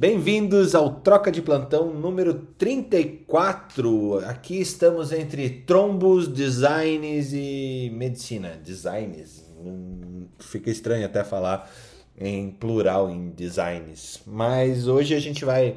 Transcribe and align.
Bem-vindos 0.00 0.74
ao 0.74 0.94
Troca 0.94 1.30
de 1.30 1.42
Plantão 1.42 1.92
número 1.92 2.32
34. 2.56 4.20
Aqui 4.20 4.58
estamos 4.58 5.12
entre 5.12 5.50
trombos, 5.50 6.26
designs 6.26 7.34
e 7.34 7.92
medicina. 7.92 8.58
Designs. 8.64 9.44
Hum, 9.62 10.24
fica 10.38 10.70
estranho 10.70 11.04
até 11.04 11.22
falar 11.22 11.70
em 12.18 12.50
plural 12.50 13.10
em 13.10 13.28
designs. 13.28 14.22
Mas 14.26 14.88
hoje 14.88 15.14
a 15.14 15.20
gente 15.20 15.44
vai 15.44 15.76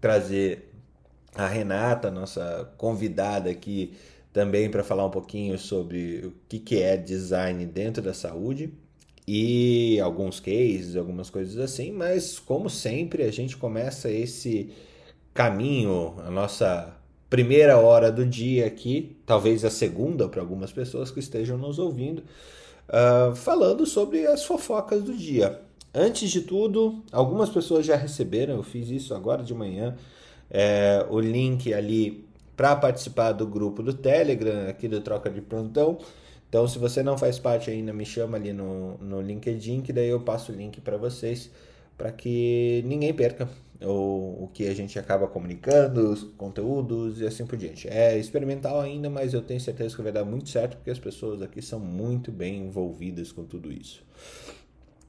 trazer 0.00 0.72
a 1.34 1.48
Renata, 1.48 2.12
nossa 2.12 2.72
convidada 2.76 3.50
aqui, 3.50 3.92
também 4.32 4.70
para 4.70 4.84
falar 4.84 5.04
um 5.04 5.10
pouquinho 5.10 5.58
sobre 5.58 6.26
o 6.26 6.32
que, 6.48 6.60
que 6.60 6.80
é 6.80 6.96
design 6.96 7.66
dentro 7.66 8.00
da 8.00 8.14
saúde 8.14 8.72
e 9.30 10.00
alguns 10.00 10.40
cases, 10.40 10.96
algumas 10.96 11.28
coisas 11.28 11.58
assim, 11.58 11.92
mas 11.92 12.38
como 12.38 12.70
sempre 12.70 13.24
a 13.24 13.30
gente 13.30 13.58
começa 13.58 14.10
esse 14.10 14.70
caminho, 15.34 16.14
a 16.24 16.30
nossa 16.30 16.96
primeira 17.28 17.76
hora 17.76 18.10
do 18.10 18.24
dia 18.24 18.64
aqui, 18.64 19.18
talvez 19.26 19.66
a 19.66 19.70
segunda 19.70 20.26
para 20.30 20.40
algumas 20.40 20.72
pessoas 20.72 21.10
que 21.10 21.20
estejam 21.20 21.58
nos 21.58 21.78
ouvindo, 21.78 22.22
uh, 22.88 23.36
falando 23.36 23.84
sobre 23.84 24.26
as 24.26 24.44
fofocas 24.46 25.02
do 25.02 25.12
dia. 25.12 25.60
Antes 25.92 26.30
de 26.30 26.40
tudo, 26.40 27.02
algumas 27.12 27.50
pessoas 27.50 27.84
já 27.84 27.96
receberam, 27.96 28.54
eu 28.54 28.62
fiz 28.62 28.88
isso 28.88 29.14
agora 29.14 29.42
de 29.42 29.52
manhã, 29.52 29.94
é, 30.50 31.04
o 31.10 31.20
link 31.20 31.74
ali 31.74 32.26
para 32.56 32.74
participar 32.74 33.32
do 33.32 33.46
grupo 33.46 33.82
do 33.82 33.92
Telegram, 33.92 34.70
aqui 34.70 34.88
do 34.88 35.02
Troca 35.02 35.28
de 35.28 35.42
Plantão. 35.42 35.98
Então, 36.48 36.66
se 36.66 36.78
você 36.78 37.02
não 37.02 37.18
faz 37.18 37.38
parte 37.38 37.70
ainda, 37.70 37.92
me 37.92 38.06
chama 38.06 38.38
ali 38.38 38.52
no, 38.52 38.96
no 38.98 39.20
LinkedIn, 39.20 39.82
que 39.82 39.92
daí 39.92 40.08
eu 40.08 40.20
passo 40.20 40.50
o 40.50 40.54
link 40.54 40.80
para 40.80 40.96
vocês, 40.96 41.50
para 41.96 42.10
que 42.10 42.82
ninguém 42.86 43.12
perca 43.12 43.48
o, 43.82 44.44
o 44.44 44.50
que 44.52 44.66
a 44.66 44.74
gente 44.74 44.98
acaba 44.98 45.28
comunicando, 45.28 46.10
os 46.10 46.24
conteúdos 46.36 47.20
e 47.20 47.26
assim 47.26 47.46
por 47.46 47.58
diante. 47.58 47.86
É 47.88 48.18
experimental 48.18 48.80
ainda, 48.80 49.10
mas 49.10 49.34
eu 49.34 49.42
tenho 49.42 49.60
certeza 49.60 49.94
que 49.94 50.02
vai 50.02 50.12
dar 50.12 50.24
muito 50.24 50.48
certo, 50.48 50.76
porque 50.76 50.90
as 50.90 50.98
pessoas 50.98 51.42
aqui 51.42 51.60
são 51.60 51.78
muito 51.78 52.32
bem 52.32 52.62
envolvidas 52.62 53.30
com 53.30 53.44
tudo 53.44 53.70
isso. 53.70 54.02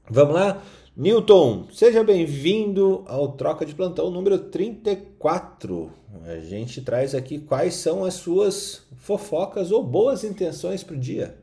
Vamos 0.08 0.34
lá? 0.34 0.62
Newton, 0.96 1.68
seja 1.72 2.02
bem-vindo 2.04 3.04
ao 3.06 3.32
Troca 3.32 3.64
de 3.64 3.74
Plantão 3.74 4.10
número 4.10 4.38
34. 4.38 5.99
A 6.12 6.40
gente 6.40 6.82
traz 6.82 7.14
aqui 7.14 7.38
quais 7.38 7.74
são 7.74 8.04
as 8.04 8.14
suas 8.14 8.84
fofocas 8.98 9.70
ou 9.70 9.82
boas 9.82 10.24
intenções 10.24 10.82
para 10.82 10.96
o 10.96 10.98
dia. 10.98 11.38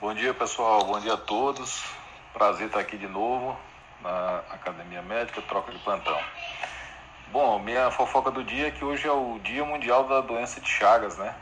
Bom 0.00 0.14
dia, 0.14 0.32
pessoal. 0.32 0.84
Bom 0.84 0.98
dia 1.00 1.12
a 1.12 1.18
todos. 1.18 1.84
Prazer 2.32 2.68
estar 2.68 2.80
aqui 2.80 2.96
de 2.96 3.06
novo 3.06 3.54
na 4.02 4.38
Academia 4.50 5.02
Médica 5.02 5.42
Troca 5.42 5.72
de 5.72 5.78
Plantão. 5.80 6.18
Bom, 7.32 7.58
minha 7.58 7.90
fofoca 7.90 8.30
do 8.30 8.42
dia 8.42 8.68
é 8.68 8.70
que 8.70 8.84
hoje 8.84 9.06
é 9.06 9.12
o 9.12 9.38
Dia 9.40 9.64
Mundial 9.64 10.08
da 10.08 10.20
Doença 10.22 10.60
de 10.60 10.68
Chagas, 10.68 11.18
né? 11.18 11.34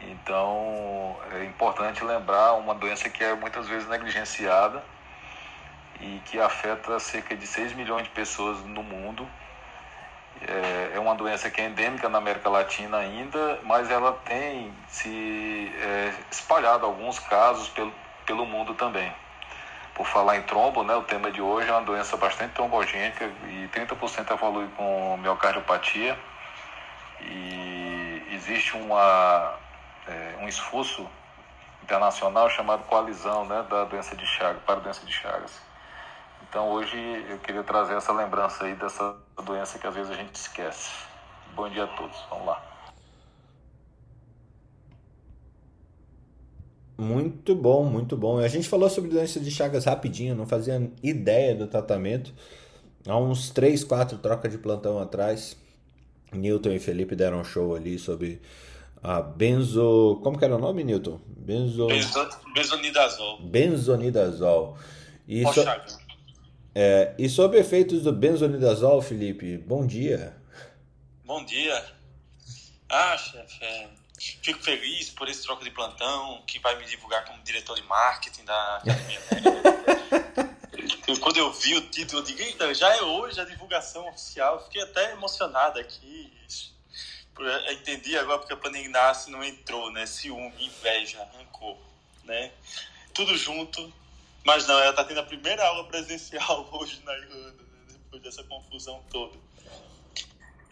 Então 0.00 1.16
é 1.32 1.44
importante 1.44 2.02
lembrar 2.02 2.54
uma 2.54 2.74
doença 2.74 3.10
que 3.10 3.22
é 3.22 3.34
muitas 3.34 3.68
vezes 3.68 3.88
negligenciada 3.88 4.82
e 6.00 6.20
que 6.24 6.38
afeta 6.38 6.98
cerca 6.98 7.36
de 7.36 7.46
6 7.46 7.74
milhões 7.74 8.04
de 8.04 8.10
pessoas 8.10 8.58
no 8.64 8.82
mundo. 8.82 9.28
É, 10.46 10.92
é 10.94 11.00
uma 11.00 11.14
doença 11.14 11.50
que 11.50 11.60
é 11.60 11.64
endêmica 11.64 12.08
na 12.08 12.18
América 12.18 12.48
Latina 12.48 12.98
ainda, 12.98 13.58
mas 13.64 13.90
ela 13.90 14.12
tem 14.24 14.72
se 14.86 15.72
é, 15.80 16.12
espalhado 16.30 16.86
alguns 16.86 17.18
casos 17.18 17.68
pelo, 17.68 17.92
pelo 18.24 18.46
mundo 18.46 18.74
também. 18.74 19.12
Por 19.94 20.06
falar 20.06 20.36
em 20.36 20.42
trombo, 20.42 20.84
né, 20.84 20.94
o 20.94 21.02
tema 21.02 21.30
de 21.30 21.42
hoje 21.42 21.68
é 21.68 21.72
uma 21.72 21.82
doença 21.82 22.16
bastante 22.16 22.54
trombogênica 22.54 23.24
e 23.48 23.68
30% 23.72 24.32
evolui 24.32 24.68
com 24.76 25.16
miocardiopatia. 25.16 26.16
E 27.20 28.22
existe 28.32 28.76
uma, 28.76 29.54
é, 30.06 30.36
um 30.40 30.46
esforço 30.46 31.04
internacional 31.82 32.48
chamado 32.48 32.84
Coalizão 32.84 33.44
né, 33.44 33.64
da 33.68 33.84
doença 33.84 34.14
de 34.14 34.24
Chagas, 34.24 34.62
para 34.62 34.76
a 34.76 34.80
doença 34.80 35.04
de 35.04 35.12
Chagas. 35.12 35.67
Então 36.42 36.70
hoje 36.70 36.96
eu 37.28 37.38
queria 37.38 37.62
trazer 37.62 37.94
essa 37.94 38.12
lembrança 38.12 38.64
aí 38.64 38.74
dessa 38.74 39.16
doença 39.44 39.78
que 39.78 39.86
às 39.86 39.94
vezes 39.94 40.10
a 40.10 40.14
gente 40.14 40.34
esquece. 40.34 40.90
Bom 41.54 41.68
dia 41.68 41.84
a 41.84 41.86
todos, 41.88 42.16
vamos 42.30 42.46
lá. 42.46 42.64
Muito 46.96 47.54
bom, 47.54 47.84
muito 47.84 48.16
bom. 48.16 48.38
A 48.38 48.48
gente 48.48 48.68
falou 48.68 48.90
sobre 48.90 49.10
doença 49.10 49.38
de 49.38 49.50
Chagas 49.50 49.84
rapidinho, 49.84 50.34
não 50.34 50.46
fazia 50.46 50.90
ideia 51.02 51.54
do 51.54 51.68
tratamento. 51.68 52.34
Há 53.06 53.16
uns 53.16 53.50
3, 53.50 53.84
4 53.84 54.18
trocas 54.18 54.50
de 54.50 54.58
plantão 54.58 54.98
atrás, 54.98 55.56
Newton 56.32 56.70
e 56.70 56.78
Felipe 56.80 57.14
deram 57.14 57.40
um 57.40 57.44
show 57.44 57.74
ali 57.74 57.98
sobre 57.98 58.42
a 59.02 59.22
benzo. 59.22 60.20
Como 60.24 60.36
que 60.36 60.44
era 60.44 60.56
o 60.56 60.58
nome, 60.58 60.82
Newton? 60.82 61.20
Benzo... 61.28 61.86
benzo... 61.86 62.28
Benzonidazol. 62.52 63.40
Benzonidazol. 63.42 64.76
E 65.26 65.44
so... 65.52 65.64
É, 66.80 67.12
e 67.18 67.28
sobre 67.28 67.58
efeitos 67.58 68.04
do 68.04 68.12
benzonidazol, 68.12 69.02
Felipe, 69.02 69.58
bom 69.58 69.84
dia. 69.84 70.40
Bom 71.24 71.44
dia. 71.44 71.84
Ah, 72.88 73.18
chefe, 73.18 73.64
é, 73.64 73.88
fico 74.16 74.62
feliz 74.62 75.10
por 75.10 75.28
esse 75.28 75.42
troco 75.42 75.64
de 75.64 75.72
plantão 75.72 76.40
que 76.46 76.60
vai 76.60 76.78
me 76.78 76.84
divulgar 76.84 77.24
como 77.24 77.42
diretor 77.42 77.74
de 77.74 77.82
marketing 77.82 78.44
da 78.44 78.76
Academia 78.76 79.20
Quando 81.20 81.38
eu 81.38 81.52
vi 81.52 81.74
o 81.74 81.80
título, 81.80 82.20
eu 82.20 82.24
digo, 82.24 82.40
eita, 82.42 82.72
já 82.72 82.94
é 82.96 83.02
hoje 83.02 83.40
a 83.40 83.44
divulgação 83.44 84.08
oficial. 84.08 84.62
Fiquei 84.62 84.82
até 84.82 85.14
emocionado 85.14 85.80
aqui. 85.80 86.32
Entendi 87.72 88.16
agora 88.16 88.38
porque 88.38 88.52
a 88.52 88.56
Planning 88.56 88.86
Nasce 88.86 89.32
não 89.32 89.42
entrou, 89.42 89.90
né? 89.90 90.06
Ciúme, 90.06 90.52
inveja, 90.60 91.28
rancor, 91.36 91.76
né? 92.22 92.52
Tudo 93.12 93.36
junto 93.36 93.92
mas 94.48 94.66
não, 94.66 94.78
ela 94.78 94.92
está 94.92 95.04
tendo 95.04 95.20
a 95.20 95.24
primeira 95.24 95.62
aula 95.62 95.84
presencial 95.84 96.66
hoje 96.72 97.02
na 97.04 97.12
Irlanda, 97.18 97.62
né? 97.62 97.84
depois 97.90 98.22
dessa 98.22 98.42
confusão 98.44 99.04
toda. 99.10 99.36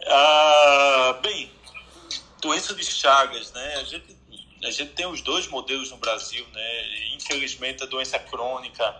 Ah, 0.03 1.19
bem, 1.21 1.51
doença 2.41 2.73
de 2.73 2.83
Chagas, 2.83 3.51
né? 3.51 3.75
A 3.75 3.83
gente, 3.83 4.17
a 4.63 4.71
gente 4.71 4.93
tem 4.93 5.05
os 5.05 5.21
dois 5.21 5.45
modelos 5.45 5.91
no 5.91 5.97
Brasil, 5.97 6.43
né? 6.53 7.13
Infelizmente, 7.13 7.83
a 7.83 7.85
doença 7.85 8.17
crônica, 8.17 8.99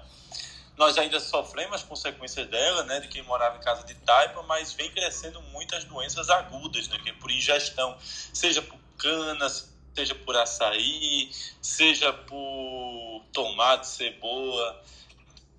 nós 0.78 0.96
ainda 1.00 1.20
sofremos 1.20 1.78
as 1.78 1.84
consequências 1.84 2.48
dela, 2.48 2.84
né? 2.84 3.00
De 3.00 3.08
quem 3.08 3.24
morava 3.24 3.58
em 3.58 3.62
casa 3.62 3.84
de 3.84 3.96
taipa, 3.96 4.44
mas 4.44 4.74
vem 4.74 4.92
crescendo 4.92 5.42
muitas 5.42 5.86
doenças 5.86 6.30
agudas, 6.30 6.88
né? 6.88 7.00
Que 7.00 7.10
é 7.10 7.14
por 7.14 7.32
ingestão, 7.32 7.98
seja 8.00 8.62
por 8.62 8.78
canas, 8.96 9.76
seja 9.98 10.14
por 10.14 10.38
açaí, 10.38 11.32
seja 11.60 12.14
por 12.14 13.24
tomate, 13.34 13.88
cebola, 13.88 14.84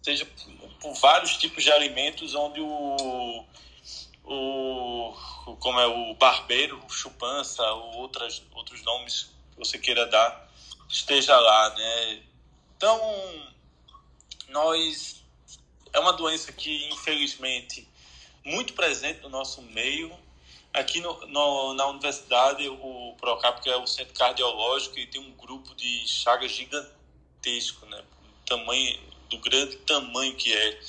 seja 0.00 0.25
por 0.81 0.94
vários 0.94 1.37
tipos 1.38 1.65
de 1.65 1.72
alimentos 1.72 2.37
onde 2.37 2.60
o, 2.60 3.44
o 4.25 5.12
como 5.58 5.81
é 5.81 5.87
o 5.88 6.14
barbeiro, 6.14 6.81
o 6.87 6.88
chupança, 6.88 7.64
ou 7.73 7.96
outras, 7.96 8.40
outros 8.55 8.81
nomes 8.82 9.31
que 9.50 9.58
você 9.58 9.76
queira 9.76 10.06
dar, 10.06 10.49
esteja 10.88 11.37
lá, 11.37 11.75
né? 11.75 12.23
Então, 12.76 13.00
nós 14.50 15.25
é 15.93 15.99
uma 15.99 16.12
doença 16.12 16.52
que 16.52 16.88
infelizmente 16.93 17.88
muito 18.44 18.73
presente 18.75 19.20
no 19.23 19.31
nosso 19.31 19.62
meio 19.62 20.17
Aqui 20.78 21.00
no, 21.00 21.26
no, 21.26 21.75
na 21.75 21.86
universidade, 21.86 22.69
o 22.69 23.14
Procap, 23.19 23.60
que 23.60 23.69
é 23.69 23.76
o 23.76 23.86
centro 23.86 24.14
cardiológico, 24.14 24.98
e 24.98 25.06
tem 25.06 25.20
um 25.20 25.32
grupo 25.32 25.75
de 25.75 26.06
chagas 26.06 26.52
gigantesco, 26.52 27.84
né? 27.86 28.02
tamanho, 28.48 28.98
do 29.28 29.38
grande 29.38 29.76
tamanho 29.78 30.34
que 30.34 30.52
é. 30.52 30.80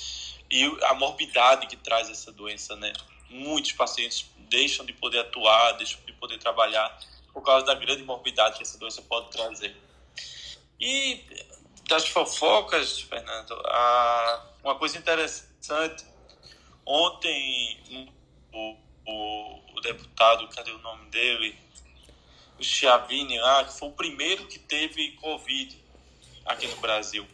E 0.50 0.64
a 0.84 0.94
morbidade 0.94 1.66
que 1.66 1.76
traz 1.76 2.08
essa 2.10 2.32
doença, 2.32 2.74
né? 2.76 2.92
Muitos 3.28 3.72
pacientes 3.72 4.28
deixam 4.48 4.84
de 4.84 4.92
poder 4.92 5.20
atuar, 5.20 5.72
deixam 5.72 6.00
de 6.04 6.12
poder 6.14 6.38
trabalhar 6.38 6.98
por 7.32 7.42
causa 7.42 7.64
da 7.66 7.74
grande 7.74 8.02
morbidade 8.02 8.56
que 8.56 8.62
essa 8.62 8.76
doença 8.76 9.00
pode 9.02 9.30
trazer. 9.30 9.76
E 10.80 11.24
das 11.88 12.08
fofocas, 12.08 13.00
Fernando, 13.02 13.52
a, 13.66 14.46
uma 14.64 14.74
coisa 14.74 14.98
interessante, 14.98 16.04
ontem 16.84 18.08
o, 18.52 18.76
o 19.06 19.60
o 19.80 19.82
deputado, 19.82 20.46
cadê 20.48 20.70
o 20.70 20.78
nome 20.78 21.08
dele? 21.10 21.58
O 22.58 22.62
Chiavini 22.62 23.38
lá, 23.38 23.64
que 23.64 23.78
foi 23.78 23.88
o 23.88 23.92
primeiro 23.92 24.46
que 24.46 24.58
teve 24.58 25.12
Covid 25.12 25.76
aqui 26.44 26.66
no 26.66 26.76
Brasil. 26.76 27.26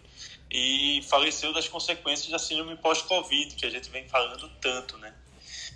E 0.48 1.02
faleceu 1.08 1.52
das 1.52 1.66
consequências 1.66 2.30
da 2.30 2.38
síndrome 2.38 2.76
pós-Covid, 2.76 3.56
que 3.56 3.66
a 3.66 3.70
gente 3.70 3.90
vem 3.90 4.08
falando 4.08 4.48
tanto, 4.60 4.96
né? 4.98 5.12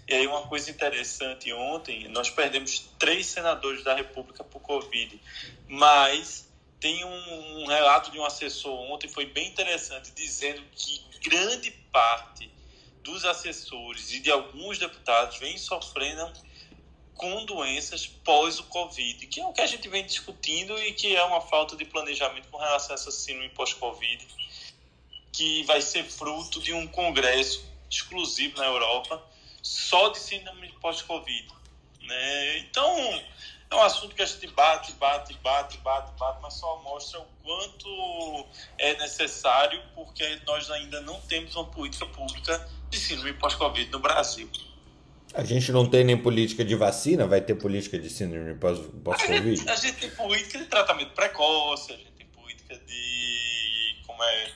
E 0.08 0.14
aí 0.14 0.26
uma 0.26 0.46
coisa 0.46 0.70
interessante, 0.70 1.52
ontem 1.52 2.08
nós 2.08 2.30
perdemos 2.30 2.88
três 2.98 3.26
senadores 3.26 3.82
da 3.82 3.94
República 3.94 4.44
por 4.44 4.60
Covid, 4.60 5.20
mas 5.68 6.48
tem 6.78 7.04
um, 7.04 7.62
um 7.62 7.66
relato 7.66 8.10
de 8.10 8.18
um 8.18 8.24
assessor 8.24 8.72
ontem, 8.90 9.08
foi 9.08 9.26
bem 9.26 9.48
interessante, 9.48 10.12
dizendo 10.12 10.62
que 10.72 11.04
grande 11.20 11.70
parte 11.92 12.50
dos 13.02 13.24
assessores 13.24 14.12
e 14.12 14.20
de 14.20 14.30
alguns 14.30 14.78
deputados 14.78 15.38
vem 15.38 15.56
sofrendo 15.58 16.32
com 17.14 17.44
doenças 17.44 18.06
pós 18.06 18.58
o 18.58 18.64
Covid, 18.64 19.26
que 19.26 19.40
é 19.40 19.46
o 19.46 19.52
que 19.52 19.60
a 19.60 19.66
gente 19.66 19.86
vem 19.88 20.04
discutindo 20.06 20.78
e 20.78 20.92
que 20.92 21.14
é 21.14 21.22
uma 21.24 21.40
falta 21.42 21.76
de 21.76 21.84
planejamento 21.84 22.48
com 22.48 22.56
relação 22.56 22.92
a 22.92 22.94
essa 22.94 23.10
síndrome 23.10 23.50
pós-Covid, 23.50 24.26
que 25.32 25.62
vai 25.64 25.82
ser 25.82 26.04
fruto 26.04 26.60
de 26.60 26.72
um 26.72 26.86
congresso 26.86 27.62
exclusivo 27.90 28.56
na 28.56 28.64
Europa 28.64 29.22
só 29.62 30.08
de 30.08 30.18
síndrome 30.18 30.72
pós-Covid. 30.80 31.48
Né? 32.00 32.58
Então, 32.58 33.22
é 33.70 33.74
um 33.74 33.82
assunto 33.82 34.14
que 34.14 34.22
a 34.22 34.26
gente 34.26 34.46
bate, 34.48 34.92
bate, 34.92 35.34
bate, 35.34 35.76
bate, 35.78 36.10
bate, 36.18 36.40
mas 36.40 36.54
só 36.54 36.78
mostra 36.78 37.20
o 37.20 37.26
quanto 37.44 38.46
é 38.78 38.96
necessário, 38.96 39.82
porque 39.94 40.40
nós 40.46 40.70
ainda 40.70 41.00
não 41.02 41.20
temos 41.20 41.54
uma 41.54 41.66
política 41.66 42.06
pública 42.06 42.68
de 42.90 42.98
síndrome 42.98 43.32
pós-Covid 43.34 43.90
no 43.90 44.00
Brasil. 44.00 44.48
A 45.32 45.44
gente 45.44 45.70
não 45.70 45.88
tem 45.88 46.02
nem 46.02 46.16
política 46.16 46.64
de 46.64 46.74
vacina, 46.74 47.26
vai 47.26 47.40
ter 47.40 47.54
política 47.54 47.98
de 47.98 48.10
síndrome 48.10 48.54
pós-Covid? 48.54 49.68
A, 49.68 49.72
a, 49.72 49.76
gente 49.76 49.94
tem 49.94 50.10
política 50.10 50.58
de 50.58 50.66
tratamento 50.66 51.12
precoce, 51.12 51.92
a 51.92 51.96
gente 51.96 52.10
tem 52.18 52.26
política 52.26 52.76
de. 52.86 53.96
como 54.06 54.22
é? 54.22 54.50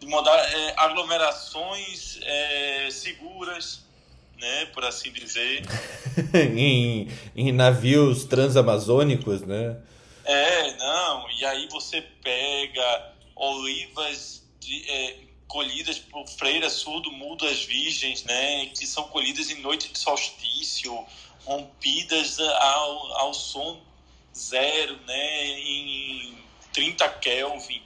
De 0.00 0.06
mandar 0.06 0.36
é, 0.36 0.74
aglomerações 0.78 2.18
é, 2.22 2.88
seguras 2.90 3.86
né, 4.40 4.66
por 4.66 4.84
assim 4.84 5.12
dizer. 5.12 5.62
em, 6.34 7.08
em 7.36 7.52
navios 7.52 8.24
transamazônicos, 8.24 9.42
né? 9.42 9.76
É, 10.24 10.76
não, 10.76 11.30
e 11.30 11.44
aí 11.44 11.68
você 11.70 12.02
pega 12.22 13.12
olivas 13.34 14.42
de, 14.60 14.90
é, 14.90 15.16
colhidas 15.48 15.98
por 15.98 16.28
freiras 16.28 16.74
surdo 16.74 17.10
mudas 17.10 17.64
virgens, 17.64 18.22
né, 18.24 18.66
que 18.66 18.86
são 18.86 19.04
colhidas 19.04 19.50
em 19.50 19.60
noite 19.60 19.90
de 19.90 19.98
solstício, 19.98 21.04
rompidas 21.44 22.38
ao, 22.38 23.18
ao 23.18 23.34
som 23.34 23.80
zero, 24.36 24.96
né, 25.06 25.58
em 25.58 26.38
30 26.72 27.08
Kelvin 27.08 27.82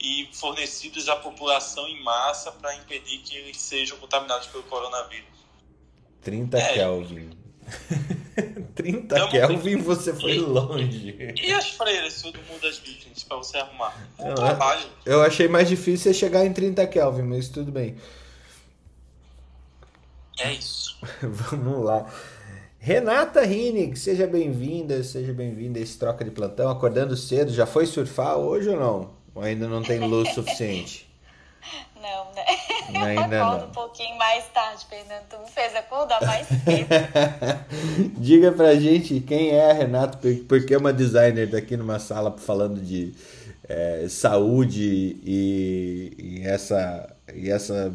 e 0.00 0.28
fornecidas 0.32 1.08
à 1.08 1.16
população 1.16 1.88
em 1.88 2.02
massa 2.02 2.52
para 2.52 2.74
impedir 2.74 3.18
que 3.20 3.36
eles 3.36 3.56
sejam 3.56 3.96
contaminados 3.98 4.48
pelo 4.48 4.64
coronavírus. 4.64 5.28
30 6.22 6.58
é. 6.58 6.74
Kelvin. 6.74 7.30
30 8.74 9.14
então, 9.14 9.30
Kelvin 9.30 9.76
você 9.76 10.12
foi 10.12 10.38
longe. 10.38 11.34
E 11.42 11.52
as 11.52 11.70
freiras, 11.70 12.20
todo 12.22 12.38
mundo 12.50 12.66
as 12.66 12.78
virgens, 12.78 13.22
pra 13.22 13.36
você 13.36 13.58
arrumar? 13.58 13.94
Um 14.18 14.28
eu, 14.28 14.34
trabalho. 14.34 14.86
Eu 15.06 15.22
achei 15.22 15.46
mais 15.46 15.68
difícil 15.68 16.12
chegar 16.12 16.44
em 16.44 16.52
30 16.52 16.86
Kelvin, 16.88 17.22
mas 17.22 17.48
tudo 17.48 17.70
bem. 17.70 17.96
É 20.40 20.52
isso. 20.52 20.98
Vamos 21.22 21.84
lá. 21.84 22.12
Renata 22.78 23.42
Rinig, 23.42 23.96
seja 23.96 24.26
bem-vinda, 24.26 25.02
seja 25.02 25.32
bem-vinda 25.32 25.78
a 25.78 25.82
esse 25.82 25.98
troca 25.98 26.24
de 26.24 26.30
plantão, 26.30 26.68
acordando 26.68 27.16
cedo. 27.16 27.52
Já 27.52 27.64
foi 27.64 27.86
surfar 27.86 28.36
hoje 28.36 28.68
ou 28.68 28.76
não? 28.78 29.10
Ou 29.34 29.42
ainda 29.42 29.68
não 29.68 29.82
tem 29.82 30.00
luz 30.00 30.34
suficiente? 30.34 31.08
Não, 32.92 33.00
né? 33.04 33.18
Ainda 33.18 33.36
eu 33.36 33.44
acordo 33.44 33.62
não. 33.62 33.68
um 33.68 33.72
pouquinho 33.72 34.16
mais 34.18 34.44
tarde, 34.48 34.86
Fernando. 34.88 35.24
Tu 35.28 35.38
me 35.38 35.50
fez 35.50 35.74
acordar 35.74 36.20
mais 36.24 36.46
cedo. 36.46 36.88
Diga 38.18 38.52
pra 38.52 38.74
gente 38.74 39.20
quem 39.20 39.50
é 39.50 39.70
a 39.70 39.72
Renata, 39.72 40.18
porque 40.48 40.74
é 40.74 40.78
uma 40.78 40.92
designer 40.92 41.48
daqui 41.48 41.76
numa 41.76 41.98
sala 41.98 42.36
falando 42.36 42.80
de 42.80 43.14
é, 43.68 44.06
saúde 44.08 45.16
e, 45.24 46.12
e, 46.18 46.42
essa, 46.46 47.08
e 47.34 47.50
essa 47.50 47.92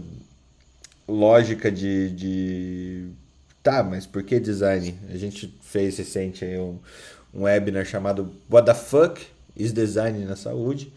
lógica 1.07 1.71
de, 1.71 2.09
de. 2.11 3.09
Tá, 3.61 3.83
mas 3.83 4.05
por 4.05 4.23
que 4.23 4.39
design? 4.39 4.97
A 5.09 5.17
gente 5.17 5.53
fez 5.61 5.97
recente 5.97 6.45
aí 6.45 6.57
um, 6.57 6.79
um 7.33 7.43
webinar 7.43 7.85
chamado 7.85 8.33
What 8.49 8.65
the 8.65 8.73
Fuck 8.73 9.25
is 9.55 9.73
Design 9.73 10.25
na 10.25 10.35
Saúde. 10.35 10.91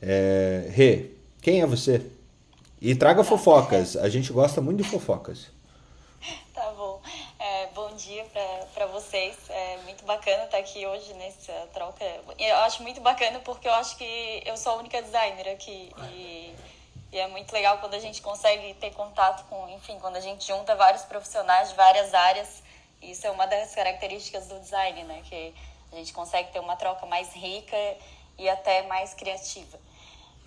É, 0.00 0.68
Rê, 0.70 1.06
quem 1.40 1.62
é 1.62 1.66
você? 1.66 2.02
E 2.84 2.94
traga 2.94 3.24
fofocas. 3.24 3.96
A 3.96 4.10
gente 4.10 4.30
gosta 4.30 4.60
muito 4.60 4.82
de 4.82 4.86
fofocas. 4.86 5.50
Tá 6.52 6.70
bom. 6.72 7.00
É, 7.38 7.68
bom 7.68 7.94
dia 7.94 8.26
para 8.74 8.84
vocês. 8.88 9.38
É 9.48 9.78
muito 9.84 10.04
bacana 10.04 10.44
estar 10.44 10.58
aqui 10.58 10.86
hoje 10.86 11.14
nessa 11.14 11.66
troca. 11.72 12.04
Eu 12.38 12.56
acho 12.56 12.82
muito 12.82 13.00
bacana 13.00 13.40
porque 13.40 13.66
eu 13.66 13.72
acho 13.72 13.96
que 13.96 14.42
eu 14.44 14.54
sou 14.58 14.72
a 14.72 14.76
única 14.76 15.00
designer 15.00 15.48
aqui. 15.48 15.90
E, 16.12 16.54
e 17.10 17.18
é 17.18 17.26
muito 17.26 17.50
legal 17.54 17.78
quando 17.78 17.94
a 17.94 17.98
gente 17.98 18.20
consegue 18.20 18.74
ter 18.74 18.90
contato 18.90 19.48
com, 19.48 19.66
enfim, 19.70 19.98
quando 19.98 20.16
a 20.16 20.20
gente 20.20 20.46
junta 20.46 20.76
vários 20.76 21.04
profissionais 21.04 21.70
de 21.70 21.76
várias 21.76 22.12
áreas. 22.12 22.62
Isso 23.00 23.26
é 23.26 23.30
uma 23.30 23.46
das 23.46 23.74
características 23.74 24.46
do 24.48 24.60
design, 24.60 25.04
né? 25.04 25.22
Que 25.24 25.54
a 25.90 25.96
gente 25.96 26.12
consegue 26.12 26.52
ter 26.52 26.58
uma 26.58 26.76
troca 26.76 27.06
mais 27.06 27.32
rica 27.32 27.96
e 28.36 28.46
até 28.46 28.82
mais 28.82 29.14
criativa. 29.14 29.78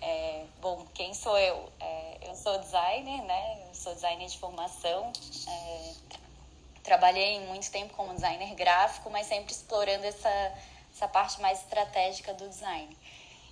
É, 0.00 0.44
bom, 0.60 0.86
quem 0.94 1.12
sou 1.12 1.36
eu? 1.38 1.70
É, 1.80 2.18
eu 2.22 2.34
sou 2.34 2.58
designer, 2.58 3.22
né? 3.24 3.66
Eu 3.68 3.74
sou 3.74 3.94
designer 3.94 4.28
de 4.28 4.38
formação. 4.38 5.12
É, 5.48 5.94
trabalhei 6.82 7.40
muito 7.40 7.70
tempo 7.70 7.94
como 7.94 8.14
designer 8.14 8.54
gráfico, 8.54 9.10
mas 9.10 9.26
sempre 9.26 9.52
explorando 9.52 10.04
essa, 10.04 10.54
essa 10.94 11.08
parte 11.08 11.40
mais 11.40 11.60
estratégica 11.60 12.32
do 12.34 12.48
design. 12.48 12.96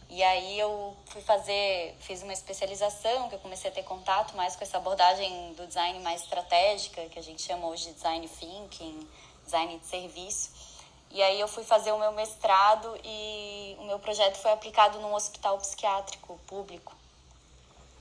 E 0.09 0.23
aí 0.23 0.59
eu 0.59 0.97
fui 1.07 1.21
fazer, 1.21 1.97
fiz 2.01 2.23
uma 2.23 2.33
especialização, 2.33 3.29
que 3.29 3.35
eu 3.35 3.41
comecei 3.41 3.71
a 3.71 3.75
ter 3.75 3.83
contato 3.83 4.37
mais 4.37 4.55
com 4.55 4.63
essa 4.63 4.77
abordagem 4.77 5.53
do 5.55 5.67
design 5.67 5.99
mais 5.99 6.23
estratégica, 6.23 7.05
que 7.07 7.19
a 7.19 7.23
gente 7.23 7.43
chama 7.43 7.67
hoje 7.67 7.87
de 7.87 7.95
design 7.95 8.29
thinking, 8.29 9.09
design 9.45 9.79
de 9.79 9.87
serviço. 9.87 10.76
E 11.11 11.23
aí 11.23 11.41
eu 11.41 11.49
fui 11.49 11.65
fazer 11.65 11.93
o 11.93 11.99
meu 11.99 12.13
mestrado 12.13 12.99
e 13.05 13.77
o 13.79 13.85
meu 13.85 13.99
projeto 13.99 14.37
foi 14.37 14.53
aplicado 14.53 14.99
num 15.01 15.15
hospital 15.15 15.57
psiquiátrico 15.59 16.39
público 16.47 16.95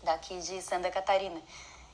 daqui 0.04 0.40
de 0.40 0.62
Santa 0.62 0.92
Catarina. 0.92 1.42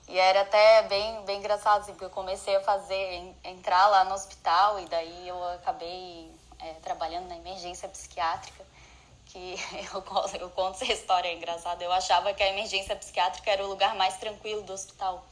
E 0.08 0.18
era 0.18 0.42
até 0.42 0.84
bem, 0.84 1.24
bem 1.24 1.40
engraçado, 1.40 1.82
assim, 1.82 1.92
porque 1.94 2.06
eu 2.06 2.10
comecei 2.10 2.56
a 2.56 2.62
fazer, 2.62 3.34
entrar 3.44 3.88
lá 3.88 4.04
no 4.04 4.14
hospital 4.14 4.80
e 4.80 4.86
daí 4.86 5.28
eu 5.28 5.42
acabei 5.54 6.30
é, 6.60 6.74
trabalhando 6.82 7.28
na 7.28 7.38
emergência 7.38 7.88
psiquiátrica, 7.88 8.66
que 9.28 9.56
eu, 9.94 10.42
eu 10.42 10.50
conto 10.50 10.84
essa 10.84 10.92
história 10.92 11.32
engraçada. 11.32 11.84
Eu 11.84 11.92
achava 11.92 12.34
que 12.34 12.44
a 12.44 12.50
emergência 12.50 12.96
psiquiátrica 12.96 13.52
era 13.52 13.64
o 13.64 13.68
lugar 13.68 13.96
mais 13.96 14.18
tranquilo 14.18 14.64
do 14.64 14.74
hospital, 14.74 15.24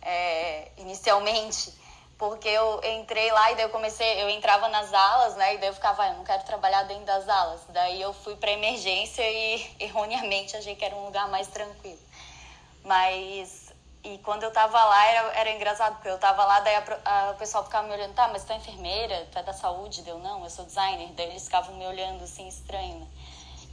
é, 0.00 0.70
inicialmente 0.78 1.72
porque 2.18 2.48
eu 2.48 2.80
entrei 2.84 3.30
lá 3.30 3.52
e 3.52 3.54
daí 3.54 3.64
eu 3.64 3.70
comecei, 3.70 4.22
eu 4.22 4.28
entrava 4.28 4.68
nas 4.68 4.92
alas, 4.92 5.36
né? 5.36 5.54
E 5.54 5.58
daí 5.58 5.68
eu 5.68 5.74
ficava, 5.74 6.02
ah, 6.02 6.08
eu 6.08 6.14
não 6.14 6.24
quero 6.24 6.42
trabalhar 6.42 6.82
dentro 6.82 7.04
das 7.04 7.28
alas. 7.28 7.60
Daí 7.68 8.02
eu 8.02 8.12
fui 8.12 8.34
para 8.36 8.50
emergência 8.50 9.22
e 9.22 9.70
erroneamente 9.78 10.56
achei 10.56 10.74
que 10.74 10.84
era 10.84 10.96
um 10.96 11.04
lugar 11.04 11.28
mais 11.28 11.46
tranquilo. 11.46 12.00
Mas 12.84 13.72
e 14.02 14.16
quando 14.18 14.42
eu 14.42 14.50
tava 14.50 14.82
lá 14.82 15.06
era, 15.06 15.32
era 15.38 15.50
engraçado, 15.52 15.94
porque 15.96 16.08
eu 16.08 16.18
tava 16.18 16.44
lá, 16.44 16.60
daí 16.60 16.76
a, 16.76 17.00
a, 17.04 17.30
o 17.32 17.34
pessoal 17.34 17.64
ficava 17.64 17.86
me 17.86 17.94
olhando, 17.94 18.14
tá, 18.14 18.28
mas 18.28 18.44
tu 18.44 18.52
é 18.52 18.56
enfermeira, 18.56 19.28
tu 19.30 19.38
é 19.38 19.42
da 19.42 19.52
saúde? 19.52 20.02
Deu, 20.02 20.18
não, 20.18 20.44
eu 20.44 20.50
sou 20.50 20.64
designer. 20.64 21.12
Daí 21.12 21.28
eles 21.28 21.44
ficavam 21.44 21.74
me 21.76 21.86
olhando 21.86 22.24
assim, 22.24 22.48
estranho, 22.48 23.00
né? 23.00 23.06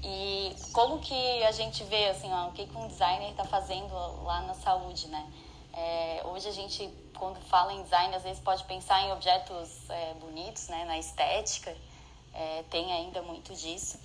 E 0.04 0.56
como 0.72 1.00
que 1.00 1.44
a 1.44 1.52
gente 1.52 1.84
vê, 1.86 2.10
assim, 2.10 2.32
ó, 2.32 2.48
o 2.48 2.52
que, 2.52 2.68
que 2.68 2.78
um 2.78 2.88
designer 2.88 3.34
tá 3.34 3.44
fazendo 3.44 3.94
lá 4.24 4.42
na 4.42 4.54
saúde, 4.54 5.08
né? 5.08 5.26
É, 5.74 6.22
hoje 6.26 6.48
a 6.48 6.52
gente, 6.52 6.90
quando 7.16 7.40
fala 7.48 7.74
em 7.74 7.84
design, 7.84 8.16
às 8.16 8.24
vezes 8.24 8.42
pode 8.42 8.64
pensar 8.66 9.02
em 9.02 9.12
objetos 9.12 9.90
é, 9.90 10.14
bonitos, 10.16 10.68
né, 10.68 10.86
na 10.86 10.98
estética, 10.98 11.76
é, 12.34 12.64
tem 12.70 12.92
ainda 12.94 13.22
muito 13.22 13.54
disso. 13.54 14.00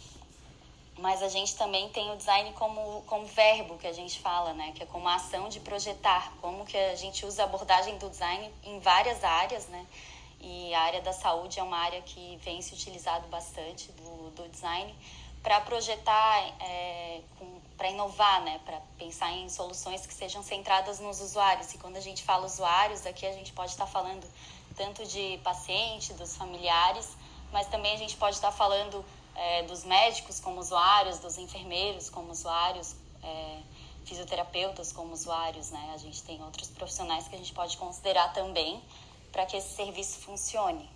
Mas 0.98 1.22
a 1.22 1.28
gente 1.28 1.56
também 1.56 1.88
tem 1.90 2.10
o 2.10 2.16
design 2.16 2.52
como, 2.52 3.02
como 3.06 3.24
verbo 3.26 3.78
que 3.78 3.86
a 3.86 3.92
gente 3.92 4.18
fala, 4.20 4.52
né, 4.52 4.72
que 4.74 4.82
é 4.82 4.86
como 4.86 5.08
a 5.08 5.14
ação 5.14 5.48
de 5.48 5.60
projetar, 5.60 6.32
como 6.40 6.64
que 6.64 6.76
a 6.76 6.94
gente 6.94 7.24
usa 7.24 7.42
a 7.42 7.46
abordagem 7.46 7.96
do 7.98 8.10
design 8.10 8.52
em 8.64 8.78
várias 8.80 9.22
áreas, 9.24 9.66
né, 9.68 9.86
e 10.40 10.72
a 10.74 10.80
área 10.80 11.02
da 11.02 11.12
saúde 11.12 11.60
é 11.60 11.62
uma 11.62 11.78
área 11.78 12.00
que 12.02 12.38
vem 12.42 12.62
se 12.62 12.72
utilizado 12.74 13.26
bastante 13.28 13.92
do, 13.92 14.30
do 14.30 14.48
design 14.48 14.94
para 15.42 15.60
projetar 15.60 16.38
é, 16.60 17.20
com 17.38 17.59
para 17.80 17.88
inovar, 17.88 18.42
né, 18.42 18.60
para 18.62 18.78
pensar 18.98 19.32
em 19.32 19.48
soluções 19.48 20.04
que 20.04 20.12
sejam 20.12 20.42
centradas 20.42 21.00
nos 21.00 21.18
usuários. 21.22 21.72
E 21.72 21.78
quando 21.78 21.96
a 21.96 22.00
gente 22.00 22.22
fala 22.22 22.44
usuários, 22.44 23.06
aqui 23.06 23.24
a 23.24 23.32
gente 23.32 23.54
pode 23.54 23.70
estar 23.70 23.86
falando 23.86 24.28
tanto 24.76 25.06
de 25.06 25.40
paciente, 25.42 26.12
dos 26.12 26.36
familiares, 26.36 27.16
mas 27.50 27.68
também 27.68 27.94
a 27.94 27.96
gente 27.96 28.18
pode 28.18 28.36
estar 28.36 28.52
falando 28.52 29.02
é, 29.34 29.62
dos 29.62 29.84
médicos 29.84 30.40
como 30.40 30.60
usuários, 30.60 31.20
dos 31.20 31.38
enfermeiros 31.38 32.10
como 32.10 32.30
usuários, 32.30 32.94
é, 33.22 33.62
fisioterapeutas 34.04 34.92
como 34.92 35.14
usuários, 35.14 35.70
né? 35.70 35.92
A 35.94 35.96
gente 35.96 36.22
tem 36.22 36.38
outros 36.44 36.68
profissionais 36.68 37.28
que 37.28 37.34
a 37.34 37.38
gente 37.38 37.54
pode 37.54 37.78
considerar 37.78 38.30
também 38.34 38.78
para 39.32 39.46
que 39.46 39.56
esse 39.56 39.74
serviço 39.74 40.18
funcione. 40.18 40.86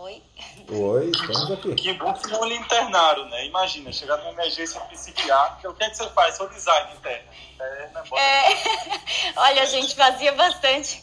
Oi? 0.00 0.22
Oi, 0.70 1.10
estamos 1.10 1.50
aqui. 1.50 1.74
Que 1.74 1.92
bom 1.94 2.12
que 2.14 2.28
não 2.28 2.44
lhe 2.44 2.54
internaram, 2.54 3.28
né? 3.30 3.46
Imagina, 3.46 3.90
chegar 3.92 4.16
numa 4.18 4.30
emergência 4.30 4.80
psiquiátrica, 4.82 5.68
o 5.68 5.74
que 5.74 5.82
é 5.82 5.90
que 5.90 5.96
você 5.96 6.08
faz? 6.10 6.36
Sou 6.36 6.48
design 6.48 6.92
interna. 6.94 7.24
interna 7.52 8.04
é... 8.16 9.34
Olha, 9.34 9.62
a 9.62 9.66
gente 9.66 9.96
fazia 9.96 10.30
bastante. 10.32 11.02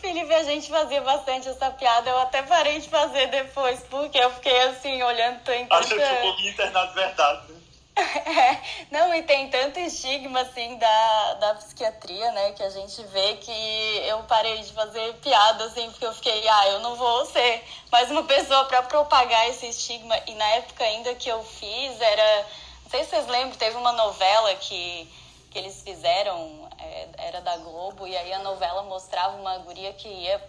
Felipe, 0.00 0.32
a 0.32 0.44
gente 0.44 0.68
fazia 0.68 1.00
bastante 1.00 1.48
essa 1.48 1.70
piada. 1.72 2.08
Eu 2.08 2.18
até 2.18 2.40
parei 2.42 2.78
de 2.78 2.88
fazer 2.88 3.26
depois, 3.26 3.80
porque 3.90 4.16
eu 4.16 4.30
fiquei 4.30 4.60
assim, 4.62 5.02
olhando. 5.02 5.40
Achei 5.70 5.98
que 5.98 6.04
um 6.04 6.20
pouquinho 6.20 6.52
internado 6.52 6.88
de 6.90 6.94
verdade, 6.94 7.52
né? 7.52 7.55
É, 8.26 8.60
não, 8.90 9.14
e 9.14 9.22
tem 9.22 9.48
tanto 9.48 9.78
estigma, 9.80 10.40
assim, 10.40 10.76
da, 10.76 11.34
da 11.34 11.54
psiquiatria, 11.54 12.30
né, 12.32 12.52
que 12.52 12.62
a 12.62 12.68
gente 12.68 13.02
vê 13.04 13.36
que 13.36 14.02
eu 14.06 14.22
parei 14.24 14.62
de 14.62 14.72
fazer 14.72 15.14
piada, 15.14 15.64
assim, 15.64 15.90
porque 15.90 16.04
eu 16.04 16.12
fiquei, 16.12 16.46
ah, 16.46 16.68
eu 16.68 16.80
não 16.80 16.96
vou 16.96 17.24
ser 17.26 17.64
mais 17.90 18.10
uma 18.10 18.24
pessoa 18.24 18.66
para 18.66 18.82
propagar 18.82 19.48
esse 19.48 19.66
estigma. 19.66 20.14
E 20.26 20.34
na 20.34 20.44
época 20.56 20.84
ainda 20.84 21.14
que 21.14 21.28
eu 21.28 21.42
fiz, 21.42 22.00
era. 22.00 22.46
Não 22.84 22.90
sei 22.90 23.04
se 23.04 23.10
vocês 23.10 23.26
lembram, 23.26 23.56
teve 23.58 23.76
uma 23.76 23.92
novela 23.92 24.54
que, 24.56 25.10
que 25.50 25.58
eles 25.58 25.82
fizeram, 25.82 26.68
é, 26.78 27.08
era 27.18 27.40
da 27.40 27.56
Globo, 27.56 28.06
e 28.06 28.16
aí 28.16 28.32
a 28.32 28.40
novela 28.40 28.82
mostrava 28.82 29.36
uma 29.36 29.58
guria 29.58 29.92
que 29.94 30.08
ia. 30.08 30.40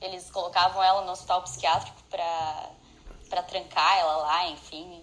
Eles 0.00 0.30
colocavam 0.30 0.82
ela 0.82 1.02
no 1.02 1.12
hospital 1.12 1.42
psiquiátrico 1.42 2.02
para 2.10 3.42
trancar 3.42 3.98
ela 3.98 4.16
lá, 4.16 4.46
enfim. 4.48 5.02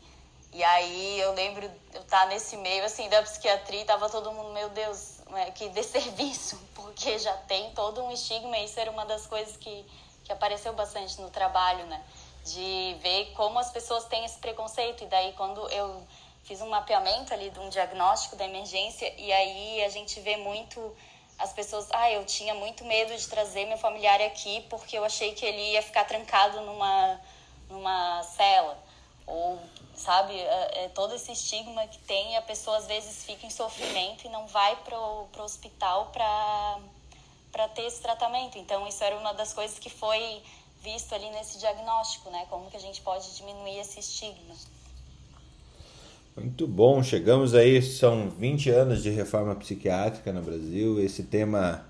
E 0.54 0.63
aí 0.63 1.20
eu 1.20 1.34
lembro 1.34 1.66
eu 1.94 2.01
estar 2.01 2.22
tá 2.22 2.25
nesse 2.27 2.58
meio 2.58 2.84
assim 2.84 3.10
da 3.10 3.22
psiquiatria, 3.22 3.86
tava 3.86 4.10
todo 4.10 4.32
mundo, 4.32 4.54
meu 4.54 4.70
Deus, 4.70 5.20
é, 5.36 5.51
que 5.51 5.70
desserviço, 5.70 6.60
porque 6.74 7.20
já 7.20 7.34
tem 7.34 7.72
todo 7.74 8.01
um 8.04 8.12
estigma, 8.12 8.58
e 8.58 8.66
isso 8.66 8.80
era 8.80 8.89
uma 8.89 9.06
das 9.06 9.27
coisas 9.27 9.58
que, 9.58 9.86
que 10.24 10.32
apareceu 10.32 10.74
bastante 10.74 11.20
no 11.22 11.30
trabalho, 11.30 11.86
né? 11.86 12.04
De 12.46 12.96
ver 13.01 13.34
como 13.36 13.60
as 13.60 13.70
pessoas 13.72 14.06
têm 14.06 14.24
esse 14.24 14.39
preconceito. 14.39 15.04
E 15.04 15.08
daí 15.08 15.34
quando 15.34 15.68
eu 15.70 16.01
fiz 16.44 16.62
um 16.62 16.70
mapeamento 16.70 17.34
ali 17.34 17.50
de 17.50 17.60
um 17.60 17.70
diagnóstico 17.70 18.38
da 18.38 18.46
emergência, 18.46 19.13
e 19.18 19.32
aí 19.34 19.84
a 19.84 19.89
gente 19.89 20.20
vê 20.22 20.38
muito 20.38 20.96
as 21.38 21.54
pessoas, 21.54 21.88
ah, 21.92 22.10
eu 22.12 22.25
tinha 22.25 22.56
muito 22.56 22.84
medo 22.84 23.16
de 23.16 23.27
trazer 23.27 23.66
meu 23.66 23.77
familiar 23.77 24.20
aqui 24.22 24.66
porque 24.70 24.98
eu 24.98 25.06
achei 25.06 25.34
que 25.34 25.46
ele 25.46 25.74
ia 25.74 25.84
ficar 25.84 26.06
trancado 26.06 26.62
numa, 26.62 27.22
numa 27.70 28.24
cela. 28.24 28.87
Ou 29.27 29.60
sabe? 29.93 30.34
É, 30.34 30.86
é, 30.86 30.89
todo 30.89 31.13
esse 31.13 31.31
estigma 31.31 31.86
que 31.88 32.00
tem 32.00 32.38
a 32.38 32.41
pessoa 32.41 32.77
às 32.77 32.88
vezes 32.88 33.25
fica 33.25 33.46
em 33.46 33.50
sofrimento 33.50 34.25
e 34.25 34.29
não 34.29 34.48
vai 34.48 34.75
pro, 34.77 35.27
pro 35.31 35.43
hospital 35.43 36.07
para 36.13 36.79
para 37.51 37.67
ter 37.69 37.84
esse 37.84 38.01
tratamento. 38.01 38.57
Então 38.57 38.88
isso 38.88 39.03
era 39.03 39.17
uma 39.17 39.34
das 39.34 39.53
coisas 39.53 39.79
que 39.79 39.89
foi 39.89 40.41
visto 40.84 41.13
ali 41.13 41.29
nesse 41.31 41.57
diagnóstico, 41.57 42.29
né? 42.29 42.46
Como 42.50 42.69
que 42.69 42.77
a 42.77 42.79
gente 42.79 43.01
pode 43.01 43.36
diminuir 43.36 43.79
esse 43.79 44.00
estigma. 44.00 44.55
Muito 46.36 46.67
bom, 46.67 47.01
chegamos 47.01 47.55
aí, 47.55 47.81
são 47.81 48.29
20 48.29 48.69
anos 48.69 49.01
de 49.01 49.10
reforma 49.10 49.55
psiquiátrica 49.55 50.31
no 50.31 50.43
Brasil. 50.43 51.01
Esse 51.01 51.24
tema, 51.24 51.84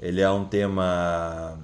ele 0.00 0.20
é 0.20 0.30
um 0.30 0.44
tema 0.44 1.58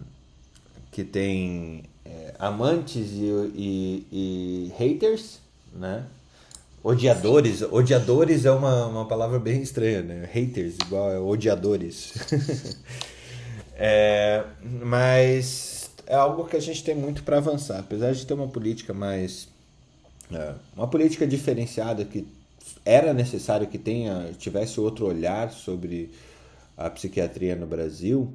que 0.90 1.04
tem 1.04 1.84
é, 2.04 2.34
amantes 2.38 3.10
e, 3.12 3.52
e, 3.54 4.06
e 4.12 4.72
haters, 4.76 5.38
né? 5.72 6.04
Odiadores, 6.82 7.62
odiadores 7.62 8.44
é 8.44 8.50
uma, 8.50 8.86
uma 8.86 9.06
palavra 9.06 9.38
bem 9.38 9.62
estranha, 9.62 10.02
né? 10.02 10.28
Haters, 10.30 10.76
igual 10.84 11.10
é 11.10 11.18
odiadores. 11.18 12.12
é, 13.74 14.44
mas 14.82 15.90
é 16.06 16.14
algo 16.14 16.44
que 16.44 16.56
a 16.56 16.60
gente 16.60 16.84
tem 16.84 16.94
muito 16.94 17.22
para 17.22 17.38
avançar. 17.38 17.80
Apesar 17.80 18.12
de 18.12 18.26
ter 18.26 18.34
uma 18.34 18.48
política 18.48 18.92
mais. 18.92 19.48
É, 20.30 20.54
uma 20.76 20.86
política 20.86 21.26
diferenciada 21.26 22.04
que 22.04 22.26
era 22.84 23.14
necessário 23.14 23.66
que 23.66 23.78
tenha 23.78 24.30
tivesse 24.38 24.78
outro 24.78 25.06
olhar 25.06 25.50
sobre 25.52 26.10
a 26.76 26.90
psiquiatria 26.90 27.56
no 27.56 27.66
Brasil, 27.66 28.32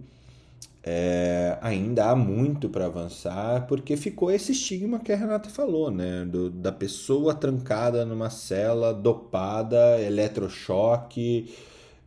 é, 0.83 1.57
ainda 1.61 2.09
há 2.09 2.15
muito 2.15 2.69
para 2.69 2.85
avançar, 2.85 3.67
porque 3.67 3.97
ficou 3.97 4.31
esse 4.31 4.53
estigma 4.53 4.99
que 4.99 5.11
a 5.11 5.15
Renata 5.15 5.49
falou, 5.49 5.91
né? 5.91 6.25
Do, 6.25 6.49
da 6.49 6.71
pessoa 6.71 7.33
trancada 7.33 8.05
numa 8.05 8.29
cela, 8.29 8.93
dopada, 8.93 10.01
eletrochoque, 10.01 11.53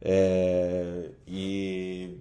é, 0.00 1.10
e. 1.26 2.18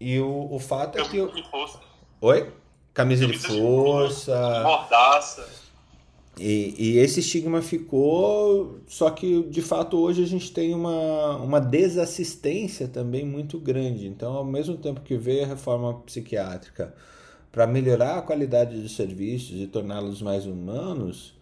E 0.00 0.18
o, 0.18 0.52
o 0.52 0.58
fato 0.58 0.98
é 0.98 1.02
que. 1.02 1.18
Camisa 1.18 1.32
de 1.34 1.50
força. 1.50 1.80
Oi? 2.20 2.52
Camisa, 2.92 3.26
Camisa 3.26 3.26
de 3.26 3.38
força. 3.38 4.62
Mordaça. 4.62 5.63
E, 6.38 6.74
e, 6.76 6.98
esse 6.98 7.20
estigma 7.20 7.62
ficou, 7.62 8.80
só 8.88 9.08
que 9.10 9.44
de 9.44 9.62
fato 9.62 9.96
hoje 9.96 10.22
a 10.22 10.26
gente 10.26 10.52
tem 10.52 10.74
uma, 10.74 11.36
uma 11.36 11.60
desassistência 11.60 12.88
também 12.88 13.24
muito 13.24 13.58
grande. 13.58 14.08
Então, 14.08 14.32
ao 14.32 14.44
mesmo 14.44 14.76
tempo 14.76 15.00
que 15.00 15.16
veio 15.16 15.44
a 15.44 15.46
reforma 15.46 15.94
psiquiátrica 16.00 16.92
para 17.52 17.68
melhorar 17.68 18.18
a 18.18 18.22
qualidade 18.22 18.80
dos 18.80 18.96
serviços 18.96 19.60
e 19.60 19.68
torná-los 19.68 20.20
mais 20.20 20.44
humanos, 20.44 21.34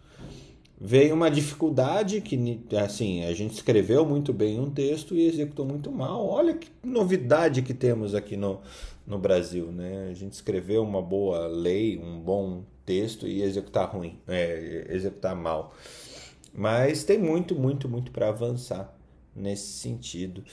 veio 0.79 1.15
uma 1.15 1.31
dificuldade 1.31 2.21
que, 2.21 2.59
assim, 2.77 3.23
a 3.23 3.33
gente 3.33 3.55
escreveu 3.55 4.05
muito 4.05 4.31
bem 4.31 4.59
um 4.59 4.69
texto 4.69 5.15
e 5.15 5.25
executou 5.25 5.65
muito 5.65 5.91
mal. 5.91 6.27
Olha 6.27 6.53
que 6.53 6.69
novidade 6.83 7.63
que 7.63 7.73
temos 7.73 8.13
aqui 8.13 8.37
no, 8.37 8.59
no 9.07 9.17
Brasil, 9.17 9.71
né? 9.71 10.09
A 10.11 10.13
gente 10.13 10.33
escreveu 10.33 10.83
uma 10.83 11.01
boa 11.01 11.47
lei, 11.47 11.97
um 11.97 12.19
bom 12.19 12.63
texto 12.85 13.27
e 13.27 13.41
executar 13.41 13.89
ruim, 13.89 14.19
é, 14.27 14.87
executar 14.89 15.35
mal. 15.35 15.73
Mas 16.53 17.03
tem 17.03 17.17
muito, 17.17 17.55
muito, 17.55 17.89
muito 17.89 18.11
para 18.11 18.29
avançar 18.29 18.95
nesse 19.35 19.67
sentido. 19.79 20.43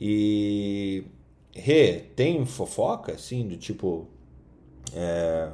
E 0.00 1.04
Rê, 1.52 2.00
tem 2.14 2.44
fofoca, 2.46 3.12
assim, 3.12 3.46
do 3.46 3.56
tipo. 3.56 4.08
É, 4.94 5.50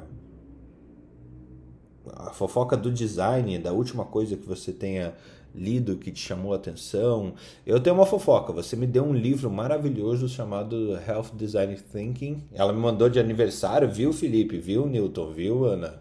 a 2.13 2.31
fofoca 2.31 2.77
do 2.77 2.91
design, 2.91 3.57
da 3.59 3.73
última 3.73 4.05
coisa 4.05 4.37
que 4.37 4.47
você 4.47 4.71
tenha 4.71 5.13
lido 5.53 5.97
que 5.97 6.11
te 6.11 6.19
chamou 6.19 6.53
a 6.53 6.55
atenção. 6.55 7.33
Eu 7.65 7.79
tenho 7.79 7.95
uma 7.95 8.05
fofoca. 8.05 8.53
Você 8.53 8.75
me 8.75 8.85
deu 8.85 9.03
um 9.03 9.13
livro 9.13 9.49
maravilhoso 9.49 10.29
chamado 10.29 10.97
Health 11.07 11.31
Design 11.33 11.75
Thinking. 11.75 12.43
Ela 12.53 12.71
me 12.71 12.79
mandou 12.79 13.09
de 13.09 13.19
aniversário, 13.19 13.89
viu, 13.89 14.13
Felipe? 14.13 14.57
Viu, 14.59 14.85
Newton? 14.85 15.31
Viu, 15.31 15.65
Ana? 15.65 15.99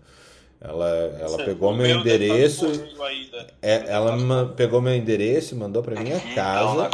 Ela, 0.60 0.88
ela 1.20 1.36
pegou 1.44 1.74
meu, 1.74 1.86
meu 1.86 2.00
endereço. 2.00 2.66
É, 3.60 3.84
ela 3.88 4.46
pegou 4.56 4.80
meu 4.80 4.94
endereço 4.94 5.54
e 5.54 5.58
mandou 5.58 5.82
para 5.82 6.00
minha 6.00 6.18
casa. 6.34 6.90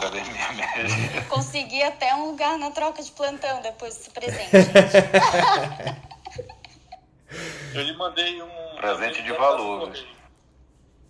Consegui 1.29 1.83
até 1.83 2.15
um 2.15 2.31
lugar 2.31 2.59
na 2.59 2.71
troca 2.71 3.03
de 3.03 3.11
plantão 3.13 3.63
depois 3.63 3.97
desse 3.97 4.11
presente. 4.11 4.51
Eu 7.75 7.83
lhe 7.83 7.97
mandei 7.97 8.43
um 8.43 8.77
presente 8.77 9.23
de 9.23 9.33
valor. 9.33 9.91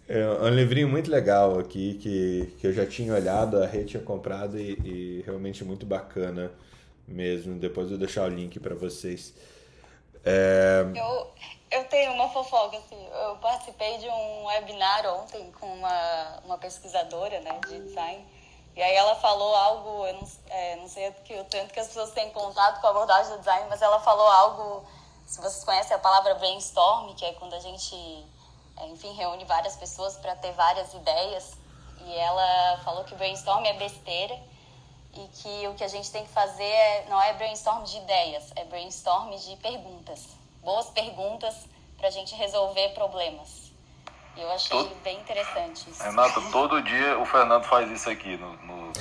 É 0.09 0.27
um 0.27 0.51
livrinho 0.51 0.89
muito 0.89 1.11
legal 1.11 1.59
aqui 1.59 1.95
que, 1.95 2.55
que 2.59 2.67
eu 2.67 2.73
já 2.73 2.87
tinha 2.87 3.15
olhado, 3.15 3.63
a 3.63 3.67
Rê 3.67 3.85
tinha 3.85 4.03
comprado 4.03 4.59
e, 4.59 4.73
e 4.85 5.23
realmente 5.25 5.65
muito 5.65 5.87
bacana 5.87 6.53
mesmo. 7.07 7.59
Depois 7.59 7.87
eu 7.87 7.97
vou 7.97 7.99
deixar 7.99 8.25
o 8.25 8.29
link 8.29 8.61
para 8.61 8.75
vocês. 8.75 9.35
É... 10.25 10.85
Eu, 10.95 11.31
eu 11.73 11.85
tenho 11.88 12.12
uma 12.12 12.29
fofoca, 12.29 12.76
assim. 12.76 13.09
Eu 13.25 13.37
participei 13.37 13.97
de 13.97 14.09
um 14.09 14.45
webinar 14.45 15.07
ontem 15.07 15.50
com 15.52 15.67
uma, 15.67 16.41
uma 16.45 16.59
pesquisadora 16.59 17.41
né, 17.41 17.59
de 17.67 17.81
design. 17.81 18.25
E 18.76 18.83
aí 18.83 18.95
ela 18.95 19.14
falou 19.17 19.55
algo, 19.55 20.07
eu 20.07 20.14
não, 20.14 20.31
é, 20.49 20.76
não 20.76 20.88
sei 20.88 21.11
que, 21.25 21.35
o 21.35 21.45
tanto 21.45 21.73
que 21.73 21.81
as 21.81 21.88
pessoas 21.88 22.11
têm 22.12 22.31
contato 22.31 22.81
com 22.81 22.87
a 22.87 22.91
abordagem 22.91 23.33
do 23.33 23.38
design, 23.38 23.67
mas 23.69 23.83
ela 23.83 24.00
falou 24.00 24.26
algo, 24.26 24.87
se 25.26 25.41
vocês 25.41 25.64
conhecem 25.64 25.95
a 25.95 25.99
palavra 25.99 26.35
brainstorm, 26.35 27.14
que 27.14 27.25
é 27.25 27.33
quando 27.35 27.55
a 27.55 27.61
gente, 27.61 27.95
é, 28.76 28.87
enfim, 28.88 29.12
reúne 29.14 29.45
várias 29.47 29.76
pessoas 29.76 30.17
para 30.17 30.37
ter 30.37 30.52
várias 30.52 30.93
ideias. 30.93 31.52
E 32.05 32.14
ela 32.17 32.81
falou 32.85 33.05
que 33.05 33.14
brainstorm 33.14 33.64
é 33.64 33.73
besteira 33.75 34.38
e 35.14 35.29
que 35.29 35.69
o 35.69 35.75
que 35.75 35.85
a 35.85 35.88
gente 35.88 36.11
tem 36.11 36.25
que 36.25 36.33
fazer 36.33 36.64
é, 36.64 37.07
não 37.09 37.21
é 37.21 37.33
brainstorm 37.33 37.83
de 37.85 37.97
ideias, 37.97 38.52
é 38.57 38.64
brainstorm 38.64 39.31
de 39.37 39.57
perguntas 39.57 40.42
boas 40.62 40.87
perguntas 40.90 41.54
para 41.99 42.09
a 42.09 42.11
gente 42.11 42.35
resolver 42.35 42.90
problemas. 42.90 43.73
Eu 44.37 44.50
achei 44.50 44.71
todo... 44.71 44.90
bem 45.04 45.19
interessante 45.21 45.90
isso. 45.90 46.02
Renato, 46.02 46.40
todo 46.50 46.83
dia 46.83 47.19
o 47.19 47.26
Fernando 47.26 47.64
faz 47.64 47.90
isso 47.90 48.09
aqui 48.09 48.37
no, 48.38 48.52
no, 48.62 48.87
no 48.87 48.92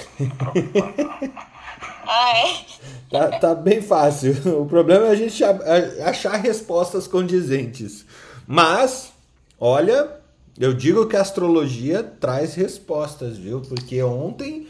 Ah, 2.06 2.38
é? 2.38 2.66
Tá, 3.10 3.40
tá 3.40 3.56
bem 3.56 3.82
fácil. 3.82 4.34
O 4.62 4.66
problema 4.66 5.08
é 5.08 5.12
a 5.12 5.16
gente 5.16 5.42
achar 6.06 6.36
respostas 6.36 7.08
condizentes. 7.08 8.06
Mas, 8.46 9.14
olha, 9.60 10.20
eu 10.60 10.74
digo 10.74 11.08
que 11.08 11.16
a 11.16 11.22
astrologia 11.22 12.04
traz 12.04 12.56
respostas, 12.56 13.38
viu? 13.38 13.62
Porque 13.62 14.04
ontem 14.04 14.68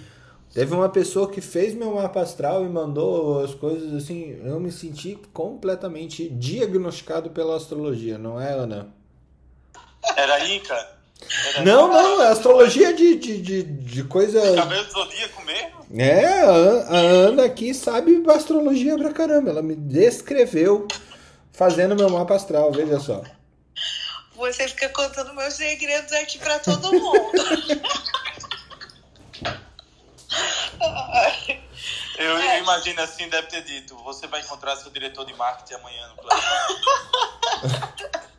teve 0.53 0.73
uma 0.73 0.89
pessoa 0.89 1.29
que 1.29 1.41
fez 1.41 1.73
meu 1.73 1.95
mapa 1.95 2.21
astral 2.21 2.65
e 2.65 2.69
mandou 2.69 3.43
as 3.43 3.53
coisas 3.53 3.93
assim. 3.93 4.39
Eu 4.43 4.59
me 4.59 4.71
senti 4.71 5.17
completamente 5.33 6.29
diagnosticado 6.29 7.29
pela 7.29 7.55
astrologia, 7.55 8.17
não 8.17 8.39
é, 8.39 8.51
Ana? 8.51 8.93
Era 10.15 10.39
Ica? 10.45 11.01
Era 11.53 11.63
não, 11.63 11.87
não, 11.87 12.23
é 12.23 12.27
astrologia 12.27 12.93
de, 12.93 13.15
de, 13.15 13.41
de, 13.41 13.63
de 13.63 14.03
coisa. 14.03 14.41
Cabelo 14.55 14.83
do 14.85 14.91
zodíaco 14.91 15.45
mesmo? 15.45 15.85
É, 15.97 16.25
a, 16.25 16.51
a 16.51 16.97
Ana 16.97 17.45
aqui 17.45 17.73
sabe 17.73 18.23
astrologia 18.27 18.97
pra 18.97 19.13
caramba. 19.13 19.49
Ela 19.49 19.61
me 19.61 19.75
descreveu 19.75 20.87
fazendo 21.51 21.95
meu 21.95 22.09
mapa 22.09 22.35
astral, 22.35 22.71
veja 22.71 22.99
só. 22.99 23.21
Você 24.35 24.67
fica 24.67 24.89
contando 24.89 25.35
meus 25.35 25.53
segredos 25.53 26.11
aqui 26.13 26.39
pra 26.39 26.57
todo 26.59 26.91
mundo. 26.91 27.31
eu, 32.17 32.37
eu 32.37 32.57
imagino 32.59 33.01
assim, 33.01 33.29
deve 33.29 33.47
ter 33.47 33.63
dito: 33.63 33.95
você 34.03 34.27
vai 34.27 34.41
encontrar 34.41 34.75
seu 34.75 34.91
diretor 34.91 35.25
de 35.25 35.33
marketing 35.33 35.75
amanhã 35.75 36.07
no 36.09 36.15
plano. 36.15 36.41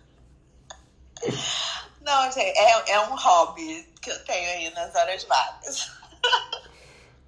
Não, 2.03 2.33
gente, 2.33 2.59
é, 2.59 2.91
é 2.91 3.01
um 3.01 3.17
hobby 3.17 3.89
que 4.01 4.11
eu 4.11 4.25
tenho 4.25 4.51
aí 4.51 4.71
nas 4.75 4.95
horas 4.95 5.25
vagas. 5.25 5.91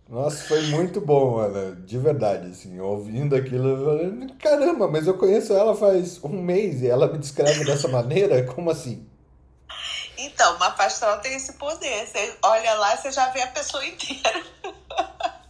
Nossa, 0.09 0.44
foi 0.44 0.62
muito 0.62 1.00
bom, 1.00 1.38
Ana, 1.38 1.76
de 1.76 1.99
verdade, 1.99 2.49
assim, 2.49 2.78
ouvindo 2.78 3.35
aquilo, 3.35 3.68
eu 3.68 3.85
falei, 3.85 4.28
caramba, 4.38 4.87
mas 4.87 5.06
eu 5.06 5.16
conheço 5.16 5.54
ela 5.54 5.75
faz 5.75 6.23
um 6.23 6.42
mês 6.42 6.83
e 6.83 6.88
ela 6.88 7.11
me 7.11 7.18
descreve 7.18 7.64
dessa 7.64 7.88
maneira, 7.88 8.44
como 8.44 8.71
assim? 8.71 9.09
Então, 10.16 10.56
uma 10.56 10.71
pastoral 10.71 11.21
tem 11.21 11.35
esse 11.35 11.54
poder, 11.54 12.06
você 12.06 12.37
olha 12.42 12.75
lá, 12.75 12.97
você 12.97 13.11
já 13.11 13.28
vê 13.30 13.42
a 13.42 13.49
pessoa 13.49 13.85
inteira. 13.85 14.44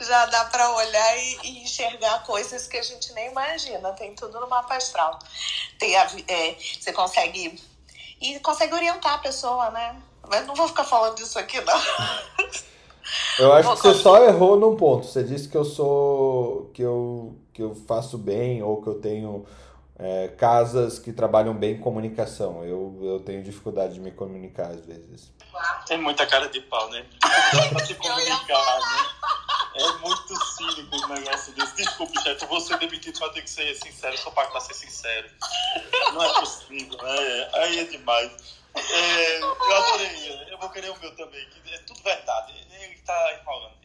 já 0.00 0.26
dá 0.26 0.46
para 0.46 0.70
olhar 0.74 1.18
e, 1.18 1.38
e, 1.44 1.62
enxergar 1.62 2.24
coisas 2.24 2.66
que 2.66 2.76
a 2.76 2.82
gente 2.82 3.12
nem 3.12 3.30
imagina, 3.30 3.92
tem 3.92 4.14
tudo 4.14 4.40
no 4.40 4.48
mapa 4.48 4.76
astral. 4.76 5.18
Tem 5.78 5.96
a, 5.96 6.06
é, 6.28 6.56
você 6.78 6.92
consegue, 6.92 7.60
e 8.20 8.40
consegue 8.40 8.74
orientar 8.74 9.14
a 9.14 9.18
pessoa, 9.18 9.70
né? 9.70 10.00
Mas 10.28 10.46
não 10.46 10.54
vou 10.54 10.68
ficar 10.68 10.84
falando 10.84 11.16
disso 11.16 11.38
aqui, 11.38 11.60
não. 11.60 11.80
Eu 13.38 13.52
acho 13.52 13.70
que 13.70 13.82
você 13.82 13.94
só 13.94 14.22
errou 14.22 14.56
num 14.56 14.76
ponto. 14.76 15.06
Você 15.06 15.24
disse 15.24 15.48
que 15.48 15.56
eu 15.56 15.64
sou. 15.64 16.70
que 16.72 16.82
eu, 16.82 17.34
que 17.52 17.62
eu 17.62 17.74
faço 17.74 18.16
bem 18.16 18.62
ou 18.62 18.80
que 18.80 18.88
eu 18.88 19.00
tenho 19.00 19.46
é, 20.00 20.28
casas 20.28 20.98
que 20.98 21.12
trabalham 21.12 21.54
bem 21.54 21.78
comunicação. 21.78 22.64
Eu, 22.64 22.98
eu 23.02 23.20
tenho 23.20 23.42
dificuldade 23.42 23.94
de 23.94 24.00
me 24.00 24.10
comunicar 24.10 24.68
às 24.68 24.84
vezes. 24.86 25.30
Tem 25.86 25.98
muita 25.98 26.26
cara 26.26 26.48
de 26.48 26.60
pau, 26.62 26.88
né? 26.88 27.04
pra 27.70 27.84
se 27.84 27.94
comunicar, 27.94 28.78
né? 28.80 29.20
É 29.74 29.92
muito 29.98 30.46
cínico 30.56 30.96
o 30.96 31.08
negócio 31.08 31.52
desse. 31.52 31.76
Desculpe, 31.76 32.20
chefe, 32.22 32.46
vou 32.46 32.60
ser 32.60 32.78
demitido, 32.78 33.18
mas 33.20 33.32
tem 33.32 33.42
que 33.42 33.50
ser 33.50 33.74
sincero. 33.74 34.16
Sou 34.18 34.32
pago 34.32 34.50
pra 34.50 34.60
ser 34.60 34.74
sincero. 34.74 35.30
Não 36.12 36.22
é 36.22 36.40
possível, 36.40 36.98
né? 37.02 37.50
Aí 37.54 37.78
é 37.78 37.84
demais. 37.84 38.60
É, 38.74 39.38
eu 39.38 39.76
adorei. 39.76 40.46
Eu 40.50 40.58
vou 40.58 40.70
querer 40.70 40.90
o 40.90 40.98
meu 40.98 41.14
também. 41.14 41.46
É 41.72 41.78
tudo 41.78 42.02
verdade. 42.02 42.54
Ele 42.80 42.96
tá 42.98 43.38
enrolando. 43.40 43.80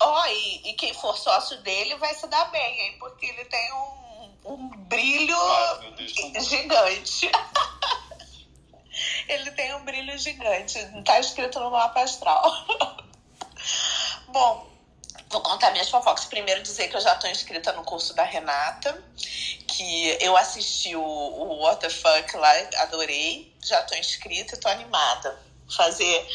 Ó, 0.00 0.22
oh, 0.22 0.26
e, 0.26 0.70
e, 0.70 0.74
quem 0.74 0.94
for 0.94 1.16
sócio 1.18 1.60
dele 1.62 1.96
vai 1.96 2.14
se 2.14 2.26
dar 2.28 2.44
bem, 2.52 2.80
hein? 2.80 2.96
Porque 3.00 3.26
ele 3.26 3.44
tem 3.46 3.72
um, 3.74 4.07
um 4.44 4.68
brilho 4.68 5.36
ah, 5.36 5.80
Deus, 5.96 6.46
gigante. 6.46 7.30
ele 9.28 9.50
tem 9.52 9.74
um 9.74 9.84
brilho 9.84 10.16
gigante. 10.18 10.78
Tá 11.04 11.20
escrito 11.20 11.60
no 11.60 11.70
mapa 11.70 12.02
astral. 12.02 12.66
Bom, 14.28 14.68
vou 15.30 15.40
contar 15.42 15.70
minhas 15.72 15.90
fofocas. 15.90 16.24
Primeiro 16.24 16.62
dizer 16.62 16.88
que 16.88 16.96
eu 16.96 17.00
já 17.00 17.14
estou 17.14 17.30
inscrita 17.30 17.72
no 17.72 17.84
curso 17.84 18.14
da 18.14 18.24
Renata 18.24 19.02
que 19.78 20.18
eu 20.20 20.36
assisti 20.36 20.96
o, 20.96 21.00
o 21.00 21.62
What 21.62 21.80
the 21.80 21.88
Fuck 21.88 22.36
lá, 22.36 22.50
adorei, 22.78 23.54
já 23.62 23.80
tô 23.82 23.94
inscrita 23.94 24.56
e 24.56 24.58
tô 24.58 24.68
animada. 24.68 25.38
Fazer, 25.70 26.26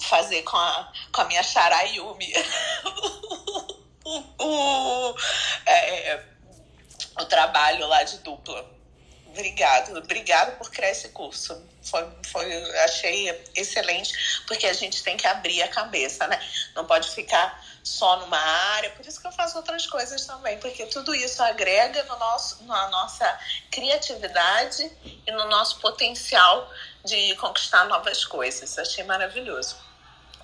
fazer 0.00 0.42
com, 0.42 0.56
a, 0.56 0.92
com 1.12 1.20
a 1.20 1.24
minha 1.24 1.42
Charayumi 1.42 2.32
o, 4.04 4.22
o, 4.38 5.16
é, 5.66 6.24
o 7.18 7.24
trabalho 7.24 7.86
lá 7.86 8.02
de 8.02 8.18
dupla. 8.18 8.76
Obrigado, 9.28 9.98
obrigado 9.98 10.56
por 10.56 10.70
criar 10.70 10.90
esse 10.90 11.10
curso. 11.10 11.62
Foi, 11.82 12.08
foi, 12.32 12.78
achei 12.80 13.28
excelente, 13.54 14.42
porque 14.46 14.66
a 14.66 14.72
gente 14.72 15.02
tem 15.02 15.16
que 15.16 15.26
abrir 15.26 15.62
a 15.62 15.68
cabeça, 15.68 16.26
né? 16.26 16.40
Não 16.74 16.86
pode 16.86 17.10
ficar 17.10 17.62
só 17.84 18.16
numa 18.16 18.38
área, 18.38 18.90
por 18.90 19.06
isso 19.06 19.20
que 19.20 19.26
eu 19.26 19.32
faço 19.32 19.56
outras 19.58 19.86
coisas 19.86 20.24
também, 20.24 20.58
porque 20.58 20.86
tudo 20.86 21.14
isso 21.14 21.42
agrega 21.42 22.02
no 22.04 22.18
nosso, 22.18 22.64
na 22.64 22.88
nossa 22.88 23.40
criatividade 23.70 24.90
e 25.26 25.30
no 25.30 25.46
nosso 25.48 25.78
potencial 25.80 26.68
de 27.04 27.36
conquistar 27.36 27.84
novas 27.84 28.24
coisas. 28.24 28.76
Achei 28.78 29.04
maravilhoso. 29.04 29.76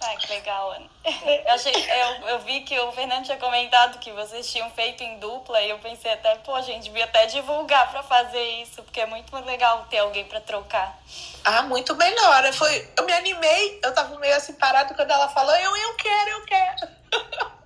Ai, 0.05 0.17
que 0.17 0.33
legal, 0.33 0.73
Ana. 0.73 0.87
Eu, 1.47 1.55
achei, 1.55 1.73
eu, 1.73 2.29
eu 2.29 2.39
vi 2.41 2.61
que 2.61 2.79
o 2.79 2.93
Fernando 2.93 3.25
tinha 3.25 3.37
comentado 3.37 3.99
que 3.99 4.11
vocês 4.13 4.51
tinham 4.51 4.71
feito 4.71 5.03
em 5.03 5.19
dupla 5.19 5.61
e 5.61 5.71
eu 5.71 5.79
pensei 5.79 6.13
até, 6.13 6.35
pô, 6.37 6.55
a 6.55 6.61
gente 6.61 6.85
devia 6.85 7.05
até 7.05 7.27
divulgar 7.27 7.91
para 7.91 8.03
fazer 8.03 8.43
isso, 8.63 8.83
porque 8.83 9.01
é 9.01 9.07
muito 9.07 9.35
legal 9.45 9.87
ter 9.91 9.99
alguém 9.99 10.25
para 10.25 10.41
trocar. 10.41 11.01
Ah, 11.45 11.63
muito 11.63 11.95
melhor. 11.97 12.53
Foi, 12.53 12.89
eu 12.97 13.05
me 13.05 13.13
animei, 13.13 13.81
eu 13.83 13.93
tava 13.93 14.19
meio 14.19 14.35
assim 14.37 14.55
parado 14.55 14.95
quando 14.95 15.11
ela 15.11 15.29
falou, 15.29 15.55
eu, 15.55 15.77
eu 15.77 15.95
quero, 15.95 16.31
eu 16.31 16.45
quero. 16.45 16.89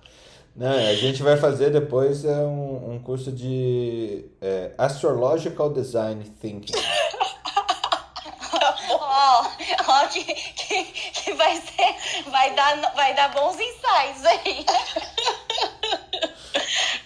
Não, 0.55 0.71
a 0.71 0.95
gente 0.95 1.21
vai 1.21 1.37
fazer 1.37 1.69
depois 1.69 2.25
é 2.25 2.37
um, 2.37 2.95
um 2.95 2.99
curso 2.99 3.31
de 3.31 4.25
é, 4.41 4.71
Astrological 4.75 5.69
Design 5.69 6.23
Thinking. 6.41 6.73
Ó, 8.89 9.43
oh, 9.43 10.07
que, 10.07 10.23
que, 10.23 10.83
que, 10.83 11.33
vai 11.33 11.55
ser. 11.55 12.23
Vai 12.29 12.53
dar, 12.53 12.93
vai 12.93 13.13
dar 13.13 13.29
bons 13.29 13.59
insights 13.59 14.25
aí. 14.25 14.65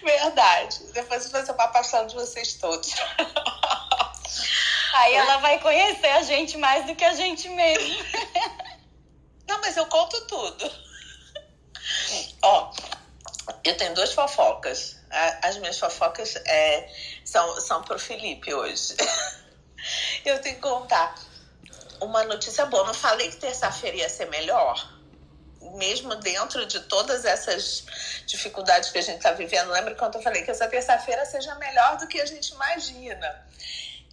Verdade. 0.02 0.92
Depois 0.92 1.30
vai 1.30 1.44
ser 1.44 1.52
uma 1.52 1.68
paixão 1.68 2.06
de 2.06 2.14
vocês 2.14 2.54
todos. 2.54 2.94
Aí 4.94 5.14
ela 5.14 5.38
vai 5.38 5.58
conhecer 5.58 6.10
a 6.10 6.22
gente 6.22 6.56
mais 6.58 6.86
do 6.86 6.94
que 6.94 7.04
a 7.04 7.14
gente 7.14 7.48
mesmo. 7.48 8.04
Não, 9.48 9.60
mas 9.60 9.76
eu 9.76 9.86
conto 9.86 10.20
tudo. 10.26 10.70
Ó, 12.42 12.72
eu 13.64 13.76
tenho 13.76 13.94
duas 13.94 14.12
fofocas. 14.12 14.96
As 15.42 15.56
minhas 15.58 15.78
fofocas 15.78 16.36
é, 16.36 16.88
são, 17.24 17.60
são 17.60 17.82
pro 17.82 17.98
Felipe 17.98 18.52
hoje. 18.52 18.96
Eu 20.24 20.40
tenho 20.40 20.54
que 20.54 20.62
contar 20.62 21.14
uma 22.04 22.24
notícia 22.24 22.66
boa. 22.66 22.86
Não 22.86 22.94
falei 22.94 23.30
que 23.30 23.36
terça-feira 23.36 23.96
ia 23.96 24.08
ser 24.08 24.28
melhor? 24.28 24.92
Mesmo 25.74 26.14
dentro 26.16 26.66
de 26.66 26.80
todas 26.80 27.24
essas 27.24 27.84
dificuldades 28.26 28.90
que 28.90 28.98
a 28.98 29.02
gente 29.02 29.16
está 29.16 29.32
vivendo, 29.32 29.70
lembra 29.70 29.94
quando 29.94 30.16
eu 30.16 30.22
falei 30.22 30.42
que 30.42 30.50
essa 30.50 30.68
terça-feira 30.68 31.24
seja 31.24 31.54
melhor 31.54 31.96
do 31.98 32.06
que 32.06 32.20
a 32.20 32.26
gente 32.26 32.52
imagina? 32.52 33.46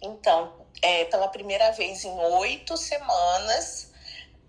Então, 0.00 0.54
é, 0.80 1.04
pela 1.06 1.28
primeira 1.28 1.70
vez 1.72 2.04
em 2.04 2.18
oito 2.18 2.76
semanas, 2.76 3.89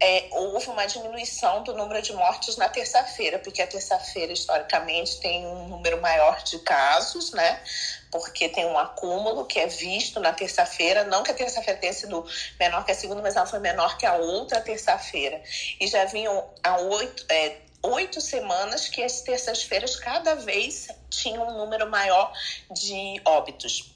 é, 0.01 0.27
houve 0.31 0.67
uma 0.67 0.87
diminuição 0.87 1.61
do 1.61 1.75
número 1.75 2.01
de 2.01 2.11
mortes 2.13 2.57
na 2.57 2.67
terça-feira, 2.67 3.37
porque 3.37 3.61
a 3.61 3.67
terça-feira, 3.67 4.33
historicamente, 4.33 5.19
tem 5.19 5.45
um 5.45 5.67
número 5.67 6.01
maior 6.01 6.41
de 6.41 6.57
casos, 6.59 7.31
né? 7.31 7.61
Porque 8.09 8.49
tem 8.49 8.65
um 8.65 8.79
acúmulo 8.79 9.45
que 9.45 9.59
é 9.59 9.67
visto 9.67 10.19
na 10.19 10.33
terça-feira. 10.33 11.03
Não 11.03 11.21
que 11.21 11.29
a 11.29 11.35
terça-feira 11.35 11.79
tenha 11.79 11.93
sido 11.93 12.25
menor 12.59 12.83
que 12.83 12.91
a 12.91 12.95
segunda, 12.95 13.21
mas 13.21 13.35
ela 13.35 13.45
foi 13.45 13.59
menor 13.59 13.95
que 13.99 14.07
a 14.07 14.15
outra 14.15 14.59
terça-feira. 14.59 15.39
E 15.79 15.85
já 15.85 16.03
vinham 16.05 16.49
há 16.63 16.77
oito. 16.79 17.23
É, 17.29 17.57
oito 17.83 18.21
semanas 18.21 18.87
que 18.87 19.03
as 19.03 19.21
terças-feiras 19.21 19.95
cada 19.95 20.35
vez 20.35 20.87
tinham 21.09 21.47
um 21.47 21.57
número 21.57 21.89
maior 21.89 22.31
de 22.71 23.21
óbitos. 23.25 23.95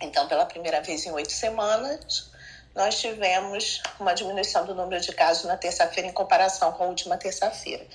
Então, 0.00 0.28
pela 0.28 0.44
primeira 0.44 0.80
vez 0.80 1.06
em 1.06 1.10
oito 1.10 1.32
semanas, 1.32 2.30
nós 2.76 3.00
tivemos 3.00 3.82
uma 3.98 4.12
diminuição 4.12 4.66
do 4.66 4.74
número 4.74 5.00
de 5.00 5.10
casos 5.12 5.44
na 5.44 5.56
terça-feira 5.56 6.10
em 6.10 6.12
comparação 6.12 6.70
com 6.72 6.84
a 6.84 6.86
última 6.86 7.16
terça-feira. 7.16 7.86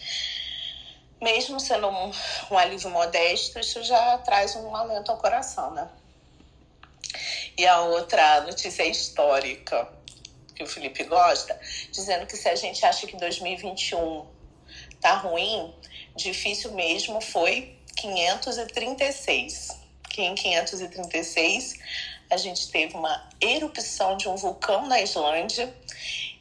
Mesmo 1.22 1.60
sendo 1.60 1.88
um, 1.88 2.12
um, 2.50 2.58
alívio 2.58 2.90
modesto, 2.90 3.60
isso 3.60 3.84
já 3.84 4.18
traz 4.18 4.56
um 4.56 4.76
alento 4.76 5.12
ao 5.12 5.18
coração, 5.20 5.72
né? 5.72 5.88
E 7.56 7.68
a 7.68 7.82
outra 7.82 8.42
notícia 8.42 8.84
histórica 8.88 9.88
que 10.56 10.64
o 10.64 10.68
Felipe 10.68 11.04
gosta, 11.04 11.60
dizendo 11.92 12.26
que 12.26 12.36
se 12.36 12.50
a 12.50 12.56
gente 12.56 12.84
acha 12.84 13.06
que 13.06 13.16
2021 13.16 14.26
tá 15.00 15.14
ruim, 15.14 15.76
difícil 16.16 16.72
mesmo 16.72 17.22
foi 17.22 17.78
536. 17.98 19.80
Que 20.10 20.24
em 20.24 20.34
536 20.34 21.76
a 22.32 22.38
gente 22.38 22.70
teve 22.70 22.96
uma 22.96 23.30
erupção 23.42 24.16
de 24.16 24.30
um 24.30 24.38
vulcão 24.38 24.88
na 24.88 25.02
Islândia 25.02 25.72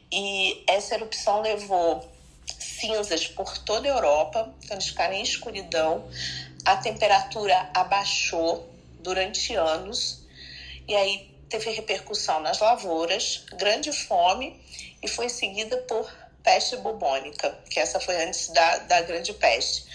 e 0.09 0.63
essa 0.65 0.95
erupção 0.95 1.41
levou 1.41 2.09
cinzas 2.57 3.27
por 3.27 3.57
toda 3.57 3.89
a 3.89 3.91
Europa, 3.91 4.53
então 4.63 4.75
eles 4.77 4.87
ficaram 4.87 5.13
em 5.13 5.21
escuridão, 5.21 6.09
a 6.63 6.77
temperatura 6.77 7.69
abaixou 7.73 8.69
durante 9.01 9.53
anos 9.53 10.25
e 10.87 10.95
aí 10.95 11.29
teve 11.49 11.69
repercussão 11.71 12.39
nas 12.39 12.59
lavouras, 12.59 13.43
grande 13.57 13.91
fome 13.91 14.59
e 15.03 15.09
foi 15.09 15.27
seguida 15.27 15.75
por 15.79 16.09
peste 16.41 16.77
bubônica, 16.77 17.51
que 17.69 17.79
essa 17.79 17.99
foi 17.99 18.23
antes 18.23 18.47
da, 18.47 18.77
da 18.77 19.01
grande 19.01 19.33
peste. 19.33 19.85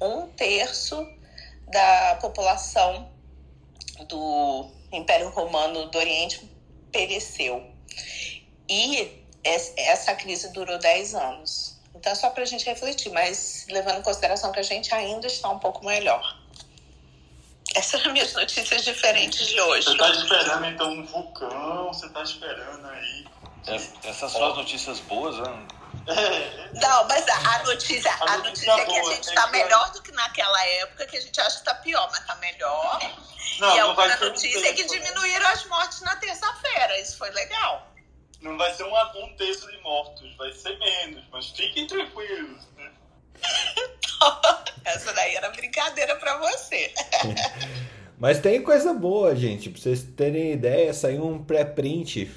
Um 0.00 0.26
terço 0.30 0.96
da 1.68 2.18
população 2.20 3.08
do 4.08 4.70
Império 4.96 5.28
Romano 5.30 5.86
do 5.86 5.98
Oriente 5.98 6.48
pereceu. 6.92 7.64
E 8.68 9.24
essa 9.44 10.14
crise 10.14 10.52
durou 10.52 10.78
10 10.78 11.14
anos. 11.14 11.74
Então, 11.94 12.12
é 12.12 12.14
só 12.14 12.30
para 12.30 12.42
a 12.42 12.46
gente 12.46 12.64
refletir, 12.64 13.12
mas 13.12 13.66
levando 13.68 13.98
em 13.98 14.02
consideração 14.02 14.50
que 14.52 14.60
a 14.60 14.64
gente 14.64 14.92
ainda 14.94 15.26
está 15.26 15.48
um 15.50 15.58
pouco 15.58 15.84
melhor. 15.84 16.38
Essas 17.74 18.00
são 18.00 18.08
as 18.08 18.12
minhas 18.12 18.32
notícias 18.32 18.84
diferentes 18.84 19.46
de 19.46 19.60
hoje. 19.60 19.86
Você 19.86 19.92
está 19.92 20.10
esperando, 20.10 20.66
então, 20.66 20.92
um 20.92 21.04
vulcão? 21.04 21.88
Você 21.88 22.06
está 22.06 22.22
esperando 22.22 22.86
aí? 22.86 23.24
Essas 24.04 24.32
são 24.32 24.44
as 24.44 24.56
notícias 24.56 25.00
boas, 25.00 25.38
né? 25.38 25.66
Não, 26.74 27.08
mas 27.08 27.26
a, 27.28 27.62
notícia, 27.64 28.10
a, 28.12 28.32
a 28.32 28.38
notícia, 28.38 28.70
é 28.72 28.84
que 28.84 28.98
a 28.98 29.02
gente 29.04 29.28
está 29.28 29.46
melhor 29.48 29.92
do 29.92 30.02
que 30.02 30.12
naquela 30.12 30.66
época, 30.66 31.06
que 31.06 31.16
a 31.16 31.20
gente 31.20 31.40
acha 31.40 31.50
que 31.50 31.56
está 31.56 31.74
pior, 31.76 32.08
mas 32.10 32.20
está 32.20 32.34
melhor. 32.36 33.00
Não, 33.60 33.76
e 33.76 33.80
a 33.80 33.86
outra 33.86 34.16
notícia 34.18 34.68
é 34.68 34.72
que 34.72 34.84
diminuíram 34.84 35.46
as 35.48 35.64
mortes 35.66 36.00
na 36.02 36.16
terça-feira. 36.16 37.00
Isso 37.00 37.16
foi 37.16 37.30
legal. 37.30 37.90
Não 38.40 38.58
vai 38.58 38.74
ser 38.74 38.84
um, 38.84 39.24
um 39.24 39.36
terço 39.36 39.70
de 39.70 39.78
mortos, 39.78 40.36
vai 40.36 40.52
ser 40.52 40.78
menos, 40.78 41.24
mas 41.32 41.48
fiquem 41.48 41.86
tranquilos. 41.86 42.60
Né? 42.76 42.90
Essa 44.84 45.12
daí 45.14 45.34
era 45.36 45.48
brincadeira 45.50 46.16
para 46.16 46.36
você. 46.38 46.92
Mas 48.16 48.38
tem 48.38 48.62
coisa 48.62 48.94
boa, 48.94 49.34
gente. 49.34 49.68
Pra 49.68 49.82
vocês 49.82 50.04
terem 50.16 50.52
ideia, 50.52 50.94
saiu 50.94 51.26
um 51.26 51.42
pré-print. 51.42 52.30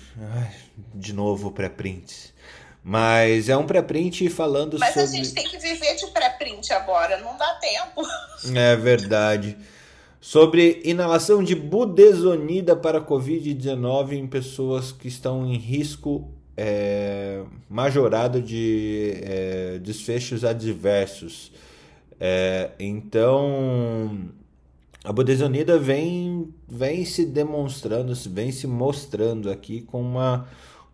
De 0.93 1.13
novo, 1.13 1.51
pré-print. 1.51 2.33
Mas 2.89 3.49
é 3.49 3.57
um 3.57 3.65
pré-print 3.65 4.29
falando 4.29 4.79
Mas 4.79 4.93
sobre. 4.93 5.01
Mas 5.01 5.11
a 5.11 5.15
gente 5.17 5.33
tem 5.33 5.43
que 5.45 5.57
viver 5.57 5.93
de 5.97 6.07
pré-print 6.07 6.71
agora, 6.71 7.19
não 7.19 7.37
dá 7.37 7.53
tempo. 7.55 8.01
É 8.55 8.77
verdade. 8.77 9.57
Sobre 10.21 10.81
inalação 10.85 11.43
de 11.43 11.53
budesonida 11.53 12.77
para 12.77 13.01
Covid-19 13.01 14.13
em 14.13 14.25
pessoas 14.25 14.93
que 14.93 15.09
estão 15.09 15.45
em 15.45 15.57
risco 15.57 16.31
é, 16.55 17.43
majorado 17.67 18.41
de 18.41 19.19
é, 19.21 19.79
desfechos 19.79 20.45
adversos. 20.45 21.51
É, 22.17 22.71
então, 22.79 24.29
a 25.03 25.11
budesonida 25.11 25.77
vem, 25.77 26.53
vem 26.69 27.03
se 27.03 27.25
demonstrando, 27.25 28.13
vem 28.29 28.51
se 28.51 28.65
mostrando 28.65 29.51
aqui 29.51 29.81
com 29.81 29.99
uma 29.99 30.47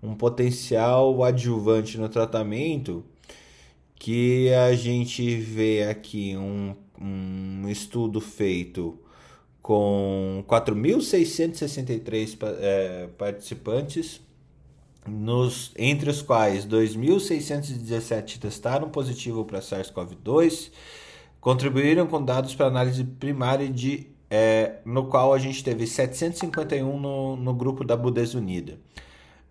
um 0.03 0.13
potencial 0.13 1.23
adjuvante 1.23 1.97
no 1.97 2.09
tratamento 2.09 3.05
que 3.95 4.53
a 4.53 4.75
gente 4.75 5.37
vê 5.37 5.83
aqui 5.83 6.35
um, 6.35 6.75
um 6.99 7.69
estudo 7.69 8.19
feito 8.19 8.99
com 9.61 10.43
4.663 10.45 12.37
é, 12.59 13.07
participantes, 13.17 14.19
nos, 15.07 15.71
entre 15.77 16.09
os 16.09 16.21
quais 16.21 16.65
2.617 16.65 18.39
testaram 18.39 18.89
positivo 18.89 19.45
para 19.45 19.61
SARS-CoV-2, 19.61 20.69
contribuíram 21.39 22.05
com 22.07 22.21
dados 22.23 22.53
para 22.53 22.65
análise 22.67 23.05
primária 23.05 23.69
de 23.69 24.07
é, 24.29 24.79
no 24.83 25.05
qual 25.05 25.33
a 25.33 25.39
gente 25.39 25.63
teve 25.63 25.87
751 25.87 26.99
no, 26.99 27.37
no 27.37 27.53
grupo 27.53 27.85
da 27.85 27.95
Budesonida. 27.95 28.77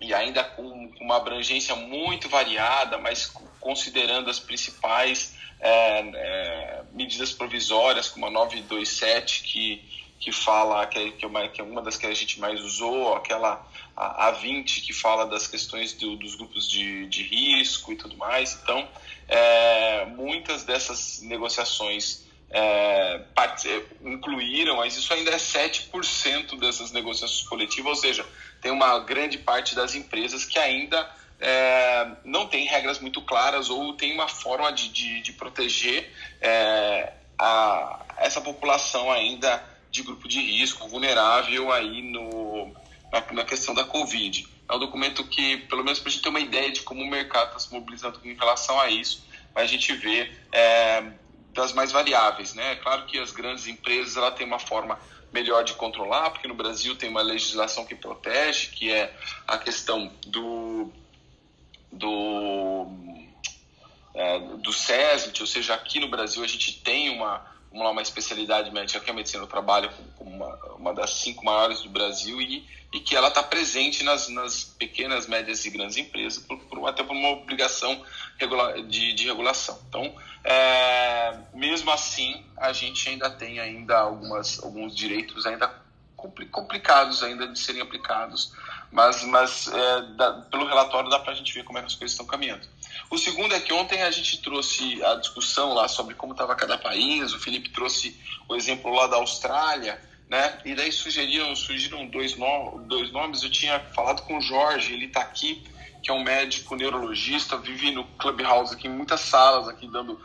e 0.00 0.14
ainda 0.14 0.44
com, 0.44 0.90
uma 1.00 1.16
abrangência 1.16 1.74
muito 1.74 2.28
variada, 2.28 2.98
mas 2.98 3.26
considerando 3.60 4.30
as 4.30 4.38
principais 4.38 5.36
é, 5.60 6.00
é 6.14 6.82
medidas 6.92 7.32
provisórias, 7.32 8.08
como 8.08 8.26
a 8.26 8.30
927, 8.30 9.42
que, 9.42 10.07
que 10.18 10.32
fala, 10.32 10.86
que 10.86 10.98
é, 10.98 11.10
que 11.12 11.24
é, 11.24 11.28
uma, 11.28 11.48
que 11.48 11.60
é 11.60 11.64
uma 11.64 11.80
das 11.80 11.96
que 11.96 12.06
a 12.06 12.14
gente 12.14 12.40
mais 12.40 12.60
usou, 12.60 13.14
aquela 13.14 13.64
a, 13.96 14.30
20 14.30 14.80
que 14.82 14.92
fala 14.92 15.26
das 15.26 15.46
questões 15.46 15.92
do, 15.92 16.16
dos 16.16 16.34
grupos 16.34 16.68
de, 16.68 17.06
de 17.06 17.22
risco 17.22 17.92
e 17.92 17.96
tudo 17.96 18.16
mais. 18.16 18.58
Então, 18.62 18.88
é, 19.28 20.06
muitas 20.06 20.64
dessas 20.64 21.20
negociações 21.22 22.26
é, 22.50 23.22
é 23.66 23.82
incluíram, 24.02 24.76
mas 24.76 24.96
isso 24.96 25.12
ainda 25.12 25.30
é 25.30 25.36
7% 25.36 26.58
dessas 26.58 26.92
negociações 26.92 27.46
coletivas, 27.46 27.90
ou 27.90 27.96
seja, 27.96 28.26
tem 28.60 28.72
uma 28.72 28.98
grande 29.00 29.38
parte 29.38 29.74
das 29.74 29.94
empresas 29.94 30.44
que 30.44 30.58
ainda 30.58 31.08
é, 31.40 32.10
não 32.24 32.46
tem 32.46 32.66
regras 32.66 32.98
muito 32.98 33.22
claras 33.22 33.70
ou 33.70 33.92
tem 33.92 34.12
uma 34.12 34.28
forma 34.28 34.72
de, 34.72 34.88
de, 34.88 35.20
de 35.20 35.32
proteger 35.32 36.12
é, 36.40 37.12
a, 37.38 38.00
essa 38.18 38.40
população 38.40 39.10
ainda 39.10 39.62
de 39.90 40.02
grupo 40.02 40.28
de 40.28 40.40
risco, 40.40 40.88
vulnerável 40.88 41.72
aí 41.72 42.02
no, 42.02 42.72
na, 43.12 43.32
na 43.32 43.44
questão 43.44 43.74
da 43.74 43.84
Covid. 43.84 44.46
É 44.68 44.74
um 44.74 44.78
documento 44.78 45.24
que, 45.24 45.58
pelo 45.58 45.82
menos 45.82 45.98
para 45.98 46.08
a 46.08 46.12
gente 46.12 46.22
ter 46.22 46.28
uma 46.28 46.40
ideia 46.40 46.70
de 46.70 46.82
como 46.82 47.02
o 47.02 47.06
mercado 47.06 47.48
está 47.48 47.58
se 47.58 47.72
mobilizando 47.72 48.20
em 48.24 48.34
relação 48.34 48.78
a 48.78 48.90
isso, 48.90 49.24
a 49.54 49.64
gente 49.64 49.92
vê 49.94 50.30
é, 50.52 51.12
das 51.52 51.72
mais 51.72 51.90
variáveis. 51.90 52.54
Né? 52.54 52.72
É 52.72 52.76
claro 52.76 53.06
que 53.06 53.18
as 53.18 53.32
grandes 53.32 53.66
empresas 53.66 54.16
ela 54.16 54.30
têm 54.30 54.46
uma 54.46 54.58
forma 54.58 54.98
melhor 55.32 55.64
de 55.64 55.74
controlar, 55.74 56.30
porque 56.30 56.48
no 56.48 56.54
Brasil 56.54 56.96
tem 56.96 57.08
uma 57.08 57.22
legislação 57.22 57.84
que 57.84 57.94
protege, 57.94 58.68
que 58.68 58.90
é 58.90 59.14
a 59.46 59.58
questão 59.58 60.12
do 60.26 60.92
do 61.92 62.86
é, 64.14 64.38
do 64.56 64.72
SESMIT, 64.72 65.40
ou 65.40 65.46
seja, 65.46 65.74
aqui 65.74 66.00
no 66.00 66.08
Brasil 66.08 66.42
a 66.42 66.46
gente 66.46 66.80
tem 66.80 67.10
uma 67.10 67.46
uma, 67.78 67.90
uma 67.90 68.02
especialidade 68.02 68.70
médica 68.70 69.00
que 69.00 69.08
é 69.08 69.12
a 69.12 69.16
medicina 69.16 69.42
do 69.42 69.48
trabalho, 69.48 69.90
como 70.16 70.30
uma, 70.30 70.54
uma 70.74 70.94
das 70.94 71.10
cinco 71.14 71.44
maiores 71.44 71.82
do 71.82 71.88
Brasil 71.88 72.40
e, 72.40 72.66
e 72.92 73.00
que 73.00 73.14
ela 73.14 73.28
está 73.28 73.42
presente 73.42 74.02
nas, 74.02 74.28
nas 74.28 74.64
pequenas, 74.64 75.26
médias 75.26 75.64
e 75.64 75.70
grandes 75.70 75.96
empresas, 75.96 76.42
por, 76.42 76.58
por 76.58 76.88
até 76.88 77.02
por 77.02 77.14
uma 77.14 77.30
obrigação 77.30 78.04
regula, 78.38 78.82
de, 78.82 79.12
de 79.12 79.26
regulação. 79.26 79.78
Então, 79.88 80.14
é, 80.44 81.38
mesmo 81.54 81.90
assim, 81.90 82.44
a 82.56 82.72
gente 82.72 83.08
ainda 83.08 83.30
tem 83.30 83.60
ainda 83.60 83.98
algumas, 83.98 84.62
alguns 84.62 84.94
direitos 84.94 85.46
ainda 85.46 85.72
complicados 86.50 87.22
ainda 87.22 87.46
de 87.46 87.56
serem 87.56 87.80
aplicados, 87.80 88.52
mas, 88.90 89.22
mas 89.24 89.68
é, 89.68 90.02
da, 90.16 90.32
pelo 90.50 90.66
relatório 90.66 91.10
dá 91.10 91.18
para 91.18 91.32
a 91.32 91.36
gente 91.36 91.52
ver 91.52 91.64
como 91.64 91.78
é 91.78 91.82
que 91.82 91.86
as 91.88 91.94
coisas 91.94 92.12
estão 92.12 92.26
caminhando. 92.26 92.66
O 93.10 93.18
segundo 93.18 93.54
é 93.54 93.60
que 93.60 93.72
ontem 93.72 94.02
a 94.02 94.10
gente 94.10 94.40
trouxe 94.42 95.02
a 95.04 95.14
discussão 95.14 95.74
lá 95.74 95.88
sobre 95.88 96.14
como 96.14 96.32
estava 96.32 96.54
cada 96.54 96.76
país, 96.76 97.32
o 97.32 97.38
Felipe 97.38 97.70
trouxe 97.70 98.18
o 98.48 98.56
exemplo 98.56 98.92
lá 98.92 99.06
da 99.06 99.16
Austrália, 99.16 100.00
né? 100.28 100.58
E 100.64 100.74
daí 100.74 100.92
sugeriram, 100.92 101.54
surgiram 101.56 102.06
dois, 102.06 102.36
no, 102.36 102.82
dois 102.86 103.10
nomes, 103.12 103.42
eu 103.42 103.50
tinha 103.50 103.80
falado 103.94 104.22
com 104.22 104.38
o 104.38 104.40
Jorge, 104.40 104.92
ele 104.92 105.06
está 105.06 105.20
aqui, 105.20 105.62
que 106.02 106.10
é 106.10 106.14
um 106.14 106.22
médico 106.22 106.76
neurologista, 106.76 107.56
vive 107.56 107.90
no 107.90 108.04
Clubhouse 108.04 108.74
aqui 108.74 108.86
em 108.88 108.90
muitas 108.90 109.20
salas, 109.20 109.68
aqui 109.68 109.86
dando 109.86 110.20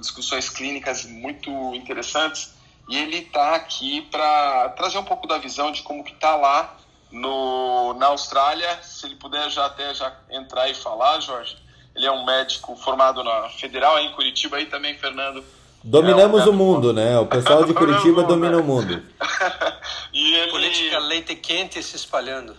discussões 0.00 0.50
clínicas 0.50 1.04
muito 1.04 1.50
interessantes, 1.74 2.54
e 2.88 2.96
ele 2.96 3.18
está 3.18 3.54
aqui 3.54 4.02
para 4.10 4.70
trazer 4.70 4.98
um 4.98 5.04
pouco 5.04 5.26
da 5.26 5.38
visão 5.38 5.70
de 5.70 5.82
como 5.82 6.04
que 6.04 6.12
está 6.12 6.36
lá 6.36 6.77
no, 7.10 7.94
na 7.94 8.06
Austrália, 8.06 8.82
se 8.82 9.06
ele 9.06 9.16
puder 9.16 9.48
já 9.50 9.66
até 9.66 9.94
já 9.94 10.14
entrar 10.30 10.68
e 10.68 10.74
falar, 10.74 11.20
Jorge, 11.20 11.56
ele 11.94 12.06
é 12.06 12.12
um 12.12 12.24
médico 12.24 12.76
formado 12.76 13.24
na 13.24 13.48
Federal 13.50 13.98
em 13.98 14.12
Curitiba 14.12 14.56
aí 14.56 14.66
também, 14.66 14.96
Fernando. 14.96 15.44
Dominamos 15.82 16.42
é 16.42 16.44
um 16.46 16.50
o 16.50 16.52
mundo, 16.52 16.92
né? 16.92 17.18
O 17.18 17.26
pessoal 17.26 17.64
de 17.64 17.72
Curitiba 17.74 18.22
domina 18.24 18.58
o 18.58 18.64
mundo. 18.64 19.02
e 20.12 20.34
ele... 20.34 20.50
Política 20.50 20.98
leite 20.98 21.34
quente 21.36 21.82
se 21.82 21.96
espalhando. 21.96 22.56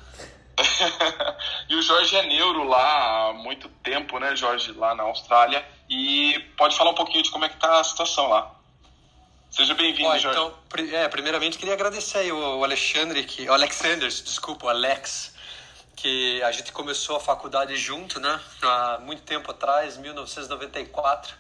e 1.69 1.75
o 1.75 1.81
Jorge 1.81 2.15
é 2.17 2.23
neuro 2.27 2.63
lá 2.63 3.29
há 3.29 3.33
muito 3.33 3.69
tempo, 3.83 4.19
né, 4.19 4.35
Jorge, 4.35 4.71
lá 4.73 4.93
na 4.95 5.03
Austrália. 5.03 5.63
E 5.89 6.39
pode 6.57 6.75
falar 6.75 6.91
um 6.91 6.95
pouquinho 6.95 7.23
de 7.23 7.31
como 7.31 7.45
é 7.45 7.49
que 7.49 7.57
tá 7.57 7.79
a 7.79 7.83
situação 7.83 8.27
lá. 8.27 8.58
Seja 9.51 9.73
bem-vindo, 9.73 10.09
Jorge. 10.19 10.27
Então, 10.27 10.53
é, 10.93 11.07
primeiramente 11.07 11.57
queria 11.57 11.73
agradecer 11.73 12.19
aí 12.19 12.31
o 12.31 12.63
Alexandre, 12.63 13.23
que, 13.23 13.49
o 13.49 13.53
Alexander, 13.53 14.07
desculpa, 14.07 14.67
o 14.67 14.69
Alex, 14.69 15.33
que 15.95 16.41
a 16.43 16.51
gente 16.51 16.71
começou 16.71 17.15
a 17.17 17.19
faculdade 17.19 17.75
junto, 17.75 18.19
né? 18.19 18.39
Há 18.61 18.99
muito 19.01 19.23
tempo 19.23 19.49
atrás, 19.49 19.97
1994. 19.97 21.35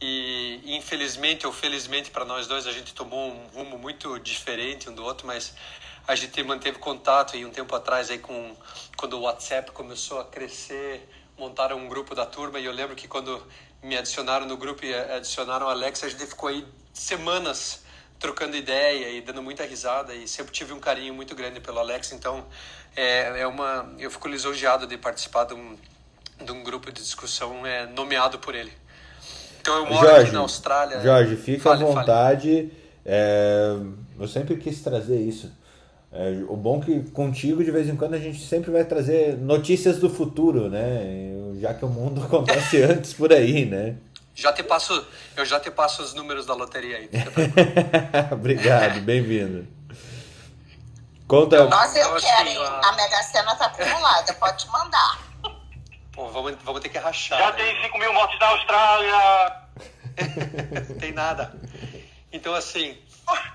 E 0.00 0.60
infelizmente 0.66 1.46
ou 1.46 1.52
felizmente 1.52 2.10
para 2.10 2.24
nós 2.24 2.48
dois 2.48 2.66
a 2.66 2.72
gente 2.72 2.92
tomou 2.92 3.30
um 3.30 3.46
rumo 3.54 3.78
muito 3.78 4.18
diferente 4.18 4.90
um 4.90 4.94
do 4.94 5.04
outro, 5.04 5.26
mas 5.26 5.54
a 6.06 6.14
gente 6.16 6.42
manteve 6.42 6.78
contato 6.78 7.36
e 7.36 7.46
um 7.46 7.50
tempo 7.50 7.74
atrás 7.74 8.10
aí 8.10 8.18
com 8.18 8.56
quando 8.96 9.14
o 9.14 9.20
WhatsApp 9.20 9.70
começou 9.70 10.20
a 10.20 10.24
crescer, 10.24 11.08
montaram 11.38 11.78
um 11.78 11.88
grupo 11.88 12.14
da 12.14 12.26
turma 12.26 12.58
e 12.58 12.64
eu 12.64 12.72
lembro 12.72 12.96
que 12.96 13.06
quando 13.06 13.40
me 13.82 13.96
adicionaram 13.96 14.44
no 14.44 14.56
grupo 14.56 14.84
e 14.84 14.92
adicionaram 14.92 15.66
o 15.66 15.70
Alex, 15.70 16.02
a 16.02 16.08
gente 16.08 16.26
ficou 16.26 16.48
aí 16.48 16.66
semanas 16.94 17.80
trocando 18.18 18.56
ideia 18.56 19.10
e 19.10 19.20
dando 19.20 19.42
muita 19.42 19.66
risada 19.66 20.14
e 20.14 20.26
sempre 20.26 20.52
tive 20.52 20.72
um 20.72 20.80
carinho 20.80 21.12
muito 21.12 21.34
grande 21.34 21.60
pelo 21.60 21.78
Alex, 21.78 22.12
então 22.12 22.44
é, 22.96 23.40
é 23.40 23.46
uma 23.46 23.92
eu 23.98 24.10
fico 24.10 24.28
lisonjeado 24.28 24.86
de 24.86 24.96
participar 24.96 25.44
de 25.44 25.52
um, 25.52 25.76
de 26.42 26.52
um 26.52 26.62
grupo 26.62 26.90
de 26.90 27.02
discussão 27.02 27.66
é, 27.66 27.86
nomeado 27.86 28.38
por 28.38 28.54
ele. 28.54 28.72
Então 29.60 29.76
eu 29.76 29.86
moro 29.86 30.06
Jorge, 30.06 30.22
aqui 30.22 30.32
na 30.32 30.40
Austrália. 30.40 31.00
Jorge, 31.00 31.36
fica 31.36 31.64
fale, 31.64 31.82
à 31.82 31.86
vontade. 31.86 32.70
É, 33.04 33.76
eu 34.18 34.28
sempre 34.28 34.56
quis 34.56 34.80
trazer 34.80 35.18
isso. 35.18 35.50
É, 36.12 36.44
o 36.48 36.56
bom 36.56 36.80
é 36.80 36.84
que 36.84 37.10
contigo 37.10 37.64
de 37.64 37.70
vez 37.70 37.88
em 37.88 37.96
quando 37.96 38.14
a 38.14 38.18
gente 38.18 38.40
sempre 38.40 38.70
vai 38.70 38.84
trazer 38.84 39.36
notícias 39.36 39.98
do 39.98 40.08
futuro, 40.08 40.70
né? 40.70 41.32
Já 41.60 41.74
que 41.74 41.84
o 41.84 41.88
mundo 41.88 42.22
acontece 42.24 42.82
antes 42.82 43.12
por 43.12 43.32
aí, 43.32 43.64
né? 43.64 43.96
Já 44.34 44.52
te 44.52 44.64
passo, 44.64 45.06
eu 45.36 45.44
já 45.44 45.60
te 45.60 45.70
passo 45.70 46.02
os 46.02 46.12
números 46.12 46.44
da 46.44 46.54
loteria 46.54 46.96
aí. 46.96 47.10
Obrigado, 48.32 49.00
bem-vindo. 49.00 49.66
Conta. 51.28 51.64
Nossa, 51.66 51.98
eu 51.98 52.16
então, 52.16 52.20
quero, 52.20 52.48
assim, 52.48 52.58
a... 52.58 52.88
a 52.88 52.92
Mega 52.92 53.22
Sena 53.22 53.54
tá 53.54 53.66
acumulada, 53.66 54.34
pode 54.34 54.66
mandar. 54.68 55.20
Pô, 56.12 56.28
vamos, 56.28 56.56
vamos 56.64 56.80
ter 56.80 56.88
que 56.88 56.98
rachar. 56.98 57.38
Já 57.38 57.52
né? 57.52 57.56
tem 57.56 57.82
5 57.82 57.98
mil 57.98 58.12
mortes 58.12 58.38
na 58.40 58.46
Austrália. 58.48 59.62
tem 60.98 61.12
nada. 61.12 61.54
Então, 62.32 62.54
assim, 62.54 62.98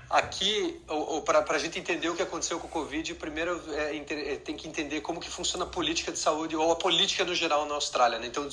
aqui, 0.08 0.82
para 1.24 1.56
a 1.56 1.58
gente 1.58 1.78
entender 1.78 2.08
o 2.08 2.16
que 2.16 2.22
aconteceu 2.22 2.58
com 2.58 2.66
o 2.66 2.70
Covid, 2.70 3.14
primeiro 3.14 3.62
é, 3.74 3.96
é, 3.96 4.36
tem 4.36 4.56
que 4.56 4.66
entender 4.66 5.02
como 5.02 5.20
que 5.20 5.30
funciona 5.30 5.64
a 5.64 5.68
política 5.68 6.10
de 6.10 6.18
saúde 6.18 6.56
ou 6.56 6.72
a 6.72 6.76
política 6.76 7.24
no 7.24 7.34
geral 7.34 7.66
na 7.66 7.74
Austrália. 7.74 8.18
Né? 8.18 8.26
Então, 8.26 8.48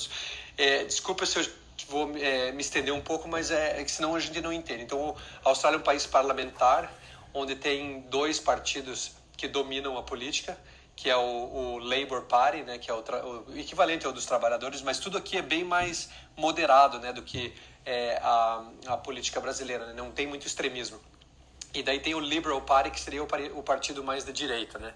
é, 0.56 0.84
desculpa 0.84 1.24
se 1.24 1.38
eu 1.38 1.46
vou 1.86 2.16
é, 2.16 2.52
me 2.52 2.60
estender 2.60 2.92
um 2.92 3.00
pouco, 3.00 3.28
mas 3.28 3.50
é, 3.50 3.80
é 3.80 3.84
que 3.84 3.90
senão 3.90 4.14
a 4.14 4.20
gente 4.20 4.40
não 4.40 4.52
entende. 4.52 4.82
Então, 4.82 5.14
a 5.44 5.48
Austrália 5.48 5.76
é 5.76 5.80
um 5.80 5.82
país 5.82 6.06
parlamentar, 6.06 6.92
onde 7.32 7.54
tem 7.54 8.00
dois 8.02 8.40
partidos 8.40 9.12
que 9.36 9.46
dominam 9.46 9.96
a 9.96 10.02
política, 10.02 10.58
que 10.96 11.08
é 11.08 11.16
o, 11.16 11.20
o 11.20 11.78
Labour 11.78 12.22
Party, 12.22 12.62
né, 12.62 12.78
que 12.78 12.90
é 12.90 12.94
o, 12.94 12.98
o, 12.98 13.58
equivalente 13.58 14.04
ao 14.04 14.12
dos 14.12 14.26
trabalhadores, 14.26 14.82
mas 14.82 14.98
tudo 14.98 15.16
aqui 15.16 15.36
é 15.36 15.42
bem 15.42 15.62
mais 15.62 16.10
moderado, 16.36 16.98
né, 16.98 17.12
do 17.12 17.22
que 17.22 17.54
é, 17.86 18.18
a, 18.22 18.64
a 18.86 18.96
política 18.96 19.40
brasileira, 19.40 19.86
né? 19.86 19.92
não 19.94 20.10
tem 20.10 20.26
muito 20.26 20.46
extremismo. 20.46 21.00
E 21.72 21.82
daí 21.82 22.00
tem 22.00 22.14
o 22.14 22.20
Liberal 22.20 22.60
Party, 22.62 22.90
que 22.90 23.00
seria 23.00 23.22
o, 23.22 23.28
o 23.54 23.62
partido 23.62 24.02
mais 24.02 24.24
de 24.24 24.32
direita, 24.32 24.78
né? 24.78 24.92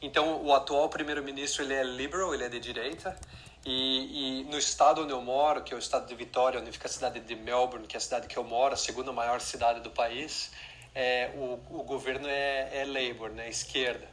Então, 0.00 0.44
o 0.44 0.54
atual 0.54 0.88
primeiro-ministro, 0.88 1.62
ele 1.62 1.74
é 1.74 1.82
liberal, 1.82 2.32
ele 2.32 2.44
é 2.44 2.48
de 2.48 2.60
direita, 2.60 3.18
e, 3.64 4.40
e, 4.40 4.44
no 4.44 4.56
estado 4.56 5.02
onde 5.02 5.12
eu 5.12 5.20
moro, 5.20 5.62
que 5.62 5.74
é 5.74 5.76
o 5.76 5.78
estado 5.78 6.06
de 6.06 6.14
Vitória, 6.14 6.60
onde 6.60 6.72
fica 6.72 6.86
a 6.86 6.90
cidade 6.90 7.20
de 7.20 7.36
Melbourne, 7.36 7.86
que 7.86 7.96
é 7.96 7.98
a 7.98 8.00
cidade 8.00 8.26
que 8.26 8.36
eu 8.36 8.44
moro, 8.44 8.74
a 8.74 8.76
segunda 8.76 9.12
maior 9.12 9.40
cidade 9.40 9.80
do 9.80 9.90
país, 9.90 10.50
é, 10.94 11.30
o, 11.34 11.60
o 11.78 11.82
governo 11.82 12.26
é, 12.28 12.80
é 12.80 12.84
Labour, 12.84 13.30
né, 13.30 13.48
esquerda. 13.48 14.08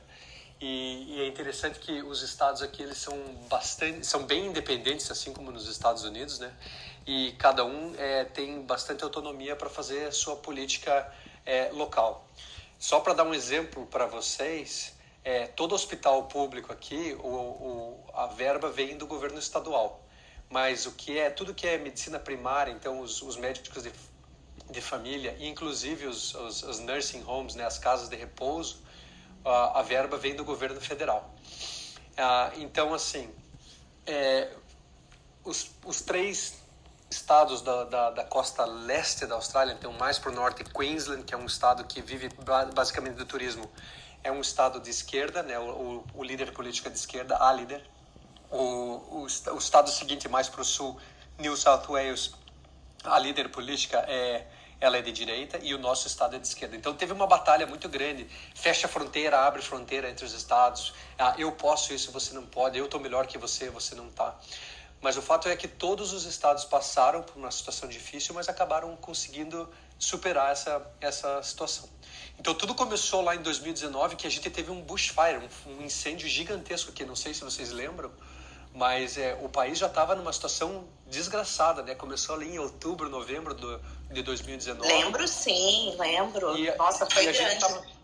E, 0.60 1.16
e, 1.16 1.22
é 1.22 1.28
interessante 1.28 1.80
que 1.80 2.02
os 2.02 2.22
estados 2.22 2.62
aqui 2.62 2.82
eles 2.82 2.98
são 2.98 3.18
bastante, 3.50 4.06
são 4.06 4.24
bem 4.24 4.48
independentes, 4.48 5.12
assim 5.12 5.34
como 5.34 5.52
nos 5.52 5.68
Estados 5.68 6.04
Unidos, 6.04 6.40
né? 6.40 6.52
E 7.06 7.34
cada 7.34 7.66
um 7.66 7.94
é, 7.98 8.24
tem 8.24 8.62
bastante 8.62 9.04
autonomia 9.04 9.56
para 9.56 9.70
fazer 9.70 10.08
a 10.08 10.12
sua 10.12 10.38
política 10.38 11.14
é, 11.46 11.70
local. 11.74 12.26
Só 12.80 13.00
para 13.00 13.14
dar 13.14 13.26
um 13.26 13.34
exemplo 13.34 13.86
para 13.88 14.06
vocês, 14.06 14.95
é, 15.26 15.48
todo 15.48 15.74
hospital 15.74 16.26
público 16.26 16.72
aqui, 16.72 17.18
o, 17.20 17.28
o, 17.28 18.06
a 18.14 18.28
verba 18.28 18.70
vem 18.70 18.96
do 18.96 19.08
governo 19.08 19.40
estadual. 19.40 20.06
Mas 20.52 20.86
o 20.86 20.92
que 20.92 21.18
é 21.18 21.32
tudo 21.32 21.56
que 21.56 21.68
é 21.68 21.80
medicina 21.80 22.20
primária, 22.20 22.72
então 22.72 23.00
os, 23.00 23.24
os 23.24 23.36
médicos 23.36 23.82
de, 23.82 23.92
de 24.70 24.80
família, 24.80 25.36
inclusive 25.40 26.06
os, 26.06 26.36
os, 26.36 26.62
os, 26.62 26.80
nursing 26.80 27.24
homes, 27.26 27.56
né, 27.56 27.66
as 27.66 27.80
casas 27.80 28.08
de 28.08 28.16
repouso, 28.16 28.78
a, 29.44 29.80
a 29.80 29.82
verba 29.82 30.16
vem 30.16 30.36
do 30.36 30.46
governo 30.46 30.80
federal. 30.80 31.34
Ah, 32.16 32.52
então, 32.58 32.94
assim, 32.94 33.34
é, 34.06 34.54
os, 35.44 35.72
os 35.84 36.02
três 36.02 36.60
estados 37.10 37.64
da, 37.64 37.84
da, 37.86 38.10
da, 38.12 38.24
costa 38.24 38.64
leste 38.64 39.26
da 39.26 39.36
Austrália, 39.36 39.74
então 39.74 39.92
mais 39.94 40.20
para 40.20 40.32
o 40.32 40.36
norte, 40.36 40.64
Queensland, 40.64 41.24
que 41.24 41.34
é 41.34 41.38
um 41.38 41.46
estado 41.48 41.84
que 41.86 42.00
vive 42.00 42.30
basicamente 42.76 43.16
do 43.16 43.26
turismo, 43.26 43.70
é 44.26 44.32
um 44.32 44.42
estado 44.42 44.80
de 44.80 44.90
esquerda, 44.90 45.44
né? 45.44 45.58
o, 45.60 45.70
o, 45.70 46.06
o 46.16 46.24
líder 46.24 46.52
político 46.52 46.88
é 46.88 46.92
de 46.92 46.98
esquerda, 46.98 47.38
a 47.40 47.54
líder. 47.54 47.88
O, 48.50 48.58
o, 48.58 49.28
o 49.54 49.58
estado 49.58 49.90
seguinte, 49.90 50.28
mais 50.28 50.50
para 50.50 50.62
o 50.62 50.66
sul, 50.66 51.00
New 51.38 51.56
South 51.56 51.84
Wales, 51.88 52.32
a 53.04 53.20
líder 53.20 53.50
política 53.50 54.04
é 54.08 54.48
ela 54.82 54.98
é 54.98 55.02
de 55.02 55.12
direita 55.12 55.58
e 55.64 55.74
o 55.74 55.78
nosso 55.78 56.06
estado 56.06 56.36
é 56.36 56.40
de 56.40 56.48
esquerda. 56.48 56.76
Então 56.76 56.94
teve 56.94 57.14
uma 57.14 57.26
batalha 57.26 57.66
muito 57.66 57.88
grande. 57.88 58.28
Fecha 58.54 58.88
fronteira, 58.88 59.40
abre 59.40 59.62
fronteira 59.62 60.10
entre 60.10 60.26
os 60.26 60.34
estados. 60.34 60.94
Ah, 61.18 61.34
eu 61.38 61.52
posso 61.52 61.94
isso, 61.94 62.12
você 62.12 62.34
não 62.34 62.46
pode. 62.46 62.78
Eu 62.78 62.86
estou 62.86 63.00
melhor 63.00 63.26
que 63.26 63.38
você, 63.38 63.70
você 63.70 63.96
não 63.96 64.10
está. 64.10 64.36
Mas 65.02 65.18
o 65.18 65.22
fato 65.22 65.48
é 65.48 65.56
que 65.56 65.68
todos 65.68 66.14
os 66.14 66.26
estados 66.26 66.66
passaram 66.66 67.24
por 67.24 67.38
uma 67.38 67.52
situação 67.52 67.88
difícil, 67.88 68.36
mas 68.36 68.50
acabaram 68.50 68.96
conseguindo 68.98 69.70
superar 69.98 70.52
essa, 70.52 70.86
essa 71.00 71.42
situação. 71.42 71.88
Então 72.40 72.54
tudo 72.54 72.76
começou 72.76 73.22
lá 73.22 73.36
em 73.36 73.42
2019, 73.42 74.16
que 74.16 74.28
a 74.28 74.30
gente 74.30 74.50
teve 74.50 74.72
um 74.72 74.82
bushfire, 74.82 75.50
um, 75.68 75.84
incêndio 75.84 76.28
gigantesco 76.28 76.92
aqui, 76.92 77.06
não 77.06 77.16
sei 77.16 77.34
se 77.34 77.44
vocês 77.44 77.72
lembram, 77.72 78.12
mas 78.74 79.18
é, 79.18 79.38
o 79.42 79.50
país 79.50 79.80
já 79.80 79.88
estava 79.88 80.16
numa 80.16 80.34
situação 80.34 80.86
desgraçada, 81.08 81.82
né? 81.82 81.96
Começou 81.96 82.36
ali 82.36 82.54
em 82.54 82.60
outubro, 82.60 83.10
novembro 83.10 83.54
do, 83.54 83.80
de 84.12 84.22
2019. 84.22 84.88
Lembro 84.88 85.28
sim, 85.28 85.96
lembro. 85.98 86.58
E, 86.58 86.76
Nossa, 86.76 87.06
foi 87.06 87.24
grande. 87.26 87.60
Tava... 87.60 87.96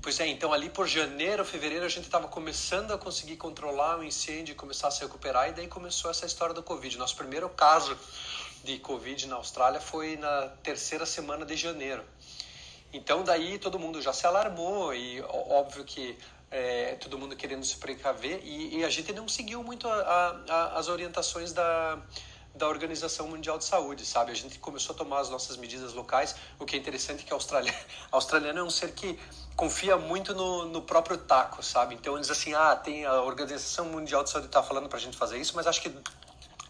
Pois 0.00 0.18
é, 0.20 0.26
então 0.26 0.52
ali 0.52 0.70
por 0.70 0.86
janeiro, 0.86 1.44
fevereiro, 1.44 1.84
a 1.84 1.88
gente 1.88 2.04
estava 2.04 2.28
começando 2.28 2.92
a 2.92 2.98
conseguir 2.98 3.36
controlar 3.36 3.98
o 3.98 4.04
incêndio 4.04 4.52
e 4.52 4.54
começar 4.54 4.88
a 4.88 4.90
se 4.90 5.02
recuperar, 5.02 5.50
e 5.50 5.52
daí 5.52 5.68
começou 5.68 6.10
essa 6.10 6.24
história 6.24 6.54
do 6.54 6.62
Covid. 6.62 6.96
Nosso 6.96 7.14
primeiro 7.16 7.48
caso 7.50 7.94
de 8.64 8.78
Covid 8.78 9.26
na 9.26 9.36
Austrália 9.36 9.80
foi 9.80 10.16
na 10.16 10.48
terceira 10.62 11.04
semana 11.04 11.44
de 11.44 11.56
janeiro. 11.56 12.02
Então 12.92 13.22
daí 13.22 13.58
todo 13.58 13.78
mundo 13.78 14.00
já 14.00 14.12
se 14.12 14.26
alarmou 14.26 14.94
e 14.94 15.20
óbvio 15.22 15.84
que 15.84 16.16
é, 16.50 16.94
todo 16.94 17.18
mundo 17.18 17.36
querendo 17.36 17.64
se 17.64 17.76
precaver 17.76 18.40
e, 18.42 18.78
e, 18.78 18.84
a 18.84 18.88
gente 18.88 19.12
não 19.12 19.28
seguiu 19.28 19.62
muito 19.62 19.86
a, 19.86 20.42
a, 20.48 20.78
as 20.78 20.88
orientações 20.88 21.52
da, 21.52 21.98
da 22.54 22.66
Organização 22.66 23.28
Mundial 23.28 23.58
de 23.58 23.64
Saúde, 23.64 24.06
sabe? 24.06 24.32
A 24.32 24.34
gente 24.34 24.58
começou 24.58 24.94
a 24.94 24.98
tomar 24.98 25.20
as 25.20 25.28
nossas 25.28 25.56
medidas 25.56 25.92
locais, 25.92 26.34
o 26.58 26.64
que 26.64 26.74
é 26.74 26.78
interessante 26.78 27.22
é 27.22 27.26
que 27.26 27.32
a 27.32 27.36
australiano, 27.36 27.78
a 28.10 28.16
australiano 28.16 28.58
é 28.60 28.62
um 28.62 28.70
ser 28.70 28.92
que 28.92 29.18
confia 29.54 29.96
muito 29.96 30.34
no, 30.34 30.66
no 30.66 30.80
próprio 30.80 31.18
taco, 31.18 31.62
sabe? 31.62 31.94
Então 31.94 32.16
eles 32.16 32.30
assim, 32.30 32.54
ah, 32.54 32.74
tem 32.74 33.04
a 33.04 33.20
Organização 33.22 33.86
Mundial 33.86 34.24
de 34.24 34.30
Saúde 34.30 34.46
está 34.46 34.62
falando 34.62 34.88
para 34.88 34.98
a 34.98 35.00
gente 35.00 35.16
fazer 35.16 35.38
isso, 35.38 35.54
mas 35.54 35.66
acho 35.66 35.82
que 35.82 35.92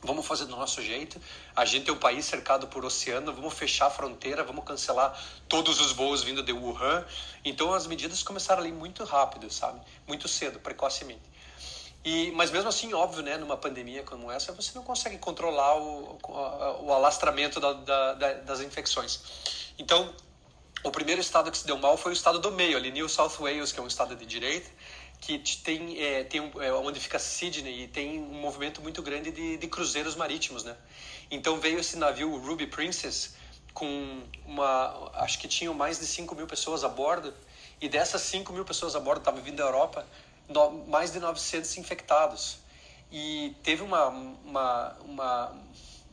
Vamos 0.02 0.26
fazer 0.26 0.44
do 0.44 0.56
nosso 0.56 0.80
jeito. 0.80 1.20
A 1.56 1.64
gente 1.64 1.90
é 1.90 1.92
um 1.92 1.98
país 1.98 2.24
cercado 2.24 2.68
por 2.68 2.84
oceano, 2.84 3.32
vamos 3.32 3.54
fechar 3.54 3.86
a 3.86 3.90
fronteira, 3.90 4.44
vamos 4.44 4.64
cancelar 4.64 5.18
todos 5.48 5.80
os 5.80 5.92
voos 5.92 6.22
vindo 6.22 6.42
de 6.42 6.52
Wuhan. 6.52 7.04
Então 7.44 7.74
as 7.74 7.86
medidas 7.86 8.22
começaram 8.22 8.62
ali 8.62 8.72
muito 8.72 9.04
rápido, 9.04 9.50
sabe? 9.50 9.80
Muito 10.06 10.28
cedo, 10.28 10.60
precocemente. 10.60 11.28
E, 12.04 12.30
mas 12.32 12.50
mesmo 12.50 12.68
assim, 12.68 12.94
óbvio, 12.94 13.22
né, 13.22 13.36
numa 13.36 13.56
pandemia 13.56 14.02
como 14.04 14.30
essa, 14.30 14.52
você 14.52 14.70
não 14.74 14.84
consegue 14.84 15.18
controlar 15.18 15.76
o, 15.76 16.18
o, 16.84 16.92
alastramento 16.92 17.58
da, 17.58 17.72
da, 17.72 18.14
da, 18.14 18.32
das 18.34 18.60
infecções. 18.60 19.20
Então, 19.78 20.14
o 20.84 20.90
primeiro 20.92 21.20
estado 21.20 21.50
que 21.50 21.58
se 21.58 21.66
deu 21.66 21.76
mal 21.76 21.96
foi 21.96 22.12
o 22.12 22.14
estado 22.14 22.38
do 22.38 22.52
meio, 22.52 22.76
ali, 22.76 22.92
New 22.92 23.08
South 23.08 23.36
Wales, 23.40 23.72
que 23.72 23.80
é 23.80 23.82
um 23.82 23.86
estado 23.86 24.14
de 24.14 24.24
direita, 24.24 24.70
que 25.20 25.38
tem, 25.58 26.00
é, 26.00 26.24
tem 26.24 26.40
um, 26.40 26.62
é, 26.62 26.72
onde 26.72 27.00
fica 27.00 27.18
Sydney 27.18 27.84
e 27.84 27.88
tem 27.88 28.18
um 28.18 28.40
movimento 28.40 28.80
muito 28.80 29.02
grande 29.02 29.30
de, 29.30 29.56
de 29.56 29.66
cruzeiros 29.66 30.14
marítimos, 30.14 30.64
né? 30.64 30.76
Então 31.30 31.58
veio 31.58 31.78
esse 31.78 31.96
navio 31.96 32.36
Ruby 32.38 32.66
Princess 32.66 33.34
com 33.74 34.22
uma, 34.46 35.10
acho 35.14 35.38
que 35.38 35.46
tinham 35.46 35.74
mais 35.74 35.98
de 35.98 36.06
5 36.06 36.34
mil 36.34 36.46
pessoas 36.46 36.82
a 36.82 36.88
bordo 36.88 37.34
e 37.80 37.88
dessas 37.88 38.22
5 38.22 38.52
mil 38.52 38.64
pessoas 38.64 38.96
a 38.96 39.00
bordo 39.00 39.20
estavam 39.20 39.42
vindo 39.42 39.56
da 39.56 39.64
Europa, 39.64 40.06
no, 40.48 40.70
mais 40.86 41.12
de 41.12 41.20
900 41.20 41.76
infectados. 41.76 42.58
E 43.10 43.54
teve 43.62 43.82
uma, 43.82 44.08
uma, 44.08 44.96
uma, 45.04 45.56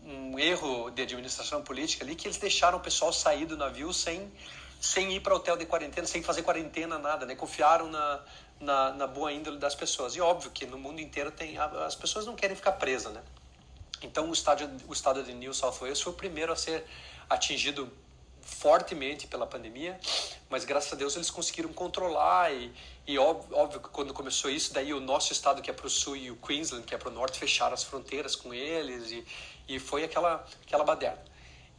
um 0.06 0.40
erro 0.40 0.90
de 0.92 1.02
administração 1.02 1.62
política 1.64 2.04
ali 2.04 2.16
que 2.16 2.28
eles 2.28 2.38
deixaram 2.38 2.78
o 2.78 2.82
pessoal 2.82 3.12
sair 3.12 3.46
do 3.46 3.58
navio 3.58 3.94
sem 3.94 4.32
sem 4.80 5.14
ir 5.14 5.20
para 5.22 5.34
hotel 5.34 5.58
de 5.58 5.66
quarentena, 5.66 6.06
sem 6.06 6.22
fazer 6.22 6.44
quarentena, 6.44 7.00
nada, 7.00 7.26
né? 7.26 7.34
Confiaram 7.34 7.90
na, 7.90 8.22
na, 8.60 8.92
na 8.92 9.08
boa 9.08 9.32
índole 9.32 9.58
das 9.58 9.76
pessoas. 9.76 10.16
E 10.16 10.22
óbvio 10.22 10.52
que 10.52 10.66
no 10.66 10.78
mundo 10.78 11.00
inteiro 11.00 11.32
tem 11.32 11.58
as 11.58 11.96
pessoas 11.96 12.26
não 12.26 12.36
querem 12.36 12.56
ficar 12.56 12.74
presas, 12.74 13.14
né? 13.14 13.22
Então 14.02 14.30
o 14.30 14.34
estado, 14.34 14.70
o 14.88 14.94
estado 14.94 15.24
de 15.24 15.34
New 15.34 15.54
South 15.54 15.78
Wales 15.80 16.02
foi 16.02 16.14
o 16.14 16.16
primeiro 16.16 16.52
a 16.52 16.56
ser 16.56 16.86
atingido 17.30 17.92
fortemente 18.42 19.26
pela 19.26 19.48
pandemia, 19.48 20.00
mas 20.50 20.64
graças 20.66 20.94
a 20.94 20.96
Deus 20.96 21.16
eles 21.16 21.32
conseguiram 21.32 21.74
controlar 21.74 22.54
e, 22.54 22.72
e 23.08 23.18
óbvio, 23.18 23.58
óbvio 23.58 23.80
que 23.80 23.90
quando 23.90 24.14
começou 24.14 24.52
isso, 24.52 24.72
daí 24.72 24.94
o 24.94 25.00
nosso 25.00 25.34
estado 25.34 25.64
que 25.64 25.70
é 25.72 25.74
para 25.74 25.88
o 25.88 25.90
sul 25.90 26.16
e 26.16 26.30
o 26.30 26.36
Queensland 26.36 26.86
que 26.86 26.94
é 26.94 26.98
para 26.98 27.10
o 27.10 27.12
norte 27.12 27.40
fecharam 27.40 27.74
as 27.74 27.84
fronteiras 27.84 28.36
com 28.36 28.54
eles 28.54 29.12
e, 29.12 29.26
e 29.68 29.80
foi 29.80 30.04
aquela 30.04 30.46
aquela 30.66 30.84
baderna. 30.84 31.24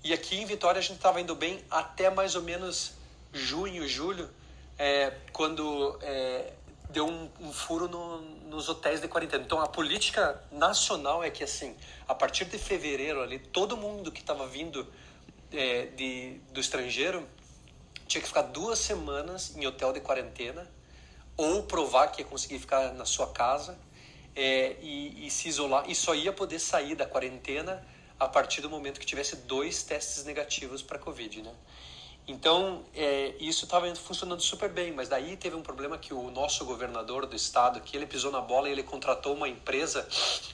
E 0.02 0.12
aqui 0.12 0.36
em 0.36 0.44
Vitória 0.44 0.80
a 0.80 0.82
gente 0.82 0.96
estava 0.96 1.20
indo 1.20 1.36
bem 1.36 1.64
até 1.70 2.10
mais 2.10 2.34
ou 2.34 2.42
menos 2.42 2.92
junho, 3.32 3.86
julho, 3.86 4.28
é, 4.78 5.12
quando 5.32 5.98
é, 6.02 6.52
deu 6.90 7.06
um, 7.06 7.28
um 7.40 7.52
furo 7.52 7.88
no, 7.88 8.20
nos 8.48 8.68
hotéis 8.68 9.00
de 9.00 9.08
quarentena. 9.08 9.44
Então 9.44 9.60
a 9.60 9.68
política 9.68 10.42
nacional 10.50 11.22
é 11.22 11.30
que 11.30 11.44
assim, 11.44 11.76
a 12.06 12.14
partir 12.14 12.44
de 12.46 12.58
fevereiro 12.58 13.22
ali, 13.22 13.38
todo 13.38 13.76
mundo 13.76 14.10
que 14.12 14.20
estava 14.20 14.46
vindo 14.46 14.86
é, 15.52 15.86
de, 15.86 16.40
do 16.52 16.60
estrangeiro 16.60 17.26
tinha 18.06 18.20
que 18.20 18.28
ficar 18.28 18.42
duas 18.42 18.78
semanas 18.78 19.56
em 19.56 19.66
hotel 19.66 19.92
de 19.92 20.00
quarentena 20.00 20.70
ou 21.36 21.62
provar 21.64 22.08
que 22.08 22.22
ia 22.22 22.26
conseguir 22.26 22.58
ficar 22.58 22.94
na 22.94 23.04
sua 23.04 23.28
casa 23.28 23.78
é, 24.34 24.76
e, 24.80 25.26
e, 25.26 25.30
se 25.30 25.48
isolar 25.48 25.88
e 25.88 25.94
só 25.94 26.14
ia 26.14 26.32
poder 26.32 26.58
sair 26.58 26.94
da 26.94 27.06
quarentena 27.06 27.84
a 28.18 28.28
partir 28.28 28.60
do 28.60 28.70
momento 28.70 29.00
que 29.00 29.06
tivesse 29.06 29.36
dois 29.36 29.82
testes 29.82 30.24
negativos 30.24 30.82
para 30.82 30.98
covid, 30.98 31.42
né? 31.42 31.54
Então, 32.28 32.84
é, 32.92 33.36
isso 33.38 33.66
estava 33.66 33.94
funcionando 33.94 34.40
super 34.40 34.68
bem, 34.68 34.92
mas 34.92 35.08
daí 35.08 35.36
teve 35.36 35.54
um 35.54 35.62
problema 35.62 35.96
que 35.96 36.12
o 36.12 36.28
nosso 36.32 36.64
governador 36.64 37.24
do 37.24 37.36
estado, 37.36 37.80
que 37.80 37.96
ele 37.96 38.04
pisou 38.04 38.32
na 38.32 38.40
bola 38.40 38.68
e 38.68 38.72
ele 38.72 38.82
contratou 38.82 39.34
uma 39.34 39.48
empresa 39.48 40.06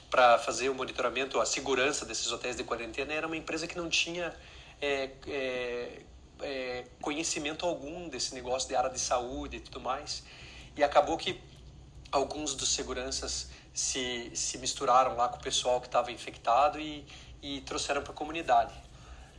para 0.07 0.37
fazer 0.37 0.69
o 0.69 0.75
monitoramento, 0.75 1.39
a 1.39 1.45
segurança 1.47 2.05
desses 2.05 2.31
hotéis 2.31 2.55
de 2.55 2.63
quarentena, 2.63 3.11
era 3.11 3.25
uma 3.25 3.35
empresa 3.35 3.65
que 3.65 3.75
não 3.75 3.89
tinha 3.89 4.35
é, 4.79 5.09
é, 5.27 6.01
é, 6.41 6.85
conhecimento 7.01 7.65
algum 7.65 8.07
desse 8.07 8.35
negócio 8.35 8.69
de 8.69 8.75
área 8.75 8.91
de 8.91 8.99
saúde 8.99 9.57
e 9.57 9.59
tudo 9.59 9.79
mais. 9.79 10.23
E 10.77 10.83
acabou 10.83 11.17
que 11.17 11.41
alguns 12.11 12.53
dos 12.53 12.71
seguranças 12.71 13.49
se, 13.73 14.31
se 14.35 14.59
misturaram 14.59 15.15
lá 15.15 15.27
com 15.27 15.37
o 15.37 15.41
pessoal 15.41 15.81
que 15.81 15.87
estava 15.87 16.11
infectado 16.11 16.79
e, 16.79 17.03
e 17.41 17.61
trouxeram 17.61 18.03
para 18.03 18.11
a 18.11 18.15
comunidade. 18.15 18.82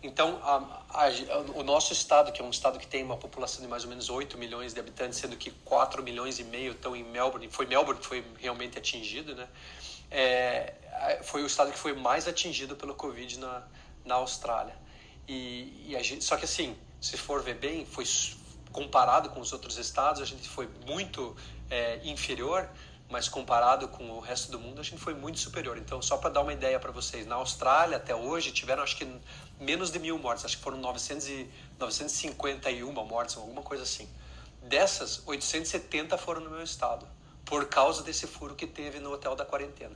Então, 0.05 0.39
a, 0.43 1.07
a, 1.07 1.09
o 1.55 1.63
nosso 1.63 1.95
estado, 1.95 2.31
que 2.31 2.43
é 2.43 2.45
um 2.45 2.51
estado 2.51 2.79
que 2.79 2.87
tem 2.87 3.03
uma 3.03 3.17
população 3.17 3.63
de 3.63 3.67
mais 3.67 3.85
ou 3.85 3.89
menos 3.89 4.11
8 4.11 4.37
milhões 4.37 4.75
de 4.75 4.79
habitantes, 4.79 5.19
sendo 5.19 5.35
que 5.35 5.51
4 5.51 6.03
milhões 6.03 6.39
e 6.39 6.45
meio 6.45 6.73
estão 6.73 6.95
em 6.95 7.03
Melbourne, 7.03 7.49
foi 7.51 7.65
Melbourne 7.65 7.99
que 7.99 8.07
foi 8.07 8.23
realmente 8.39 8.77
atingido, 8.77 9.35
né? 9.35 9.49
É, 10.11 10.75
foi 11.23 11.43
o 11.43 11.47
estado 11.47 11.73
que 11.73 11.79
foi 11.79 11.95
mais 11.95 12.29
atingido 12.29 12.77
pelo 12.77 12.95
Covid 12.95 13.39
na, 13.39 13.63
na 14.05 14.17
Austrália. 14.17 14.77
E, 15.27 15.87
e 15.89 16.03
gente, 16.03 16.23
só 16.23 16.37
que 16.37 16.45
assim, 16.45 16.77
se 17.01 17.17
for 17.17 17.43
ver 17.43 17.55
bem, 17.55 17.87
foi 17.87 18.05
comparado 18.73 19.31
com 19.31 19.41
os 19.41 19.55
outros 19.55 19.79
estados, 19.79 20.21
a 20.21 20.27
gente 20.27 20.47
foi 20.47 20.69
muito 20.87 21.35
é, 21.71 21.99
inferior, 22.05 22.69
mas 23.09 23.29
comparado 23.29 23.89
com 23.89 24.11
o 24.11 24.21
resto 24.21 24.51
do 24.51 24.59
mundo, 24.59 24.81
a 24.81 24.85
gente 24.85 25.01
foi 25.01 25.15
muito 25.15 25.39
superior. 25.39 25.79
Então, 25.79 26.03
só 26.03 26.17
para 26.17 26.31
dar 26.31 26.41
uma 26.41 26.53
ideia 26.53 26.81
para 26.81 26.91
vocês, 26.91 27.27
na 27.27 27.37
Austrália 27.37 27.97
até 27.97 28.15
hoje 28.15 28.51
tiveram 28.51 28.83
acho 28.83 28.97
que 28.97 29.07
menos 29.61 29.91
de 29.91 29.99
mil 29.99 30.19
mortes, 30.19 30.45
acho 30.45 30.57
que 30.57 30.63
foram 30.63 30.79
900 30.79 31.29
e, 31.29 31.49
951 31.79 32.93
mortes, 33.05 33.37
alguma 33.37 33.63
coisa 33.63 33.83
assim. 33.83 34.09
Dessas, 34.63 35.23
870 35.27 36.17
foram 36.17 36.41
no 36.41 36.51
meu 36.51 36.63
estado, 36.63 37.07
por 37.45 37.67
causa 37.67 38.03
desse 38.03 38.27
furo 38.27 38.55
que 38.55 38.67
teve 38.67 38.99
no 38.99 39.13
hotel 39.13 39.37
da 39.37 39.45
quarentena. 39.45 39.95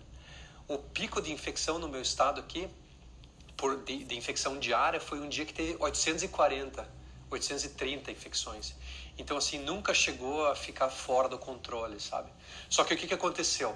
O 0.66 0.78
pico 0.78 1.22
de 1.22 1.32
infecção 1.32 1.78
no 1.78 1.88
meu 1.88 2.02
estado 2.02 2.40
aqui, 2.40 2.68
por, 3.56 3.82
de, 3.84 4.04
de 4.04 4.16
infecção 4.16 4.58
diária, 4.58 5.00
foi 5.00 5.18
um 5.20 5.28
dia 5.28 5.46
que 5.46 5.54
teve 5.54 5.76
840, 5.80 6.86
830 7.30 8.10
infecções. 8.10 8.74
Então, 9.16 9.36
assim, 9.36 9.58
nunca 9.58 9.94
chegou 9.94 10.46
a 10.46 10.54
ficar 10.54 10.90
fora 10.90 11.28
do 11.28 11.38
controle, 11.38 11.98
sabe? 11.98 12.30
Só 12.68 12.84
que 12.84 12.94
o 12.94 12.96
que, 12.96 13.06
que 13.06 13.14
aconteceu? 13.14 13.74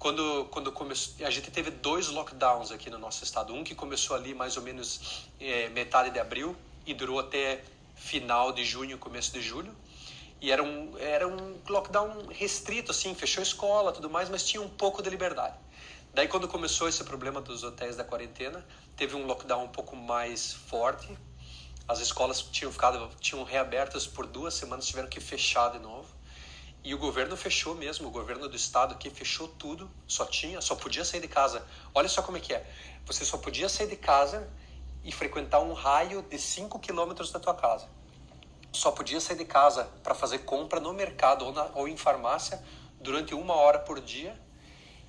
Quando, 0.00 0.46
quando 0.46 0.72
começou, 0.72 1.26
a 1.26 1.30
gente 1.30 1.50
teve 1.50 1.70
dois 1.70 2.08
lockdowns 2.08 2.72
aqui 2.72 2.88
no 2.88 2.96
nosso 2.96 3.22
estado. 3.22 3.52
Um 3.52 3.62
que 3.62 3.74
começou 3.74 4.16
ali 4.16 4.32
mais 4.32 4.56
ou 4.56 4.62
menos 4.62 5.26
é, 5.38 5.68
metade 5.68 6.08
de 6.08 6.18
abril 6.18 6.56
e 6.86 6.94
durou 6.94 7.18
até 7.20 7.62
final 7.94 8.50
de 8.50 8.64
junho, 8.64 8.96
começo 8.96 9.30
de 9.30 9.42
julho. 9.42 9.76
E 10.40 10.50
era 10.50 10.62
um, 10.62 10.96
era 10.96 11.28
um 11.28 11.60
lockdown 11.68 12.28
restrito, 12.30 12.92
assim, 12.92 13.14
fechou 13.14 13.42
escola 13.42 13.92
tudo 13.92 14.08
mais, 14.08 14.30
mas 14.30 14.42
tinha 14.42 14.62
um 14.62 14.70
pouco 14.70 15.02
de 15.02 15.10
liberdade. 15.10 15.54
Daí, 16.14 16.26
quando 16.26 16.48
começou 16.48 16.88
esse 16.88 17.04
problema 17.04 17.42
dos 17.42 17.62
hotéis 17.62 17.94
da 17.94 18.02
quarentena, 18.02 18.66
teve 18.96 19.14
um 19.14 19.26
lockdown 19.26 19.64
um 19.64 19.68
pouco 19.68 19.94
mais 19.94 20.50
forte, 20.50 21.14
as 21.86 22.00
escolas 22.00 22.40
tinham 22.40 22.72
ficado, 22.72 23.10
tinham 23.20 23.44
reabertas 23.44 24.06
por 24.06 24.26
duas 24.26 24.54
semanas, 24.54 24.86
tiveram 24.86 25.10
que 25.10 25.20
fechar 25.20 25.68
de 25.68 25.78
novo. 25.78 26.08
E 26.82 26.94
o 26.94 26.98
governo 26.98 27.36
fechou 27.36 27.74
mesmo, 27.74 28.08
o 28.08 28.10
governo 28.10 28.48
do 28.48 28.56
estado 28.56 28.94
aqui 28.94 29.10
fechou 29.10 29.46
tudo, 29.46 29.90
só 30.06 30.24
tinha, 30.24 30.60
só 30.62 30.74
podia 30.74 31.04
sair 31.04 31.20
de 31.20 31.28
casa. 31.28 31.64
Olha 31.94 32.08
só 32.08 32.22
como 32.22 32.38
é 32.38 32.40
que 32.40 32.54
é. 32.54 32.66
Você 33.04 33.24
só 33.24 33.36
podia 33.36 33.68
sair 33.68 33.86
de 33.86 33.96
casa 33.96 34.48
e 35.04 35.12
frequentar 35.12 35.60
um 35.60 35.74
raio 35.74 36.22
de 36.22 36.38
5 36.38 36.78
quilômetros 36.78 37.30
da 37.30 37.38
tua 37.38 37.54
casa. 37.54 37.86
Só 38.72 38.90
podia 38.90 39.20
sair 39.20 39.36
de 39.36 39.44
casa 39.44 39.84
para 40.02 40.14
fazer 40.14 40.40
compra 40.40 40.80
no 40.80 40.94
mercado 40.94 41.44
ou, 41.44 41.52
na, 41.52 41.70
ou 41.74 41.86
em 41.86 41.96
farmácia 41.98 42.62
durante 42.98 43.34
uma 43.34 43.54
hora 43.54 43.78
por 43.78 44.00
dia 44.00 44.38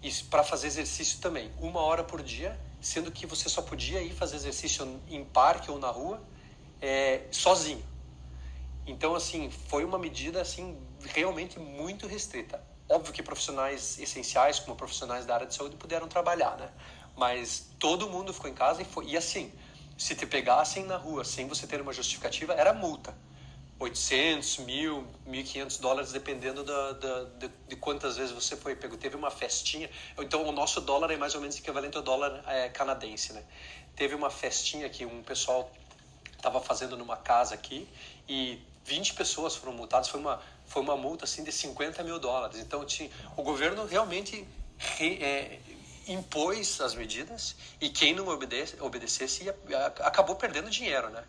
e 0.01 0.11
para 0.29 0.43
fazer 0.43 0.67
exercício 0.67 1.19
também, 1.19 1.51
uma 1.59 1.79
hora 1.81 2.03
por 2.03 2.21
dia, 2.23 2.59
sendo 2.81 3.11
que 3.11 3.25
você 3.25 3.47
só 3.47 3.61
podia 3.61 4.01
ir 4.01 4.11
fazer 4.13 4.35
exercício 4.35 5.01
em 5.07 5.23
parque 5.23 5.69
ou 5.69 5.77
na 5.77 5.89
rua 5.89 6.21
é, 6.81 7.27
sozinho. 7.31 7.85
Então, 8.85 9.13
assim, 9.13 9.51
foi 9.51 9.85
uma 9.85 9.99
medida 9.99 10.41
assim 10.41 10.75
realmente 11.05 11.59
muito 11.59 12.07
restrita. 12.07 12.61
Óbvio 12.89 13.13
que 13.13 13.23
profissionais 13.23 13.97
essenciais, 13.99 14.59
como 14.59 14.75
profissionais 14.75 15.25
da 15.25 15.33
área 15.35 15.47
de 15.47 15.55
saúde, 15.55 15.75
puderam 15.75 16.07
trabalhar, 16.07 16.57
né? 16.57 16.69
Mas 17.15 17.71
todo 17.79 18.09
mundo 18.09 18.33
ficou 18.33 18.49
em 18.49 18.53
casa 18.53 18.81
e 18.81 18.85
foi. 18.85 19.05
E 19.05 19.17
assim, 19.17 19.51
se 19.97 20.15
te 20.15 20.25
pegassem 20.25 20.83
na 20.83 20.97
rua 20.97 21.23
sem 21.23 21.47
você 21.47 21.67
ter 21.67 21.81
uma 21.81 21.93
justificativa, 21.93 22.53
era 22.53 22.73
multa. 22.73 23.15
800, 23.81 24.57
mil, 24.59 25.07
1.500 25.27 25.81
dólares, 25.81 26.11
dependendo 26.11 26.63
da, 26.63 26.91
da, 26.93 27.23
de, 27.39 27.49
de, 27.67 27.75
quantas 27.75 28.15
vezes 28.15 28.31
você 28.31 28.55
foi 28.55 28.75
pego. 28.75 28.95
Teve 28.95 29.15
uma 29.15 29.31
festinha, 29.31 29.89
então 30.19 30.45
o 30.47 30.51
nosso 30.51 30.81
dólar 30.81 31.09
é 31.11 31.17
mais 31.17 31.33
ou 31.33 31.41
menos 31.41 31.57
equivalente 31.57 31.97
ao 31.97 32.03
dólar 32.03 32.43
é, 32.47 32.69
canadense, 32.69 33.33
né? 33.33 33.43
Teve 33.95 34.13
uma 34.13 34.29
festinha 34.29 34.87
que 34.87 35.03
um 35.03 35.23
pessoal 35.23 35.71
estava 36.35 36.61
fazendo 36.61 36.95
numa 36.95 37.17
casa 37.17 37.55
aqui 37.55 37.87
e 38.29 38.61
20 38.85 39.15
pessoas 39.15 39.55
foram 39.55 39.73
multadas, 39.73 40.09
foi 40.09 40.19
uma, 40.19 40.39
foi 40.71 40.81
uma 40.81 40.95
multa 40.95 41.25
assim 41.25 41.43
de 41.43 41.51
50 41.51 42.01
mil 42.03 42.17
dólares. 42.17 42.57
Então 42.59 42.85
tinha, 42.85 43.09
o 43.35 43.43
governo 43.43 43.85
realmente 43.85 44.47
re, 44.77 45.21
é, 45.21 45.59
impôs 46.07 46.79
as 46.79 46.95
medidas 46.95 47.55
e 47.79 47.89
quem 47.89 48.13
não 48.15 48.27
obedece, 48.27 48.77
obedecesse 48.79 49.43
ia, 49.43 49.55
acabou 49.99 50.35
perdendo 50.35 50.69
dinheiro, 50.69 51.09
né? 51.09 51.23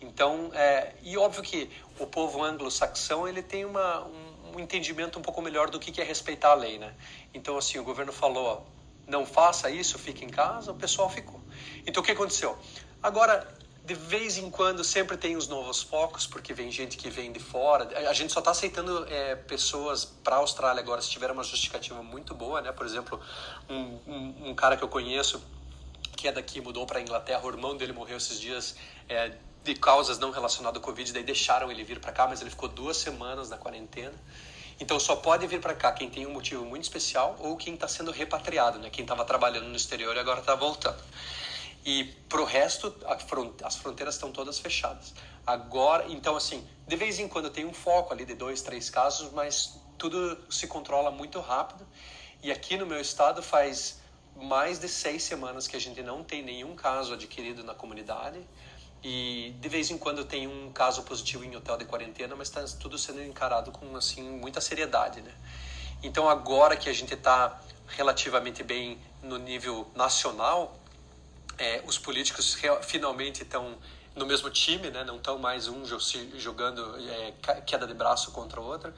Então, 0.00 0.50
é, 0.54 0.92
e 1.02 1.16
óbvio 1.16 1.42
que 1.42 1.70
o 1.98 2.06
povo 2.06 2.44
anglo-saxão 2.44 3.26
ele 3.26 3.42
tem 3.42 3.64
uma, 3.64 4.06
um, 4.06 4.52
um, 4.54 4.60
entendimento 4.60 5.18
um 5.18 5.22
pouco 5.22 5.42
melhor 5.42 5.68
do 5.70 5.80
que, 5.80 6.00
é 6.00 6.04
respeitar 6.04 6.50
a 6.50 6.54
lei, 6.54 6.78
né? 6.78 6.94
Então, 7.32 7.56
assim, 7.56 7.78
o 7.78 7.82
governo 7.82 8.12
falou, 8.12 8.66
não 9.06 9.24
faça 9.24 9.70
isso, 9.70 9.98
fique 9.98 10.24
em 10.24 10.28
casa, 10.28 10.70
o 10.70 10.74
pessoal 10.74 11.08
ficou. 11.08 11.40
Então, 11.86 12.02
o 12.02 12.06
que 12.06 12.12
aconteceu? 12.12 12.56
Agora, 13.02 13.48
de 13.86 13.94
vez 13.94 14.36
em 14.36 14.50
quando 14.50 14.82
sempre 14.82 15.16
tem 15.16 15.36
os 15.36 15.46
novos 15.46 15.80
focos, 15.80 16.26
porque 16.26 16.52
vem 16.52 16.72
gente 16.72 16.96
que 16.96 17.08
vem 17.08 17.30
de 17.30 17.38
fora. 17.38 17.88
A 18.08 18.12
gente 18.12 18.32
só 18.32 18.40
está 18.40 18.50
aceitando 18.50 19.06
é, 19.08 19.36
pessoas 19.36 20.04
para 20.04 20.34
a 20.34 20.38
Austrália 20.40 20.82
agora 20.82 21.00
se 21.00 21.08
tiver 21.08 21.30
uma 21.30 21.44
justificativa 21.44 22.02
muito 22.02 22.34
boa, 22.34 22.60
né? 22.60 22.72
Por 22.72 22.84
exemplo, 22.84 23.20
um, 23.70 23.98
um, 24.08 24.50
um 24.50 24.54
cara 24.56 24.76
que 24.76 24.82
eu 24.82 24.88
conheço 24.88 25.40
que 26.16 26.26
é 26.26 26.32
daqui 26.32 26.60
mudou 26.60 26.84
para 26.84 26.98
a 26.98 27.02
Inglaterra, 27.02 27.44
o 27.44 27.48
irmão 27.48 27.76
dele 27.76 27.92
morreu 27.92 28.16
esses 28.16 28.40
dias 28.40 28.74
é, 29.08 29.32
de 29.62 29.74
causas 29.76 30.18
não 30.18 30.32
relacionadas 30.32 30.78
ao 30.78 30.82
Covid, 30.82 31.12
daí 31.12 31.22
deixaram 31.22 31.70
ele 31.70 31.84
vir 31.84 32.00
para 32.00 32.10
cá, 32.10 32.26
mas 32.26 32.40
ele 32.40 32.50
ficou 32.50 32.68
duas 32.68 32.96
semanas 32.96 33.50
na 33.50 33.56
quarentena. 33.56 34.14
Então 34.80 34.98
só 34.98 35.14
pode 35.14 35.46
vir 35.46 35.60
para 35.60 35.74
cá 35.74 35.92
quem 35.92 36.10
tem 36.10 36.26
um 36.26 36.32
motivo 36.32 36.64
muito 36.64 36.82
especial 36.82 37.36
ou 37.38 37.56
quem 37.56 37.74
está 37.74 37.86
sendo 37.86 38.10
repatriado, 38.10 38.78
né? 38.80 38.90
Quem 38.90 39.04
estava 39.04 39.24
trabalhando 39.24 39.68
no 39.68 39.76
exterior 39.76 40.16
e 40.16 40.18
agora 40.18 40.40
está 40.40 40.56
voltando. 40.56 41.02
E 41.86 42.02
para 42.28 42.40
o 42.40 42.44
resto, 42.44 42.92
as 43.62 43.76
fronteiras 43.76 44.16
estão 44.16 44.32
todas 44.32 44.58
fechadas. 44.58 45.14
Agora, 45.46 46.04
então, 46.08 46.34
assim, 46.34 46.66
de 46.84 46.96
vez 46.96 47.20
em 47.20 47.28
quando 47.28 47.48
tem 47.48 47.64
um 47.64 47.72
foco 47.72 48.12
ali 48.12 48.24
de 48.24 48.34
dois, 48.34 48.60
três 48.60 48.90
casos, 48.90 49.30
mas 49.32 49.78
tudo 49.96 50.36
se 50.50 50.66
controla 50.66 51.12
muito 51.12 51.38
rápido. 51.38 51.86
E 52.42 52.50
aqui 52.50 52.76
no 52.76 52.86
meu 52.86 53.00
estado 53.00 53.40
faz 53.40 54.00
mais 54.34 54.80
de 54.80 54.88
seis 54.88 55.22
semanas 55.22 55.68
que 55.68 55.76
a 55.76 55.80
gente 55.80 56.02
não 56.02 56.24
tem 56.24 56.42
nenhum 56.42 56.74
caso 56.74 57.14
adquirido 57.14 57.62
na 57.62 57.72
comunidade. 57.72 58.44
E 59.00 59.54
de 59.60 59.68
vez 59.68 59.88
em 59.88 59.96
quando 59.96 60.24
tem 60.24 60.48
um 60.48 60.72
caso 60.72 61.04
positivo 61.04 61.44
em 61.44 61.54
hotel 61.54 61.76
de 61.76 61.84
quarentena, 61.84 62.34
mas 62.34 62.48
está 62.48 62.64
tudo 62.80 62.98
sendo 62.98 63.22
encarado 63.22 63.70
com 63.70 63.94
assim 63.94 64.28
muita 64.28 64.60
seriedade, 64.60 65.20
né? 65.20 65.32
Então 66.02 66.28
agora 66.28 66.76
que 66.76 66.88
a 66.88 66.92
gente 66.92 67.14
está 67.14 67.60
relativamente 67.86 68.64
bem 68.64 68.98
no 69.22 69.38
nível 69.38 69.88
nacional, 69.94 70.76
é, 71.58 71.82
os 71.86 71.98
políticos 71.98 72.56
finalmente 72.82 73.42
estão 73.42 73.76
no 74.14 74.24
mesmo 74.24 74.48
time, 74.48 74.90
né? 74.90 75.04
não 75.04 75.16
estão 75.16 75.38
mais 75.38 75.68
um 75.68 75.84
jogando 75.84 76.96
é, 77.10 77.60
queda 77.66 77.86
de 77.86 77.92
braço 77.92 78.30
contra 78.30 78.60
o 78.60 78.64
outro. 78.64 78.92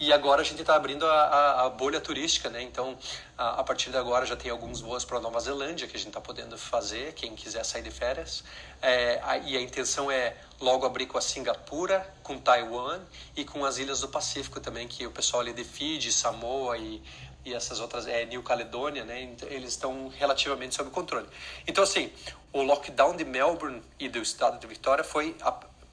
E 0.00 0.12
agora 0.12 0.42
a 0.42 0.44
gente 0.44 0.60
está 0.60 0.76
abrindo 0.76 1.04
a, 1.06 1.12
a, 1.12 1.66
a, 1.66 1.70
bolha 1.70 2.00
turística, 2.00 2.48
né? 2.48 2.62
Então, 2.62 2.96
a, 3.36 3.60
a, 3.60 3.64
partir 3.64 3.90
de 3.90 3.96
agora 3.96 4.24
já 4.24 4.36
tem 4.36 4.48
alguns 4.48 4.80
voos 4.80 5.04
para 5.04 5.18
Nova 5.18 5.40
Zelândia 5.40 5.88
que 5.88 5.96
a 5.96 5.98
gente 5.98 6.10
está 6.10 6.20
podendo 6.20 6.56
fazer, 6.56 7.14
quem 7.14 7.34
quiser 7.34 7.64
sair 7.64 7.82
de 7.82 7.90
férias. 7.90 8.44
É, 8.80 9.20
e 9.44 9.56
a 9.56 9.60
intenção 9.60 10.08
é 10.08 10.36
logo 10.60 10.86
abrir 10.86 11.06
com 11.06 11.18
a 11.18 11.20
Singapura, 11.20 12.08
com 12.22 12.38
Taiwan 12.38 13.00
e 13.34 13.44
com 13.44 13.64
as 13.64 13.78
ilhas 13.78 14.00
do 14.00 14.08
Pacífico 14.08 14.60
também, 14.60 14.86
que 14.86 15.04
o 15.04 15.10
pessoal 15.10 15.40
ali 15.40 15.52
de 15.52 15.64
Fiji, 15.64 16.12
Samoa 16.12 16.78
e 16.78 17.02
e 17.48 17.54
essas 17.54 17.80
outras, 17.80 18.06
é, 18.06 18.24
New 18.26 18.42
Caledônia, 18.42 19.04
né, 19.04 19.34
eles 19.46 19.70
estão 19.70 20.08
relativamente 20.08 20.74
sob 20.74 20.90
controle. 20.90 21.26
Então, 21.66 21.82
assim, 21.82 22.12
o 22.52 22.62
lockdown 22.62 23.16
de 23.16 23.24
Melbourne 23.24 23.82
e 23.98 24.08
do 24.08 24.18
estado 24.18 24.58
de 24.58 24.66
Victoria 24.66 25.02
foi, 25.02 25.34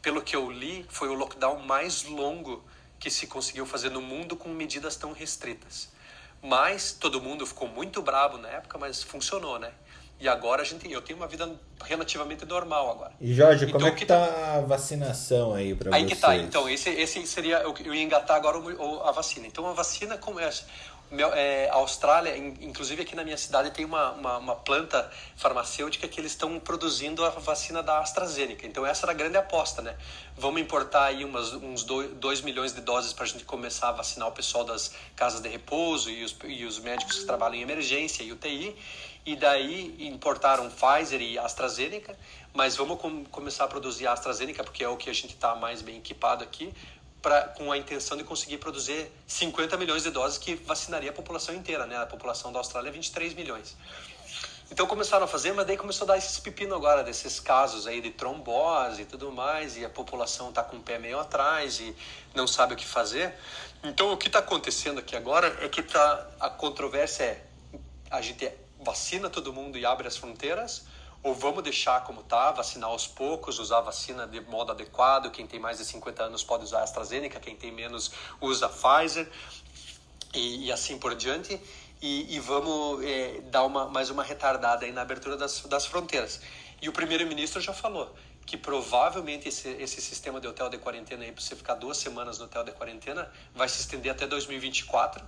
pelo 0.01 0.21
que 0.21 0.35
eu 0.35 0.51
li, 0.51 0.85
foi 0.89 1.07
o 1.07 1.13
lockdown 1.13 1.59
mais 1.59 2.03
longo 2.03 2.63
que 2.99 3.09
se 3.09 3.27
conseguiu 3.27 3.65
fazer 3.65 3.89
no 3.89 4.01
mundo 4.01 4.35
com 4.35 4.49
medidas 4.49 4.95
tão 4.95 5.13
restritas. 5.13 5.89
Mas 6.41 6.91
todo 6.91 7.21
mundo 7.21 7.45
ficou 7.45 7.67
muito 7.67 8.01
bravo 8.01 8.37
na 8.37 8.49
época, 8.49 8.77
mas 8.77 9.01
funcionou, 9.01 9.57
né? 9.57 9.71
E 10.19 10.29
agora 10.29 10.61
a 10.61 10.65
gente, 10.65 10.89
eu 10.89 11.01
tenho 11.01 11.17
uma 11.17 11.27
vida 11.27 11.51
relativamente 11.83 12.45
normal 12.45 12.89
agora. 12.89 13.11
E 13.19 13.33
Jorge, 13.33 13.65
então, 13.65 13.79
como 13.79 13.87
é 13.87 13.91
que, 13.91 14.05
tá 14.05 14.55
a 14.55 14.61
vacinação 14.61 15.53
aí 15.53 15.75
para 15.75 15.91
vocês? 15.91 16.03
Aí 16.03 16.09
que 16.09 16.15
tá. 16.15 16.35
Então 16.37 16.69
esse, 16.69 16.89
esse 16.89 17.27
seria 17.27 17.57
eu, 17.57 17.75
eu 17.83 17.93
ia 17.93 18.01
engatar 18.01 18.37
agora 18.37 18.57
a 19.03 19.11
vacina. 19.11 19.45
Então 19.45 19.67
a 19.67 19.73
vacina 19.73 20.17
começa 20.17 20.65
é, 21.11 21.69
Austrália, 21.69 22.35
inclusive 22.35 23.03
aqui 23.03 23.15
na 23.15 23.23
minha 23.23 23.37
cidade, 23.37 23.71
tem 23.71 23.85
uma, 23.85 24.11
uma, 24.11 24.37
uma 24.37 24.55
planta 24.55 25.09
farmacêutica 25.35 26.07
que 26.07 26.19
eles 26.19 26.31
estão 26.31 26.59
produzindo 26.59 27.23
a 27.23 27.29
vacina 27.29 27.83
da 27.83 27.99
AstraZeneca. 27.99 28.65
Então, 28.65 28.85
essa 28.85 29.05
era 29.05 29.11
a 29.11 29.15
grande 29.15 29.37
aposta, 29.37 29.81
né? 29.81 29.95
Vamos 30.37 30.61
importar 30.61 31.05
aí 31.05 31.23
umas, 31.23 31.53
uns 31.53 31.83
2 31.83 32.41
milhões 32.41 32.73
de 32.73 32.81
doses 32.81 33.13
para 33.13 33.23
a 33.23 33.27
gente 33.27 33.45
começar 33.45 33.89
a 33.89 33.91
vacinar 33.91 34.27
o 34.27 34.31
pessoal 34.31 34.63
das 34.63 34.93
casas 35.15 35.41
de 35.41 35.49
repouso 35.49 36.09
e 36.09 36.23
os, 36.23 36.35
e 36.45 36.65
os 36.65 36.79
médicos 36.79 37.19
que 37.19 37.25
trabalham 37.25 37.55
em 37.55 37.61
emergência 37.61 38.23
e 38.23 38.31
UTI. 38.31 38.75
E 39.25 39.35
daí 39.35 39.95
importaram 40.07 40.69
Pfizer 40.69 41.19
e 41.19 41.39
AstraZeneca, 41.39 42.15
mas 42.53 42.75
vamos 42.75 42.99
com, 43.01 43.25
começar 43.25 43.65
a 43.65 43.67
produzir 43.67 44.05
a 44.05 44.13
AstraZeneca, 44.13 44.63
porque 44.63 44.83
é 44.83 44.87
o 44.87 44.95
que 44.95 45.09
a 45.09 45.13
gente 45.13 45.33
está 45.33 45.55
mais 45.55 45.81
bem 45.81 45.97
equipado 45.97 46.43
aqui, 46.43 46.71
pra, 47.25 47.41
com 47.41 47.71
a 47.71 47.77
intenção 47.77 48.15
de 48.15 48.23
conseguir 48.23 48.59
produzir 48.59 49.11
50 49.25 49.75
milhões 49.77 50.03
de 50.03 50.11
doses 50.11 50.37
que 50.37 50.53
vacinaria 50.53 51.09
a 51.09 51.13
população 51.13 51.55
inteira, 51.55 51.87
né? 51.87 51.97
A 51.97 52.05
população 52.05 52.53
da 52.53 52.59
Austrália 52.59 52.89
é 52.89 52.91
23 52.91 53.33
milhões. 53.33 53.75
Então 54.69 54.85
começaram 54.85 55.25
a 55.25 55.27
fazer, 55.27 55.51
mas 55.51 55.65
daí 55.65 55.75
começou 55.75 56.05
a 56.05 56.09
dar 56.09 56.17
esses 56.19 56.37
pepino 56.37 56.75
agora, 56.75 57.03
desses 57.03 57.39
casos 57.39 57.87
aí 57.87 57.99
de 57.99 58.11
trombose 58.11 59.01
e 59.01 59.05
tudo 59.05 59.31
mais, 59.31 59.75
e 59.75 59.83
a 59.83 59.89
população 59.89 60.49
está 60.49 60.61
com 60.61 60.77
o 60.77 60.81
pé 60.81 60.99
meio 60.99 61.19
atrás 61.19 61.79
e 61.79 61.95
não 62.35 62.45
sabe 62.45 62.75
o 62.75 62.77
que 62.77 62.85
fazer. 62.85 63.33
Então 63.83 64.13
o 64.13 64.17
que 64.17 64.27
está 64.27 64.37
acontecendo 64.37 64.99
aqui 64.99 65.15
agora 65.15 65.47
é 65.61 65.67
que 65.67 65.81
tá, 65.81 66.27
a 66.39 66.51
controvérsia 66.51 67.23
é 67.23 67.43
a 68.11 68.21
gente 68.21 68.51
vacina 68.79 69.31
todo 69.31 69.51
mundo 69.51 69.79
e 69.79 69.85
abre 69.85 70.07
as 70.07 70.15
fronteiras, 70.15 70.85
ou 71.25 71.33
vamos 71.33 71.63
deixar 71.63 72.03
como 72.03 72.21
está, 72.21 72.51
vacinar 72.51 72.87
aos 72.87 73.07
poucos, 73.07 73.57
usar 73.57 73.81
vacina 73.81 74.27
de 74.27 74.39
modo 74.41 74.71
adequado, 74.71 75.31
quem 75.31 75.47
tem 75.47 75.59
mais 75.59 75.79
de 75.79 75.85
50 75.85 76.21
anos 76.21 76.43
pode 76.43 76.63
usar 76.63 76.81
a 76.81 76.83
AstraZeneca, 76.83 77.39
quem 77.39 77.55
tem 77.55 77.71
menos 77.71 78.11
usa 78.39 78.67
a 78.67 78.69
Pfizer, 78.69 79.27
e, 80.35 80.67
e 80.67 80.71
assim 80.71 80.99
por 80.99 81.15
diante, 81.15 81.59
e, 81.99 82.35
e 82.35 82.39
vamos 82.39 83.03
é, 83.03 83.41
dar 83.45 83.63
uma, 83.63 83.87
mais 83.87 84.11
uma 84.11 84.21
retardada 84.21 84.85
aí 84.85 84.91
na 84.91 85.01
abertura 85.01 85.35
das, 85.35 85.61
das 85.61 85.87
fronteiras. 85.87 86.41
E 86.79 86.87
o 86.87 86.91
primeiro-ministro 86.91 87.59
já 87.59 87.73
falou 87.73 88.13
que 88.45 88.55
provavelmente 88.55 89.47
esse, 89.47 89.67
esse 89.67 89.99
sistema 90.03 90.39
de 90.39 90.47
hotel 90.47 90.69
de 90.69 90.77
quarentena 90.77 91.23
aí, 91.23 91.31
para 91.31 91.41
você 91.41 91.55
ficar 91.55 91.73
duas 91.73 91.97
semanas 91.97 92.37
no 92.37 92.45
hotel 92.45 92.63
de 92.63 92.71
quarentena, 92.71 93.31
vai 93.55 93.67
se 93.67 93.81
estender 93.81 94.11
até 94.11 94.27
2024, 94.27 95.25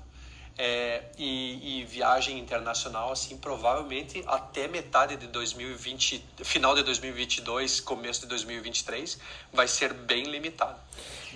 é, 0.57 1.03
e, 1.17 1.81
e, 1.81 1.85
viagem 1.85 2.39
internacional 2.39 3.11
assim 3.11 3.37
provavelmente 3.37 4.23
até 4.25 4.67
metade 4.67 5.15
de 5.15 5.27
2020 5.27 6.25
final 6.43 6.73
de 6.73 6.81
2022 6.81 7.79
começo 7.79 8.21
de 8.21 8.27
2023 8.27 9.19
vai 9.53 9.67
ser 9.67 9.93
bem 9.93 10.23
limitado. 10.23 10.79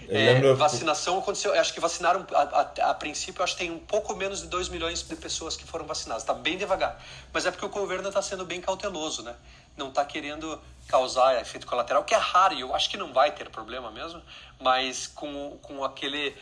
É, 0.09 0.53
vacinação 0.53 1.19
aconteceu 1.19 1.53
acho 1.53 1.71
que 1.73 1.79
vacinaram 1.79 2.25
a, 2.33 2.41
a, 2.41 2.89
a, 2.89 2.93
princípio 2.95 3.43
acho 3.43 3.53
que 3.53 3.59
tem 3.59 3.71
um 3.71 3.77
pouco 3.77 4.15
menos 4.15 4.41
de 4.41 4.47
2 4.47 4.69
milhões 4.69 5.03
de 5.03 5.15
pessoas 5.15 5.55
que 5.55 5.65
foram 5.65 5.85
vacinadas. 5.85 6.23
Está 6.23 6.33
bem 6.33 6.57
devagar. 6.57 6.99
Mas 7.31 7.45
é 7.45 7.51
porque 7.51 7.65
o 7.65 7.69
governo 7.69 8.07
está 8.07 8.21
sendo 8.21 8.43
bem 8.43 8.59
cauteloso 8.59 9.21
né? 9.21 9.35
Não 9.77 9.89
está 9.89 10.03
querendo 10.03 10.59
causar 10.87 11.39
efeito 11.39 11.67
colateral 11.67 12.03
que 12.03 12.15
é 12.15 12.17
raro 12.17 12.55
e 12.55 12.61
eu 12.61 12.73
acho 12.73 12.89
que 12.89 12.97
não 12.97 13.13
vai 13.13 13.31
ter 13.31 13.49
problema 13.49 13.91
mesmo 13.91 14.21
mas 14.61 15.07
com, 15.07 15.57
com 15.61 15.83
aquele 15.83 16.35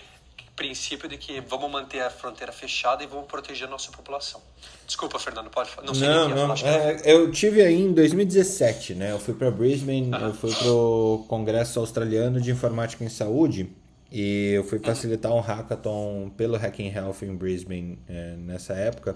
princípio 0.59 1.07
de 1.07 1.17
que 1.17 1.39
vamos 1.39 1.71
manter 1.71 2.01
a 2.01 2.09
fronteira 2.09 2.51
fechada 2.51 3.01
e 3.01 3.07
vamos 3.07 3.27
proteger 3.27 3.65
a 3.65 3.71
nossa 3.71 3.89
população. 3.93 4.41
Desculpa, 4.85 5.17
Fernando, 5.17 5.49
pode 5.49 5.69
não 5.85 5.93
sei 5.93 6.05
Não, 6.05 6.27
não. 6.27 6.53
É, 6.53 6.99
eu 7.05 7.31
tive 7.31 7.61
aí 7.61 7.81
em 7.81 7.93
2017, 7.93 8.93
né? 8.93 9.13
Eu 9.13 9.19
fui 9.19 9.33
para 9.33 9.49
Brisbane, 9.49 10.11
eu 10.11 10.33
fui 10.33 10.53
para 10.53 10.69
o 10.69 11.25
Congresso 11.29 11.79
Australiano 11.79 12.41
de 12.41 12.51
Informática 12.51 13.05
em 13.05 13.09
Saúde 13.09 13.69
e 14.11 14.51
eu 14.51 14.65
fui 14.65 14.79
facilitar 14.79 15.31
um 15.31 15.39
hackathon 15.39 16.29
pelo 16.35 16.57
Hacking 16.57 16.91
Health 16.93 17.21
em 17.21 17.33
Brisbane 17.33 17.97
é, 18.09 18.35
nessa 18.35 18.73
época. 18.73 19.15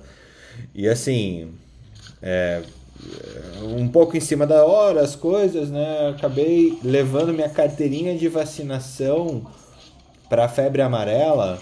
E 0.74 0.88
assim, 0.88 1.54
é, 2.22 2.64
um 3.64 3.90
pouco 3.90 4.16
em 4.16 4.22
cima 4.22 4.48
da 4.48 4.66
hora 4.66 5.02
as 5.02 5.14
coisas, 5.14 5.70
né? 5.70 6.08
Acabei 6.16 6.80
levando 6.82 7.34
minha 7.34 7.50
carteirinha 7.50 8.18
de 8.18 8.30
vacinação 8.30 9.46
para 10.34 10.48
febre 10.48 10.82
amarela, 10.82 11.60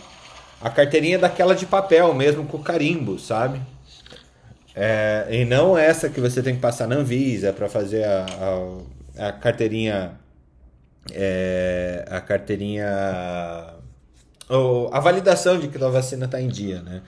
a 0.61 0.69
carteirinha 0.69 1.19
daquela 1.19 1.53
de 1.53 1.65
papel 1.65 2.13
mesmo 2.13 2.45
com 2.45 2.57
carimbo, 2.57 3.19
sabe? 3.19 3.59
É, 4.74 5.28
e 5.30 5.43
não 5.43 5.78
essa 5.78 6.07
que 6.07 6.22
você 6.22 6.41
tem 6.41 6.55
que 6.55 6.61
passar 6.61 6.88
na 6.88 6.95
Anvisa 6.95 7.51
para 7.51 7.67
fazer 7.67 8.05
a, 8.05 8.26
a, 9.19 9.28
a 9.28 9.32
carteirinha 9.34 10.13
é, 11.11 12.05
a 12.09 12.22
carteirinha 12.22 12.88
ou 14.47 14.89
a 14.93 15.01
validação 15.01 15.59
de 15.59 15.67
que 15.67 15.84
a 15.84 15.89
vacina 15.89 16.24
está 16.24 16.41
em 16.41 16.47
dia, 16.47 16.82
né? 16.82 17.01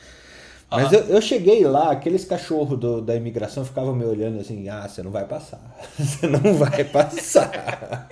Mas 0.69 0.91
eu, 0.91 0.99
eu, 1.01 1.21
cheguei 1.21 1.63
lá, 1.63 1.91
aqueles 1.91 2.25
cachorros 2.25 2.77
do, 2.77 2.99
da 2.99 3.15
imigração 3.15 3.63
ficavam 3.63 3.95
me 3.95 4.03
olhando 4.03 4.41
assim, 4.41 4.67
ah, 4.67 4.85
você 4.85 5.01
não 5.01 5.11
vai 5.11 5.23
passar. 5.23 5.61
você 5.97 6.27
não 6.27 6.55
vai 6.55 6.83
passar. 6.83 8.09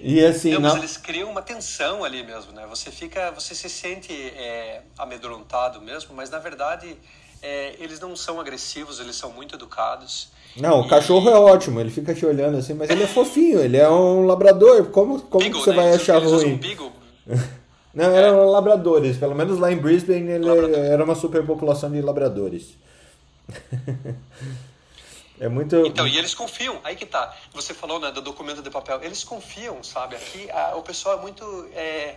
E 0.00 0.24
assim. 0.24 0.56
Não, 0.58 0.76
eles 0.76 0.96
criam 0.96 1.30
uma 1.30 1.42
tensão 1.42 2.04
ali 2.04 2.22
mesmo, 2.22 2.52
né? 2.52 2.66
Você 2.68 2.90
fica. 2.90 3.30
Você 3.32 3.54
se 3.54 3.68
sente 3.68 4.12
é, 4.12 4.82
amedrontado 4.98 5.80
mesmo, 5.80 6.14
mas 6.14 6.30
na 6.30 6.38
verdade 6.38 6.96
é, 7.42 7.74
eles 7.78 8.00
não 8.00 8.16
são 8.16 8.40
agressivos, 8.40 9.00
eles 9.00 9.16
são 9.16 9.32
muito 9.32 9.54
educados. 9.54 10.30
Não, 10.56 10.80
o 10.80 10.88
cachorro 10.88 11.28
é 11.30 11.38
ótimo, 11.38 11.78
ele 11.80 11.90
fica 11.90 12.14
te 12.14 12.26
olhando 12.26 12.58
assim, 12.58 12.74
mas 12.74 12.90
ele 12.90 13.02
é 13.02 13.06
fofinho, 13.06 13.60
ele 13.60 13.76
é 13.76 13.88
um 13.88 14.26
labrador. 14.26 14.86
Como, 14.86 15.20
como 15.20 15.44
Beagle, 15.44 15.60
você 15.60 15.70
né? 15.70 15.76
vai 15.76 15.94
achar 15.94 16.22
ruim? 16.22 16.60
Não, 17.94 18.14
eram 18.14 18.42
é. 18.42 18.44
labradores. 18.44 19.16
Pelo 19.16 19.34
menos 19.34 19.58
lá 19.58 19.72
em 19.72 19.76
Brisbane 19.76 20.30
ele 20.30 20.46
era 20.76 21.02
uma 21.02 21.14
superpopulação 21.14 21.90
de 21.90 22.00
labradores. 22.00 22.76
é 25.40 25.48
muito. 25.48 25.76
Então, 25.86 26.06
e 26.06 26.18
eles 26.18 26.34
confiam. 26.34 26.80
Aí 26.84 26.96
que 26.96 27.06
tá. 27.06 27.36
Você 27.52 27.72
falou 27.74 28.00
né, 28.00 28.10
do 28.10 28.20
documento 28.20 28.62
de 28.62 28.70
papel. 28.70 29.02
Eles 29.02 29.24
confiam, 29.24 29.82
sabe? 29.82 30.16
Aqui 30.16 30.50
a, 30.50 30.76
o 30.76 30.82
pessoal 30.82 31.18
é 31.18 31.20
muito 31.22 31.68
é, 31.72 32.16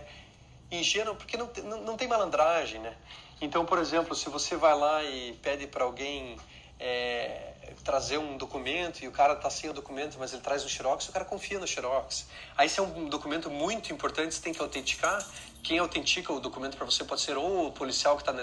ingênuo 0.70 1.14
porque 1.14 1.36
não, 1.36 1.50
não, 1.64 1.82
não 1.82 1.96
tem 1.96 2.08
malandragem, 2.08 2.80
né? 2.80 2.94
Então, 3.40 3.64
por 3.64 3.78
exemplo, 3.78 4.14
se 4.14 4.28
você 4.28 4.56
vai 4.56 4.76
lá 4.76 5.02
e 5.02 5.32
pede 5.42 5.66
para 5.66 5.84
alguém 5.84 6.36
é, 6.78 7.54
trazer 7.84 8.18
um 8.18 8.36
documento 8.36 9.02
e 9.02 9.08
o 9.08 9.12
cara 9.12 9.34
está 9.34 9.50
sem 9.50 9.68
o 9.68 9.72
documento, 9.72 10.16
mas 10.18 10.32
ele 10.32 10.42
traz 10.42 10.64
um 10.64 10.68
xerox, 10.68 11.08
o 11.08 11.12
cara 11.12 11.24
confia 11.24 11.58
no 11.58 11.66
xerox. 11.66 12.26
Aí, 12.56 12.68
se 12.68 12.78
é 12.78 12.82
um 12.82 13.08
documento 13.08 13.50
muito 13.50 13.92
importante, 13.92 14.34
você 14.34 14.42
tem 14.42 14.52
que 14.52 14.62
autenticar. 14.62 15.24
Quem 15.62 15.78
autentica 15.78 16.32
o 16.32 16.40
documento 16.40 16.76
para 16.76 16.84
você 16.84 17.04
pode 17.04 17.20
ser 17.20 17.36
ou 17.36 17.68
o 17.68 17.72
policial 17.72 18.16
que 18.16 18.22
está 18.22 18.32
na 18.32 18.42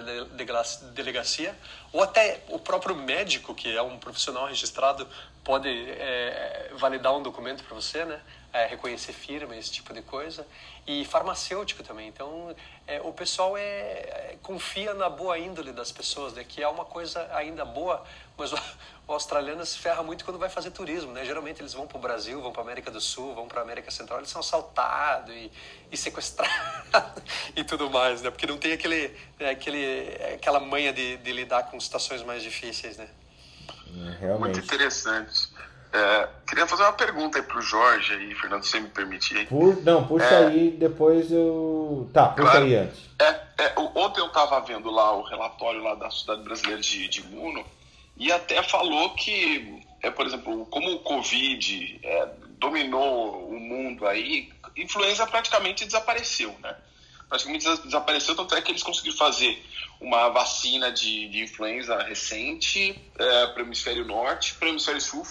delegacia, 0.93 1.57
ou 1.91 2.01
até 2.01 2.43
o 2.47 2.57
próprio 2.57 2.95
médico, 2.95 3.53
que 3.53 3.76
é 3.76 3.82
um 3.82 3.97
profissional 3.97 4.47
registrado, 4.47 5.05
pode 5.43 5.67
é, 5.67 6.72
validar 6.76 7.13
um 7.13 7.22
documento 7.22 7.63
para 7.63 7.76
você, 7.76 8.05
né? 8.05 8.22
É, 8.52 8.66
reconhecer 8.66 9.14
firma, 9.14 9.56
esse 9.56 9.72
tipo 9.72 9.93
de 9.93 10.02
coisa. 10.02 10.45
E 10.88 11.06
farmacêutico 11.06 11.84
também. 11.84 12.08
Então, 12.08 12.56
é, 12.88 13.00
o 13.02 13.14
pessoal 13.14 13.56
é, 13.56 13.62
é, 13.62 14.38
confia 14.41 14.91
na 14.95 15.08
boa 15.08 15.38
índole 15.38 15.72
das 15.72 15.91
pessoas, 15.91 16.34
né? 16.34 16.43
que 16.43 16.64
é 16.64 16.68
uma 16.68 16.84
coisa 16.84 17.30
ainda 17.32 17.64
boa, 17.64 18.04
mas 18.36 18.52
o, 18.52 18.58
o 19.08 19.14
australiano 19.14 19.64
se 19.64 19.78
ferra 19.78 20.02
muito 20.02 20.26
quando 20.26 20.39
vai 20.39 20.50
fazer 20.50 20.72
turismo. 20.72 21.12
Né? 21.12 21.24
Geralmente 21.26 21.62
eles 21.62 21.74
vão 21.74 21.86
para 21.86 21.97
o 22.00 22.02
Brasil, 22.02 22.41
vão 22.41 22.52
para 22.52 22.62
a 22.62 22.66
América 22.66 22.89
do 22.89 23.00
Sul, 23.00 23.36
vão 23.36 23.47
para 23.47 23.60
a 23.60 23.64
América 23.64 23.91
Central, 23.91 24.18
eles 24.18 24.32
são 24.32 24.39
assaltados 24.39 25.32
e, 25.32 25.52
e 25.91 25.97
sequestrados 25.97 27.24
e 27.56 27.64
tudo 27.64 27.88
mais, 27.91 28.24
né? 28.24 28.32
porque 28.32 28.47
não 28.47 28.58
tem 28.58 28.72
aquele, 28.72 29.16
é, 29.39 29.52
aquele, 29.52 30.10
aquela 30.34 30.60
manha 30.60 30.91
de, 30.91 31.18
de 31.18 31.32
lidar 31.32 31.70
com 31.70 31.80
situações 31.80 32.24
mais 32.24 32.41
difíceis. 32.41 32.97
Né? 32.97 33.08
Realmente. 34.20 34.56
Muito 34.56 34.60
interessante. 34.60 35.49
É, 35.92 36.28
queria 36.48 36.68
fazer 36.68 36.84
uma 36.84 36.94
pergunta 36.94 37.40
aí 37.40 37.44
pro 37.44 37.62
Jorge 37.62 38.14
aí, 38.14 38.36
Fernando, 38.36 38.64
se 38.64 38.72
você 38.72 38.80
me 38.80 38.90
permitir. 38.90 39.48
Por, 39.48 39.84
não, 39.84 40.06
puxa 40.06 40.26
é, 40.26 40.48
aí, 40.48 40.72
depois 40.72 41.32
eu. 41.32 42.10
Tá, 42.14 42.28
puxa 42.28 42.44
claro, 42.44 42.66
aí 42.66 42.76
antes. 42.76 43.00
É, 43.20 43.64
é, 43.64 43.74
ontem 43.96 44.22
eu 44.22 44.28
estava 44.28 44.60
vendo 44.62 44.92
lá 44.92 45.12
o 45.14 45.24
relatório 45.24 45.82
lá 45.82 45.96
da 45.96 46.10
Sociedade 46.12 46.44
Brasileira 46.44 46.82
de, 46.82 47.08
de 47.08 47.22
Imuno 47.22 47.66
e 48.16 48.32
até 48.32 48.62
falou 48.62 49.16
que, 49.16 49.84
é, 50.04 50.12
por 50.12 50.28
exemplo, 50.28 50.66
como 50.68 50.94
o 50.94 51.00
Covid 51.00 52.00
é, 52.04 52.30
dominou 52.60 53.50
o 53.50 53.60
mundo 53.60 54.06
aí, 54.06 54.52
influenza 54.78 55.26
praticamente 55.26 55.86
desapareceu, 55.86 56.56
né? 56.62 56.76
Praticamente 57.28 57.66
desapareceu, 57.84 58.36
tanto 58.36 58.56
é 58.56 58.62
que 58.62 58.72
eles 58.72 58.84
conseguiram 58.84 59.18
fazer 59.18 59.64
uma 60.00 60.30
vacina 60.30 60.92
de, 60.92 61.30
de 61.30 61.44
influenza 61.44 61.98
recente 62.04 63.00
é, 63.18 63.48
para 63.48 63.64
o 63.64 63.66
hemisfério 63.66 64.06
norte, 64.06 64.54
para 64.56 64.68
o 64.68 64.70
hemisfério 64.70 65.02
sul 65.02 65.26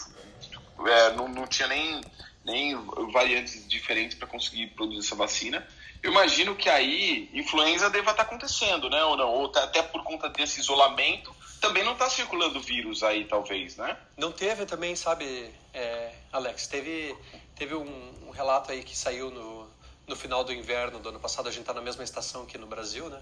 é, 0.87 1.13
não, 1.15 1.29
não 1.29 1.47
tinha 1.47 1.69
nem, 1.69 2.01
nem 2.45 2.75
variantes 3.13 3.67
diferentes 3.69 4.17
para 4.17 4.29
conseguir 4.29 4.69
produzir 4.69 5.01
essa 5.01 5.15
vacina. 5.15 5.67
Eu 6.03 6.13
imagino 6.13 6.55
que 6.55 6.69
aí 6.69 7.29
influenza 7.33 7.91
deva 7.91 8.13
estar 8.13 8.23
tá 8.25 8.29
acontecendo, 8.29 8.89
né? 8.89 9.03
Ou 9.05 9.17
não? 9.17 9.29
Ou 9.29 9.49
tá, 9.49 9.65
até 9.65 9.83
por 9.83 10.05
conta 10.05 10.29
desse 10.29 10.61
isolamento, 10.61 11.35
também 11.61 11.85
não 11.85 11.93
está 11.93 12.09
circulando 12.09 12.61
vírus 12.61 13.03
aí, 13.03 13.25
talvez, 13.25 13.77
né? 13.77 13.97
Não 14.17 14.31
teve 14.31 14.65
também, 14.65 14.95
sabe, 14.95 15.51
é, 15.75 16.13
Alex? 16.33 16.69
Teve, 16.69 17.17
teve 17.57 17.75
um, 17.75 18.29
um, 18.29 18.31
relato 18.31 18.71
aí 18.71 18.85
que 18.85 18.97
saiu 18.97 19.31
no, 19.31 19.69
no 20.07 20.15
final 20.15 20.45
do 20.45 20.53
inverno 20.53 21.01
do 21.01 21.09
ano 21.09 21.19
passado. 21.19 21.49
A 21.49 21.51
gente 21.51 21.63
está 21.63 21.75
na 21.75 21.83
mesma 21.83 22.05
estação 22.05 22.43
aqui 22.43 22.57
no 22.57 22.67
Brasil, 22.67 23.09
né? 23.09 23.21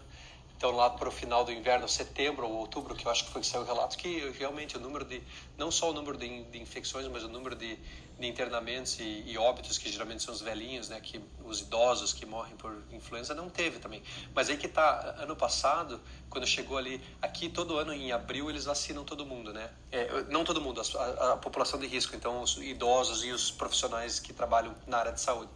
Então, 0.57 0.71
lá 0.71 0.89
para 0.89 1.09
o 1.09 1.13
final 1.13 1.45
do 1.45 1.53
inverno, 1.53 1.87
setembro 1.87 2.49
ou 2.49 2.55
outubro, 2.55 2.95
que 2.95 3.07
eu 3.07 3.13
acho 3.13 3.27
que 3.27 3.31
foi 3.31 3.43
que 3.43 3.47
saiu 3.47 3.63
o 3.63 3.67
relato, 3.67 3.97
que 3.99 4.31
realmente 4.39 4.77
o 4.77 4.81
número 4.81 5.05
de, 5.05 5.23
não 5.57 5.71
só 5.71 5.91
o 5.91 5.93
número 5.93 6.17
de, 6.17 6.45
de 6.45 6.59
infecções, 6.59 7.07
mas 7.09 7.25
o 7.25 7.29
número 7.29 7.55
de, 7.55 7.79
de 8.19 8.27
internamentos 8.27 8.99
e, 8.99 9.25
e, 9.27 9.37
óbitos, 9.37 9.77
que 9.77 9.91
geralmente 9.93 10.23
são 10.23 10.33
os 10.33 10.41
velhinhos, 10.41 10.89
né, 10.89 10.99
que 10.99 11.21
os 11.45 11.61
idosos 11.61 12.15
que 12.15 12.25
morrem 12.25 12.57
por 12.57 12.83
influenza, 12.91 13.35
não 13.35 13.51
teve 13.51 13.79
também. 13.79 14.03
Mas 14.35 14.49
aí 14.49 14.57
que 14.57 14.67
tá, 14.67 15.17
ano 15.19 15.37
passado, 15.37 16.01
quando 16.31 16.47
chegou 16.47 16.79
ali, 16.79 17.05
aqui 17.21 17.51
todo 17.51 17.77
ano 17.77 17.93
em 17.93 18.11
abril 18.11 18.49
eles 18.49 18.65
vacinam 18.65 19.05
todo 19.05 19.27
mundo, 19.27 19.53
né? 19.53 19.71
É, 19.93 20.23
não 20.31 20.43
todo 20.43 20.59
mundo, 20.59 20.81
a, 20.81 21.03
a, 21.03 21.33
a 21.35 21.37
população 21.37 21.79
de 21.79 21.87
risco, 21.87 22.17
então 22.17 22.41
os 22.41 22.57
idosos 22.57 23.23
e 23.23 23.31
os 23.31 23.51
profissionais 23.51 24.19
que 24.19 24.33
trabalham 24.33 24.75
na 24.87 24.97
área 24.97 25.13
de 25.13 25.21
saúde. 25.21 25.51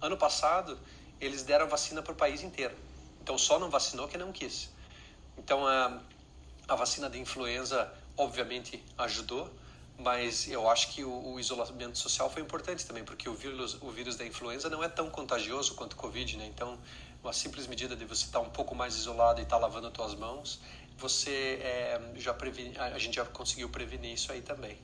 Ano 0.00 0.16
passado, 0.16 0.78
eles 1.20 1.42
deram 1.42 1.68
vacina 1.68 2.02
para 2.02 2.12
o 2.12 2.16
país 2.16 2.42
inteiro. 2.42 2.87
Então 3.28 3.36
só 3.36 3.58
não 3.58 3.68
vacinou 3.68 4.08
quem 4.08 4.18
não 4.18 4.32
quis. 4.32 4.70
Então 5.36 5.66
a, 5.66 6.00
a 6.66 6.74
vacina 6.74 7.10
de 7.10 7.18
influenza 7.20 7.92
obviamente 8.16 8.82
ajudou, 8.96 9.50
mas 9.98 10.50
eu 10.50 10.66
acho 10.66 10.94
que 10.94 11.04
o, 11.04 11.34
o, 11.34 11.38
isolamento 11.38 11.98
social 11.98 12.30
foi 12.30 12.40
importante 12.40 12.86
também, 12.86 13.04
porque 13.04 13.28
o 13.28 13.34
vírus, 13.34 13.76
o 13.82 13.90
vírus 13.90 14.16
da 14.16 14.24
influenza 14.24 14.70
não 14.70 14.82
é 14.82 14.88
tão 14.88 15.10
contagioso 15.10 15.74
quanto 15.74 15.92
o 15.92 15.96
Covid, 15.96 16.38
né? 16.38 16.46
Então, 16.46 16.78
uma 17.22 17.34
simples 17.34 17.66
medida 17.66 17.94
de 17.94 18.06
você 18.06 18.24
estar 18.24 18.40
um 18.40 18.48
pouco 18.48 18.74
mais 18.74 18.96
isolado 18.96 19.40
e 19.40 19.42
estar 19.42 19.58
lavando 19.58 19.88
as 19.88 19.94
suas 19.94 20.14
mãos, 20.14 20.58
você 20.96 21.58
é, 21.60 22.00
já 22.16 22.32
previne, 22.32 22.78
a 22.78 22.98
gente 22.98 23.16
já 23.16 23.26
conseguiu 23.26 23.68
prevenir 23.68 24.14
isso 24.14 24.32
aí 24.32 24.40
também. 24.40 24.78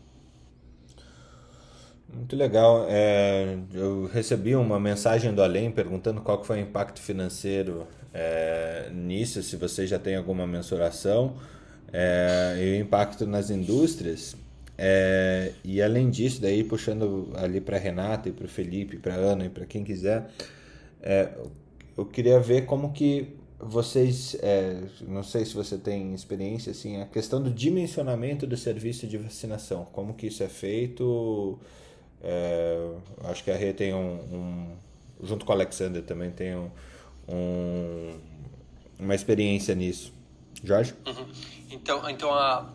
Muito 2.12 2.36
legal. 2.36 2.84
É, 2.90 3.56
eu 3.72 4.06
recebi 4.12 4.54
uma 4.54 4.78
mensagem 4.78 5.34
do 5.34 5.42
Além 5.42 5.70
perguntando 5.70 6.20
qual 6.20 6.44
foi 6.44 6.58
o 6.58 6.60
impacto 6.60 7.00
financeiro 7.00 7.88
é, 8.14 8.90
nisso, 8.92 9.42
se 9.42 9.56
você 9.56 9.86
já 9.86 9.98
tem 9.98 10.14
alguma 10.14 10.46
mensuração, 10.46 11.36
é, 11.92 12.56
e 12.58 12.72
o 12.72 12.76
impacto 12.76 13.26
nas 13.26 13.50
indústrias. 13.50 14.36
É, 14.78 15.52
e 15.62 15.82
além 15.82 16.10
disso, 16.10 16.40
daí 16.40 16.64
puxando 16.64 17.30
ali 17.34 17.60
para 17.60 17.76
Renata 17.76 18.28
e 18.28 18.32
para 18.32 18.46
o 18.46 18.48
Felipe, 18.48 18.96
para 18.98 19.14
Ana 19.14 19.46
e 19.46 19.48
para 19.48 19.66
quem 19.66 19.84
quiser, 19.84 20.30
é, 21.02 21.28
eu 21.96 22.06
queria 22.06 22.40
ver 22.40 22.66
como 22.66 22.92
que 22.92 23.36
vocês, 23.58 24.36
é, 24.42 24.80
não 25.06 25.22
sei 25.22 25.44
se 25.44 25.54
você 25.54 25.78
tem 25.78 26.14
experiência, 26.14 26.72
assim, 26.72 27.00
a 27.00 27.06
questão 27.06 27.42
do 27.42 27.50
dimensionamento 27.50 28.46
do 28.46 28.56
serviço 28.56 29.06
de 29.06 29.16
vacinação, 29.16 29.86
como 29.92 30.14
que 30.14 30.26
isso 30.26 30.42
é 30.42 30.48
feito, 30.48 31.58
é, 32.22 32.90
acho 33.24 33.44
que 33.44 33.50
a 33.50 33.56
Rê 33.56 33.72
tem 33.72 33.94
um, 33.94 34.14
um, 34.32 34.76
junto 35.22 35.44
com 35.46 35.52
o 35.52 35.54
Alexander 35.54 36.02
também 36.02 36.30
tem 36.30 36.56
um, 36.56 36.68
um, 37.28 38.18
uma 38.98 39.14
experiência 39.14 39.74
nisso. 39.74 40.12
Jorge? 40.62 40.94
Uhum. 41.06 41.32
Então, 41.70 42.08
então 42.08 42.32
a, 42.32 42.70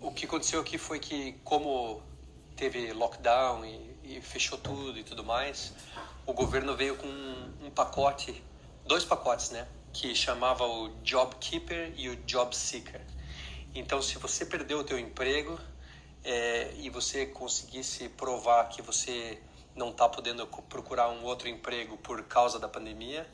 o 0.00 0.10
que 0.10 0.26
aconteceu 0.26 0.60
aqui 0.60 0.76
foi 0.76 0.98
que 0.98 1.32
como 1.44 2.02
teve 2.56 2.92
lockdown 2.92 3.64
e, 3.64 4.16
e 4.16 4.20
fechou 4.20 4.58
tudo 4.58 4.98
e 4.98 5.04
tudo 5.04 5.24
mais, 5.24 5.72
o 6.26 6.32
governo 6.32 6.76
veio 6.76 6.96
com 6.96 7.06
um, 7.06 7.66
um 7.66 7.70
pacote, 7.70 8.42
dois 8.86 9.04
pacotes, 9.04 9.50
né? 9.50 9.66
Que 9.92 10.14
chamava 10.14 10.64
o 10.64 10.90
Job 11.02 11.34
Keeper 11.40 11.92
e 11.96 12.08
o 12.08 12.16
Job 12.24 12.54
Seeker. 12.54 13.00
Então, 13.74 14.02
se 14.02 14.18
você 14.18 14.44
perdeu 14.44 14.80
o 14.80 14.84
teu 14.84 14.98
emprego, 14.98 15.58
é, 16.24 16.74
e 16.76 16.90
você 16.90 17.26
conseguisse 17.26 18.08
provar 18.10 18.68
que 18.68 18.82
você 18.82 19.38
não 19.74 19.90
está 19.90 20.08
podendo 20.08 20.46
procurar 20.46 21.08
um 21.08 21.24
outro 21.24 21.48
emprego 21.48 21.96
por 21.96 22.22
causa 22.24 22.58
da 22.58 22.68
pandemia, 22.68 23.26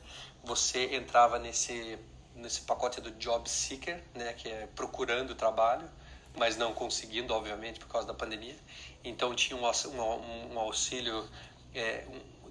você 0.45 0.95
entrava 0.95 1.39
nesse 1.39 1.97
nesse 2.35 2.61
pacote 2.61 2.99
do 2.99 3.11
job 3.11 3.49
seeker, 3.49 4.01
né, 4.13 4.33
que 4.33 4.49
é 4.49 4.67
procurando 4.75 5.33
trabalho, 5.33 5.89
mas 6.37 6.57
não 6.57 6.73
conseguindo, 6.73 7.33
obviamente, 7.33 7.79
por 7.79 7.87
causa 7.87 8.05
da 8.05 8.13
pandemia. 8.13 8.55
Então 9.03 9.33
tinha 9.33 9.57
um, 9.57 9.65
um, 9.65 10.53
um 10.53 10.59
auxílio 10.59 11.27
é, 11.73 12.03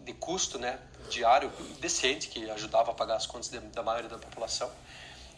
de 0.04 0.12
custo 0.14 0.58
né, 0.58 0.78
diário 1.10 1.52
decente, 1.80 2.28
que 2.28 2.50
ajudava 2.50 2.92
a 2.92 2.94
pagar 2.94 3.16
as 3.16 3.26
contas 3.26 3.50
de, 3.50 3.58
da 3.58 3.82
maioria 3.82 4.08
da 4.08 4.18
população. 4.18 4.70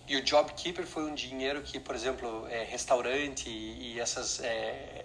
E 0.07 0.17
o 0.17 0.23
Job 0.23 0.53
Keeper 0.53 0.87
foi 0.87 1.03
um 1.05 1.15
dinheiro 1.15 1.63
que, 1.63 1.81
por 1.81 1.95
exemplo, 1.95 2.47
é, 2.49 2.63
restaurante 2.63 3.49
e, 3.49 3.95
e 3.95 4.01
essas 4.01 4.39
é, 4.41 5.05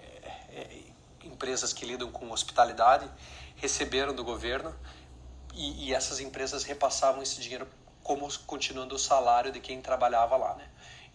é, 0.54 0.82
empresas 1.24 1.74
que 1.74 1.84
lidam 1.86 2.12
com 2.12 2.30
hospitalidade 2.32 3.10
receberam 3.56 4.14
do 4.14 4.24
governo 4.24 4.76
e, 5.54 5.88
e, 5.88 5.94
essas 5.94 6.20
empresas 6.20 6.64
repassavam 6.64 7.22
esse 7.22 7.42
dinheiro 7.42 7.68
como 8.04 8.28
continuando 8.46 8.96
o 8.96 9.00
salário 9.00 9.52
de 9.52 9.60
quem 9.60 9.82
trabalhava 9.82 10.36
lá, 10.36 10.56
né? 10.56 10.68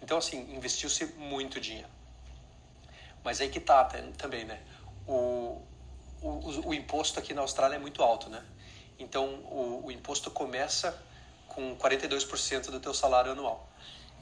Então, 0.02 0.18
assim, 0.18 0.54
investiu-se 0.54 1.06
muito 1.16 1.60
dinheiro. 1.60 1.88
Mas 3.24 3.40
aí 3.40 3.48
que 3.48 3.60
tá 3.60 3.84
também, 4.16 4.44
né? 4.44 4.60
O, 5.06 5.60
o, 6.22 6.68
o, 6.68 6.74
imposto 6.74 7.18
aqui 7.18 7.34
na 7.34 7.40
Austrália 7.40 7.76
é 7.76 7.78
muito 7.78 8.02
alto, 8.02 8.28
né? 8.28 8.44
Então, 8.98 9.26
o, 9.50 9.86
o 9.86 9.92
imposto 9.92 10.30
começa 10.30 10.96
com 11.48 11.76
42% 11.76 12.70
do 12.70 12.80
teu 12.80 12.94
salário 12.94 13.32
anual. 13.32 13.68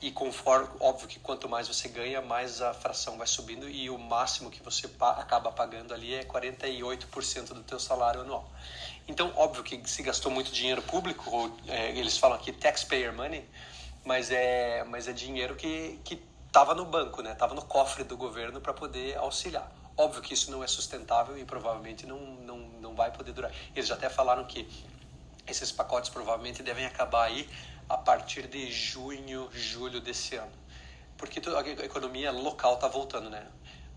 E 0.00 0.10
conforme, 0.10 0.68
óbvio 0.80 1.08
que 1.08 1.18
quanto 1.18 1.48
mais 1.48 1.66
você 1.66 1.88
ganha, 1.88 2.20
mais 2.20 2.60
a 2.60 2.74
fração 2.74 3.16
vai 3.16 3.26
subindo 3.26 3.68
e 3.68 3.88
o 3.88 3.98
máximo 3.98 4.50
que 4.50 4.62
você 4.62 4.86
pa 4.86 5.12
acaba 5.12 5.50
pagando 5.50 5.94
ali 5.94 6.14
é 6.14 6.24
48% 6.24 7.54
do 7.54 7.62
teu 7.62 7.80
salário 7.80 8.20
anual. 8.20 8.50
Então, 9.06 9.32
óbvio 9.36 9.62
que 9.62 9.88
se 9.88 10.02
gastou 10.02 10.30
muito 10.32 10.50
dinheiro 10.50 10.82
público, 10.82 11.30
ou 11.30 11.56
é, 11.68 11.90
eles 11.90 12.16
falam 12.16 12.36
aqui 12.36 12.52
taxpayer 12.52 13.12
money, 13.12 13.46
mas 14.04 14.30
é, 14.30 14.84
mas 14.84 15.08
é 15.08 15.12
dinheiro 15.12 15.54
que 15.56 16.00
estava 16.46 16.74
no 16.74 16.84
banco, 16.84 17.20
né? 17.20 17.32
Estava 17.32 17.54
no 17.54 17.62
cofre 17.62 18.04
do 18.04 18.16
governo 18.16 18.60
para 18.60 18.72
poder 18.72 19.16
auxiliar. 19.16 19.70
Óbvio 19.96 20.22
que 20.22 20.34
isso 20.34 20.50
não 20.50 20.62
é 20.62 20.66
sustentável 20.66 21.36
e 21.36 21.44
provavelmente 21.44 22.06
não, 22.06 22.18
não, 22.18 22.58
não 22.58 22.94
vai 22.94 23.10
poder 23.10 23.32
durar. 23.32 23.50
Eles 23.74 23.88
já 23.88 23.94
até 23.94 24.08
falaram 24.08 24.44
que 24.44 24.68
esses 25.46 25.70
pacotes 25.70 26.10
provavelmente 26.10 26.62
devem 26.62 26.86
acabar 26.86 27.24
aí 27.24 27.48
a 27.88 27.96
partir 27.96 28.46
de 28.46 28.70
junho, 28.72 29.48
julho 29.52 30.00
desse 30.00 30.36
ano. 30.36 30.52
Porque 31.16 31.40
a 31.40 31.84
economia 31.84 32.30
local 32.30 32.74
está 32.74 32.88
voltando, 32.88 33.28
né? 33.28 33.46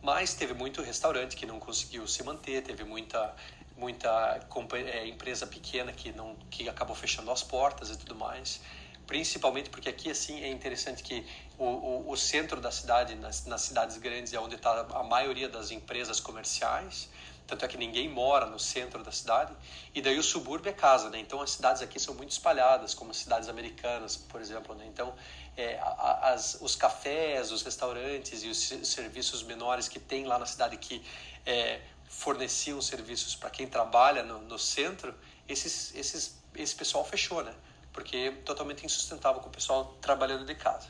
Mas 0.02 0.34
teve 0.34 0.54
muito 0.54 0.82
restaurante 0.82 1.36
que 1.36 1.46
não 1.46 1.60
conseguiu 1.60 2.08
se 2.08 2.24
manter, 2.24 2.62
teve 2.64 2.84
muita 2.84 3.36
muita 3.78 4.40
é, 4.74 5.08
empresa 5.08 5.46
pequena 5.46 5.92
que 5.94 6.12
não 6.12 6.36
que 6.50 6.68
acabou 6.68 6.96
fechando 6.96 7.32
as 7.32 7.44
portas 7.44 7.90
e 7.90 7.98
tudo 7.98 8.16
mais. 8.16 8.60
Principalmente 9.06 9.70
porque 9.70 9.88
aqui 9.88 10.10
assim 10.12 10.42
é 10.42 10.50
interessante 10.50 11.02
que 11.02 11.26
o, 11.58 11.64
o, 11.64 12.12
o 12.12 12.18
centro 12.18 12.60
da 12.60 12.72
cidade 12.72 13.16
nas, 13.16 13.46
nas 13.46 13.62
cidades 13.62 13.98
grandes 13.98 14.34
é 14.34 14.40
onde 14.40 14.56
está 14.56 14.86
a 14.94 15.04
maioria 15.04 15.48
das 15.48 15.72
empresas 15.72 16.20
comerciais. 16.20 17.10
Tanto 17.46 17.64
é 17.64 17.68
que 17.70 17.78
ninguém 17.78 18.10
mora 18.10 18.46
no 18.46 18.60
centro 18.60 19.02
da 19.02 19.12
cidade. 19.12 19.54
E 19.96 20.02
daí 20.02 20.20
o 20.20 20.24
subúrbio 20.24 20.70
é 20.70 20.74
casa 20.74 21.10
né? 21.10 21.20
Então 21.20 21.42
as 21.42 21.52
cidades 21.52 21.82
aqui 21.82 21.98
são 22.00 22.14
muito 22.16 22.32
espalhadas 22.32 22.94
como 22.94 23.14
cidades 23.14 23.48
americanas 23.48 24.18
por 24.18 24.42
exemplo 24.42 24.76
né? 24.76 24.86
Então 24.88 25.14
é, 25.56 25.80
as, 26.24 26.58
os 26.60 26.76
cafés 26.76 27.52
os 27.52 27.62
restaurantes 27.62 28.44
e 28.44 28.50
os 28.50 28.58
serviços 28.90 29.44
menores 29.44 29.88
que 29.88 30.00
tem 30.00 30.26
lá 30.26 30.38
na 30.38 30.46
cidade 30.46 30.76
que 30.76 31.02
é, 31.46 31.80
forneciam 32.08 32.82
serviços 32.82 33.36
para 33.36 33.50
quem 33.50 33.68
trabalha 33.68 34.24
no, 34.24 34.40
no 34.42 34.58
centro 34.58 35.14
esses, 35.48 35.94
esses, 35.96 36.38
esse 36.56 36.76
pessoal 36.76 37.04
fechou 37.06 37.44
né 37.44 37.54
porque 37.98 38.16
é 38.16 38.32
totalmente 38.32 38.86
insustentável 38.86 39.42
com 39.42 39.50
o 39.50 39.52
pessoal 39.52 39.98
trabalhando 40.00 40.46
de 40.46 40.54
casa. 40.54 40.88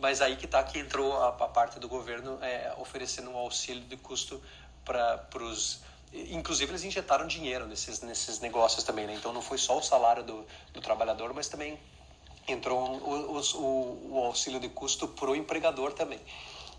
Mas 0.00 0.20
aí 0.20 0.34
que 0.34 0.46
está 0.46 0.60
que 0.64 0.76
entrou 0.76 1.16
a, 1.22 1.28
a, 1.28 1.32
parte 1.46 1.78
do 1.78 1.88
governo 1.88 2.36
é, 2.42 2.74
oferecendo 2.78 3.30
um 3.30 3.36
auxílio 3.36 3.84
de 3.84 3.96
custo 3.96 4.42
para 4.84 5.24
os 5.40 5.80
inclusive 6.12 6.72
eles 6.72 6.82
injetaram 6.82 7.28
dinheiro 7.28 7.64
nesses 7.66 8.00
nesses 8.02 8.40
negócios 8.40 8.82
também, 8.82 9.06
né? 9.06 9.14
Então 9.14 9.32
não 9.32 9.40
foi 9.40 9.56
só 9.56 9.78
o 9.78 9.82
salário 9.82 10.24
do, 10.24 10.44
do 10.72 10.80
trabalhador, 10.80 11.32
mas 11.32 11.46
também 11.46 11.78
entrou 12.48 12.80
o, 12.80 13.38
o, 13.38 14.14
o 14.14 14.24
auxílio 14.24 14.58
de 14.58 14.68
custo 14.68 15.06
para 15.06 15.30
o 15.30 15.36
empregador 15.36 15.92
também. 15.92 16.20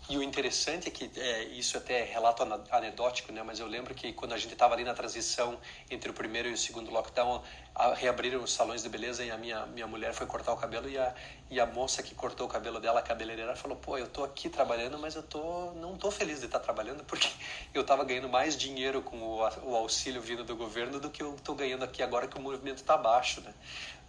E 0.06 0.18
o 0.18 0.22
interessante 0.22 0.86
é 0.86 0.90
que 0.90 1.10
é, 1.18 1.44
isso 1.44 1.78
até 1.78 2.00
é 2.00 2.04
relato 2.04 2.42
anedótico, 2.70 3.32
né? 3.32 3.42
Mas 3.42 3.58
eu 3.58 3.66
lembro 3.66 3.94
que 3.94 4.12
quando 4.12 4.34
a 4.34 4.36
gente 4.36 4.52
estava 4.52 4.74
ali 4.74 4.84
na 4.84 4.92
transição 4.92 5.58
entre 5.90 6.10
o 6.10 6.14
primeiro 6.14 6.46
e 6.46 6.52
o 6.52 6.58
segundo 6.58 6.90
lockdown, 6.90 7.42
a, 7.74 7.94
reabriram 7.94 8.42
os 8.42 8.52
salões 8.52 8.82
de 8.82 8.90
beleza 8.90 9.24
e 9.24 9.30
a 9.30 9.38
minha 9.38 9.64
minha 9.64 9.86
mulher 9.86 10.12
foi 10.12 10.26
cortar 10.26 10.52
o 10.52 10.58
cabelo 10.58 10.90
e 10.90 10.98
a 10.98 11.14
e 11.50 11.58
a 11.58 11.64
moça 11.64 12.02
que 12.02 12.14
cortou 12.14 12.46
o 12.46 12.50
cabelo 12.50 12.80
dela, 12.80 13.00
a 13.00 13.02
cabeleireira, 13.02 13.56
falou: 13.56 13.78
"Pô, 13.78 13.96
eu 13.96 14.06
tô 14.06 14.22
aqui 14.24 14.50
trabalhando, 14.50 14.98
mas 14.98 15.14
eu 15.14 15.22
tô 15.22 15.72
não 15.72 15.96
tô 15.96 16.10
feliz 16.10 16.40
de 16.40 16.46
estar 16.46 16.60
trabalhando 16.60 17.02
porque 17.04 17.28
eu 17.72 17.80
estava 17.80 18.04
ganhando 18.04 18.28
mais 18.28 18.58
dinheiro 18.58 19.00
com 19.00 19.16
o, 19.22 19.38
o 19.62 19.74
auxílio 19.74 20.20
vindo 20.20 20.44
do 20.44 20.54
governo 20.54 21.00
do 21.00 21.08
que 21.10 21.22
eu 21.22 21.34
tô 21.42 21.54
ganhando 21.54 21.82
aqui 21.84 22.02
agora 22.02 22.28
que 22.28 22.36
o 22.36 22.42
movimento 22.42 22.78
está 22.78 22.96
baixo, 22.98 23.40
né?" 23.40 23.54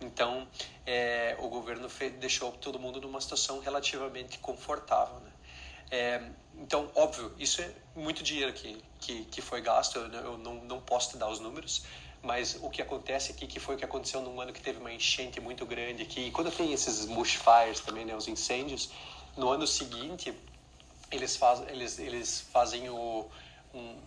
Então, 0.02 0.48
é, 0.86 1.38
o 1.40 1.48
governo 1.48 1.88
fez, 1.90 2.14
deixou 2.16 2.52
todo 2.52 2.78
mundo 2.80 3.00
numa 3.00 3.22
situação 3.22 3.60
relativamente 3.60 4.40
confortável, 4.40 5.22
né? 5.22 5.32
É, 5.92 6.22
então, 6.56 6.92
óbvio, 6.96 7.34
isso 7.38 7.62
é 7.62 7.72
muito 7.96 8.24
dinheiro 8.24 8.52
que, 8.54 8.84
que, 9.00 9.26
que 9.26 9.42
foi 9.42 9.62
gasto, 9.62 10.00
eu, 10.00 10.38
não, 10.38 10.56
não 10.64 10.82
posso 10.82 11.12
te 11.12 11.18
dar 11.18 11.30
os 11.30 11.40
números, 11.40 11.84
mas 12.22 12.58
o 12.62 12.70
que 12.70 12.82
acontece 12.82 13.32
aqui, 13.32 13.46
que 13.46 13.60
foi 13.60 13.76
o 13.76 13.78
que 13.78 13.86
aconteceu 13.86 14.22
num 14.22 14.40
ano 14.42 14.52
que 14.52 14.62
teve 14.62 14.80
uma 14.80 14.92
enchente 14.92 15.40
muito 15.40 15.66
grande 15.66 16.04
aqui, 16.04 16.22
e 16.28 16.32
quando 16.32 16.52
tem 16.52 16.74
esses 16.74 17.06
bushfires 17.06 17.80
também, 17.82 18.06
né, 18.06 18.16
os 18.16 18.28
incêndios, 18.28 18.90
no 19.38 19.50
ano 19.50 19.68
seguinte, 19.68 20.34
eles, 21.12 21.36
faz, 21.36 21.62
eles, 21.70 22.00
eles 22.00 22.42
fazem 22.52 22.90
o, 22.90 23.30
um, 23.74 23.98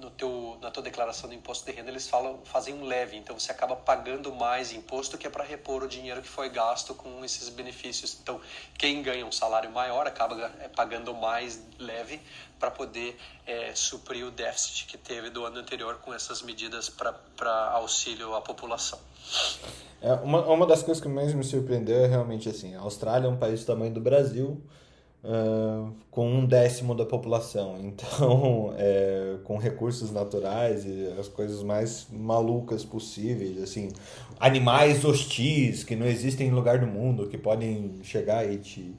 no 0.00 0.10
teu, 0.10 0.58
na 0.60 0.70
tua 0.70 0.82
declaração 0.82 1.28
do 1.28 1.34
imposto 1.34 1.64
de 1.64 1.76
renda, 1.76 1.90
eles 1.90 2.08
falam, 2.08 2.40
fazem 2.44 2.74
um 2.74 2.84
leve, 2.84 3.16
então 3.16 3.38
você 3.38 3.50
acaba 3.50 3.76
pagando 3.76 4.32
mais 4.32 4.72
imposto 4.72 5.16
que 5.16 5.26
é 5.26 5.30
para 5.30 5.44
repor 5.44 5.82
o 5.82 5.88
dinheiro 5.88 6.22
que 6.22 6.28
foi 6.28 6.48
gasto 6.48 6.94
com 6.94 7.24
esses 7.24 7.48
benefícios. 7.48 8.18
Então, 8.20 8.40
quem 8.78 9.02
ganha 9.02 9.24
um 9.24 9.32
salário 9.32 9.70
maior 9.70 10.06
acaba 10.06 10.50
é, 10.60 10.68
pagando 10.68 11.14
mais 11.14 11.62
leve 11.78 12.20
para 12.58 12.70
poder 12.70 13.18
é, 13.46 13.74
suprir 13.74 14.26
o 14.26 14.30
déficit 14.30 14.86
que 14.86 14.98
teve 14.98 15.30
do 15.30 15.44
ano 15.44 15.58
anterior 15.58 15.96
com 15.96 16.12
essas 16.12 16.42
medidas 16.42 16.88
para 16.88 17.70
auxílio 17.72 18.34
à 18.34 18.40
população. 18.40 18.98
É, 20.00 20.12
uma, 20.14 20.44
uma 20.46 20.66
das 20.66 20.82
coisas 20.82 21.02
que 21.02 21.08
mais 21.08 21.32
me 21.32 21.44
surpreendeu 21.44 22.04
é 22.04 22.06
realmente 22.06 22.48
assim, 22.48 22.74
a 22.74 22.80
Austrália 22.80 23.26
é 23.26 23.30
um 23.30 23.36
país 23.36 23.60
do 23.60 23.66
tamanho 23.66 23.92
do 23.92 24.00
Brasil, 24.00 24.62
uh, 25.26 25.92
com 26.10 26.28
um 26.28 26.46
décimo 26.46 26.94
da 26.94 27.04
população. 27.04 27.76
Então, 27.96 28.74
é, 28.78 29.36
com 29.44 29.56
recursos 29.56 30.10
naturais 30.10 30.84
e 30.84 31.14
as 31.18 31.28
coisas 31.28 31.62
mais 31.62 32.06
malucas 32.10 32.84
possíveis, 32.84 33.62
assim, 33.62 33.88
animais 34.38 35.04
hostis 35.04 35.82
que 35.82 35.96
não 35.96 36.06
existem 36.06 36.48
em 36.48 36.50
lugar 36.50 36.78
do 36.78 36.86
mundo, 36.86 37.26
que 37.26 37.38
podem 37.38 38.00
chegar 38.02 38.48
e 38.50 38.58
te 38.58 38.94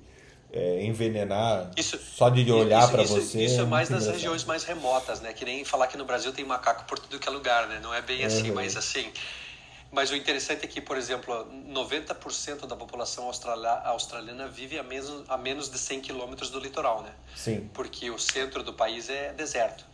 é, 0.51 0.83
envenenar 0.83 1.71
isso, 1.77 1.97
só 1.97 2.29
de 2.29 2.49
olhar 2.51 2.89
para 2.89 3.03
você. 3.03 3.45
Isso 3.45 3.61
é 3.61 3.65
mais 3.65 3.89
nas 3.89 4.07
regiões 4.07 4.43
mais 4.45 4.63
remotas, 4.63 5.21
né? 5.21 5.33
Que 5.33 5.45
nem 5.45 5.63
falar 5.63 5.87
que 5.87 5.97
no 5.97 6.05
Brasil 6.05 6.33
tem 6.33 6.45
macaco 6.45 6.85
por 6.85 6.97
tudo 6.97 7.19
que 7.19 7.27
é 7.27 7.31
lugar, 7.31 7.67
né? 7.67 7.79
Não 7.81 7.93
é 7.93 8.01
bem 8.01 8.23
assim, 8.23 8.51
mas 8.51 8.75
assim 8.75 9.05
mas 9.91 10.11
o 10.11 10.15
interessante 10.15 10.65
é 10.65 10.67
que, 10.67 10.81
por 10.81 10.97
exemplo, 10.97 11.47
90% 11.69 12.65
da 12.65 12.75
população 12.75 13.25
australiana 13.25 14.47
vive 14.47 14.77
a 14.77 14.83
menos, 14.83 15.23
a 15.29 15.37
menos 15.37 15.69
de 15.69 15.77
100 15.77 16.01
quilômetros 16.01 16.49
do 16.49 16.59
litoral, 16.59 17.01
né? 17.01 17.11
Sim. 17.35 17.69
Porque 17.73 18.09
o 18.11 18.19
centro 18.19 18.63
do 18.63 18.73
país 18.73 19.09
é 19.09 19.31
deserto. 19.33 19.85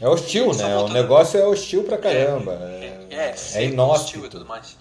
É 0.00 0.06
hostil, 0.06 0.54
né? 0.54 0.74
Voltando... 0.74 0.90
O 0.90 0.92
negócio 0.92 1.40
é 1.40 1.46
hostil 1.46 1.82
pra 1.82 1.98
caramba. 1.98 2.52
É, 2.62 3.06
é, 3.10 3.16
é, 3.16 3.34
é 3.54 3.64
inóspito. 3.64 4.26
e 4.26 4.28
tudo 4.28 4.44
mais. 4.44 4.76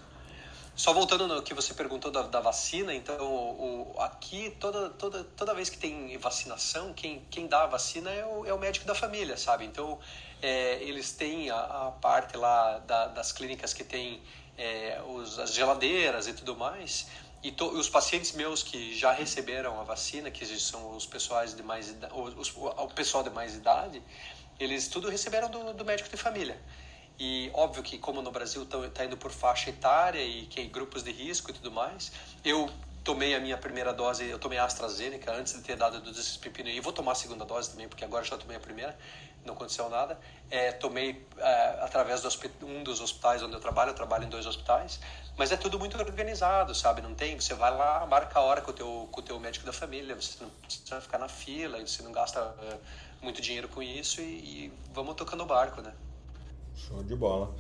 Só 0.75 0.93
voltando 0.93 1.27
no 1.27 1.41
que 1.41 1.55
você 1.55 1.73
perguntou 1.73 2.11
da, 2.11 2.21
da 2.21 2.39
vacina, 2.39 2.93
então 2.93 3.17
o, 3.19 3.95
o, 3.95 3.99
aqui 3.99 4.55
toda, 4.59 4.91
toda, 4.91 5.23
toda 5.35 5.55
vez 5.55 5.71
que 5.71 5.77
tem 5.77 6.15
vacinação, 6.19 6.93
quem, 6.93 7.23
quem 7.31 7.47
dá 7.47 7.63
a 7.63 7.65
vacina 7.65 8.11
é 8.11 8.23
o, 8.23 8.45
é 8.45 8.53
o 8.53 8.59
médico 8.59 8.85
da 8.85 8.93
família, 8.93 9.35
sabe? 9.37 9.65
Então 9.65 9.97
é, 10.39 10.75
eles 10.83 11.13
têm 11.13 11.49
a, 11.49 11.57
a 11.57 11.91
parte 11.99 12.37
lá 12.37 12.77
da, 12.85 13.07
das 13.07 13.31
clínicas 13.31 13.73
que 13.73 13.83
tem 13.83 14.21
é, 14.57 15.01
os, 15.07 15.37
as 15.39 15.53
geladeiras 15.53 16.27
e 16.27 16.33
tudo 16.33 16.55
mais. 16.55 17.07
E 17.43 17.51
to, 17.51 17.65
os 17.65 17.87
pacientes 17.87 18.31
meus 18.31 18.63
que 18.63 18.95
já 18.95 19.11
receberam 19.11 19.79
a 19.79 19.83
vacina, 19.83 20.31
que 20.31 20.45
são 20.59 20.95
os 20.95 21.05
pessoais 21.05 21.55
de 21.55 21.61
mais 21.61 21.95
os, 22.11 22.55
o 22.55 22.87
pessoal 22.87 23.23
de 23.23 23.29
mais 23.29 23.55
idade, 23.55 24.01
eles 24.59 24.87
tudo 24.87 25.09
receberam 25.09 25.49
do, 25.49 25.73
do 25.73 25.85
médico 25.85 26.09
de 26.09 26.17
família. 26.17 26.59
E 27.19 27.49
óbvio 27.53 27.81
que 27.83 27.97
como 27.97 28.21
no 28.21 28.31
Brasil 28.31 28.63
está 28.63 28.77
tá 28.89 29.05
indo 29.05 29.17
por 29.17 29.31
faixa 29.31 29.69
etária 29.69 30.23
e 30.23 30.45
que 30.45 30.63
grupos 30.65 31.03
de 31.03 31.11
risco 31.11 31.49
e 31.51 31.53
tudo 31.53 31.71
mais, 31.71 32.11
eu 32.43 32.69
tomei 33.03 33.33
a 33.33 33.39
minha 33.39 33.57
primeira 33.57 33.93
dose, 33.93 34.25
eu 34.25 34.37
tomei 34.37 34.57
a 34.57 34.65
AstraZeneca 34.65 35.31
antes 35.33 35.53
de 35.53 35.61
ter 35.61 35.77
dado 35.77 36.01
dos 36.01 36.37
pepinos 36.37 36.73
e 36.73 36.79
vou 36.79 36.91
tomar 36.91 37.13
a 37.13 37.15
segunda 37.15 37.45
dose 37.45 37.71
também, 37.71 37.87
porque 37.87 38.03
agora 38.03 38.23
já 38.25 38.37
tomei 38.37 38.57
a 38.57 38.59
primeira, 38.59 38.97
não 39.47 39.55
aconteceu 39.55 39.89
nada. 39.89 40.19
É, 40.51 40.71
tomei 40.71 41.25
é, 41.37 41.79
através 41.81 42.21
de 42.21 42.27
um 42.63 42.83
dos 42.83 43.01
hospitais 43.01 43.41
onde 43.41 43.53
eu 43.53 43.59
trabalho, 43.59 43.91
eu 43.91 43.95
trabalho 43.95 44.25
em 44.25 44.29
dois 44.29 44.45
hospitais, 44.45 44.99
mas 45.35 45.51
é 45.51 45.57
tudo 45.57 45.79
muito 45.79 45.97
organizado, 45.97 46.75
sabe? 46.75 47.01
Não 47.01 47.15
tem, 47.15 47.39
você 47.39 47.53
vai 47.53 47.75
lá, 47.75 48.05
marca 48.05 48.39
a 48.39 48.43
hora 48.43 48.61
com 48.61 48.71
o 48.71 48.73
teu, 48.73 49.09
com 49.11 49.19
o 49.19 49.23
teu 49.23 49.39
médico 49.39 49.65
da 49.65 49.73
família, 49.73 50.15
você 50.15 50.43
não 50.43 50.49
precisa 50.49 51.01
ficar 51.01 51.17
na 51.17 51.27
fila, 51.27 51.79
você 51.79 52.03
não 52.03 52.11
gasta 52.11 52.39
é, 52.39 52.77
muito 53.21 53.41
dinheiro 53.41 53.67
com 53.67 53.81
isso 53.81 54.21
e, 54.21 54.23
e 54.23 54.73
vamos 54.93 55.15
tocando 55.15 55.43
o 55.43 55.45
barco, 55.47 55.81
né? 55.81 55.93
Show 56.75 57.03
de 57.03 57.15
bola. 57.15 57.53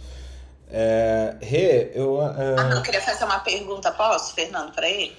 É, 0.69 1.37
Rê, 1.41 1.91
eu. 1.95 2.15
Uh... 2.15 2.59
Ah, 2.59 2.75
eu 2.75 2.81
queria 2.81 3.01
fazer 3.01 3.23
uma 3.23 3.39
pergunta, 3.39 3.91
posso, 3.91 4.33
Fernando, 4.33 4.73
para 4.73 4.87
ele? 4.87 5.17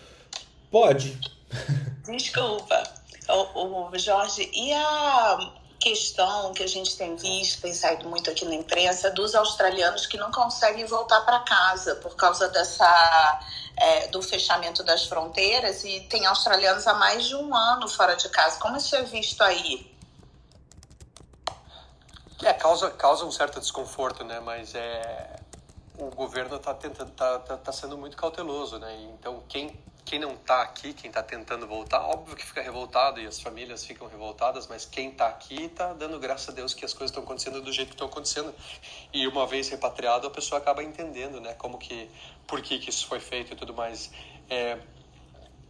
Pode. 0.70 1.18
Desculpa. 2.04 2.82
O, 3.28 3.88
o, 3.90 3.98
Jorge, 3.98 4.50
e 4.54 4.72
a 4.72 5.52
questão 5.80 6.52
que 6.52 6.62
a 6.62 6.66
gente 6.66 6.96
tem 6.96 7.14
visto, 7.16 7.62
tem 7.62 7.72
saído 7.72 8.08
muito 8.08 8.30
aqui 8.30 8.44
na 8.44 8.54
imprensa, 8.54 9.10
dos 9.10 9.34
australianos 9.34 10.06
que 10.06 10.16
não 10.16 10.30
conseguem 10.30 10.84
voltar 10.84 11.20
para 11.22 11.40
casa 11.40 11.94
por 11.96 12.16
causa 12.16 12.48
dessa 12.48 13.40
é, 13.76 14.08
do 14.08 14.20
fechamento 14.20 14.82
das 14.82 15.06
fronteiras 15.06 15.84
e 15.84 16.00
tem 16.00 16.26
australianos 16.26 16.86
há 16.86 16.94
mais 16.94 17.26
de 17.26 17.36
um 17.36 17.54
ano 17.54 17.88
fora 17.88 18.16
de 18.16 18.28
casa. 18.28 18.58
Como 18.58 18.76
isso 18.76 18.94
é 18.96 19.02
visto 19.02 19.42
aí? 19.42 19.96
É, 22.42 22.52
causa, 22.52 22.90
causa 22.90 23.24
um 23.24 23.32
certo 23.32 23.60
desconforto, 23.60 24.24
né? 24.24 24.40
Mas 24.40 24.74
é, 24.74 25.40
o 25.98 26.10
governo 26.10 26.56
está 26.56 26.74
tá, 26.74 27.38
tá, 27.38 27.56
tá, 27.56 27.72
sendo 27.72 27.96
muito 27.98 28.16
cauteloso, 28.16 28.78
né? 28.78 28.96
Então 29.14 29.42
quem 29.48 29.78
quem 30.08 30.18
não 30.18 30.32
está 30.32 30.62
aqui, 30.62 30.94
quem 30.94 31.08
está 31.08 31.22
tentando 31.22 31.66
voltar, 31.66 32.00
óbvio 32.00 32.34
que 32.34 32.44
fica 32.44 32.62
revoltado 32.62 33.20
e 33.20 33.26
as 33.26 33.38
famílias 33.38 33.84
ficam 33.84 34.08
revoltadas, 34.08 34.66
mas 34.66 34.86
quem 34.86 35.10
está 35.10 35.28
aqui 35.28 35.64
está 35.64 35.92
dando 35.92 36.18
graças 36.18 36.48
a 36.48 36.52
Deus 36.52 36.72
que 36.72 36.82
as 36.82 36.94
coisas 36.94 37.10
estão 37.10 37.22
acontecendo 37.22 37.60
do 37.60 37.70
jeito 37.70 37.88
que 37.88 37.94
estão 37.94 38.06
acontecendo. 38.06 38.54
E 39.12 39.26
uma 39.28 39.46
vez 39.46 39.68
repatriado, 39.68 40.26
a 40.26 40.30
pessoa 40.30 40.60
acaba 40.60 40.82
entendendo, 40.82 41.42
né? 41.42 41.52
Como 41.52 41.76
que, 41.76 42.10
por 42.46 42.62
que, 42.62 42.78
que 42.78 42.88
isso 42.88 43.06
foi 43.06 43.20
feito 43.20 43.52
e 43.52 43.56
tudo 43.56 43.74
mais. 43.74 44.10
É, 44.48 44.78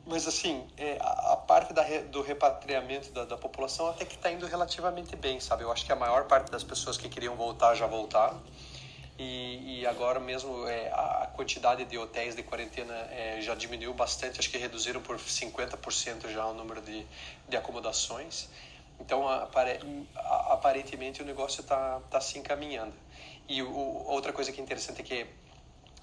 mas 0.07 0.29
assim, 0.29 0.65
é, 0.77 0.99
a, 1.01 1.37
parte 1.37 1.73
da, 1.73 1.83
do 2.11 2.23
repatriamento 2.23 3.11
da, 3.11 3.25
da 3.25 3.37
população 3.37 3.89
até 3.89 4.05
que 4.05 4.15
está 4.15 4.31
indo 4.31 4.47
relativamente 4.47 5.17
bem, 5.17 5.41
sabe? 5.41 5.65
Eu 5.65 5.73
acho 5.73 5.85
que 5.85 5.93
a 5.93 5.97
maior 5.97 6.29
parte 6.29 6.49
das 6.49 6.63
pessoas 6.63 6.97
que 6.97 7.09
queriam 7.09 7.35
voltar 7.35 7.75
já 7.75 7.89
voltaram. 7.89 8.41
E, 9.19 9.81
e 9.81 9.87
agora 9.87 10.21
mesmo 10.21 10.67
é, 10.69 10.89
a 10.93 11.29
quantidade 11.35 11.85
de 11.85 11.99
hotéis 11.99 12.37
de 12.37 12.43
quarentena 12.45 12.95
é, 13.11 13.41
já 13.41 13.55
diminuiu 13.55 13.93
bastante, 13.93 14.39
acho 14.39 14.49
que 14.49 14.59
reduziram 14.59 15.03
por 15.03 15.17
50% 15.17 16.29
já 16.29 16.47
o 16.47 16.55
número 16.55 16.81
de, 16.81 17.05
de 17.49 17.57
acomodações. 17.57 18.49
Então, 19.01 19.27
aparentemente, 20.51 21.23
o 21.23 21.25
negócio 21.25 21.61
está 21.61 22.01
tá 22.11 22.21
se 22.21 22.39
encaminhando. 22.39 22.95
E 23.49 23.63
o, 23.63 24.05
outra 24.07 24.33
coisa 24.33 24.53
que 24.53 24.61
é 24.61 24.63
interessante 24.63 25.01
é 25.01 25.05
que 25.05 25.27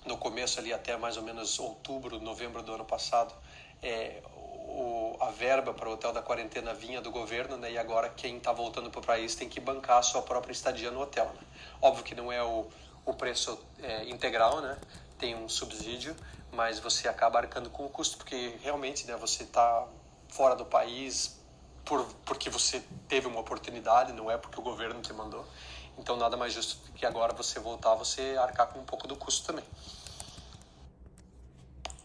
no 0.05 0.17
começo 0.17 0.59
ali, 0.59 0.73
até 0.73 0.95
mais 0.97 1.17
ou 1.17 1.23
menos 1.23 1.57
outubro, 1.59 2.19
novembro 2.19 2.61
do 2.61 2.73
ano 2.73 2.85
passado, 2.85 3.33
é, 3.81 4.21
o, 4.35 5.15
a 5.19 5.31
verba 5.31 5.73
para 5.73 5.89
o 5.89 5.93
hotel 5.93 6.11
da 6.11 6.21
quarentena 6.21 6.73
vinha 6.73 7.01
do 7.01 7.11
governo, 7.11 7.57
né? 7.57 7.71
E 7.71 7.77
agora 7.77 8.09
quem 8.09 8.37
está 8.37 8.51
voltando 8.51 8.89
para 8.89 8.99
o 8.99 9.03
país 9.03 9.35
tem 9.35 9.47
que 9.47 9.59
bancar 9.59 9.99
a 9.99 10.03
sua 10.03 10.21
própria 10.21 10.51
estadia 10.51 10.91
no 10.91 11.01
hotel. 11.01 11.25
Né? 11.25 11.41
Óbvio 11.81 12.03
que 12.03 12.15
não 12.15 12.31
é 12.31 12.41
o, 12.43 12.67
o 13.05 13.13
preço 13.13 13.59
é, 13.81 14.09
integral, 14.09 14.61
né? 14.61 14.77
Tem 15.17 15.35
um 15.35 15.47
subsídio, 15.47 16.15
mas 16.51 16.79
você 16.79 17.07
acaba 17.07 17.39
arcando 17.39 17.69
com 17.69 17.85
o 17.85 17.89
custo 17.89 18.17
porque 18.17 18.55
realmente, 18.61 19.05
né? 19.05 19.15
Você 19.17 19.43
está 19.43 19.87
fora 20.29 20.55
do 20.55 20.65
país 20.65 21.39
por 21.85 22.05
porque 22.25 22.49
você 22.49 22.83
teve 23.07 23.27
uma 23.27 23.39
oportunidade, 23.39 24.11
não 24.11 24.29
é 24.29 24.37
porque 24.37 24.59
o 24.59 24.63
governo 24.63 25.01
te 25.01 25.13
mandou. 25.13 25.45
Então 25.97 26.17
nada 26.17 26.35
mais 26.35 26.53
justo 26.53 26.77
que 26.93 27.05
agora 27.05 27.33
você 27.33 27.59
voltar, 27.59 27.95
você 27.95 28.35
arcar 28.37 28.67
com 28.67 28.79
um 28.79 28.85
pouco 28.85 29.07
do 29.07 29.15
custo 29.15 29.47
também. 29.47 29.63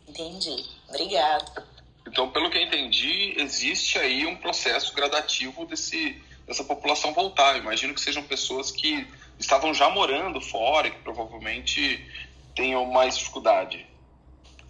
Entendi. 0.07 0.65
Obrigada. 0.89 1.67
Então, 2.07 2.31
pelo 2.31 2.51
que 2.51 2.59
eu 2.59 2.63
entendi, 2.63 3.35
existe 3.39 3.99
aí 3.99 4.27
um 4.27 4.37
processo 4.37 4.93
gradativo 4.95 5.65
desse, 5.67 6.21
dessa 6.47 6.65
população 6.65 7.13
voltar. 7.13 7.55
Eu 7.55 7.63
imagino 7.63 7.95
que 7.95 8.01
sejam 8.01 8.23
pessoas 8.25 8.73
que 8.73 9.07
estavam 9.41 9.73
já 9.73 9.89
morando 9.89 10.41
fora 10.41 10.87
e 10.87 10.91
que 10.91 10.99
provavelmente 10.99 12.07
tenham 12.55 12.85
mais 12.85 13.17
dificuldade. 13.19 13.89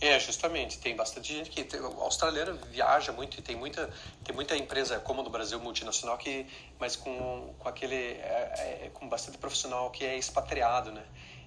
É, 0.00 0.18
justamente. 0.18 0.78
Tem 0.78 0.96
bastante 0.96 1.34
gente 1.34 1.50
que. 1.50 1.76
O 1.76 2.00
australiano 2.00 2.58
viaja 2.70 3.12
muito 3.12 3.38
e 3.38 3.42
tem 3.42 3.54
muita, 3.54 3.90
tem 4.24 4.34
muita 4.34 4.56
empresa, 4.56 4.98
como 4.98 5.22
no 5.22 5.28
Brasil, 5.28 5.60
multinacional, 5.60 6.16
que, 6.16 6.46
mas 6.78 6.96
com, 6.96 7.52
com 7.58 7.68
aquele. 7.68 7.96
É, 7.96 8.84
é, 8.86 8.90
com 8.94 9.06
bastante 9.08 9.36
profissional 9.36 9.90
que 9.90 10.04
é 10.04 10.16
expatriado, 10.16 10.90
né? 10.90 11.04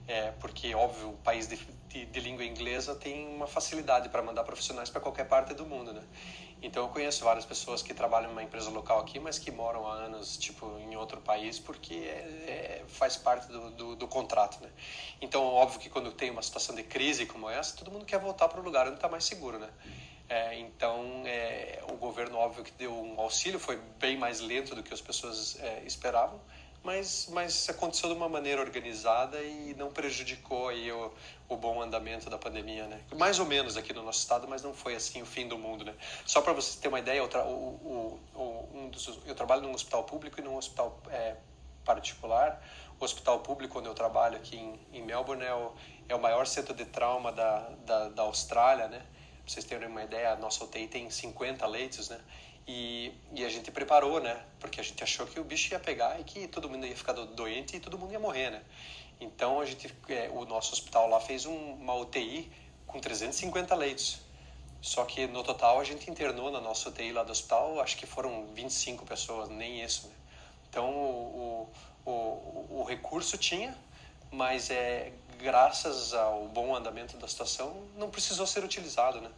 É, 0.07 0.31
porque, 0.39 0.75
óbvio, 0.75 1.09
o 1.11 1.17
país 1.17 1.47
de, 1.47 1.55
de, 1.87 2.05
de 2.05 2.19
língua 2.19 2.43
inglesa 2.43 2.93
tem 2.93 3.25
uma 3.25 3.47
facilidade 3.47 4.09
para 4.09 4.21
mandar 4.21 4.43
profissionais 4.43 4.89
para 4.89 5.01
qualquer 5.01 5.27
parte 5.27 5.53
do 5.55 5.65
mundo, 5.65 5.93
né? 5.93 6.03
Então, 6.63 6.83
eu 6.83 6.89
conheço 6.89 7.25
várias 7.25 7.45
pessoas 7.45 7.81
que 7.81 7.93
trabalham 7.93 8.29
em 8.29 8.31
uma 8.31 8.41
empresa 8.41 8.69
local 8.69 9.01
aqui, 9.01 9.19
mas 9.19 9.37
que 9.37 9.51
moram 9.51 9.85
há 9.85 9.95
anos, 9.95 10.37
tipo, 10.37 10.65
em 10.79 10.95
outro 10.95 11.19
país, 11.19 11.59
porque 11.59 11.93
é, 11.93 12.79
é, 12.79 12.83
faz 12.87 13.17
parte 13.17 13.47
do, 13.47 13.69
do, 13.71 13.95
do, 13.97 14.07
contrato, 14.07 14.63
né? 14.63 14.69
Então, 15.21 15.43
óbvio 15.43 15.77
que 15.77 15.89
quando 15.89 16.09
tem 16.13 16.31
uma 16.31 16.41
situação 16.41 16.73
de 16.73 16.83
crise 16.83 17.25
como 17.25 17.49
essa, 17.49 17.75
todo 17.75 17.91
mundo 17.91 18.05
quer 18.05 18.17
voltar 18.17 18.47
para 18.47 18.61
o 18.61 18.63
lugar 18.63 18.87
onde 18.87 18.95
está 18.95 19.09
mais 19.09 19.25
seguro, 19.25 19.59
né? 19.59 19.69
É, 20.29 20.57
então, 20.57 21.23
é, 21.25 21.83
o 21.89 21.97
governo, 21.97 22.37
óbvio 22.37 22.63
que 22.63 22.71
deu 22.71 22.93
um 22.93 23.19
auxílio, 23.19 23.59
foi 23.59 23.75
bem 23.99 24.17
mais 24.17 24.39
lento 24.39 24.73
do 24.73 24.81
que 24.81 24.93
as 24.93 25.01
pessoas 25.01 25.59
é, 25.59 25.83
esperavam, 25.85 26.39
mas, 26.83 27.29
mas 27.31 27.69
aconteceu 27.69 28.09
de 28.09 28.15
uma 28.15 28.27
maneira 28.27 28.61
organizada 28.61 29.41
e 29.41 29.73
não 29.75 29.89
prejudicou 29.91 30.67
aí 30.67 30.91
o, 30.91 31.11
o 31.47 31.55
bom 31.55 31.81
andamento 31.81 32.29
da 32.29 32.37
pandemia, 32.37 32.85
né? 32.87 33.01
Mais 33.15 33.39
ou 33.39 33.45
menos 33.45 33.77
aqui 33.77 33.93
no 33.93 34.03
nosso 34.03 34.19
estado, 34.19 34.47
mas 34.47 34.61
não 34.61 34.73
foi 34.73 34.93
assim 34.93 35.21
o 35.21 35.25
fim 35.25 35.47
do 35.47 35.57
mundo, 35.57 35.85
né? 35.85 35.95
Só 36.25 36.41
para 36.41 36.51
você 36.51 36.77
ter 36.79 36.89
uma 36.89 36.99
ideia, 36.99 37.19
eu, 37.19 37.27
tra 37.29 37.45
o, 37.45 38.19
o, 38.35 38.69
um 38.73 38.89
dos, 38.89 39.19
eu 39.25 39.33
trabalho 39.33 39.61
num 39.61 39.73
hospital 39.73 40.03
público 40.03 40.41
e 40.41 40.43
num 40.43 40.57
hospital 40.57 40.99
é, 41.09 41.37
particular. 41.85 42.61
O 42.99 43.05
hospital 43.05 43.39
público 43.39 43.79
onde 43.79 43.87
eu 43.87 43.93
trabalho 43.93 44.35
aqui 44.35 44.57
em, 44.57 44.79
em 44.91 45.01
Melbourne 45.01 45.43
é 45.43 45.53
o, 45.53 45.71
é 46.09 46.15
o 46.15 46.19
maior 46.19 46.45
centro 46.45 46.73
de 46.73 46.85
trauma 46.85 47.31
da, 47.31 47.59
da, 47.85 48.09
da 48.09 48.23
Austrália, 48.23 48.89
né? 48.89 48.99
Pra 48.99 49.53
vocês 49.53 49.65
terem 49.65 49.87
uma 49.87 50.03
ideia, 50.03 50.33
a 50.33 50.35
nossa 50.35 50.63
UTI 50.63 50.87
tem 50.87 51.09
50 51.09 51.65
leitos, 51.65 52.09
né? 52.09 52.19
E, 52.67 53.11
e 53.33 53.43
a 53.43 53.49
gente 53.49 53.71
preparou, 53.71 54.21
né? 54.21 54.41
Porque 54.59 54.79
a 54.79 54.83
gente 54.83 55.03
achou 55.03 55.27
que 55.27 55.39
o 55.39 55.43
bicho 55.43 55.73
ia 55.73 55.79
pegar 55.79 56.19
e 56.19 56.23
que 56.23 56.47
todo 56.47 56.69
mundo 56.69 56.85
ia 56.85 56.95
ficar 56.95 57.13
doente 57.13 57.75
e 57.75 57.79
todo 57.79 57.97
mundo 57.97 58.13
ia 58.13 58.19
morrer, 58.19 58.51
né? 58.51 58.61
Então 59.19 59.59
a 59.59 59.65
gente, 59.65 59.93
é, 60.09 60.29
o 60.33 60.45
nosso 60.45 60.73
hospital 60.73 61.09
lá 61.09 61.19
fez 61.19 61.45
um, 61.45 61.73
uma 61.73 61.93
UTI 61.95 62.51
com 62.87 62.99
350 62.99 63.75
leitos. 63.75 64.19
Só 64.81 65.05
que 65.05 65.27
no 65.27 65.43
total 65.43 65.79
a 65.79 65.83
gente 65.83 66.09
internou 66.09 66.51
na 66.51 66.59
nossa 66.59 66.89
UTI 66.89 67.13
lá 67.13 67.23
do 67.23 67.31
hospital, 67.31 67.79
acho 67.79 67.97
que 67.97 68.05
foram 68.05 68.47
25 68.53 69.05
pessoas, 69.05 69.49
nem 69.49 69.81
isso. 69.83 70.07
Né? 70.07 70.13
Então 70.69 70.89
o, 70.89 71.69
o, 72.05 72.09
o, 72.09 72.79
o 72.81 72.83
recurso 72.83 73.37
tinha, 73.37 73.77
mas 74.31 74.69
é 74.69 75.13
graças 75.39 76.13
ao 76.13 76.47
bom 76.47 76.75
andamento 76.75 77.17
da 77.17 77.27
situação 77.27 77.83
não 77.97 78.09
precisou 78.09 78.47
ser 78.47 78.63
utilizado, 78.63 79.19
né? 79.19 79.29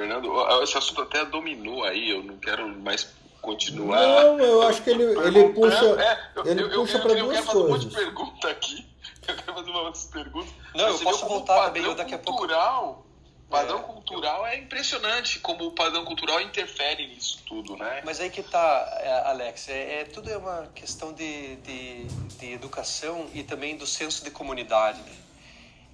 Fernando, 0.00 0.32
esse 0.62 0.78
assunto 0.78 1.02
até 1.02 1.26
dominou 1.26 1.84
aí, 1.84 2.08
eu 2.08 2.22
não 2.22 2.38
quero 2.38 2.66
mais 2.66 3.06
continuar. 3.42 4.00
Não, 4.00 4.40
eu 4.40 4.62
acho 4.62 4.82
que 4.82 4.88
ele, 4.88 5.02
ele 5.02 5.50
puxa, 5.50 5.84
é, 5.84 6.30
eu, 6.36 6.46
ele 6.46 6.62
eu, 6.62 6.70
puxa 6.70 6.98
para 7.00 7.14
duas 7.14 7.20
eu 7.20 7.28
quero 7.28 7.44
coisas. 7.44 7.44
fazer 7.44 7.58
um 7.58 7.68
monte 7.68 7.86
de 7.86 7.94
pergunta 7.94 8.48
aqui. 8.48 8.90
Eu 9.28 9.36
quero 9.36 9.54
fazer 9.54 9.70
umas 9.70 10.04
perguntas. 10.06 10.52
Não, 10.74 10.88
eu 10.88 10.98
posso 10.98 11.26
voltar 11.26 11.66
também, 11.66 11.84
eu 11.84 11.94
daqui 11.94 12.14
a 12.14 12.18
pouco. 12.18 12.40
Cultural, 12.40 13.06
padrão 13.48 13.78
é. 13.78 13.82
cultural 13.82 14.46
é 14.46 14.58
impressionante 14.58 15.38
como 15.38 15.66
o 15.66 15.72
padrão 15.72 16.04
cultural 16.04 16.40
interfere 16.40 17.06
nisso 17.06 17.40
tudo, 17.46 17.76
né? 17.76 18.02
Mas 18.04 18.18
aí 18.18 18.28
que 18.28 18.42
tá, 18.42 18.98
é, 19.00 19.28
Alex, 19.28 19.68
é, 19.68 20.00
é 20.00 20.04
tudo 20.04 20.30
é 20.30 20.36
uma 20.36 20.68
questão 20.74 21.12
de, 21.12 21.56
de, 21.56 22.04
de, 22.38 22.52
educação 22.52 23.28
e 23.32 23.44
também 23.44 23.76
do 23.76 23.86
senso 23.86 24.24
de 24.24 24.32
comunidade. 24.32 25.00
Né? 25.00 25.16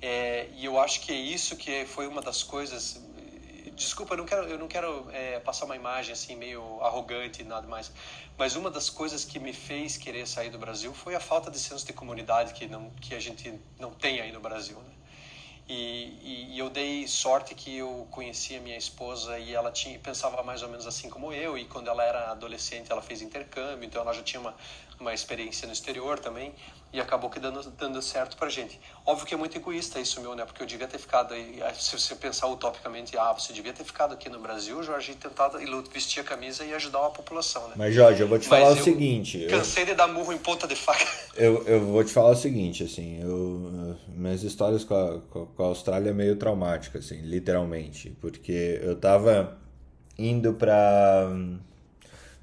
É, 0.01 0.49
e 0.55 0.65
eu 0.65 0.81
acho 0.81 1.01
que 1.01 1.13
é 1.13 1.17
isso 1.17 1.57
que 1.57 1.85
foi 1.85 2.07
uma 2.07 2.23
das 2.23 2.43
coisas 2.43 2.99
desculpa, 3.77 4.15
eu 4.15 4.19
não 4.19 4.25
quero, 4.25 4.43
eu 4.49 4.59
não 4.59 4.67
quero 4.67 5.09
é, 5.13 5.39
passar 5.39 5.67
uma 5.67 5.77
imagem 5.77 6.13
assim 6.13 6.35
meio 6.35 6.81
arrogante 6.83 7.43
e 7.43 7.45
nada 7.45 7.69
mais, 7.69 7.93
mas 8.37 8.57
uma 8.57 8.71
das 8.71 8.89
coisas 8.91 9.25
que 9.25 9.39
me 9.39 9.53
fez 9.53 9.97
querer 9.97 10.27
sair 10.27 10.51
do 10.51 10.59
Brasil 10.59 10.93
foi 10.95 11.15
a 11.15 11.21
falta 11.21 11.51
de 11.51 11.59
senso 11.59 11.87
de 11.87 11.93
comunidade 11.93 12.55
que 12.55 12.67
não 12.67 12.91
que 13.01 13.15
a 13.15 13.21
gente 13.21 13.61
não 13.79 13.93
tem 13.93 14.21
aí 14.21 14.33
no 14.33 14.41
Brasil, 14.41 14.79
né? 14.79 14.93
E, 15.69 15.75
e, 16.23 16.55
e, 16.55 16.59
eu 16.61 16.71
dei 16.71 17.09
sorte 17.09 17.53
que 17.53 17.77
eu 17.77 18.07
conhecia 18.13 18.61
minha 18.61 18.77
esposa 18.77 19.37
e 19.37 19.53
ela 19.53 19.73
tinha 19.73 19.99
pensava 19.99 20.41
mais 20.45 20.63
ou 20.63 20.69
menos 20.69 20.87
assim 20.87 21.11
como 21.11 21.33
eu 21.33 21.59
e 21.59 21.65
quando 21.65 21.89
ela 21.89 22.05
era 22.05 22.31
adolescente 22.31 22.93
ela 22.93 23.03
fez 23.03 23.21
intercâmbio 23.21 23.85
então 23.85 24.01
ela 24.01 24.13
já 24.13 24.23
tinha 24.23 24.41
uma 24.41 24.55
uma 25.01 25.13
experiência 25.13 25.67
no 25.67 25.73
exterior 25.73 26.21
também 26.21 26.55
e 26.97 27.01
acabou 27.01 27.29
que 27.29 27.39
dando, 27.39 27.63
dando 27.73 28.01
certo 28.01 28.39
pra 28.39 28.49
gente. 28.49 28.81
Óbvio 29.05 29.27
que 29.27 29.35
é 29.35 29.37
muito 29.37 29.55
egoísta 29.55 30.01
isso 30.01 30.19
meu, 30.23 30.35
né? 30.35 30.47
Porque 30.47 30.63
eu 30.63 30.67
devia 30.67 30.89
ter 30.89 30.97
ficado 30.97 31.35
aí, 31.35 31.61
se 31.79 31.99
você 31.99 32.15
pensar 32.15 32.47
utopicamente, 32.47 33.17
ah, 33.19 33.35
você 33.35 33.53
devia 33.53 33.75
ter 33.75 33.85
ficado 33.85 34.15
aqui 34.15 34.31
no 34.31 34.41
Brasil, 34.41 34.83
Jorge, 34.83 35.13
e 35.13 35.15
tentado 35.15 35.59
vestir 35.93 36.21
a 36.21 36.25
camisa 36.25 36.65
e 36.65 36.73
ajudar 36.73 37.05
a 37.05 37.11
população, 37.11 37.69
né? 37.69 37.75
Mas 37.77 37.95
Jorge, 37.95 38.23
eu 38.23 38.29
vou 38.29 38.39
te 38.39 38.49
falar 38.49 38.71
Mas 38.71 38.81
o 38.81 38.85
seguinte, 38.85 39.47
cansei 39.51 39.83
eu... 39.83 39.89
de 39.89 39.95
dar 39.95 40.09
murro 40.09 40.33
em 40.33 40.39
ponta 40.39 40.67
de 40.67 40.75
faca. 40.75 41.05
Eu, 41.37 41.63
eu 41.67 41.85
vou 41.85 42.03
te 42.03 42.11
falar 42.11 42.31
o 42.31 42.35
seguinte, 42.35 42.83
assim, 42.83 43.21
eu 43.21 43.95
minhas 44.09 44.43
histórias 44.43 44.85
com 44.85 44.95
a, 44.95 45.21
com 45.21 45.63
a 45.63 45.67
Austrália 45.67 46.09
é 46.09 46.13
meio 46.15 46.37
traumática, 46.37 46.99
assim, 46.99 47.21
literalmente, 47.21 48.17
porque 48.23 48.81
eu 48.83 48.97
tava 48.97 49.59
indo 50.19 50.55
pra, 50.55 51.29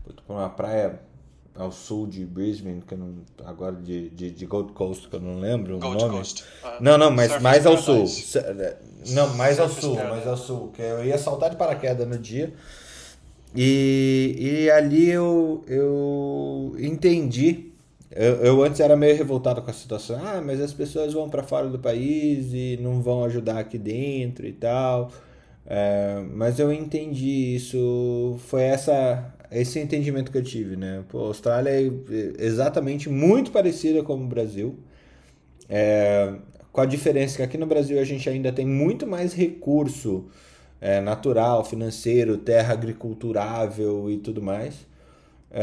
pra 0.06 0.36
uma 0.36 0.50
praia 0.52 1.02
ao 1.56 1.72
sul 1.72 2.08
de 2.08 2.26
Brisbane, 2.26 2.82
que 2.82 2.96
não, 2.96 3.14
agora 3.46 3.76
de, 3.76 4.10
de, 4.10 4.32
de, 4.32 4.46
Gold 4.46 4.74
Coast, 4.74 5.08
que 5.08 5.16
eu 5.16 5.20
não 5.20 5.40
lembro 5.40 5.78
Gold 5.78 5.98
o 5.98 6.00
nome. 6.00 6.18
Coast. 6.18 6.44
Uh, 6.64 6.68
não, 6.82 6.98
não, 6.98 7.12
mas 7.12 7.32
Surface 7.32 7.44
mais 7.44 7.66
ao 7.66 7.78
sul. 7.78 8.06
Não, 9.10 9.36
mais 9.36 9.60
ao 9.60 9.70
sul, 9.70 9.96
mais 9.96 10.28
ao 10.28 10.38
sul. 10.38 10.72
Que 10.74 10.82
eu 10.82 11.06
ia 11.06 11.18
saltar 11.18 11.52
de 11.52 11.56
paraquedas 11.56 12.08
no 12.08 12.18
dia. 12.18 12.54
E, 13.56 14.36
e 14.40 14.72
ali 14.72 15.10
eu, 15.10 15.64
eu 15.68 16.76
entendi. 16.80 17.72
Eu, 18.10 18.36
eu 18.38 18.64
antes 18.64 18.80
era 18.80 18.96
meio 18.96 19.16
revoltado 19.16 19.62
com 19.62 19.70
a 19.70 19.74
situação. 19.74 20.20
Ah, 20.24 20.42
mas 20.44 20.60
as 20.60 20.74
pessoas 20.74 21.14
vão 21.14 21.30
para 21.30 21.44
fora 21.44 21.68
do 21.68 21.78
país 21.78 22.52
e 22.52 22.80
não 22.82 23.02
vão 23.02 23.24
ajudar 23.26 23.60
aqui 23.60 23.78
dentro 23.78 24.48
e 24.48 24.54
tal. 24.54 25.12
É, 25.66 26.24
mas 26.32 26.60
eu 26.60 26.74
entendi 26.74 27.56
isso. 27.56 28.38
Foi 28.48 28.64
essa 28.64 29.33
esse 29.62 29.80
entendimento 29.80 30.32
que 30.32 30.38
eu 30.38 30.44
tive, 30.44 30.76
né? 30.76 31.04
Pô, 31.10 31.20
a 31.20 31.28
Austrália 31.28 31.70
é 31.70 31.92
exatamente 32.40 33.10
muito 33.10 33.52
parecida 33.52 34.04
com 34.04 34.16
o 34.16 34.28
Brasil. 34.28 34.78
É, 35.70 36.34
com 36.72 36.82
a 36.82 36.86
diferença 36.86 37.38
que 37.38 37.44
aqui 37.44 37.58
no 37.58 37.66
Brasil 37.66 38.00
a 38.00 38.04
gente 38.04 38.30
ainda 38.30 38.52
tem 38.52 38.66
muito 38.66 39.06
mais 39.06 39.34
recurso 39.34 40.26
é, 40.82 41.00
natural, 41.00 41.64
financeiro, 41.64 42.38
terra 42.38 42.74
agriculturável 42.74 44.10
e 44.10 44.18
tudo 44.18 44.42
mais. 44.42 44.86
É, 45.52 45.62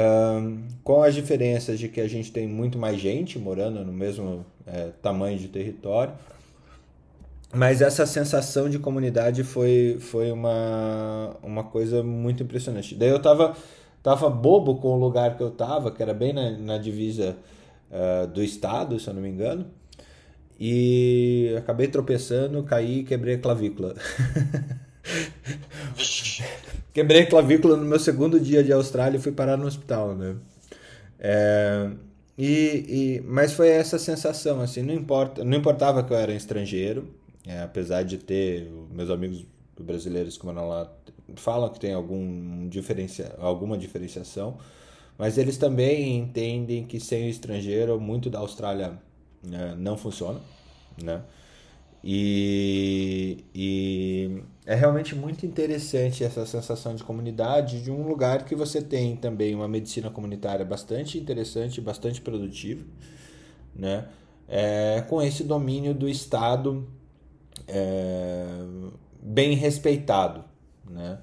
com 0.84 1.02
as 1.02 1.14
diferenças 1.14 1.78
de 1.78 1.88
que 1.88 2.00
a 2.00 2.08
gente 2.08 2.30
tem 2.30 2.46
muito 2.46 2.78
mais 2.78 3.00
gente 3.00 3.38
morando 3.38 3.84
no 3.84 3.92
mesmo 3.92 4.46
é, 4.66 4.90
tamanho 5.02 5.38
de 5.38 5.48
território. 5.48 6.14
Mas 7.52 7.82
essa 7.82 8.06
sensação 8.06 8.70
de 8.70 8.78
comunidade 8.78 9.42
foi, 9.42 9.98
foi 9.98 10.30
uma, 10.30 11.36
uma 11.42 11.64
coisa 11.64 12.02
muito 12.02 12.44
impressionante. 12.44 12.94
Daí 12.94 13.08
eu 13.08 13.20
tava 13.20 13.56
tava 14.02 14.28
bobo 14.30 14.76
com 14.76 14.88
o 14.88 14.98
lugar 14.98 15.36
que 15.36 15.42
eu 15.42 15.50
tava, 15.50 15.90
que 15.90 16.02
era 16.02 16.14
bem 16.14 16.32
na, 16.32 16.50
na 16.50 16.78
divisa 16.78 17.36
uh, 17.90 18.26
do 18.26 18.42
estado, 18.42 18.98
se 18.98 19.08
eu 19.08 19.14
não 19.14 19.22
me 19.22 19.28
engano. 19.28 19.66
E 20.58 21.54
acabei 21.56 21.88
tropeçando, 21.88 22.62
caí 22.62 22.98
e 22.98 23.04
quebrei 23.04 23.36
a 23.36 23.38
clavícula. 23.38 23.94
quebrei 26.92 27.22
a 27.22 27.26
clavícula 27.26 27.76
no 27.76 27.86
meu 27.86 27.98
segundo 27.98 28.38
dia 28.38 28.62
de 28.62 28.72
Austrália 28.72 29.16
e 29.16 29.20
fui 29.20 29.32
parar 29.32 29.56
no 29.56 29.66
hospital, 29.66 30.14
né? 30.14 30.36
É, 31.18 31.90
e, 32.36 33.20
e, 33.22 33.22
mas 33.26 33.52
foi 33.52 33.68
essa 33.68 33.98
sensação, 33.98 34.60
assim, 34.60 34.82
não, 34.82 34.94
importa, 34.94 35.44
não 35.44 35.58
importava 35.58 36.02
que 36.02 36.12
eu 36.12 36.16
era 36.16 36.32
estrangeiro, 36.32 37.08
é, 37.46 37.62
apesar 37.62 38.02
de 38.02 38.16
ter 38.18 38.70
meus 38.90 39.10
amigos 39.10 39.46
brasileiros 39.78 40.38
que 40.38 40.44
moram 40.44 40.68
lá 40.68 40.90
falam 41.36 41.68
que 41.68 41.80
tem 41.80 41.92
algum 41.92 42.68
diferencia, 42.68 43.34
alguma 43.38 43.76
diferenciação, 43.76 44.58
mas 45.18 45.38
eles 45.38 45.58
também 45.58 46.16
entendem 46.18 46.84
que 46.84 46.98
sem 46.98 47.26
o 47.26 47.28
estrangeiro 47.28 48.00
muito 48.00 48.30
da 48.30 48.38
Austrália 48.38 48.98
né, 49.42 49.74
não 49.76 49.96
funciona, 49.96 50.40
né? 51.02 51.22
E, 52.02 53.44
e 53.54 54.42
é 54.64 54.74
realmente 54.74 55.14
muito 55.14 55.44
interessante 55.44 56.24
essa 56.24 56.46
sensação 56.46 56.94
de 56.94 57.04
comunidade 57.04 57.82
de 57.82 57.90
um 57.90 58.08
lugar 58.08 58.46
que 58.46 58.54
você 58.54 58.80
tem 58.80 59.16
também 59.16 59.54
uma 59.54 59.68
medicina 59.68 60.08
comunitária 60.08 60.64
bastante 60.64 61.18
interessante, 61.18 61.80
bastante 61.80 62.20
produtiva, 62.22 62.82
né? 63.74 64.08
É, 64.48 65.04
com 65.08 65.22
esse 65.22 65.44
domínio 65.44 65.94
do 65.94 66.08
Estado 66.08 66.88
é, 67.68 68.46
bem 69.22 69.54
respeitado, 69.54 70.44
né? 70.90 71.18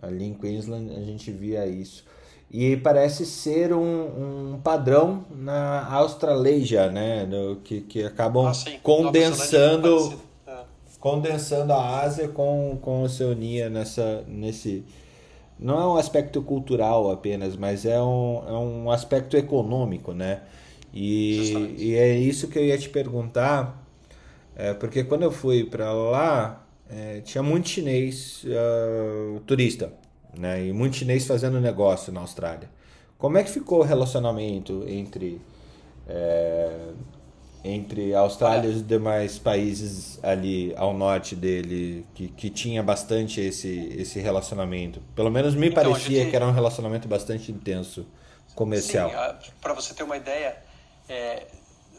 Ali 0.00 0.24
em 0.24 0.34
Queensland 0.34 0.94
a 0.94 1.00
gente 1.00 1.30
via 1.30 1.66
isso. 1.66 2.04
E 2.50 2.76
parece 2.76 3.26
ser 3.26 3.74
um, 3.74 4.54
um 4.54 4.60
padrão 4.60 5.24
na 5.30 5.86
Australasia, 5.92 6.90
né? 6.90 7.26
Do, 7.26 7.56
que, 7.56 7.82
que 7.82 8.04
acabam 8.04 8.46
ah, 8.46 8.52
condensando 8.82 10.18
é. 10.46 10.54
condensando 10.98 11.72
a 11.72 12.00
Ásia 12.00 12.28
com, 12.28 12.78
com 12.80 13.00
a 13.00 13.04
Oceania 13.04 13.68
nessa, 13.68 14.24
nesse... 14.26 14.84
Não 15.58 15.80
é 15.80 15.86
um 15.86 15.96
aspecto 15.96 16.40
cultural 16.40 17.10
apenas, 17.10 17.56
mas 17.56 17.84
é 17.84 18.00
um, 18.00 18.42
é 18.46 18.52
um 18.52 18.90
aspecto 18.90 19.36
econômico, 19.36 20.12
né? 20.12 20.42
E, 20.92 21.74
e 21.76 21.94
é 21.94 22.16
isso 22.16 22.48
que 22.48 22.58
eu 22.58 22.64
ia 22.64 22.78
te 22.78 22.88
perguntar, 22.88 23.84
é, 24.56 24.72
porque 24.72 25.04
quando 25.04 25.22
eu 25.22 25.30
fui 25.30 25.64
para 25.64 25.92
lá, 25.92 26.66
é, 26.90 27.20
tinha 27.20 27.42
muito 27.42 27.68
chinês 27.68 28.44
uh, 28.44 29.40
turista, 29.40 29.92
né? 30.34 30.66
E 30.66 30.72
muito 30.72 30.96
chinês 30.96 31.26
fazendo 31.26 31.60
negócio 31.60 32.12
na 32.12 32.20
Austrália. 32.20 32.70
Como 33.18 33.36
é 33.36 33.42
que 33.42 33.50
ficou 33.50 33.80
o 33.80 33.82
relacionamento 33.82 34.84
entre 34.86 35.40
é, 36.08 36.92
entre 37.64 38.14
a 38.14 38.20
Austrália 38.20 38.68
e 38.68 38.72
os 38.72 38.86
demais 38.86 39.38
países 39.38 40.22
ali 40.22 40.72
ao 40.76 40.94
norte 40.94 41.34
dele 41.34 42.06
que, 42.14 42.28
que 42.28 42.48
tinha 42.48 42.82
bastante 42.82 43.40
esse, 43.40 43.92
esse 43.98 44.20
relacionamento? 44.20 45.02
Pelo 45.14 45.30
menos 45.30 45.54
me 45.54 45.68
então, 45.68 45.82
parecia 45.82 46.20
gente... 46.20 46.30
que 46.30 46.36
era 46.36 46.46
um 46.46 46.52
relacionamento 46.52 47.08
bastante 47.08 47.50
intenso 47.50 48.06
comercial. 48.54 49.10
Para 49.60 49.74
você 49.74 49.92
ter 49.92 50.04
uma 50.04 50.16
ideia, 50.16 50.56
é, 51.08 51.46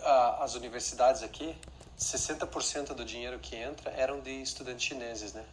a, 0.02 0.44
as 0.44 0.56
universidades 0.56 1.22
aqui 1.22 1.54
60% 2.00 2.94
do 2.94 3.04
dinheiro 3.04 3.38
que 3.40 3.58
entra 3.58 3.92
eram 3.92 4.22
de 4.22 4.42
estudantes 4.42 4.86
chineses, 4.86 5.34
né? 5.34 5.46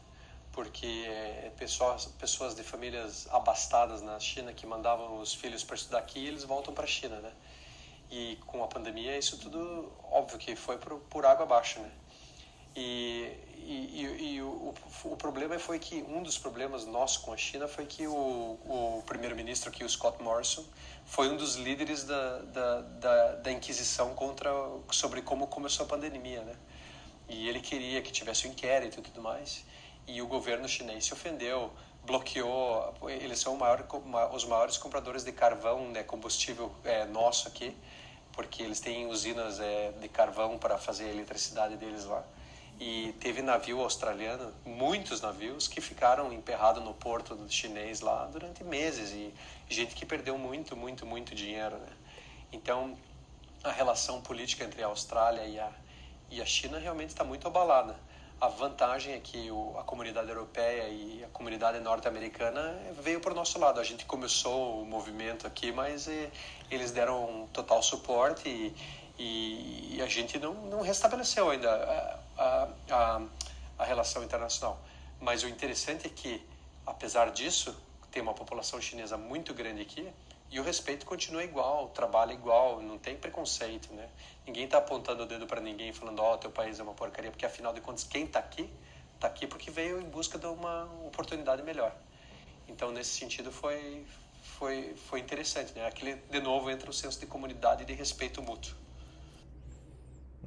Porque 0.53 0.87
é, 0.87 1.53
pessoas, 1.59 2.07
pessoas 2.19 2.55
de 2.55 2.63
famílias 2.63 3.27
abastadas 3.33 4.01
na 4.01 4.19
China 4.21 4.53
que 4.53 4.65
mandavam 4.65 5.19
os 5.21 5.35
filhos 5.35 5.65
para 5.65 5.75
estudar 5.75 5.99
aqui 5.99 6.25
eles 6.25 6.45
voltam 6.45 6.73
para 6.73 6.85
a 6.85 6.87
China, 6.87 7.17
né? 7.21 7.33
E 8.11 8.39
com 8.47 8.63
a 8.63 8.69
pandemia 8.69 9.19
isso 9.19 9.37
tudo, 9.39 9.93
óbvio 10.05 10.39
que 10.39 10.55
foi 10.55 10.79
por, 10.79 11.01
por 11.01 11.27
água 11.27 11.45
abaixo, 11.45 11.81
né? 11.81 11.91
E, 12.77 13.33
e, 13.57 14.05
e, 14.05 14.35
e 14.35 14.43
o, 14.43 14.75
o, 15.05 15.17
problema 15.17 15.59
foi 15.59 15.79
que 15.79 16.05
um 16.07 16.23
dos 16.23 16.37
problemas 16.37 16.85
nossos 16.85 17.17
com 17.17 17.33
a 17.33 17.37
China 17.37 17.67
foi 17.67 17.87
que 17.87 18.07
o, 18.07 18.13
o 18.13 19.03
primeiro-ministro 19.07 19.71
aqui, 19.71 19.83
o 19.83 19.89
Scott 19.89 20.23
Morrison, 20.23 20.63
foi 21.07 21.31
um 21.31 21.37
dos 21.37 21.57
líderes 21.57 22.05
da, 22.05 22.39
da, 22.41 22.81
da, 22.83 23.33
da, 23.37 23.51
Inquisição 23.53 24.15
contra 24.15 24.51
sobre 24.91 25.23
como 25.23 25.47
começou 25.47 25.87
a 25.87 25.89
pandemia, 25.89 26.43
né? 26.43 26.55
E 27.31 27.49
ele 27.49 27.61
queria 27.61 28.03
que 28.03 28.13
tivesse 28.13 28.47
um 28.47 28.51
inquérito 28.51 29.01
e 29.01 29.03
tudo 29.03 29.23
mais. 29.23 29.65
E 30.07 30.21
o 30.21 30.27
governo 30.27 30.69
chinês 30.69 31.07
se 31.07 31.15
ofendeu, 31.15 31.73
bloqueou. 32.05 32.95
Eles 33.09 33.41
são 33.41 33.57
maior, 33.57 33.85
os 34.33 34.45
maiores 34.45 34.77
compradores 34.77 35.25
de 35.25 35.33
carvão, 35.33 35.89
né, 35.89 36.03
combustível 36.03 36.71
é, 36.85 37.07
nosso 37.07 37.49
aqui, 37.49 37.75
porque 38.33 38.63
eles 38.63 38.81
têm 38.81 39.07
usinas 39.07 39.59
é, 39.59 39.93
de 39.93 40.09
carvão 40.09 40.59
para 40.59 40.77
fazer 40.77 41.07
a 41.07 41.09
eletricidade 41.09 41.77
deles 41.77 42.05
lá 42.05 42.23
e 42.79 43.15
teve 43.21 43.41
navio 43.41 43.81
australiano, 43.81 44.53
muitos 44.65 45.21
navios 45.21 45.67
que 45.67 45.81
ficaram 45.81 46.33
emperrados 46.33 46.83
no 46.83 46.93
porto 46.93 47.39
chinês 47.49 48.01
lá 48.01 48.27
durante 48.27 48.63
meses 48.63 49.13
e 49.13 49.33
gente 49.69 49.95
que 49.95 50.05
perdeu 50.05 50.37
muito, 50.37 50.77
muito, 50.77 51.07
muito 51.07 51.35
dinheiro, 51.35 51.77
né? 51.77 51.93
Então, 52.53 52.97
a 53.65 53.73
relação 53.73 54.21
política 54.21 54.65
entre 54.65 54.83
a 54.83 54.87
Austrália 54.87 55.45
e 55.45 55.59
a, 55.59 55.71
e 56.31 56.43
a 56.43 56.45
China 56.45 56.79
realmente 56.79 57.11
está 57.11 57.25
muito 57.25 57.47
abalada. 57.49 57.97
A 58.39 58.49
vantagem 58.49 59.15
é 59.15 59.19
que 59.19 59.51
o, 59.51 59.79
a 59.79 59.83
comunidade 59.83 60.29
europeia 60.29 60.87
e 60.89 61.25
a 61.25 61.29
comunidade 61.29 61.81
norte-americana 61.81 62.79
veio 63.01 63.19
para 63.19 63.33
o 63.33 63.35
nosso 63.35 63.59
lado. 63.59 63.81
A 63.81 63.85
gente 63.85 64.05
começou 64.05 64.83
o 64.83 64.85
movimento 64.85 65.47
aqui, 65.47 65.73
mas 65.73 66.07
eh, 66.07 66.31
eles 66.71 66.91
deram 66.91 67.25
um 67.25 67.47
total 67.47 67.83
suporte 67.83 68.47
e, 68.47 68.77
e, 69.19 69.97
e 69.97 70.03
a 70.03 70.07
gente 70.07 70.39
não, 70.39 70.53
não 70.53 70.83
restabeleceu 70.83 71.49
ainda 71.51 72.26
a, 72.37 72.69
a, 72.91 73.23
a 73.79 73.85
relação 73.85 74.23
internacional. 74.23 74.81
Mas 75.21 75.43
o 75.43 75.49
interessante 75.49 76.07
é 76.07 76.11
que, 76.11 76.45
apesar 76.87 77.31
disso, 77.31 77.75
tem 78.11 78.23
uma 78.23 78.35
população 78.35 78.81
chinesa 78.81 79.17
muito 79.17 79.55
grande 79.55 79.83
aqui 79.83 80.09
e 80.51 80.61
o 80.61 80.63
respeito 80.63 81.05
continua 81.05 81.43
igual, 81.43 81.87
o 81.87 81.89
trabalho 81.89 82.31
é 82.31 82.35
igual, 82.35 82.81
não 82.81 82.99
tem 82.99 83.17
preconceito, 83.17 83.93
né? 83.93 84.09
Ninguém 84.47 84.65
está 84.65 84.79
apontando 84.79 85.25
o 85.25 85.27
dedo 85.27 85.47
para 85.47 85.61
ninguém 85.61 85.93
falando, 85.93 86.21
ó, 86.21 86.35
oh, 86.35 86.39
teu 86.39 86.51
país 86.51 86.79
é 86.79 86.83
uma 86.83 86.95
porcaria, 86.95 87.31
porque 87.31 87.45
afinal 87.45 87.73
de 87.73 87.81
contas, 87.81 88.05
quem 88.05 88.25
está 88.25 88.39
aqui, 88.39 88.71
está 89.15 89.27
aqui 89.27 89.47
porque 89.47 89.71
veio 89.71 90.01
em 90.01 90.09
busca 90.09 90.39
de 90.39 90.47
uma 90.47 90.85
oportunidade 91.05 91.63
melhor. 91.63 91.95
Então, 92.69 92.93
nesse 92.93 93.11
sentido, 93.11 93.51
foi, 93.51 94.07
foi, 94.43 94.95
foi 94.95 95.21
interessante, 95.21 95.73
né? 95.75 95.87
Aqui, 95.87 96.15
de 96.15 96.41
novo, 96.41 96.71
entra 96.71 96.89
o 96.89 96.93
senso 96.93 97.19
de 97.19 97.27
comunidade 97.27 97.83
e 97.83 97.87
de 97.87 97.93
respeito 97.93 98.41
mútuo. 98.41 98.75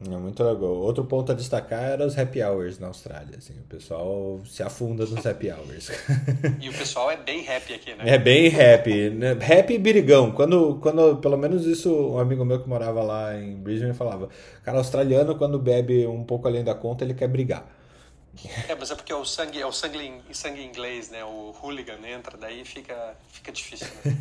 É 0.08 0.16
muito 0.18 0.42
legal. 0.42 0.70
Outro 0.70 1.04
ponto 1.04 1.32
a 1.32 1.36
destacar 1.36 1.84
era 1.84 2.06
os 2.06 2.18
happy 2.18 2.42
hours 2.42 2.80
na 2.80 2.88
Austrália. 2.88 3.38
Assim, 3.38 3.54
o 3.54 3.64
pessoal 3.64 4.40
se 4.46 4.64
afunda 4.64 5.06
nos 5.06 5.26
happy 5.26 5.52
hours. 5.52 5.92
E 6.62 6.70
o 6.70 6.74
pessoal 6.74 7.12
é 7.12 7.18
bem 7.18 7.48
happy 7.48 7.74
aqui, 7.74 7.94
né? 7.96 8.04
É 8.06 8.18
bem 8.18 8.48
happy. 8.48 9.10
Né? 9.10 9.32
Happy 9.32 9.74
e 9.74 9.78
birigão. 9.78 10.32
Quando, 10.32 10.80
quando, 10.82 11.18
pelo 11.18 11.38
menos 11.38 11.66
isso, 11.66 11.94
um 11.94 12.18
amigo 12.18 12.46
meu 12.46 12.62
que 12.62 12.70
morava 12.70 13.04
lá 13.04 13.38
em 13.38 13.56
Brisbane 13.56 13.94
falava. 13.94 14.30
Cara, 14.64 14.78
australiano, 14.78 15.36
quando 15.36 15.60
bebe 15.60 16.08
um 16.08 16.24
pouco 16.24 16.48
além 16.48 16.64
da 16.64 16.74
conta, 16.74 17.04
ele 17.04 17.14
quer 17.14 17.28
brigar. 17.28 17.79
É, 18.68 18.76
mas 18.76 18.90
é 18.92 18.96
porque 18.96 19.12
é 19.12 19.16
o 19.16 19.26
sangue, 19.26 19.60
é 19.60 19.66
o 19.66 19.72
sangue, 19.72 20.22
sangue 20.32 20.64
inglês, 20.64 21.10
né? 21.10 21.24
O 21.24 21.54
hooligan 21.62 21.98
entra, 22.08 22.38
daí 22.38 22.64
fica, 22.64 23.16
fica 23.32 23.52
difícil. 23.52 23.88
Né? 24.06 24.14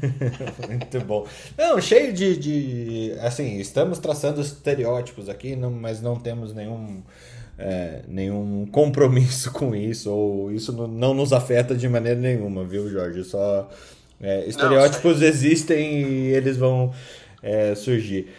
Muito 0.68 1.00
bom. 1.00 1.26
Não, 1.56 1.80
cheio 1.80 2.12
de, 2.12 2.36
de. 2.36 3.18
Assim, 3.20 3.58
estamos 3.58 3.98
traçando 3.98 4.40
estereótipos 4.40 5.28
aqui, 5.28 5.54
não, 5.54 5.70
mas 5.70 6.00
não 6.00 6.16
temos 6.18 6.52
nenhum. 6.52 7.02
É, 7.60 8.04
nenhum 8.06 8.66
compromisso 8.70 9.50
com 9.52 9.74
isso, 9.74 10.12
ou 10.12 10.52
isso 10.52 10.72
não 10.72 11.12
nos 11.12 11.32
afeta 11.32 11.74
de 11.74 11.88
maneira 11.88 12.20
nenhuma, 12.20 12.64
viu, 12.64 12.88
Jorge? 12.88 13.24
Só 13.24 13.68
é, 14.20 14.46
estereótipos 14.46 15.20
não, 15.20 15.26
existem 15.26 16.02
e 16.02 16.28
eles 16.28 16.56
vão 16.56 16.92
é, 17.42 17.74
surgir. 17.74 18.32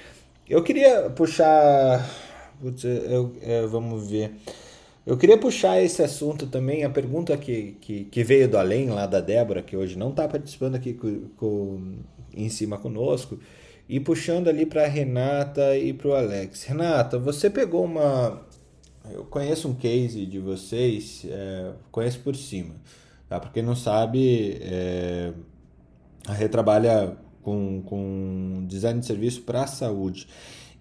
Eu 0.49 0.63
queria 0.63 1.09
puxar. 1.09 2.09
Putz, 2.61 2.84
eu, 2.84 3.32
eu, 3.41 3.69
vamos 3.69 4.09
ver. 4.09 4.32
Eu 5.10 5.18
queria 5.18 5.39
puxar 5.39 5.82
esse 5.82 6.03
assunto 6.03 6.45
também, 6.45 6.84
a 6.84 6.89
pergunta 6.91 7.36
que, 7.36 7.76
que, 7.82 8.03
que 8.03 8.24
veio 8.24 8.47
do 8.47 8.60
além, 8.60 8.91
lá 8.91 9.07
da 9.07 9.20
Débora, 9.20 9.64
que 9.64 9.76
hoje 9.76 9.97
não 9.97 10.12
está 10.12 10.28
participando 10.28 10.76
aqui 10.76 10.93
com, 10.93 11.30
com, 11.36 11.93
em 12.32 12.47
cima 12.47 12.78
conosco, 12.78 13.39
e 13.89 13.99
puxando 13.99 14.49
ali 14.49 14.68
para 14.68 14.86
Renata 14.86 15.76
e 15.76 15.93
para 15.93 16.10
o 16.10 16.14
Alex. 16.14 16.62
Renata, 16.66 17.18
você 17.18 17.49
pegou 17.49 17.86
uma. 17.86 18.39
Eu 19.12 19.24
conheço 19.24 19.68
um 19.68 19.74
case 19.74 20.28
de 20.28 20.38
vocês, 20.38 21.26
é, 21.28 21.72
conheço 21.91 22.20
por 22.20 22.36
cima. 22.36 22.76
Tá? 23.28 23.39
Para 23.39 23.49
quem 23.49 23.64
não 23.64 23.76
sabe, 23.76 24.60
é, 24.62 25.34
a 26.28 26.34
Rê 26.34 26.47
trabalha 26.47 27.18
com, 27.41 27.82
com 27.84 28.64
design 28.68 28.99
de 28.99 29.07
serviço 29.07 29.41
para 29.41 29.64
a 29.64 29.68
saúde. 29.68 30.28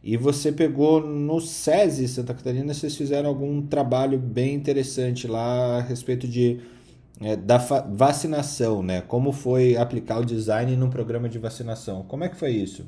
E 0.03 0.16
você 0.16 0.53
pegou 0.53 1.01
no 1.01 1.40
SESI 1.40 2.09
Santa 2.09 2.32
Catarina, 2.32 2.72
vocês 2.72 2.96
fizeram 2.96 3.28
algum 3.28 3.61
trabalho 3.66 4.18
bem 4.18 4.55
interessante 4.55 5.26
lá 5.26 5.78
a 5.78 5.80
respeito 5.80 6.26
de 6.26 6.61
é, 7.20 7.34
da 7.34 7.59
vacinação, 7.59 8.82
né? 8.82 9.01
Como 9.01 9.32
foi 9.32 9.76
aplicar 9.76 10.20
o 10.20 10.24
design 10.24 10.76
no 10.76 10.88
programa 10.88 11.28
de 11.28 11.38
vacinação? 11.38 12.05
Como 12.05 12.22
é 12.22 12.28
que 12.28 12.36
foi 12.36 12.53
isso? 12.53 12.86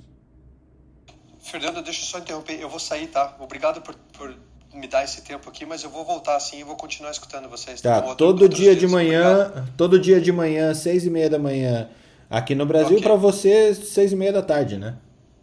Fernando, 1.40 1.82
deixa 1.82 2.02
eu 2.02 2.06
só 2.06 2.18
interromper. 2.18 2.61
Eu 2.61 2.68
vou 2.68 2.78
sair, 2.78 3.08
tá? 3.08 3.36
Obrigado 3.40 3.80
por, 3.80 3.94
por 4.16 4.32
me 4.72 4.86
dar 4.86 5.02
esse 5.02 5.22
tempo 5.22 5.48
aqui, 5.48 5.66
mas 5.66 5.82
eu 5.82 5.90
vou 5.90 6.04
voltar 6.04 6.36
assim 6.36 6.61
e 6.61 6.62
vou 6.62 6.76
continuar 6.76 7.11
escutando 7.11 7.48
vocês. 7.48 7.80
Tá, 7.80 7.96
outro, 7.96 8.14
todo 8.14 8.48
dia 8.48 8.76
de 8.76 8.86
manhã, 8.86 9.46
obrigado. 9.46 9.72
todo 9.76 9.98
dia 9.98 10.20
de 10.20 10.30
manhã, 10.30 10.72
seis 10.74 11.04
e 11.04 11.11
meia 11.11 11.28
da 11.28 11.38
manhã, 11.38 11.90
aqui 12.28 12.54
no 12.54 12.64
Brasil, 12.64 12.98
okay. 12.98 13.02
para 13.02 13.16
você, 13.16 13.74
seis 13.74 14.12
e 14.12 14.16
meia 14.16 14.32
da 14.32 14.42
tarde, 14.42 14.76
né? 14.76 14.96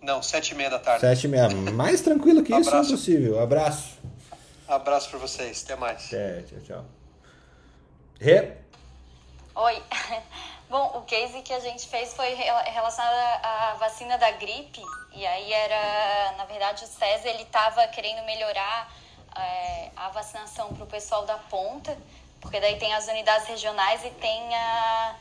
Não, 0.08 0.24
sete 0.24 0.51
e 0.51 0.55
meia 0.55 0.70
da 0.70 0.80
tarde. 0.80 1.01
Sete 1.01 1.26
e 1.26 1.28
meia. 1.28 1.49
Mais 1.74 1.99
tranquilo 1.99 2.41
que 2.41 2.55
isso 2.55 2.74
é 2.74 2.84
possível. 2.86 3.41
Abraço. 3.41 3.99
Abraço 4.66 5.10
para 5.10 5.20
vocês. 5.20 5.62
Até 5.66 5.76
mais. 5.76 6.14
É, 6.14 6.43
tchau, 6.43 6.60
tchau. 6.66 6.86
Rê? 8.18 8.53
Oi. 9.53 9.84
Bom, 10.70 10.97
o 10.97 11.01
case 11.01 11.41
que 11.41 11.51
a 11.51 11.60
gente 11.60 11.89
fez 11.89 12.14
foi 12.14 12.34
relacionado 12.36 13.43
à 13.43 13.76
vacina 13.78 14.18
da 14.18 14.32
gripe. 14.32 14.82
E 15.14 15.28
aí 15.28 15.51
era, 15.51 16.36
na 16.38 16.45
verdade, 16.45 16.86
o 16.86 16.88
César 16.88 17.28
ele 17.28 17.43
estava 17.43 17.86
querendo 17.89 18.26
melhorar 18.26 18.89
é, 19.36 19.91
a 19.93 20.08
vacinação 20.08 20.74
para 20.74 20.86
o 20.86 20.88
pessoal 20.88 21.26
da 21.26 21.36
ponta, 21.36 21.97
porque 22.39 22.62
daí 22.62 22.78
tem 22.78 22.93
as 22.93 23.10
unidades 23.10 23.45
regionais 23.45 24.05
e 24.05 24.10
tem 24.12 24.55
a, 24.55 25.16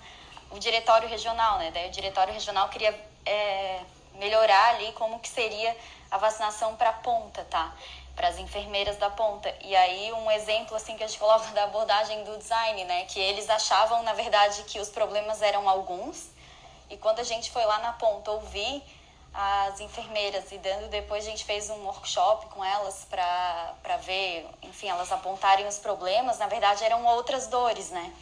o 0.52 0.60
diretório 0.60 1.08
regional, 1.08 1.58
né? 1.58 1.72
Daí 1.74 1.88
o 1.88 1.90
diretório 1.90 2.32
regional 2.32 2.68
queria 2.68 2.94
é, 3.24 3.80
melhorar 4.18 4.74
ali 4.74 4.92
como 4.92 5.18
que 5.20 5.28
seria 5.28 5.76
a 6.10 6.18
vacinação 6.18 6.76
para 6.76 6.92
ponta, 6.92 7.44
tá? 7.44 7.74
Para 8.14 8.28
as 8.28 8.38
enfermeiras 8.38 8.96
da 8.96 9.10
ponta. 9.10 9.54
E 9.62 9.74
aí 9.74 10.12
um 10.12 10.30
exemplo 10.30 10.76
assim 10.76 10.96
que 10.96 11.04
a 11.04 11.06
gente 11.06 11.18
coloca 11.18 11.46
da 11.54 11.64
abordagem 11.64 12.24
do 12.24 12.36
design, 12.38 12.84
né, 12.84 13.04
que 13.04 13.20
eles 13.20 13.48
achavam 13.48 14.02
na 14.02 14.12
verdade 14.12 14.62
que 14.64 14.78
os 14.78 14.88
problemas 14.88 15.42
eram 15.42 15.68
alguns. 15.68 16.28
E 16.88 16.96
quando 16.96 17.20
a 17.20 17.24
gente 17.24 17.50
foi 17.50 17.64
lá 17.64 17.78
na 17.80 17.92
ponta 17.94 18.30
ouvir 18.30 18.82
as 19.34 19.80
enfermeiras 19.80 20.50
e 20.50 20.56
dando 20.56 20.88
depois 20.88 21.26
a 21.26 21.30
gente 21.30 21.44
fez 21.44 21.68
um 21.68 21.84
workshop 21.84 22.46
com 22.46 22.64
elas 22.64 23.06
para 23.10 23.96
ver, 23.98 24.48
enfim, 24.62 24.88
elas 24.88 25.12
apontarem 25.12 25.66
os 25.66 25.78
problemas, 25.78 26.38
na 26.38 26.46
verdade 26.46 26.82
eram 26.82 27.04
outras 27.04 27.46
dores, 27.48 27.90
né? 27.90 28.12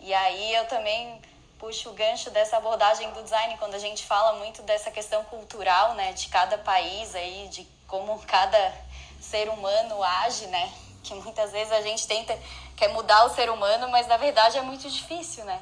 E 0.00 0.12
aí 0.12 0.54
eu 0.54 0.66
também 0.66 1.20
puxo 1.58 1.90
o 1.90 1.92
gancho 1.92 2.30
dessa 2.30 2.56
abordagem 2.56 3.10
do 3.12 3.22
design 3.22 3.56
quando 3.58 3.74
a 3.74 3.78
gente 3.78 4.04
fala 4.06 4.38
muito 4.38 4.62
dessa 4.62 4.90
questão 4.90 5.24
cultural, 5.24 5.94
né, 5.94 6.12
de 6.12 6.28
cada 6.28 6.56
país 6.58 7.14
aí, 7.14 7.48
de 7.48 7.66
como 7.86 8.18
cada 8.20 8.74
ser 9.20 9.48
humano 9.48 10.02
age, 10.02 10.46
né? 10.46 10.72
Que 11.02 11.14
muitas 11.14 11.50
vezes 11.52 11.72
a 11.72 11.80
gente 11.80 12.06
tenta 12.06 12.38
quer 12.76 12.88
mudar 12.88 13.24
o 13.24 13.30
ser 13.30 13.50
humano, 13.50 13.88
mas 13.88 14.06
na 14.06 14.16
verdade 14.16 14.56
é 14.56 14.62
muito 14.62 14.88
difícil, 14.88 15.44
né? 15.44 15.60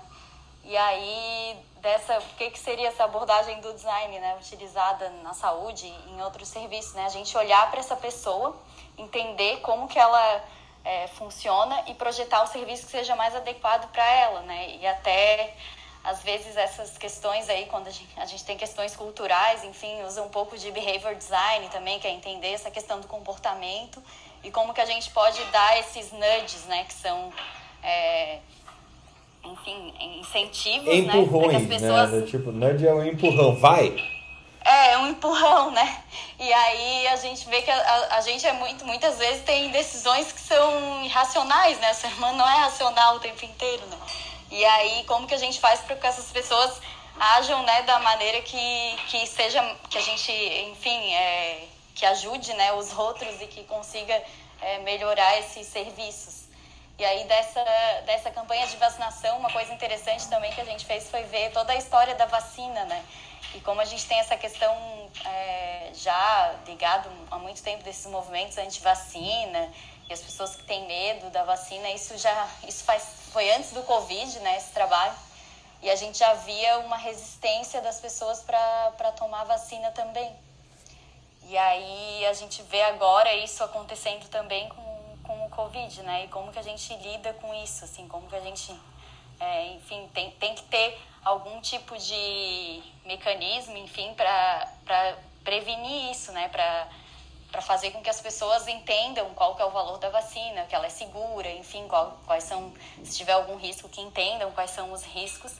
E 0.65 0.77
aí 0.77 1.59
dessa, 1.81 2.19
o 2.19 2.37
que 2.37 2.51
que 2.51 2.59
seria 2.59 2.89
essa 2.89 3.05
abordagem 3.05 3.61
do 3.61 3.73
design, 3.73 4.19
né, 4.19 4.37
utilizada 4.41 5.09
na 5.23 5.33
saúde 5.33 5.87
e 5.87 6.11
em 6.11 6.23
outros 6.23 6.49
serviços, 6.49 6.95
né? 6.95 7.07
A 7.07 7.09
gente 7.09 7.37
olhar 7.39 7.71
para 7.71 7.81
essa 7.81 7.97
pessoa, 7.97 8.57
entender 8.99 9.61
como 9.61 9.87
que 9.87 9.99
ela 9.99 10.45
é, 10.85 11.07
funciona 11.09 11.85
e 11.87 11.95
projetar 11.95 12.43
o 12.43 12.47
serviço 12.47 12.87
que 12.87 12.93
seja 12.93 13.15
mais 13.15 13.35
adequado 13.35 13.91
para 13.93 14.05
ela, 14.05 14.41
né? 14.43 14.77
E 14.77 14.87
até 14.87 15.55
às 16.07 16.23
vezes 16.23 16.57
essas 16.57 16.97
questões 16.97 17.49
aí, 17.49 17.67
quando 17.67 17.89
a 17.89 17.91
gente, 17.91 18.09
a 18.17 18.25
gente, 18.25 18.45
tem 18.45 18.57
questões 18.57 18.95
culturais, 18.95 19.65
enfim, 19.65 20.03
usa 20.05 20.23
um 20.23 20.29
pouco 20.29 20.57
de 20.57 20.71
behavior 20.71 21.17
design 21.17 21.69
também, 21.69 21.99
que 21.99 22.07
é 22.07 22.11
entender 22.11 22.53
essa 22.53 22.71
questão 22.71 23.01
do 23.01 23.09
comportamento 23.09 24.01
e 24.45 24.51
como 24.51 24.73
que 24.73 24.81
a 24.81 24.85
gente 24.85 25.11
pode 25.11 25.43
dar 25.47 25.79
esses 25.81 26.13
nudges, 26.13 26.65
né, 26.67 26.85
que 26.85 26.95
são, 26.95 27.33
é, 27.83 28.39
enfim, 29.45 29.93
incentivos, 30.21 30.95
Empurrões, 30.95 31.53
né, 31.63 31.67
que 31.67 31.75
as 31.75 31.81
pessoas... 31.81 32.13
né, 32.13 32.23
tipo, 32.23 32.53
nudge 32.53 32.87
é 32.87 32.95
um 32.95 33.05
empurrão, 33.05 33.57
vai! 33.57 34.17
É, 34.65 34.93
é 34.93 34.99
um 34.99 35.09
empurrão, 35.09 35.71
né? 35.71 36.03
E 36.41 36.53
aí 36.53 37.07
a 37.09 37.17
gente 37.17 37.49
vê 37.49 37.63
que 37.63 37.71
a, 37.71 37.77
a, 37.77 38.17
a, 38.17 38.21
gente 38.21 38.45
é 38.45 38.53
muito, 38.53 38.85
muitas 38.85 39.17
vezes 39.17 39.43
tem 39.45 39.71
decisões 39.71 40.33
que 40.33 40.41
são 40.41 41.05
irracionais, 41.05 41.79
né? 41.79 41.93
O 41.93 41.95
ser 41.95 42.09
humano 42.09 42.39
não 42.39 42.49
é 42.49 42.57
racional 42.59 43.15
o 43.15 43.21
tempo 43.21 43.45
inteiro, 43.45 43.87
né? 43.87 43.97
E 44.51 44.65
aí, 44.65 45.05
como 45.05 45.27
que 45.27 45.35
a 45.35 45.39
gente 45.39 45.61
faz 45.61 45.81
para 45.81 45.97
que 45.97 46.07
essas 46.07 46.31
pessoas 46.31 46.81
ajam, 47.19 47.63
né, 47.63 47.83
da 47.83 47.99
maneira 47.99 48.41
que, 48.43 48.97
que 49.09 49.27
seja, 49.27 49.63
que 49.91 49.99
a 49.99 50.01
gente, 50.01 50.31
enfim, 50.71 51.15
é, 51.15 51.65
que 51.95 52.05
ajude, 52.07 52.53
né, 52.55 52.73
os 52.75 52.93
outros 52.97 53.41
e 53.41 53.47
que 53.47 53.65
consiga 53.65 54.23
é, 54.61 54.79
melhorar 54.79 55.39
esses 55.39 55.67
serviços. 55.67 56.47
E 56.99 57.05
aí, 57.05 57.25
dessa, 57.25 57.63
dessa 58.07 58.31
campanha 58.31 58.67
de 58.67 58.77
vacinação, 58.77 59.39
uma 59.39 59.53
coisa 59.53 59.73
interessante 59.73 60.29
também 60.29 60.53
que 60.53 60.61
a 60.61 60.65
gente 60.65 60.85
fez 60.87 61.11
foi 61.11 61.25
ver 61.25 61.53
toda 61.53 61.73
a 61.73 61.77
história 61.77 62.15
da 62.15 62.25
vacina, 62.25 62.85
né? 62.85 63.05
E 63.55 63.61
como 63.61 63.81
a 63.81 63.85
gente 63.85 64.07
tem 64.07 64.19
essa 64.19 64.37
questão 64.37 64.75
é, 65.25 65.91
já 65.95 66.55
ligado 66.67 67.11
há 67.31 67.39
muito 67.39 67.63
tempo 67.63 67.83
desses 67.83 68.07
movimentos 68.07 68.57
anti-vacina, 68.57 69.71
e 70.09 70.13
as 70.13 70.21
pessoas 70.21 70.55
que 70.55 70.63
têm 70.65 70.87
medo 70.87 71.31
da 71.31 71.43
vacina, 71.45 71.91
isso 71.91 72.17
já 72.17 72.49
isso 72.67 72.85
faz, 72.85 73.26
foi 73.37 73.53
antes 73.53 73.73
do 73.73 73.83
Covid, 73.83 74.39
né, 74.41 74.57
esse 74.57 74.73
trabalho. 74.73 75.15
E 75.83 75.91
a 75.91 75.95
gente 75.95 76.17
já 76.17 76.33
via 76.33 76.79
uma 76.79 76.97
resistência 76.97 77.83
das 77.83 78.01
pessoas 78.01 78.41
para 78.41 79.13
tomar 79.13 79.45
vacina 79.45 79.91
também. 79.91 80.35
E 81.43 81.59
aí 81.59 82.25
a 82.25 82.33
gente 82.33 82.63
vê 82.63 82.81
agora 82.85 83.35
isso 83.35 83.63
acontecendo 83.63 84.27
também 84.31 84.67
com, 84.71 85.19
com 85.23 85.47
o 85.47 85.51
Covid, 85.51 86.03
né? 86.03 86.25
E 86.25 86.29
como 86.29 86.51
que 86.51 86.59
a 86.59 86.63
gente 86.63 86.97
lida 86.97 87.35
com 87.35 87.53
isso, 87.63 87.85
assim, 87.85 88.09
como 88.09 88.27
que 88.27 88.37
a 88.37 88.41
gente, 88.41 88.75
é, 89.39 89.67
enfim, 89.75 90.09
tem, 90.15 90.31
tem 90.31 90.55
que 90.55 90.63
ter 90.63 90.99
algum 91.23 91.61
tipo 91.61 91.95
de 91.99 92.83
mecanismo, 93.05 93.77
enfim, 93.77 94.15
para 94.15 95.15
prevenir 95.45 96.11
isso, 96.11 96.33
né? 96.33 96.49
Para 96.49 96.89
para 97.57 97.63
fazer 97.63 97.91
com 97.91 98.03
que 98.03 98.11
as 98.11 98.21
pessoas 98.21 98.69
entendam 98.69 99.33
qual 99.33 99.55
que 99.57 99.63
é 99.63 99.65
o 99.65 99.71
valor 99.71 99.97
da 99.97 100.11
vacina, 100.11 100.67
que 100.67 100.75
ela 100.75 100.85
é 100.85 100.91
segura, 100.91 101.51
enfim, 101.53 101.89
qual, 101.89 102.19
quais 102.27 102.45
são, 102.45 102.71
se 103.03 103.17
tiver 103.17 103.33
algum 103.33 103.57
risco, 103.57 103.89
que 103.89 104.03
entendam 104.03 104.53
quais 104.53 104.73
são 104.73 104.93
os 104.93 105.03
riscos. 105.03 105.55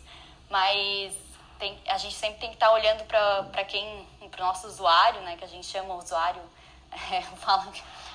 Mas 0.51 1.15
tem, 1.59 1.81
a 1.87 1.97
gente 1.97 2.15
sempre 2.15 2.39
tem 2.39 2.51
que 2.51 2.57
estar 2.57 2.67
tá 2.67 2.75
olhando 2.75 3.03
para 3.05 3.65
quem, 3.65 4.07
para 4.31 4.43
o 4.43 4.47
nosso 4.47 4.67
usuário, 4.67 5.23
né, 5.23 5.39
que 5.39 5.45
a 5.45 5.49
gente 5.49 5.67
chama 5.67 5.95
usuário, 5.95 6.43
é, 6.93 7.23
fala, 7.23 7.67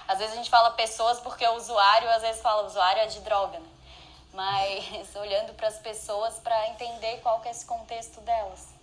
às 0.08 0.20
vezes 0.20 0.34
a 0.34 0.38
gente 0.38 0.52
fala 0.52 0.70
pessoas 0.74 1.20
porque 1.20 1.44
o 1.48 1.56
usuário 1.56 2.08
às 2.12 2.22
vezes 2.22 2.40
fala 2.40 2.68
usuário 2.68 3.02
é 3.02 3.08
de 3.08 3.20
droga, 3.22 3.58
né? 3.58 3.70
mas 4.32 5.16
olhando 5.18 5.56
para 5.56 5.70
as 5.70 5.80
pessoas 5.80 6.36
para 6.36 6.68
entender 6.70 7.20
qual 7.24 7.40
que 7.40 7.48
é 7.48 7.52
esse 7.52 7.66
contexto 7.66 8.22
delas. 8.22 8.76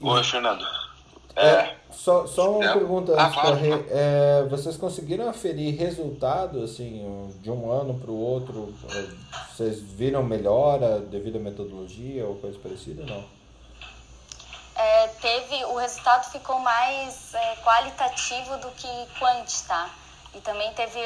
Boa, 0.00 0.24
Fernando. 0.24 0.64
É, 1.36 1.46
é, 1.46 1.76
só, 1.90 2.26
só 2.26 2.50
uma 2.52 2.64
é, 2.64 2.72
pergunta 2.72 3.14
ah, 3.16 3.26
antes, 3.26 3.38
ah, 3.38 3.40
claro. 3.40 3.86
é, 3.90 4.46
vocês 4.48 4.76
conseguiram 4.76 5.28
aferir 5.28 5.78
resultado 5.78 6.62
assim 6.62 7.32
de 7.40 7.50
um 7.50 7.70
ano 7.70 7.94
para 7.94 8.10
o 8.10 8.18
outro? 8.18 8.74
Vocês 9.50 9.80
viram 9.80 10.22
melhora 10.22 11.00
devido 11.00 11.36
à 11.36 11.40
metodologia 11.40 12.26
ou 12.26 12.36
coisa 12.36 12.58
parecida? 12.58 13.04
Não. 13.04 13.24
É, 14.76 15.08
teve 15.08 15.64
o 15.66 15.76
resultado 15.76 16.30
ficou 16.30 16.58
mais 16.60 17.34
é, 17.34 17.56
qualitativo 17.56 18.56
do 18.58 18.70
que 18.70 18.88
quanti, 19.18 19.62
tá? 19.64 19.90
E 20.32 20.40
também 20.40 20.72
teve, 20.74 21.00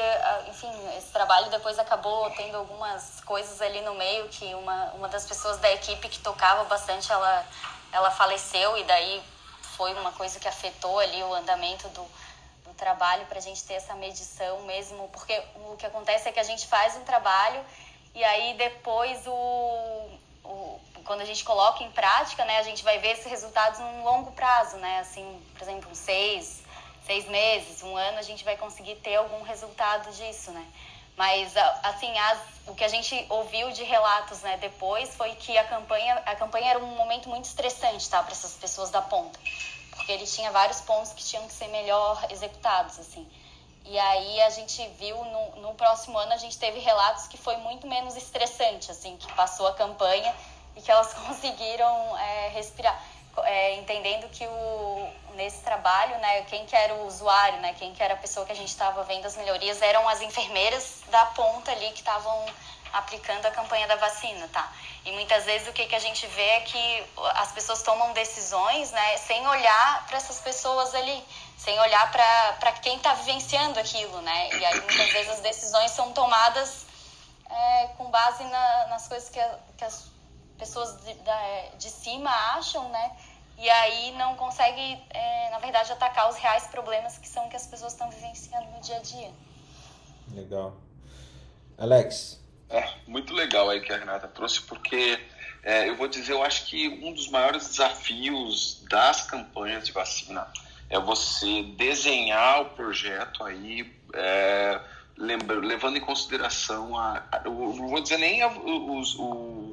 enfim, 0.47 0.69
esse 0.95 1.11
trabalho 1.11 1.49
depois 1.49 1.79
acabou 1.79 2.29
tendo 2.37 2.57
algumas 2.57 3.21
coisas 3.25 3.59
ali 3.59 3.81
no 3.81 3.95
meio 3.95 4.27
que 4.27 4.53
uma, 4.53 4.91
uma 4.91 5.07
das 5.07 5.25
pessoas 5.25 5.57
da 5.57 5.71
equipe 5.73 6.07
que 6.07 6.19
tocava 6.19 6.63
bastante, 6.65 7.11
ela, 7.11 7.43
ela 7.91 8.11
faleceu 8.11 8.77
e 8.77 8.83
daí 8.83 9.23
foi 9.75 9.93
uma 9.93 10.11
coisa 10.11 10.39
que 10.39 10.47
afetou 10.47 10.99
ali 10.99 11.21
o 11.23 11.33
andamento 11.33 11.87
do, 11.89 12.03
do 12.65 12.73
trabalho 12.75 13.25
para 13.25 13.37
a 13.37 13.41
gente 13.41 13.63
ter 13.63 13.75
essa 13.75 13.95
medição 13.95 14.61
mesmo, 14.63 15.07
porque 15.09 15.41
o 15.55 15.75
que 15.77 15.85
acontece 15.85 16.27
é 16.27 16.31
que 16.31 16.39
a 16.39 16.43
gente 16.43 16.67
faz 16.67 16.95
um 16.95 17.03
trabalho 17.03 17.63
e 18.13 18.23
aí 18.23 18.53
depois 18.55 19.25
o, 19.27 20.09
o 20.43 20.79
quando 21.05 21.21
a 21.21 21.25
gente 21.25 21.43
coloca 21.43 21.83
em 21.83 21.91
prática, 21.91 22.43
né, 22.45 22.57
a 22.57 22.63
gente 22.63 22.83
vai 22.83 22.97
ver 22.97 23.09
esses 23.09 23.25
resultados 23.25 23.79
num 23.79 24.03
longo 24.03 24.31
prazo, 24.31 24.77
né, 24.77 24.99
assim, 24.99 25.39
por 25.53 25.61
exemplo, 25.61 25.91
um 25.91 25.95
seis, 25.95 26.63
seis 27.05 27.25
meses, 27.27 27.83
um 27.83 27.95
ano, 27.95 28.17
a 28.17 28.23
gente 28.23 28.43
vai 28.43 28.57
conseguir 28.57 28.95
ter 28.95 29.15
algum 29.15 29.43
resultado 29.43 30.11
disso, 30.11 30.51
né. 30.51 30.65
Mas, 31.15 31.53
assim, 31.83 32.17
as, 32.17 32.39
o 32.67 32.75
que 32.75 32.83
a 32.83 32.87
gente 32.87 33.25
ouviu 33.29 33.71
de 33.71 33.83
relatos 33.83 34.41
né, 34.41 34.57
depois 34.57 35.15
foi 35.15 35.33
que 35.35 35.57
a 35.57 35.63
campanha, 35.63 36.21
a 36.25 36.35
campanha 36.35 36.71
era 36.71 36.79
um 36.79 36.95
momento 36.95 37.29
muito 37.29 37.45
estressante 37.45 38.09
tá, 38.09 38.21
para 38.21 38.33
essas 38.33 38.53
pessoas 38.53 38.89
da 38.89 39.01
ponta. 39.01 39.39
Porque 39.91 40.11
ele 40.11 40.25
tinha 40.25 40.51
vários 40.51 40.81
pontos 40.81 41.13
que 41.13 41.23
tinham 41.23 41.47
que 41.47 41.53
ser 41.53 41.69
melhor 41.69 42.25
executados, 42.29 42.99
assim. 42.99 43.25
E 43.85 43.97
aí 43.97 44.41
a 44.41 44.49
gente 44.49 44.85
viu, 44.99 45.23
no, 45.23 45.61
no 45.61 45.75
próximo 45.75 46.17
ano, 46.17 46.33
a 46.33 46.37
gente 46.37 46.57
teve 46.57 46.79
relatos 46.79 47.27
que 47.27 47.37
foi 47.37 47.55
muito 47.57 47.87
menos 47.87 48.17
estressante, 48.17 48.91
assim, 48.91 49.15
que 49.15 49.31
passou 49.33 49.67
a 49.67 49.73
campanha 49.73 50.35
e 50.75 50.81
que 50.81 50.91
elas 50.91 51.13
conseguiram 51.25 52.17
é, 52.17 52.49
respirar 52.49 53.01
é, 53.43 53.75
entendendo 53.75 54.29
que 54.29 54.45
o, 54.45 54.49
nesse 55.45 55.61
trabalho, 55.61 56.17
né, 56.17 56.41
quem 56.43 56.65
que 56.65 56.75
era 56.75 56.93
o 56.95 57.05
usuário, 57.05 57.59
né, 57.61 57.75
quem 57.77 57.93
que 57.93 58.01
era 58.01 58.15
a 58.15 58.17
pessoa 58.17 58.45
que 58.47 58.51
a 58.51 58.55
gente 58.55 58.69
estava 58.69 59.03
vendo 59.03 59.25
as 59.27 59.37
melhorias 59.37 59.79
eram 59.79 60.07
as 60.09 60.19
enfermeiras 60.21 61.03
da 61.11 61.23
ponta 61.27 61.71
ali 61.71 61.91
que 61.91 61.99
estavam 61.99 62.45
aplicando 62.91 63.45
a 63.45 63.51
campanha 63.51 63.87
da 63.87 63.95
vacina, 63.97 64.47
tá? 64.47 64.71
E 65.05 65.11
muitas 65.11 65.43
vezes 65.43 65.67
o 65.67 65.73
que, 65.73 65.85
que 65.85 65.95
a 65.95 65.99
gente 65.99 66.25
vê 66.27 66.49
é 66.59 66.61
que 66.61 67.05
as 67.35 67.51
pessoas 67.51 67.83
tomam 67.83 68.11
decisões, 68.13 68.91
né, 68.91 69.17
sem 69.17 69.47
olhar 69.47 70.05
para 70.07 70.17
essas 70.17 70.39
pessoas 70.39 70.95
ali, 70.95 71.23
sem 71.57 71.79
olhar 71.79 72.11
para 72.11 72.71
quem 72.81 72.97
está 72.97 73.13
vivenciando 73.13 73.79
aquilo, 73.79 74.19
né? 74.21 74.49
E 74.49 74.65
aí 74.65 74.81
muitas 74.81 75.11
vezes 75.11 75.29
as 75.33 75.41
decisões 75.41 75.91
são 75.91 76.11
tomadas 76.13 76.87
é, 77.49 77.87
com 77.97 78.05
base 78.09 78.43
na, 78.45 78.87
nas 78.87 79.07
coisas 79.07 79.29
que, 79.29 79.39
a, 79.39 79.59
que 79.77 79.85
as 79.85 80.09
pessoas 80.57 80.95
de, 81.03 81.13
de 81.77 81.89
cima 81.91 82.31
acham, 82.57 82.89
né? 82.89 83.11
E 83.57 83.69
aí 83.69 84.11
não 84.17 84.35
consegue, 84.35 85.01
é, 85.09 85.49
na 85.49 85.59
verdade, 85.59 85.91
atacar 85.91 86.29
os 86.29 86.35
reais 86.35 86.67
problemas 86.67 87.17
que 87.17 87.27
são 87.27 87.47
que 87.49 87.55
as 87.55 87.65
pessoas 87.65 87.93
estão 87.93 88.09
vivenciando 88.09 88.67
no 88.71 88.81
dia 88.81 88.97
a 88.97 89.01
dia. 89.01 89.31
Legal. 90.33 90.75
Alex. 91.77 92.43
É, 92.69 92.89
muito 93.05 93.33
legal 93.33 93.69
aí 93.69 93.79
que 93.79 93.93
a 93.93 93.97
Renata 93.97 94.27
trouxe, 94.27 94.61
porque 94.61 95.19
é, 95.63 95.87
eu 95.87 95.95
vou 95.95 96.07
dizer, 96.07 96.33
eu 96.33 96.43
acho 96.43 96.65
que 96.65 96.87
um 97.03 97.13
dos 97.13 97.29
maiores 97.29 97.67
desafios 97.67 98.83
das 98.89 99.21
campanhas 99.21 99.85
de 99.85 99.91
vacina 99.91 100.47
é 100.89 100.99
você 100.99 101.63
desenhar 101.77 102.61
o 102.61 102.65
projeto 102.71 103.43
aí, 103.43 103.91
é, 104.13 104.79
lembra, 105.17 105.57
levando 105.57 105.97
em 105.97 106.01
consideração 106.01 106.97
a, 106.97 107.23
a, 107.31 107.41
eu 107.45 107.51
não 107.51 107.87
vou 107.87 108.01
dizer 108.01 108.17
nem 108.17 108.41
a, 108.41 108.47
os, 108.47 109.15
o, 109.15 109.64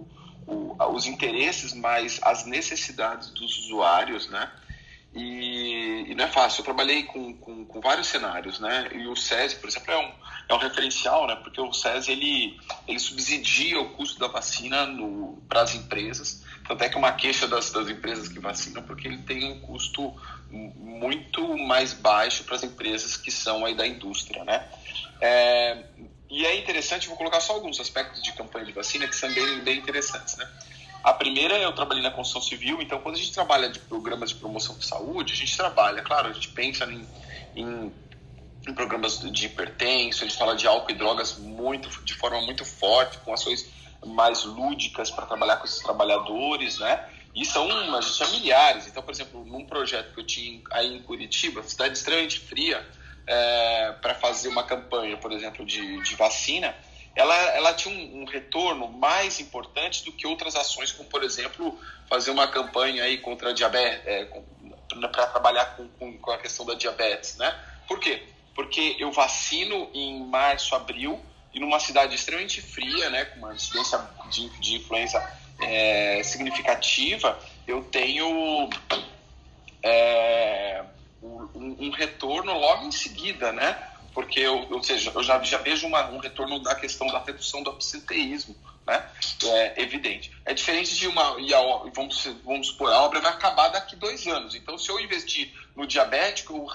os 0.79 1.07
interesses, 1.07 1.73
mas 1.73 2.19
as 2.23 2.45
necessidades 2.45 3.31
dos 3.31 3.59
usuários, 3.59 4.29
né? 4.29 4.51
E, 5.15 6.07
e, 6.09 6.15
não 6.15 6.25
é 6.25 6.29
fácil. 6.29 6.61
Eu 6.61 6.65
trabalhei 6.65 7.03
com, 7.03 7.35
com, 7.35 7.67
com, 7.67 7.81
vários 7.81 8.07
cenários, 8.07 8.59
né? 8.59 8.89
E 8.95 9.07
o 9.07 9.15
SESI, 9.15 9.57
por 9.57 9.69
exemplo, 9.69 9.93
é 9.93 9.99
um, 9.99 10.13
é 10.49 10.55
um 10.55 10.57
referencial, 10.57 11.27
né? 11.27 11.37
Porque 11.37 11.61
o 11.61 11.73
SESI, 11.73 12.13
ele, 12.13 12.59
ele 12.89 12.99
subsidia 12.99 13.79
o 13.79 13.91
custo 13.91 14.19
da 14.19 14.29
vacina 14.29 14.89
para 15.49 15.63
as 15.63 15.75
empresas. 15.75 16.43
Tanto 16.67 16.83
é 16.83 16.89
que 16.89 16.97
uma 16.97 17.13
queixa 17.13 17.47
das, 17.47 17.71
das 17.71 17.91
empresas 17.91 18.29
que 18.29 18.39
vacinam, 18.39 18.83
porque 18.85 19.07
ele 19.07 19.19
tem 19.19 19.53
um 19.53 19.61
custo 19.61 20.15
muito 20.51 21.59
mais 21.59 21.93
baixo 21.93 22.45
para 22.45 22.57
as 22.57 22.63
empresas 22.63 23.17
que 23.17 23.31
são 23.31 23.67
aí 23.67 23.75
da 23.75 23.87
indústria, 23.87 24.45
né? 24.45 24.67
É, 25.21 25.85
e 26.33 26.47
é 26.47 26.57
interessante, 26.57 27.09
vou 27.09 27.17
colocar 27.19 27.41
só 27.41 27.53
alguns 27.53 27.79
aspectos 27.79 28.23
de 28.23 28.33
campanha 28.33 28.65
de 28.65 28.73
vacina 28.73 29.07
que 29.07 29.15
são 29.15 29.31
bem, 29.35 29.61
bem 29.61 29.77
interessantes, 29.77 30.35
né? 30.39 30.49
A 31.05 31.13
primeira, 31.13 31.59
eu 31.59 31.71
trabalhei 31.75 32.03
na 32.03 32.11
construção 32.11 32.41
civil, 32.41 32.81
então 32.81 32.99
quando 33.01 33.17
a 33.17 33.19
gente 33.19 33.35
trabalha 33.35 33.69
de 33.69 33.79
programas 33.81 34.31
de 34.31 34.37
promoção 34.37 34.79
de 34.79 34.87
saúde, 34.87 35.35
a 35.35 35.37
gente 35.37 35.55
trabalha, 35.55 36.01
claro, 36.01 36.29
a 36.29 36.33
gente 36.33 36.49
pensa 36.49 36.87
em, 36.87 37.07
em, 37.55 37.93
em 38.67 38.75
programas 38.75 39.21
de 39.21 39.45
hipertenso, 39.45 40.25
a 40.25 40.27
gente 40.27 40.39
fala 40.39 40.57
de 40.57 40.67
álcool 40.67 40.91
e 40.91 40.95
drogas 40.95 41.37
muito, 41.37 41.91
de 42.03 42.15
forma 42.15 42.41
muito 42.41 42.65
forte, 42.65 43.19
com 43.19 43.35
ações 43.35 43.69
mais 44.07 44.43
lúdicas 44.45 45.11
para 45.11 45.27
trabalhar 45.27 45.59
com 45.59 45.67
esses 45.67 45.83
trabalhadores, 45.83 46.79
né? 46.79 47.05
E 47.35 47.45
são, 47.45 47.71
a 47.71 48.01
gente 48.01 48.17
tinha 48.17 48.29
milhares. 48.31 48.87
Então, 48.87 49.03
por 49.03 49.13
exemplo, 49.13 49.45
num 49.45 49.67
projeto 49.67 50.15
que 50.15 50.21
eu 50.21 50.27
tinha 50.27 50.63
aí 50.71 50.97
em 50.97 51.03
Curitiba, 51.03 51.63
cidade 51.63 51.99
extremamente 51.99 52.41
fria, 52.41 52.87
é, 53.27 53.93
para 54.01 54.15
fazer 54.15 54.49
uma 54.49 54.65
campanha, 54.65 55.17
por 55.17 55.33
exemplo, 55.33 55.65
de, 55.65 56.03
de 56.03 56.17
vacina, 56.17 56.75
ela, 57.15 57.37
ela 57.55 57.75
tinha 57.75 57.95
um, 57.95 58.23
um, 58.23 58.25
retorno 58.25 58.89
mais 58.89 59.39
importante 59.39 60.05
do 60.05 60.13
que 60.13 60.27
outras 60.27 60.57
ações, 60.57 60.93
como, 60.93 61.09
por 61.09 61.23
exemplo, 61.23 61.79
fazer 62.09 62.31
uma 62.31 62.49
campanha 62.49 63.05
aí 63.05 63.19
contra 63.19 63.51
a 63.51 63.53
diabetes, 63.53 64.07
é, 64.07 64.25
para 65.09 65.27
trabalhar 65.27 65.77
com, 65.77 65.89
com, 65.89 66.19
com, 66.19 66.31
a 66.31 66.39
questão 66.39 66.65
da 66.65 66.75
diabetes, 66.75 67.37
né? 67.37 67.55
Por 67.87 68.01
quê? 68.01 68.23
Porque 68.55 68.97
eu 68.99 69.13
vacino 69.13 69.91
em 69.93 70.25
março, 70.25 70.75
abril, 70.75 71.21
e 71.53 71.61
numa 71.61 71.79
cidade 71.79 72.15
extremamente 72.15 72.63
fria, 72.63 73.11
né, 73.11 73.27
com 73.27 73.41
uma 73.41 73.55
incidência 73.55 74.01
de, 74.31 74.49
de 74.59 74.77
influenza 74.77 75.23
é, 75.61 76.23
significativa, 76.23 77.39
eu 77.67 77.83
tenho... 77.85 78.71
É, 79.83 80.83
um, 81.23 81.77
um, 81.87 81.91
retorno 81.91 82.53
logo 82.59 82.87
em 82.87 82.93
seguida, 82.93 83.53
né? 83.53 83.91
Porque, 84.13 84.41
eu, 84.41 84.67
ou 84.71 84.83
seja, 84.83 85.11
eu 85.15 85.23
já, 85.23 85.43
já 85.43 85.59
vejo 85.59 85.87
uma, 85.87 86.07
um 86.11 86.19
retorno 86.19 86.59
da 86.59 86.75
questão 86.75 87.07
da 87.07 87.19
redução 87.23 87.63
do 87.63 87.71
absenteísmo, 87.71 88.55
né? 88.87 89.09
É 89.45 89.83
evidente. 89.83 90.33
É 90.45 90.53
diferente 90.53 90.95
de 90.95 91.07
uma. 91.07 91.41
E 91.41 91.55
a, 91.55 91.61
vamos, 91.95 92.25
vamos 92.45 92.67
supor, 92.69 92.93
a 92.93 93.03
obra 93.03 93.21
vai 93.21 93.33
acabar 93.33 93.69
daqui 93.69 93.97
dois 93.97 94.27
anos. 94.27 94.55
Então, 94.55 94.77
se 94.77 94.91
eu 94.91 95.01
investir 95.01 95.53
no 95.75 95.87
diabético, 95.87 96.71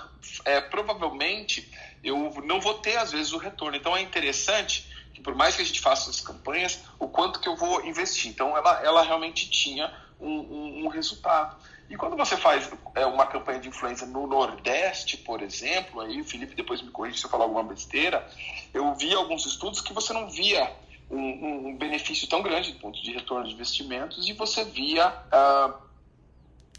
é, 0.46 0.60
provavelmente 0.62 1.70
eu 2.04 2.34
não 2.44 2.60
vou 2.60 2.76
ter, 2.76 2.98
às 2.98 3.12
vezes, 3.12 3.34
o 3.34 3.38
retorno. 3.38 3.78
Então, 3.78 3.96
é 3.96 4.02
interessante 4.02 4.88
que, 5.14 5.22
por 5.22 5.36
mais 5.36 5.56
que 5.56 5.62
a 5.62 5.66
gente 5.66 5.82
faça 5.82 6.10
as 6.10 6.22
campanhas, 6.22 6.80
o 6.98 7.08
quanto 7.08 7.40
que 7.40 7.50
eu 7.50 7.56
vou 7.56 7.86
investir. 7.86 8.32
Então, 8.32 8.58
ela, 8.58 8.82
ela 8.84 9.02
realmente 9.04 9.50
tinha 9.50 9.94
um, 10.20 10.30
um, 10.30 10.86
um 10.86 10.88
resultado. 10.88 11.56
E 11.90 11.96
quando 11.96 12.18
você 12.18 12.36
faz 12.36 12.70
é, 12.96 13.06
uma 13.06 13.26
campanha 13.26 13.60
de 13.60 13.70
influência 13.70 14.06
no 14.06 14.28
Nordeste, 14.28 15.18
por 15.18 15.42
exemplo, 15.42 16.02
aí 16.02 16.20
o 16.20 16.26
Felipe 16.26 16.56
depois 16.56 16.82
me 16.82 16.92
corrige 16.92 17.20
se 17.20 17.26
eu 17.26 17.30
falar 17.30 17.46
alguma 17.46 17.64
besteira, 17.64 18.28
eu 18.74 18.94
vi 18.96 19.14
alguns 19.14 19.46
estudos 19.46 19.80
que 19.80 19.94
você 19.94 20.12
não 20.12 20.30
via 20.30 20.70
um, 21.10 21.70
um 21.70 21.78
benefício 21.78 22.28
tão 22.28 22.42
grande 22.42 22.74
do 22.74 22.80
ponto 22.80 23.02
de 23.02 23.14
retorno 23.14 23.48
de 23.48 23.54
investimentos 23.54 24.28
e 24.28 24.34
você 24.34 24.66
via 24.66 25.06
ah, 25.32 25.74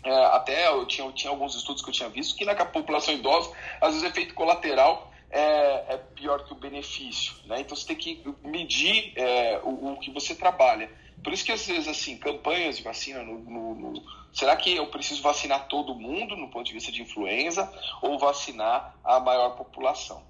é, 0.04 0.24
até 0.26 0.68
eu 0.68 0.86
tinha, 0.86 1.06
eu 1.06 1.12
tinha 1.12 1.30
alguns 1.30 1.54
estudos 1.54 1.82
que 1.82 1.90
eu 1.90 1.94
tinha 1.94 2.08
visto 2.08 2.36
que 2.36 2.44
na 2.44 2.54
população 2.54 3.14
idosa, 3.14 3.50
às 3.80 3.94
vezes 3.94 4.02
o 4.02 4.06
efeito 4.06 4.34
colateral 4.34 5.12
é, 5.30 5.94
é 5.94 6.00
pior 6.14 6.44
que 6.44 6.52
o 6.52 6.56
benefício, 6.56 7.34
né? 7.46 7.60
Então 7.60 7.76
você 7.76 7.86
tem 7.86 7.96
que 7.96 8.22
medir 8.42 9.12
é, 9.16 9.60
o, 9.62 9.92
o, 9.92 9.96
que 9.98 10.10
você 10.10 10.34
trabalha. 10.34 10.90
Por 11.22 11.32
isso 11.32 11.44
que 11.44 11.52
às 11.52 11.66
vezes 11.66 11.88
assim 11.88 12.16
campanhas 12.16 12.76
de 12.76 12.82
vacina 12.82 13.22
no, 13.22 13.38
no, 13.38 13.74
no 13.74 14.02
Será 14.32 14.54
que 14.56 14.74
eu 14.76 14.86
preciso 14.86 15.22
vacinar 15.22 15.66
todo 15.68 15.94
mundo 15.94 16.36
no 16.36 16.48
ponto 16.48 16.66
de 16.66 16.72
vista 16.72 16.92
de 16.92 17.02
influenza 17.02 17.70
ou 18.00 18.18
vacinar 18.18 18.94
a 19.02 19.18
maior 19.18 19.56
população? 19.56 20.22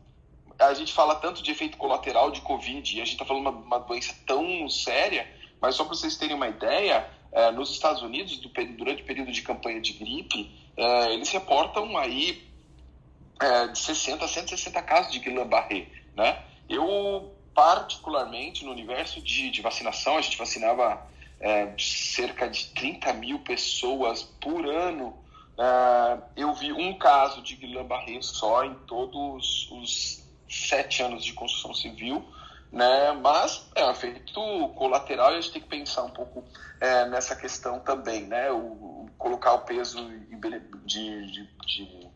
A 0.59 0.73
gente 0.75 0.93
fala 0.93 1.15
tanto 1.17 1.43
de 1.43 1.51
efeito 1.51 1.77
colateral 1.77 2.31
de 2.31 2.41
Covid 2.41 2.97
e 2.97 3.01
a 3.01 3.05
gente 3.05 3.15
está 3.15 3.25
falando 3.25 3.49
uma, 3.49 3.51
uma 3.51 3.79
doença 3.79 4.15
tão 4.27 4.69
séria, 4.69 5.31
mas 5.61 5.75
só 5.75 5.85
para 5.85 5.95
vocês 5.95 6.17
terem 6.17 6.35
uma 6.35 6.49
ideia, 6.49 7.09
é, 7.31 7.51
nos 7.51 7.71
Estados 7.71 8.03
Unidos, 8.03 8.39
do, 8.39 8.49
durante 8.49 9.03
o 9.03 9.05
período 9.05 9.31
de 9.31 9.43
campanha 9.43 9.81
de 9.81 9.93
gripe, 9.93 10.51
é, 10.77 11.13
eles 11.13 11.31
reportam 11.31 11.97
aí 11.97 12.49
é, 13.41 13.69
de 13.69 13.79
60 13.79 14.25
a 14.25 14.29
160 14.29 14.83
casos 14.83 15.13
de 15.13 15.19
Guillain-Barré, 15.19 15.87
né? 16.17 16.43
Eu, 16.69 17.33
particularmente, 17.59 18.65
no 18.65 18.71
universo 18.71 19.21
de, 19.21 19.51
de 19.51 19.61
vacinação, 19.61 20.17
a 20.17 20.21
gente 20.21 20.39
vacinava 20.39 21.05
é, 21.41 21.75
cerca 21.77 22.49
de 22.49 22.67
30 22.67 23.13
mil 23.15 23.41
pessoas 23.41 24.23
por 24.41 24.65
ano 24.65 25.13
Uh, 25.59 26.23
eu 26.37 26.55
vi 26.55 26.73
um 26.73 26.97
caso 26.97 27.43
de 27.43 27.57
Guillain-Barré 27.57 28.23
só 28.23 28.65
em 28.65 28.75
todos 28.87 29.69
os 29.73 30.23
sete 30.49 31.03
anos 31.03 31.25
de 31.25 31.33
construção 31.33 31.75
civil, 31.75 32.25
né? 32.71 33.11
Mas 33.21 33.69
é 33.75 33.85
um 33.85 33.91
efeito 33.91 34.41
colateral 34.77 35.33
e 35.33 35.39
a 35.39 35.41
gente 35.41 35.55
tem 35.55 35.63
que 35.63 35.69
pensar 35.69 36.05
um 36.05 36.11
pouco 36.11 36.45
é, 36.81 37.07
nessa 37.07 37.35
questão 37.35 37.81
também, 37.81 38.23
né? 38.23 38.53
O, 38.53 38.57
o 38.57 39.11
colocar 39.19 39.55
o 39.55 39.63
peso 39.63 40.09
de, 40.09 40.61
de, 40.85 41.49
de, 41.67 42.09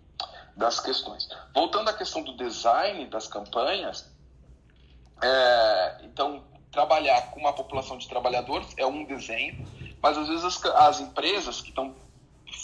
das 0.56 0.78
questões. 0.78 1.28
Voltando 1.52 1.88
à 1.88 1.92
questão 1.94 2.22
do 2.22 2.36
design 2.36 3.06
das 3.06 3.26
campanhas, 3.26 4.08
é, 5.22 6.00
então 6.04 6.42
trabalhar 6.70 7.30
com 7.30 7.40
uma 7.40 7.52
população 7.52 7.98
de 7.98 8.08
trabalhadores 8.08 8.68
é 8.76 8.86
um 8.86 9.04
desenho, 9.04 9.66
mas 10.02 10.18
às 10.18 10.28
vezes 10.28 10.44
as, 10.44 10.64
as 10.64 11.00
empresas 11.00 11.60
que 11.60 11.68
estão 11.68 11.94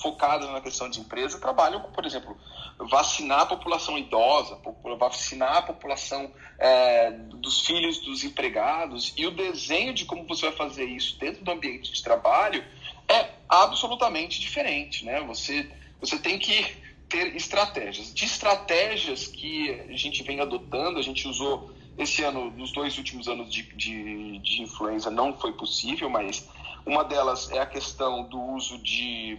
focadas 0.03 0.49
na 0.51 0.61
questão 0.61 0.89
de 0.89 1.01
empresa 1.01 1.41
trabalham 1.41 1.81
com, 1.81 1.91
por 1.93 2.05
exemplo, 2.05 2.37
vacinar 2.79 3.41
a 3.41 3.47
população 3.47 3.99
idosa, 3.99 4.59
vacinar 4.99 5.57
a 5.57 5.63
população 5.63 6.31
é, 6.59 7.11
dos 7.11 7.67
filhos 7.67 7.99
dos 7.99 8.25
empregados 8.25 9.13
e 9.17 9.27
o 9.27 9.31
desenho 9.31 9.93
de 9.93 10.05
como 10.05 10.25
você 10.27 10.47
vai 10.47 10.57
fazer 10.57 10.85
isso 10.85 11.19
dentro 11.19 11.45
do 11.45 11.51
ambiente 11.51 11.93
de 11.93 12.03
trabalho 12.03 12.65
é 13.09 13.31
absolutamente 13.49 14.41
diferente, 14.41 15.05
né? 15.05 15.21
Você, 15.23 15.71
você 16.01 16.19
tem 16.19 16.39
que 16.39 16.77
ter 17.09 17.35
estratégias. 17.35 18.13
De 18.13 18.25
estratégias 18.25 19.27
que 19.27 19.71
a 19.89 19.97
gente 19.97 20.23
vem 20.23 20.41
adotando, 20.41 20.99
a 20.99 21.03
gente 21.03 21.27
usou 21.27 21.73
esse 21.99 22.23
ano, 22.23 22.51
nos 22.53 22.73
dois 22.73 22.97
últimos 22.97 23.27
anos 23.27 23.53
de, 23.53 23.62
de, 23.75 24.39
de 24.39 24.62
influenza, 24.62 25.11
não 25.11 25.37
foi 25.37 25.53
possível, 25.53 26.09
mas 26.09 26.49
uma 26.87 27.05
delas 27.05 27.51
é 27.51 27.59
a 27.59 27.66
questão 27.66 28.23
do 28.29 28.41
uso 28.41 28.79
de 28.79 29.39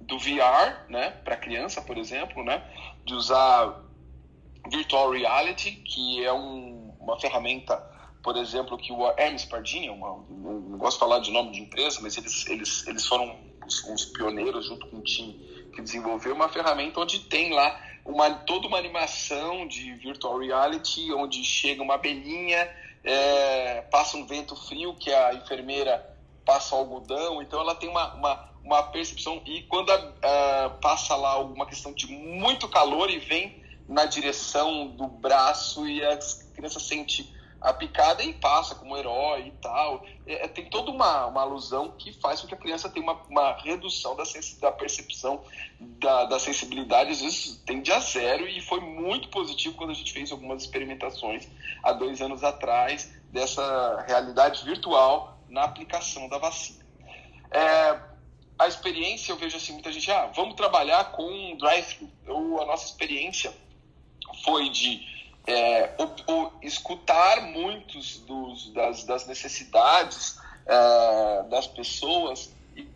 do 0.00 0.18
VR, 0.18 0.84
né, 0.90 1.10
para 1.24 1.34
criança, 1.34 1.80
por 1.80 1.96
exemplo, 1.96 2.44
né, 2.44 2.62
de 3.06 3.14
usar 3.14 3.80
virtual 4.70 5.10
reality, 5.12 5.70
que 5.70 6.22
é 6.22 6.30
um, 6.30 6.94
uma 7.00 7.18
ferramenta, 7.18 7.76
por 8.22 8.36
exemplo, 8.36 8.76
que 8.76 8.92
o 8.92 9.06
Hermes 9.16 9.46
Pardini, 9.46 9.88
uma, 9.88 10.22
não 10.28 10.76
gosto 10.76 10.96
de 10.96 11.00
falar 11.00 11.20
de 11.20 11.30
nome 11.30 11.52
de 11.52 11.60
empresa, 11.60 12.00
mas 12.02 12.18
eles, 12.18 12.46
eles, 12.48 12.86
eles 12.86 13.06
foram 13.06 13.34
uns, 13.64 13.84
uns 13.88 14.04
pioneiros 14.06 14.66
junto 14.66 14.86
com 14.88 14.98
o 14.98 15.02
time 15.02 15.53
que 15.74 15.82
desenvolveu 15.82 16.34
uma 16.34 16.48
ferramenta 16.48 17.00
onde 17.00 17.20
tem 17.20 17.52
lá 17.52 17.80
uma, 18.04 18.30
toda 18.30 18.66
uma 18.66 18.78
animação 18.78 19.66
de 19.66 19.94
virtual 19.94 20.38
reality, 20.38 21.12
onde 21.12 21.42
chega 21.42 21.82
uma 21.82 21.94
abelhinha, 21.94 22.70
é, 23.02 23.82
passa 23.90 24.16
um 24.16 24.26
vento 24.26 24.54
frio 24.54 24.94
que 24.94 25.12
a 25.12 25.34
enfermeira 25.34 26.14
passa 26.44 26.76
algodão, 26.76 27.42
então 27.42 27.60
ela 27.60 27.74
tem 27.74 27.88
uma, 27.88 28.14
uma 28.14 28.54
uma 28.64 28.82
percepção. 28.84 29.42
E 29.44 29.62
quando 29.64 29.90
a, 29.90 29.94
a, 30.64 30.70
passa 30.80 31.14
lá 31.14 31.30
alguma 31.30 31.66
questão 31.66 31.92
de 31.92 32.06
muito 32.06 32.66
calor 32.68 33.10
e 33.10 33.18
vem 33.18 33.62
na 33.86 34.06
direção 34.06 34.88
do 34.88 35.06
braço 35.06 35.86
e 35.86 36.02
a 36.02 36.18
criança 36.54 36.80
sente 36.80 37.33
a 37.64 37.72
picada 37.72 38.22
e 38.22 38.34
passa 38.34 38.74
como 38.74 38.96
herói 38.96 39.46
e 39.46 39.50
tal. 39.52 40.04
É, 40.26 40.44
é, 40.44 40.48
tem 40.48 40.68
toda 40.68 40.90
uma, 40.90 41.26
uma 41.26 41.40
alusão 41.40 41.92
que 41.92 42.12
faz 42.12 42.42
com 42.42 42.46
que 42.46 42.54
a 42.54 42.58
criança 42.58 42.90
tenha 42.90 43.02
uma, 43.02 43.14
uma 43.28 43.52
redução 43.56 44.14
da, 44.14 44.22
da 44.60 44.70
percepção 44.70 45.42
da, 45.80 46.26
da 46.26 46.38
sensibilidade, 46.38 47.10
às 47.10 47.22
vezes 47.22 47.62
tende 47.64 47.90
a 47.90 47.98
zero, 48.00 48.46
e 48.46 48.60
foi 48.60 48.80
muito 48.80 49.28
positivo 49.30 49.76
quando 49.76 49.90
a 49.90 49.94
gente 49.94 50.12
fez 50.12 50.30
algumas 50.30 50.62
experimentações 50.62 51.48
há 51.82 51.92
dois 51.92 52.20
anos 52.20 52.44
atrás 52.44 53.10
dessa 53.32 54.04
realidade 54.06 54.62
virtual 54.64 55.38
na 55.48 55.64
aplicação 55.64 56.28
da 56.28 56.36
vacina. 56.36 56.84
É, 57.50 57.98
a 58.58 58.68
experiência, 58.68 59.32
eu 59.32 59.36
vejo 59.36 59.56
assim, 59.56 59.72
muita 59.72 59.90
gente, 59.90 60.10
ah, 60.10 60.30
vamos 60.34 60.54
trabalhar 60.54 61.12
com 61.12 61.56
drive-thru. 61.56 62.60
A 62.60 62.66
nossa 62.66 62.84
experiência 62.84 63.52
foi 64.44 64.68
de 64.68 65.13
é, 65.46 65.94
o, 65.98 66.32
o, 66.32 66.52
escutar 66.62 67.42
muitos 67.42 68.18
dos, 68.20 68.72
das, 68.72 69.04
das 69.04 69.26
necessidades 69.26 70.38
é, 70.66 71.42
das 71.50 71.66
pessoas 71.66 72.52
e, 72.76 72.88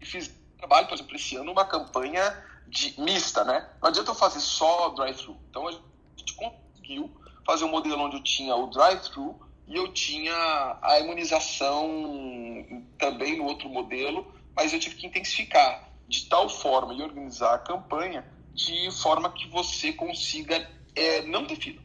e 0.00 0.06
fiz 0.06 0.30
trabalho, 0.58 0.86
por 0.86 0.94
exemplo, 0.94 1.16
esse 1.16 1.36
ano, 1.36 1.52
uma 1.52 1.64
campanha 1.64 2.44
de 2.66 3.00
mista, 3.00 3.44
né? 3.44 3.68
Não 3.80 3.88
adianta 3.88 4.10
eu 4.10 4.14
fazer 4.14 4.40
só 4.40 4.90
drive-thru. 4.90 5.36
Então 5.50 5.66
a 5.66 5.72
gente 5.72 6.34
conseguiu 6.34 7.10
fazer 7.46 7.64
um 7.64 7.70
modelo 7.70 8.02
onde 8.02 8.16
eu 8.16 8.22
tinha 8.22 8.54
o 8.54 8.66
drive-thru 8.66 9.38
e 9.66 9.76
eu 9.76 9.92
tinha 9.92 10.78
a 10.82 11.00
imunização 11.00 12.84
também 12.98 13.38
no 13.38 13.44
outro 13.44 13.68
modelo 13.68 14.38
mas 14.58 14.72
eu 14.72 14.80
tive 14.80 14.96
que 14.96 15.06
intensificar 15.06 15.88
de 16.08 16.26
tal 16.26 16.48
forma 16.48 16.92
e 16.92 17.00
organizar 17.00 17.54
a 17.54 17.58
campanha 17.58 18.26
de 18.52 18.90
forma 18.90 19.30
que 19.30 19.46
você 19.46 19.92
consiga 19.92 20.68
é, 20.96 21.22
não 21.22 21.46
ter 21.46 21.54
fila. 21.54 21.80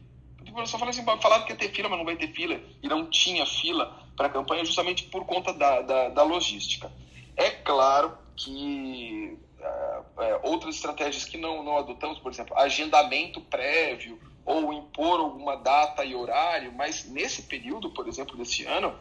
O 0.54 0.58
professor 0.58 0.78
falou 0.78 0.90
assim, 0.90 1.04
falaram 1.20 1.44
que 1.44 1.50
ia 1.50 1.58
ter 1.58 1.72
fila, 1.72 1.88
mas 1.88 1.98
não 1.98 2.04
vai 2.04 2.14
ter 2.14 2.28
fila, 2.28 2.60
e 2.80 2.86
não 2.86 3.10
tinha 3.10 3.44
fila 3.44 3.92
para 4.16 4.28
a 4.28 4.30
campanha 4.30 4.64
justamente 4.64 5.02
por 5.02 5.26
conta 5.26 5.52
da, 5.52 5.82
da, 5.82 6.08
da 6.10 6.22
logística. 6.22 6.92
É 7.36 7.50
claro 7.50 8.16
que 8.36 9.36
é, 9.58 10.00
é, 10.18 10.40
outras 10.44 10.76
estratégias 10.76 11.24
que 11.24 11.36
não, 11.36 11.64
não 11.64 11.76
adotamos, 11.76 12.20
por 12.20 12.30
exemplo, 12.30 12.56
agendamento 12.56 13.40
prévio 13.40 14.16
ou 14.44 14.72
impor 14.72 15.18
alguma 15.18 15.56
data 15.56 16.04
e 16.04 16.14
horário, 16.14 16.72
mas 16.72 17.04
nesse 17.04 17.42
período, 17.42 17.90
por 17.90 18.06
exemplo, 18.06 18.36
desse 18.36 18.64
ano, 18.64 18.94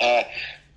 é, 0.00 0.28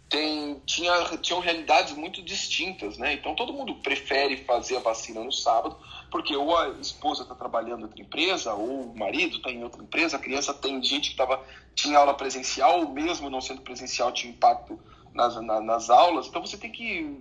tem, 0.07 0.61
tinha, 0.63 1.17
tinham 1.23 1.39
realidades 1.39 1.93
muito 1.93 2.21
distintas, 2.21 2.99
né? 2.99 3.13
Então 3.13 3.33
todo 3.33 3.51
mundo 3.51 3.73
prefere 3.73 4.37
fazer 4.37 4.77
a 4.77 4.79
vacina 4.79 5.23
no 5.23 5.31
sábado, 5.31 5.75
porque 6.09 6.35
ou 6.35 6.57
a 6.57 6.69
esposa 6.79 7.23
está 7.23 7.35
trabalhando 7.35 7.81
em 7.81 7.83
outra 7.83 8.01
empresa, 8.01 8.53
ou 8.53 8.91
o 8.91 8.97
marido 8.97 9.37
está 9.37 9.51
em 9.51 9.63
outra 9.63 9.81
empresa, 9.81 10.17
a 10.17 10.19
criança 10.19 10.53
tem 10.53 10.81
gente 10.83 11.11
que 11.11 11.17
tava, 11.17 11.41
tinha 11.75 11.97
aula 11.97 12.13
presencial, 12.13 12.79
ou 12.79 12.89
mesmo 12.89 13.29
não 13.29 13.41
sendo 13.41 13.61
presencial 13.61 14.11
tinha 14.11 14.31
impacto 14.31 14.79
nas, 15.13 15.35
na, 15.41 15.59
nas 15.61 15.89
aulas. 15.89 16.27
Então 16.27 16.45
você 16.45 16.57
tem 16.57 16.71
que 16.71 17.19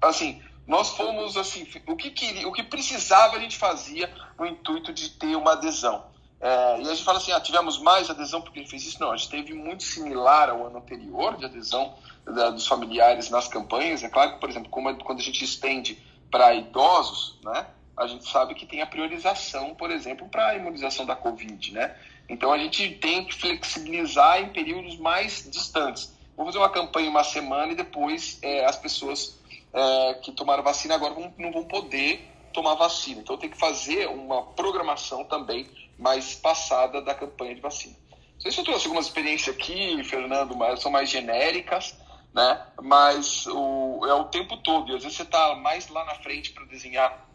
assim, 0.00 0.40
nós 0.66 0.90
fomos 0.90 1.36
assim, 1.36 1.66
o 1.86 1.96
que 1.96 2.10
queria, 2.10 2.46
o 2.46 2.52
que 2.52 2.62
precisava 2.62 3.36
a 3.36 3.40
gente 3.40 3.56
fazia 3.56 4.12
no 4.38 4.46
intuito 4.46 4.92
de 4.92 5.10
ter 5.10 5.34
uma 5.34 5.52
adesão. 5.52 6.04
É, 6.40 6.80
e 6.80 6.82
a 6.82 6.94
gente 6.94 7.02
fala 7.02 7.18
assim, 7.18 7.32
ah, 7.32 7.40
tivemos 7.40 7.78
mais 7.78 8.08
adesão 8.08 8.40
porque 8.40 8.60
ele 8.60 8.68
fez 8.68 8.84
isso. 8.84 9.00
Não, 9.00 9.10
a 9.10 9.16
gente 9.16 9.30
teve 9.30 9.54
muito 9.54 9.82
similar 9.82 10.50
ao 10.50 10.66
ano 10.66 10.78
anterior 10.78 11.36
de 11.36 11.44
adesão 11.44 11.94
da, 12.24 12.50
dos 12.50 12.66
familiares 12.66 13.28
nas 13.28 13.48
campanhas. 13.48 14.04
É 14.04 14.08
claro 14.08 14.34
que, 14.34 14.40
por 14.40 14.48
exemplo, 14.48 14.70
como, 14.70 14.94
quando 14.98 15.18
a 15.18 15.22
gente 15.22 15.42
estende 15.44 16.00
para 16.30 16.54
idosos, 16.54 17.38
né, 17.42 17.66
a 17.98 18.06
gente 18.06 18.28
sabe 18.28 18.54
que 18.54 18.64
tem 18.64 18.80
a 18.80 18.86
priorização, 18.86 19.74
por 19.74 19.90
exemplo, 19.90 20.28
para 20.28 20.48
a 20.48 20.54
imunização 20.56 21.04
da 21.04 21.16
Covid. 21.16 21.72
Né? 21.72 21.94
Então 22.28 22.52
a 22.52 22.58
gente 22.58 22.90
tem 22.94 23.24
que 23.24 23.34
flexibilizar 23.34 24.40
em 24.40 24.50
períodos 24.50 24.96
mais 24.98 25.48
distantes. 25.50 26.16
Vou 26.36 26.46
fazer 26.46 26.58
uma 26.58 26.70
campanha 26.70 27.10
uma 27.10 27.24
semana 27.24 27.72
e 27.72 27.74
depois 27.74 28.38
é, 28.42 28.64
as 28.64 28.76
pessoas 28.76 29.36
é, 29.72 30.14
que 30.22 30.30
tomaram 30.32 30.62
vacina 30.62 30.94
agora 30.94 31.14
vão, 31.14 31.34
não 31.36 31.50
vão 31.50 31.64
poder 31.64 32.24
tomar 32.52 32.74
vacina. 32.74 33.20
Então 33.20 33.36
tem 33.36 33.50
que 33.50 33.58
fazer 33.58 34.08
uma 34.08 34.42
programação 34.42 35.24
também 35.24 35.68
mais 35.98 36.34
passada 36.34 37.02
da 37.02 37.14
campanha 37.14 37.54
de 37.54 37.60
vacina. 37.60 37.96
Não 38.34 38.40
sei 38.40 38.52
se 38.52 38.60
eu 38.60 38.64
trouxe 38.64 38.86
algumas 38.86 39.06
experiências 39.06 39.56
aqui, 39.56 40.02
Fernando, 40.04 40.54
mas 40.54 40.80
são 40.80 40.92
mais 40.92 41.10
genéricas, 41.10 41.96
né? 42.32 42.66
Mas 42.80 43.46
o, 43.48 44.06
é 44.06 44.14
o 44.14 44.26
tempo 44.26 44.56
todo. 44.58 44.92
E 44.92 44.94
às 44.94 45.02
vezes 45.02 45.16
você 45.16 45.24
está 45.24 45.56
mais 45.56 45.88
lá 45.88 46.04
na 46.04 46.14
frente 46.14 46.52
para 46.52 46.64
desenhar 46.64 47.26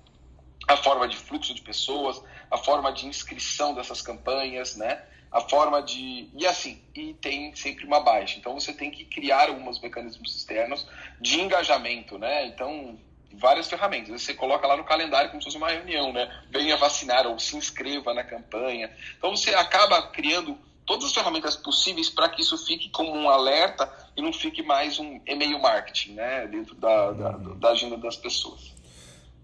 a 0.73 0.77
forma 0.77 1.07
de 1.07 1.17
fluxo 1.17 1.53
de 1.53 1.61
pessoas, 1.61 2.21
a 2.49 2.57
forma 2.57 2.91
de 2.91 3.07
inscrição 3.07 3.73
dessas 3.73 4.01
campanhas, 4.01 4.75
né? 4.75 5.03
A 5.31 5.41
forma 5.41 5.81
de. 5.81 6.29
E 6.35 6.45
assim, 6.45 6.81
e 6.95 7.13
tem 7.15 7.55
sempre 7.55 7.85
uma 7.85 7.99
baixa. 7.99 8.37
Então 8.37 8.53
você 8.59 8.73
tem 8.73 8.91
que 8.91 9.05
criar 9.05 9.49
alguns 9.49 9.79
mecanismos 9.79 10.35
externos 10.35 10.87
de 11.19 11.41
engajamento, 11.41 12.17
né? 12.17 12.45
Então, 12.47 12.99
várias 13.33 13.67
ferramentas. 13.67 14.21
Você 14.21 14.33
coloca 14.33 14.67
lá 14.67 14.77
no 14.77 14.83
calendário 14.83 15.29
como 15.29 15.41
se 15.41 15.45
fosse 15.45 15.57
uma 15.57 15.69
reunião, 15.69 16.13
né? 16.13 16.29
Venha 16.49 16.77
vacinar 16.77 17.25
ou 17.25 17.39
se 17.39 17.57
inscreva 17.57 18.13
na 18.13 18.23
campanha. 18.23 18.91
Então 19.17 19.35
você 19.35 19.55
acaba 19.55 20.01
criando 20.03 20.57
todas 20.85 21.05
as 21.05 21.13
ferramentas 21.13 21.55
possíveis 21.55 22.09
para 22.09 22.29
que 22.29 22.41
isso 22.41 22.57
fique 22.65 22.89
como 22.89 23.15
um 23.15 23.29
alerta 23.29 23.91
e 24.15 24.21
não 24.21 24.33
fique 24.33 24.61
mais 24.61 24.99
um 24.99 25.19
e-mail 25.25 25.59
marketing, 25.59 26.13
né? 26.13 26.47
Dentro 26.47 26.75
da, 26.75 27.11
da, 27.11 27.31
da 27.31 27.69
agenda 27.69 27.97
das 27.97 28.17
pessoas. 28.17 28.72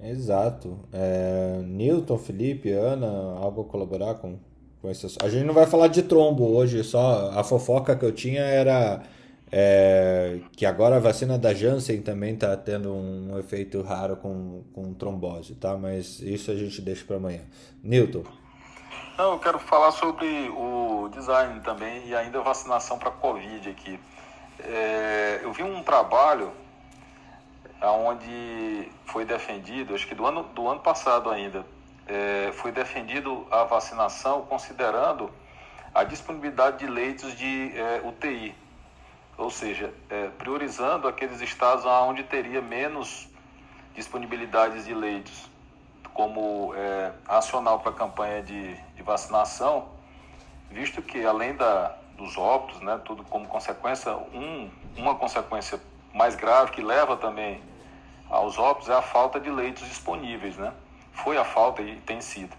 Exato. 0.02 0.80
É, 0.94 1.62
Newton, 1.64 2.18
Felipe, 2.18 2.72
Ana, 2.72 3.08
algo 3.40 3.62
a 3.62 3.66
colaborar 3.66 4.16
com, 4.16 4.38
com 4.82 4.90
essas. 4.90 5.18
A 5.22 5.30
gente 5.30 5.46
não 5.46 5.54
vai 5.54 5.66
falar 5.66 5.88
de 5.88 6.04
trombo 6.04 6.46
hoje, 6.56 6.84
só 6.84 7.32
a 7.32 7.44
fofoca 7.44 7.96
que 7.96 8.06
eu 8.06 8.12
tinha 8.12 8.42
era 8.42 9.04
é, 9.52 10.40
que 10.56 10.66
agora 10.66 10.98
a 10.98 11.00
vacina 11.00 11.38
da 11.38 11.54
Janssen 11.54 12.02
também 12.02 12.36
está 12.36 12.56
tendo 12.56 12.94
um 12.94 13.38
efeito 13.40 13.82
raro 13.82 14.16
com, 14.16 14.64
com 14.74 14.94
trombose, 14.94 15.56
tá? 15.56 15.76
Mas 15.76 16.20
isso 16.20 16.52
a 16.52 16.56
gente 16.56 16.82
deixa 16.82 17.04
para 17.06 17.18
amanhã. 17.18 17.42
Newton. 17.84 18.24
Não, 19.18 19.34
eu 19.34 19.40
quero 19.40 19.60
falar 19.60 19.92
sobre 19.92 20.50
o 20.50 21.10
design 21.10 21.60
também 21.62 22.08
e 22.08 22.16
ainda 22.16 22.42
vacinação 22.42 22.98
para 22.98 23.12
Covid 23.12 23.70
aqui. 23.70 24.00
É, 24.60 25.42
eu 25.44 25.52
vi 25.52 25.64
um 25.64 25.84
trabalho 25.84 26.52
onde 27.82 28.92
foi 29.06 29.26
defendido, 29.26 29.96
acho 29.96 30.08
que 30.08 30.16
do 30.16 30.26
ano, 30.26 30.44
do 30.44 30.68
ano 30.68 30.80
passado 30.80 31.30
ainda, 31.30 31.66
é, 32.08 32.52
foi 32.54 32.72
defendido 32.72 33.48
a 33.50 33.64
vacinação 33.64 34.42
considerando 34.44 35.32
a 35.94 36.04
disponibilidade 36.04 36.80
de 36.80 36.88
leitos 36.88 37.36
de 37.38 37.72
é, 37.76 38.02
UTI, 38.04 38.56
ou 39.38 39.50
seja, 39.50 39.94
é, 40.10 40.28
priorizando 40.38 41.08
aqueles 41.08 41.40
estados 41.42 41.86
onde 41.86 42.24
teria 42.24 42.62
menos 42.62 43.28
disponibilidades 43.96 44.86
de 44.86 44.94
leitos 44.94 45.50
como 46.14 46.74
é, 46.76 47.14
racional 47.26 47.80
para 47.80 47.92
a 47.92 47.96
campanha 47.96 48.44
de, 48.44 48.76
de, 48.76 49.04
vacinação, 49.04 49.88
visto 50.70 51.02
que 51.02 51.24
além 51.26 51.56
da, 51.56 51.96
dos 52.18 52.38
óbitos, 52.38 52.82
né, 52.82 53.00
tudo 53.06 53.24
como 53.24 53.48
consequência, 53.48 54.16
um, 54.34 54.70
uma 54.98 55.16
consequência 55.16 55.80
mais 56.20 56.36
grave 56.36 56.72
que 56.72 56.82
leva 56.82 57.16
também 57.16 57.64
aos 58.30 58.60
óbitos 58.60 58.90
é 58.90 58.94
a 58.94 59.02
falta 59.02 59.40
de 59.40 59.50
leitos 59.50 59.88
disponíveis, 59.88 60.58
né? 60.58 60.74
Foi 61.14 61.38
a 61.38 61.46
falta 61.46 61.82
e 61.82 61.96
tem 62.02 62.20
sido. 62.20 62.54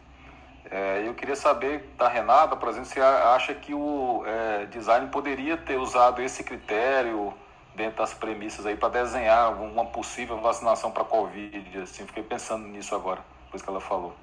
É, 0.71 1.07
eu 1.07 1.13
queria 1.15 1.37
saber 1.37 1.93
da 1.99 2.09
Renata, 2.09 2.57
por 2.57 2.71
exemplo, 2.71 2.89
se 2.89 2.99
acha 2.99 3.55
que 3.55 3.75
o 3.75 4.23
é, 4.25 4.65
design 4.67 5.09
poderia 5.09 5.59
ter 5.59 5.77
usado 5.77 6.23
esse 6.23 6.43
critério 6.43 7.35
dentro 7.75 7.99
das 7.99 8.15
premissas 8.15 8.65
aí 8.65 8.77
para 8.77 8.89
desenhar 8.89 9.53
uma 9.53 9.85
possível 9.85 10.41
vacinação 10.41 10.91
para 10.91 11.05
Covid. 11.05 11.83
Assim, 11.83 12.07
fiquei 12.07 12.23
pensando 12.23 12.67
nisso 12.67 12.95
agora 12.95 13.23
depois 13.45 13.63
que 13.63 13.69
ela 13.69 13.81
falou. 13.81 14.15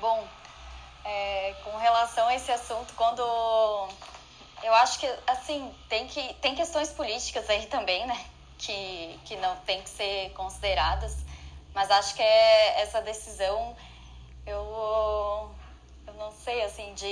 Bom, 0.00 0.26
é, 1.04 1.54
com 1.62 1.76
relação 1.76 2.26
a 2.28 2.34
esse 2.34 2.50
assunto, 2.50 2.94
quando 2.94 3.22
eu 4.62 4.74
acho 4.74 4.98
que 4.98 5.06
assim 5.26 5.74
tem 5.88 6.06
que 6.06 6.34
tem 6.34 6.54
questões 6.54 6.90
políticas 6.90 7.48
aí 7.50 7.66
também, 7.66 8.06
né? 8.06 8.24
Que, 8.58 9.20
que 9.24 9.36
não 9.36 9.54
tem 9.58 9.80
que 9.82 9.88
ser 9.88 10.30
consideradas, 10.30 11.16
mas 11.72 11.90
acho 11.90 12.14
que 12.16 12.22
é 12.22 12.80
essa 12.80 13.00
decisão 13.00 13.76
eu 14.46 15.50
eu 16.06 16.14
não 16.14 16.32
sei 16.32 16.64
assim 16.64 16.92
de 16.94 17.06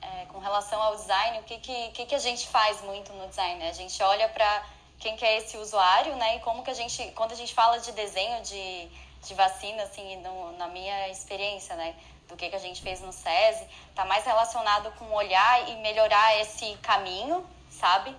é, 0.00 0.26
com 0.28 0.38
relação 0.38 0.80
ao 0.80 0.94
design 0.94 1.40
o 1.40 1.42
que 1.42 1.58
que, 1.58 2.06
que 2.06 2.14
a 2.14 2.18
gente 2.18 2.46
faz 2.48 2.80
muito 2.82 3.12
no 3.12 3.26
design 3.26 3.58
né? 3.58 3.70
a 3.70 3.72
gente 3.72 4.00
olha 4.02 4.28
para 4.28 4.64
quem 4.98 5.16
que 5.16 5.24
é 5.24 5.38
esse 5.38 5.56
usuário, 5.56 6.16
né? 6.16 6.36
E 6.36 6.40
como 6.40 6.62
que 6.62 6.70
a 6.70 6.74
gente, 6.74 7.12
quando 7.12 7.32
a 7.32 7.36
gente 7.36 7.54
fala 7.54 7.78
de 7.78 7.92
desenho 7.92 8.42
de, 8.42 8.88
de 9.22 9.34
vacina, 9.34 9.82
assim, 9.84 10.16
no, 10.16 10.52
na 10.52 10.66
minha 10.68 11.08
experiência, 11.08 11.76
né? 11.76 11.94
Do 12.28 12.36
que, 12.36 12.48
que 12.48 12.56
a 12.56 12.60
gente 12.60 12.82
fez 12.82 13.00
no 13.00 13.12
SESI, 13.12 13.66
tá 13.94 14.04
mais 14.04 14.24
relacionado 14.24 14.92
com 14.98 15.10
olhar 15.12 15.68
e 15.70 15.76
melhorar 15.76 16.38
esse 16.40 16.76
caminho, 16.82 17.44
sabe? 17.70 18.14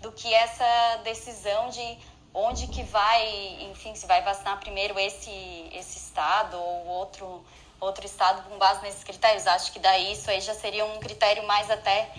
Do 0.00 0.10
que 0.12 0.32
essa 0.32 1.00
decisão 1.04 1.68
de 1.68 1.98
onde 2.32 2.68
que 2.68 2.82
vai, 2.84 3.68
enfim, 3.70 3.94
se 3.94 4.06
vai 4.06 4.22
vacinar 4.22 4.58
primeiro 4.60 4.98
esse, 4.98 5.30
esse 5.72 5.98
estado 5.98 6.56
ou 6.56 6.86
outro, 6.86 7.44
outro 7.80 8.06
estado 8.06 8.48
com 8.48 8.56
base 8.56 8.82
nesses 8.82 9.04
critérios. 9.04 9.46
Acho 9.46 9.72
que 9.72 9.78
daí 9.78 10.12
isso 10.12 10.30
aí 10.30 10.40
já 10.40 10.54
seria 10.54 10.84
um 10.84 10.98
critério 10.98 11.46
mais 11.46 11.70
até 11.70 12.10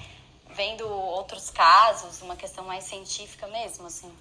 vendo 0.54 0.88
outros 0.88 1.50
casos, 1.50 2.22
uma 2.22 2.36
questão 2.36 2.64
mais 2.66 2.84
científica 2.84 3.48
mesmo, 3.48 3.88
assim. 3.88 4.12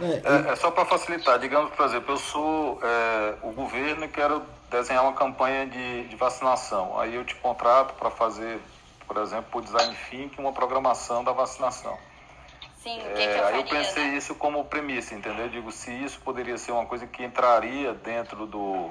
É, 0.00 0.52
é 0.52 0.56
só 0.56 0.70
para 0.70 0.84
facilitar, 0.84 1.38
digamos, 1.38 1.74
por 1.74 1.86
exemplo, 1.86 2.14
eu 2.14 2.18
sou 2.18 2.80
é, 2.82 3.34
o 3.42 3.52
governo 3.52 4.04
e 4.04 4.08
quero 4.08 4.42
desenhar 4.70 5.02
uma 5.02 5.12
campanha 5.12 5.66
de, 5.66 6.08
de 6.08 6.16
vacinação. 6.16 6.98
Aí 6.98 7.14
eu 7.14 7.24
te 7.24 7.34
contrato 7.36 7.94
para 7.94 8.10
fazer, 8.10 8.60
por 9.06 9.16
exemplo, 9.18 9.60
o 9.60 9.62
design 9.62 9.96
thinking, 10.10 10.40
uma 10.40 10.52
programação 10.52 11.22
da 11.22 11.32
vacinação. 11.32 11.96
Sim, 12.82 12.98
o 12.98 13.14
que, 13.14 13.22
é, 13.22 13.32
que 13.32 13.38
eu 13.38 13.42
faria, 13.42 13.46
Aí 13.46 13.60
eu 13.62 13.64
pensei 13.64 14.04
né? 14.04 14.16
isso 14.16 14.34
como 14.34 14.64
premissa, 14.64 15.14
entendeu? 15.14 15.46
Eu 15.46 15.50
digo, 15.50 15.72
se 15.72 15.90
isso 15.92 16.20
poderia 16.20 16.56
ser 16.56 16.72
uma 16.72 16.86
coisa 16.86 17.06
que 17.06 17.24
entraria 17.24 17.92
dentro 17.94 18.46
do 18.46 18.88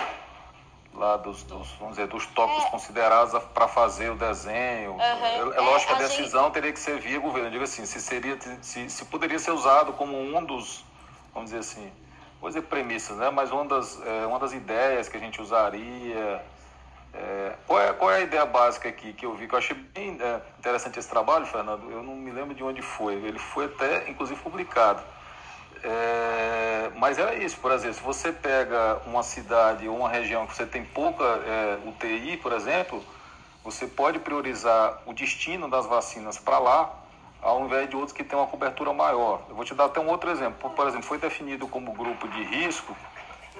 lá 0.95 1.17
dos, 1.17 1.43
dos, 1.43 1.71
vamos 1.73 1.95
dizer, 1.95 2.07
dos 2.07 2.25
tópicos 2.27 2.65
é. 2.65 2.69
considerados 2.69 3.43
para 3.53 3.67
fazer 3.67 4.11
o 4.11 4.15
desenho. 4.15 4.93
Uhum. 4.93 5.01
É, 5.01 5.37
é, 5.37 5.61
lógico 5.61 5.93
que 5.93 6.01
a, 6.01 6.05
a 6.05 6.07
decisão 6.07 6.45
gente... 6.45 6.53
teria 6.53 6.73
que 6.73 6.79
ser 6.79 6.99
via 6.99 7.19
governo. 7.19 7.47
Eu 7.47 7.51
digo 7.51 7.63
assim, 7.63 7.85
se, 7.85 7.99
seria, 7.99 8.37
se, 8.61 8.89
se 8.89 9.05
poderia 9.05 9.37
ser 9.37 9.51
usado 9.51 9.93
como 9.93 10.17
um 10.17 10.43
dos, 10.43 10.85
vamos 11.33 11.51
dizer 11.51 11.59
assim, 11.59 11.91
vou 12.39 12.49
dizer 12.49 12.63
premissas, 12.63 13.17
né? 13.17 13.29
mas 13.29 13.51
uma 13.51 13.65
das, 13.65 14.01
é, 14.05 14.25
uma 14.25 14.39
das 14.39 14.53
ideias 14.53 15.09
que 15.09 15.17
a 15.17 15.19
gente 15.19 15.41
usaria. 15.41 16.43
É, 17.13 17.55
qual, 17.65 17.79
é, 17.79 17.93
qual 17.93 18.11
é 18.11 18.17
a 18.17 18.21
ideia 18.21 18.45
básica 18.45 18.89
aqui 18.89 19.13
que 19.13 19.25
eu 19.25 19.33
vi, 19.35 19.47
que 19.47 19.55
eu 19.55 19.59
achei 19.59 19.75
bem 19.75 20.17
é, 20.19 20.41
interessante 20.59 20.99
esse 20.99 21.09
trabalho, 21.09 21.45
Fernando? 21.45 21.89
Eu 21.89 22.03
não 22.03 22.15
me 22.15 22.31
lembro 22.31 22.53
de 22.53 22.63
onde 22.63 22.81
foi. 22.81 23.13
Ele 23.13 23.39
foi 23.39 23.65
até, 23.65 24.09
inclusive, 24.09 24.39
publicado 24.41 25.01
é, 25.85 26.91
mas 26.95 27.19
era 27.19 27.35
isso, 27.35 27.57
por 27.57 27.71
exemplo, 27.71 27.93
se 27.93 28.01
você 28.01 28.31
pega 28.31 28.99
uma 29.05 29.21
cidade 29.21 29.87
ou 29.87 29.95
uma 29.95 30.09
região 30.09 30.47
que 30.47 30.55
você 30.55 30.65
tem 30.65 30.83
pouca 30.83 31.23
é, 31.23 31.77
UTI, 31.85 32.37
por 32.37 32.53
exemplo, 32.53 33.03
você 33.63 33.85
pode 33.85 34.17
priorizar 34.17 34.99
o 35.05 35.13
destino 35.13 35.69
das 35.69 35.85
vacinas 35.85 36.39
para 36.39 36.57
lá, 36.57 36.91
ao 37.45 37.63
invés 37.63 37.87
de 37.87 37.95
outros 37.95 38.11
que 38.11 38.23
têm 38.23 38.37
uma 38.37 38.47
cobertura 38.47 38.91
maior. 38.91 39.43
Eu 39.47 39.55
vou 39.55 39.63
te 39.63 39.75
dar 39.75 39.85
até 39.85 39.99
um 39.99 40.09
outro 40.09 40.31
exemplo. 40.31 40.69
Por 40.71 40.87
exemplo, 40.87 41.05
foi 41.05 41.19
definido 41.19 41.67
como 41.67 41.93
grupo 41.93 42.27
de 42.27 42.43
risco 42.43 42.95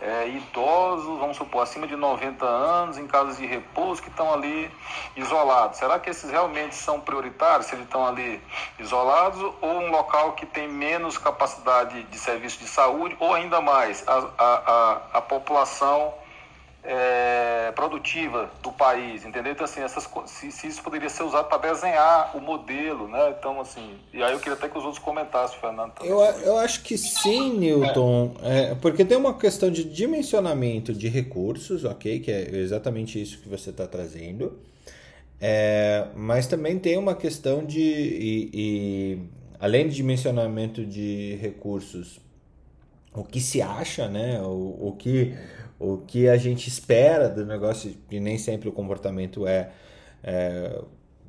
é, 0.01 0.27
idosos, 0.27 1.19
vamos 1.19 1.37
supor, 1.37 1.63
acima 1.63 1.87
de 1.87 1.95
90 1.95 2.45
anos, 2.45 2.97
em 2.97 3.07
casas 3.07 3.37
de 3.37 3.45
repouso, 3.45 4.01
que 4.01 4.09
estão 4.09 4.33
ali 4.33 4.69
isolados. 5.15 5.77
Será 5.77 5.99
que 5.99 6.09
esses 6.09 6.29
realmente 6.29 6.75
são 6.75 6.99
prioritários, 6.99 7.67
se 7.67 7.75
eles 7.75 7.85
estão 7.85 8.05
ali 8.05 8.41
isolados, 8.79 9.41
ou 9.61 9.71
um 9.79 9.91
local 9.91 10.33
que 10.33 10.45
tem 10.45 10.67
menos 10.67 11.17
capacidade 11.17 12.03
de 12.03 12.17
serviço 12.17 12.59
de 12.59 12.67
saúde, 12.67 13.15
ou 13.19 13.33
ainda 13.33 13.61
mais, 13.61 14.03
a, 14.07 14.17
a, 14.37 14.43
a, 14.43 15.01
a 15.13 15.21
população 15.21 16.13
é, 16.85 17.71
produtiva 17.75 18.51
do 18.61 18.71
país, 18.71 19.25
entendeu? 19.25 19.51
Então, 19.51 19.65
assim, 19.65 19.81
essas, 19.81 20.07
se, 20.27 20.51
se 20.51 20.67
isso 20.67 20.83
poderia 20.83 21.09
ser 21.09 21.23
usado 21.23 21.47
para 21.47 21.57
desenhar 21.57 22.37
o 22.37 22.41
modelo, 22.41 23.07
né? 23.07 23.35
Então, 23.37 23.59
assim, 23.59 23.95
e 24.13 24.21
aí 24.21 24.31
eu 24.31 24.39
queria 24.39 24.53
até 24.53 24.69
que 24.69 24.77
os 24.77 24.83
outros 24.83 25.03
comentassem, 25.03 25.59
Fernando. 25.59 25.93
Eu, 26.01 26.19
eu 26.21 26.57
acho 26.57 26.83
que 26.83 26.97
sim, 26.97 27.57
Newton, 27.57 28.35
é. 28.41 28.71
É, 28.71 28.75
porque 28.75 29.03
tem 29.03 29.17
uma 29.17 29.33
questão 29.37 29.71
de 29.71 29.83
dimensionamento 29.83 30.93
de 30.93 31.07
recursos, 31.07 31.83
ok? 31.83 32.19
Que 32.19 32.31
é 32.31 32.55
exatamente 32.55 33.19
isso 33.21 33.39
que 33.39 33.49
você 33.49 33.71
está 33.71 33.87
trazendo. 33.87 34.59
É, 35.41 36.07
mas 36.15 36.47
também 36.47 36.77
tem 36.77 36.97
uma 36.97 37.15
questão 37.15 37.65
de, 37.65 37.81
e, 37.81 38.49
e, 38.53 39.19
além 39.59 39.87
de 39.87 39.95
dimensionamento 39.95 40.85
de 40.85 41.35
recursos, 41.41 42.19
o 43.13 43.23
que 43.23 43.41
se 43.41 43.61
acha, 43.61 44.07
né? 44.07 44.39
O, 44.41 44.89
o 44.89 44.95
que 44.97 45.35
o 45.80 45.97
que 45.97 46.27
a 46.27 46.38
gente 46.38 46.68
espera 46.68 47.30
do 47.30 47.45
negócio, 47.45 47.95
e 48.10 48.19
nem 48.19 48.38
sempre 48.38 48.69
o 48.69 48.72
comportamento 48.72 49.45
é, 49.45 49.72
é 50.23 50.81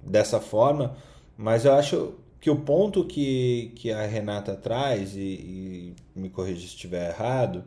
dessa 0.02 0.40
forma, 0.40 0.97
mas 1.36 1.64
eu 1.64 1.73
acho 1.73 2.14
que 2.40 2.51
o 2.51 2.56
ponto 2.56 3.05
que, 3.05 3.73
que 3.74 3.90
a 3.90 4.06
Renata 4.06 4.55
traz, 4.55 5.16
e, 5.16 5.20
e 5.20 5.94
me 6.14 6.28
corrija 6.28 6.60
se 6.60 6.66
estiver 6.66 7.10
errado, 7.10 7.64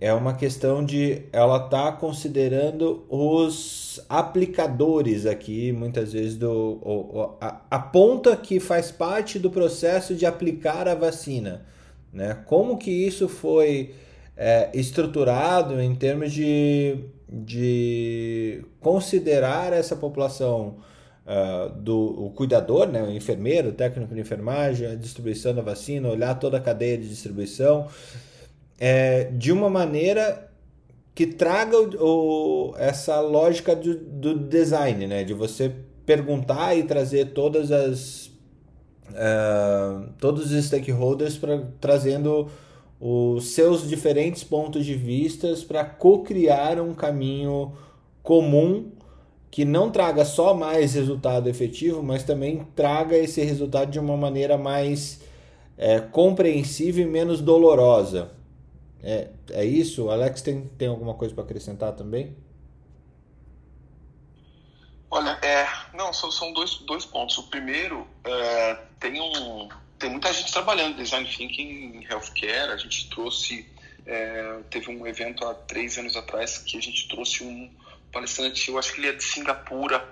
é 0.00 0.12
uma 0.12 0.32
questão 0.32 0.84
de 0.84 1.22
ela 1.32 1.58
tá 1.58 1.90
considerando 1.90 3.04
os 3.08 4.00
aplicadores 4.08 5.26
aqui, 5.26 5.72
muitas 5.72 6.12
vezes, 6.12 6.36
do, 6.36 6.50
o, 6.50 7.36
a, 7.40 7.60
a 7.68 7.78
ponta 7.80 8.36
que 8.36 8.60
faz 8.60 8.92
parte 8.92 9.38
do 9.40 9.50
processo 9.50 10.14
de 10.14 10.24
aplicar 10.24 10.86
a 10.86 10.94
vacina. 10.94 11.66
Né? 12.12 12.38
Como 12.46 12.78
que 12.78 12.90
isso 12.90 13.28
foi 13.28 13.92
é, 14.38 14.70
estruturado 14.72 15.80
em 15.80 15.92
termos 15.96 16.32
de, 16.32 16.96
de 17.28 18.64
considerar 18.80 19.72
essa 19.72 19.96
população 19.96 20.76
uh, 21.26 21.70
do 21.70 22.26
o 22.26 22.30
cuidador, 22.30 22.86
né, 22.86 23.02
o 23.02 23.10
enfermeiro, 23.10 23.70
o 23.70 23.72
técnico 23.72 24.14
de 24.14 24.20
enfermagem, 24.20 24.86
a 24.86 24.94
distribuição 24.94 25.52
da 25.52 25.60
vacina, 25.60 26.08
olhar 26.08 26.36
toda 26.36 26.56
a 26.56 26.60
cadeia 26.60 26.96
de 26.96 27.08
distribuição, 27.08 27.88
é, 28.78 29.24
de 29.24 29.50
uma 29.50 29.68
maneira 29.68 30.48
que 31.16 31.26
traga 31.26 31.76
o, 31.76 32.70
o, 32.70 32.74
essa 32.78 33.20
lógica 33.20 33.74
do, 33.74 33.96
do, 33.96 34.38
design, 34.38 35.04
né, 35.08 35.24
de 35.24 35.34
você 35.34 35.74
perguntar 36.06 36.76
e 36.76 36.84
trazer 36.84 37.32
todas 37.32 37.72
as 37.72 38.26
uh, 39.10 40.08
todos 40.18 40.52
os 40.52 40.64
stakeholders 40.64 41.36
para 41.36 41.60
trazendo 41.80 42.48
os 43.00 43.52
seus 43.52 43.88
diferentes 43.88 44.42
pontos 44.42 44.84
de 44.84 44.94
vistas 44.94 45.62
para 45.62 45.84
co-criar 45.84 46.80
um 46.80 46.94
caminho 46.94 47.72
comum 48.22 48.90
que 49.50 49.64
não 49.64 49.90
traga 49.90 50.24
só 50.24 50.52
mais 50.52 50.94
resultado 50.94 51.48
efetivo, 51.48 52.02
mas 52.02 52.22
também 52.22 52.66
traga 52.74 53.16
esse 53.16 53.42
resultado 53.42 53.90
de 53.90 53.98
uma 53.98 54.16
maneira 54.16 54.58
mais 54.58 55.20
é, 55.76 56.00
compreensível 56.00 57.06
e 57.06 57.10
menos 57.10 57.40
dolorosa. 57.40 58.32
É, 59.02 59.28
é 59.50 59.64
isso? 59.64 60.10
Alex 60.10 60.42
tem, 60.42 60.62
tem 60.76 60.88
alguma 60.88 61.14
coisa 61.14 61.34
para 61.34 61.44
acrescentar 61.44 61.92
também? 61.92 62.36
Olha, 65.10 65.38
é, 65.40 65.66
não, 65.96 66.12
são, 66.12 66.30
são 66.30 66.52
dois, 66.52 66.74
dois 66.78 67.06
pontos. 67.06 67.38
O 67.38 67.44
primeiro, 67.44 68.06
é, 68.24 68.74
tem 69.00 69.20
um, 69.20 69.68
tem 69.98 70.10
muita 70.10 70.32
gente 70.32 70.52
trabalhando 70.52 70.96
design 70.96 71.28
thinking 71.28 71.98
em 71.98 72.04
healthcare. 72.04 72.72
A 72.72 72.76
gente 72.76 73.08
trouxe, 73.10 73.66
é, 74.06 74.60
teve 74.70 74.90
um 74.90 75.06
evento 75.06 75.44
há 75.44 75.54
três 75.54 75.98
anos 75.98 76.16
atrás 76.16 76.58
que 76.58 76.76
a 76.76 76.80
gente 76.80 77.08
trouxe 77.08 77.44
um 77.44 77.70
palestrante, 78.12 78.70
eu 78.70 78.78
acho 78.78 78.92
que 78.94 79.00
ele 79.00 79.08
é 79.08 79.12
de 79.12 79.22
Singapura, 79.22 80.02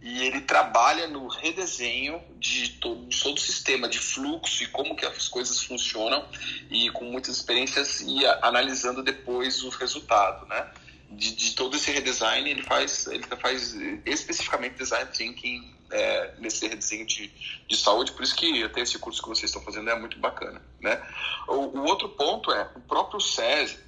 e 0.00 0.22
ele 0.22 0.40
trabalha 0.42 1.08
no 1.08 1.26
redesenho 1.26 2.22
de 2.38 2.68
todo, 2.74 3.06
de 3.06 3.20
todo 3.20 3.36
o 3.36 3.40
sistema 3.40 3.88
de 3.88 3.98
fluxo 3.98 4.62
e 4.62 4.66
como 4.68 4.94
que 4.94 5.04
as 5.04 5.26
coisas 5.26 5.60
funcionam 5.62 6.24
e 6.70 6.88
com 6.90 7.04
muitas 7.04 7.36
experiências 7.36 8.00
e 8.00 8.24
analisando 8.42 9.02
depois 9.02 9.62
o 9.64 9.70
resultado, 9.70 10.46
né? 10.46 10.70
De, 11.10 11.34
de 11.34 11.54
todo 11.54 11.76
esse 11.76 11.90
redesign 11.90 12.48
ele 12.48 12.62
faz 12.62 13.06
ele 13.06 13.24
faz 13.40 13.74
especificamente 14.04 14.76
design 14.76 15.10
thinking 15.10 15.77
é, 15.90 16.34
nesse 16.38 16.66
redesenho 16.66 17.06
de, 17.06 17.32
de 17.66 17.76
saúde 17.76 18.12
por 18.12 18.22
isso 18.22 18.34
que 18.34 18.62
até 18.62 18.80
esse 18.80 18.98
curso 18.98 19.22
que 19.22 19.28
vocês 19.28 19.50
estão 19.50 19.62
fazendo 19.62 19.88
é 19.88 19.98
muito 19.98 20.18
bacana, 20.18 20.60
né? 20.80 21.02
O, 21.46 21.78
o 21.78 21.84
outro 21.84 22.08
ponto 22.10 22.52
é 22.52 22.70
o 22.76 22.80
próprio 22.80 23.20
SESI 23.20 23.78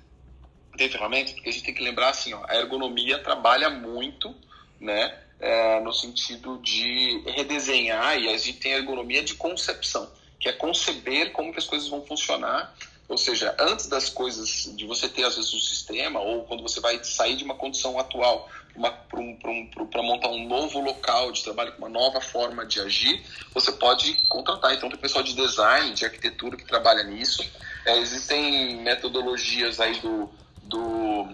tem 0.76 0.88
ferramentas 0.88 1.32
porque 1.32 1.48
a 1.48 1.52
gente 1.52 1.64
tem 1.64 1.74
que 1.74 1.82
lembrar 1.82 2.10
assim, 2.10 2.32
ó, 2.32 2.42
a 2.48 2.56
ergonomia 2.56 3.18
trabalha 3.18 3.68
muito, 3.68 4.34
né? 4.80 5.20
é, 5.40 5.80
no 5.80 5.92
sentido 5.92 6.58
de 6.58 7.22
redesenhar, 7.26 8.18
e 8.18 8.28
a 8.28 8.36
gente 8.36 8.58
tem 8.58 8.74
a 8.74 8.78
ergonomia 8.78 9.22
de 9.22 9.34
concepção, 9.34 10.08
que 10.38 10.48
é 10.48 10.52
conceber 10.52 11.32
como 11.32 11.52
que 11.52 11.58
as 11.58 11.64
coisas 11.64 11.88
vão 11.88 12.04
funcionar, 12.04 12.74
ou 13.08 13.16
seja, 13.16 13.56
antes 13.58 13.88
das 13.88 14.08
coisas, 14.08 14.70
de 14.76 14.86
você 14.86 15.08
ter 15.08 15.24
às 15.24 15.34
vezes 15.34 15.52
um 15.52 15.58
sistema, 15.58 16.20
ou 16.20 16.44
quando 16.44 16.62
você 16.62 16.78
vai 16.78 17.02
sair 17.02 17.36
de 17.36 17.42
uma 17.42 17.54
condição 17.54 17.98
atual 17.98 18.48
para 18.80 20.02
montar 20.02 20.28
um 20.28 20.46
novo 20.46 20.80
local 20.80 21.32
de 21.32 21.42
trabalho, 21.42 21.74
uma 21.78 21.88
nova 21.88 22.20
forma 22.20 22.64
de 22.64 22.80
agir, 22.80 23.22
você 23.52 23.72
pode 23.72 24.14
contratar. 24.26 24.74
Então, 24.74 24.88
tem 24.88 24.98
pessoal 24.98 25.24
de 25.24 25.34
design, 25.34 25.92
de 25.92 26.04
arquitetura 26.04 26.56
que 26.56 26.64
trabalha 26.64 27.02
nisso. 27.02 27.44
É, 27.84 27.98
existem 27.98 28.76
metodologias 28.82 29.80
aí 29.80 29.98
do. 30.00 30.30
do 30.62 31.26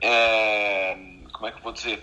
é, 0.00 0.94
como 1.32 1.46
é 1.46 1.52
que 1.52 1.58
eu 1.58 1.62
vou 1.62 1.72
dizer? 1.72 2.02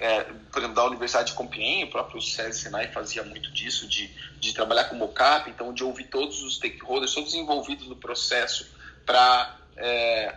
é, 0.00 0.22
por 0.22 0.58
exemplo, 0.58 0.74
da 0.74 0.84
Universidade 0.86 1.28
de 1.28 1.36
Compiègne, 1.36 1.84
o 1.84 1.90
próprio 1.90 2.22
César 2.22 2.52
Senai 2.54 2.88
fazia 2.88 3.22
muito 3.22 3.52
disso, 3.52 3.86
de, 3.86 4.10
de 4.40 4.54
trabalhar 4.54 4.84
com 4.84 4.96
mocap, 4.96 5.48
então 5.50 5.74
de 5.74 5.84
ouvir 5.84 6.04
todos 6.04 6.42
os 6.42 6.56
stakeholders, 6.56 7.12
todos 7.12 7.34
envolvidos 7.34 7.86
no 7.86 7.94
processo 7.94 8.66
para 9.04 9.58
é, 9.76 10.34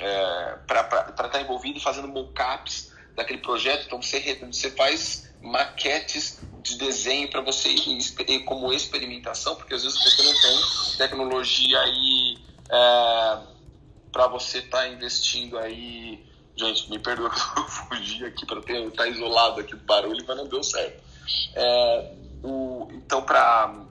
é, 0.00 0.58
estar 0.62 1.12
tá 1.12 1.40
envolvido 1.40 1.80
fazendo 1.80 2.08
mockups 2.08 2.92
daquele 3.14 3.40
projeto. 3.40 3.86
Então 3.86 4.00
você, 4.00 4.34
você 4.34 4.70
faz 4.70 5.32
maquetes 5.42 6.40
de 6.62 6.78
desenho 6.78 7.30
para 7.30 7.40
você 7.40 7.68
ir 7.68 8.40
como 8.44 8.72
experimentação, 8.72 9.54
porque 9.56 9.74
às 9.74 9.82
vezes 9.82 9.98
você 9.98 10.22
não 10.22 10.32
tem 10.32 10.96
tecnologia 10.98 11.78
aí 11.80 12.38
é, 12.70 13.38
para 14.10 14.26
você 14.28 14.58
estar 14.58 14.78
tá 14.78 14.88
investindo 14.88 15.58
aí 15.58 16.26
Gente, 16.56 16.88
me 16.90 16.98
perdoa 16.98 17.28
que 17.28 17.38
eu 17.38 17.64
fugi 17.68 18.24
aqui 18.24 18.46
para 18.46 18.60
estar 18.60 18.90
tá 18.90 19.08
isolado 19.08 19.60
aqui 19.60 19.76
do 19.76 19.84
barulho, 19.84 20.24
mas 20.26 20.36
não 20.36 20.48
deu 20.48 20.62
certo. 20.62 21.02
É, 21.54 22.12
o, 22.42 22.88
então, 22.92 23.22
para. 23.22 23.84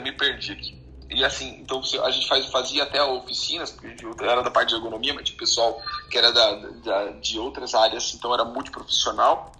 Me 0.00 0.12
perdi 0.12 0.52
aqui. 0.52 0.81
E 1.14 1.24
assim, 1.24 1.58
então 1.60 1.82
a 2.02 2.10
gente 2.10 2.26
faz, 2.26 2.46
fazia 2.46 2.82
até 2.84 3.02
oficinas, 3.02 3.70
porque 3.70 4.24
era 4.24 4.42
da 4.42 4.50
parte 4.50 4.70
de 4.70 4.74
ergonomia, 4.76 5.14
mas 5.14 5.24
tinha 5.24 5.38
pessoal 5.38 5.80
que 6.10 6.18
era 6.18 6.32
da, 6.32 6.54
da, 6.54 7.06
de 7.12 7.38
outras 7.38 7.74
áreas, 7.74 8.14
então 8.14 8.32
era 8.32 8.44
multiprofissional, 8.44 9.52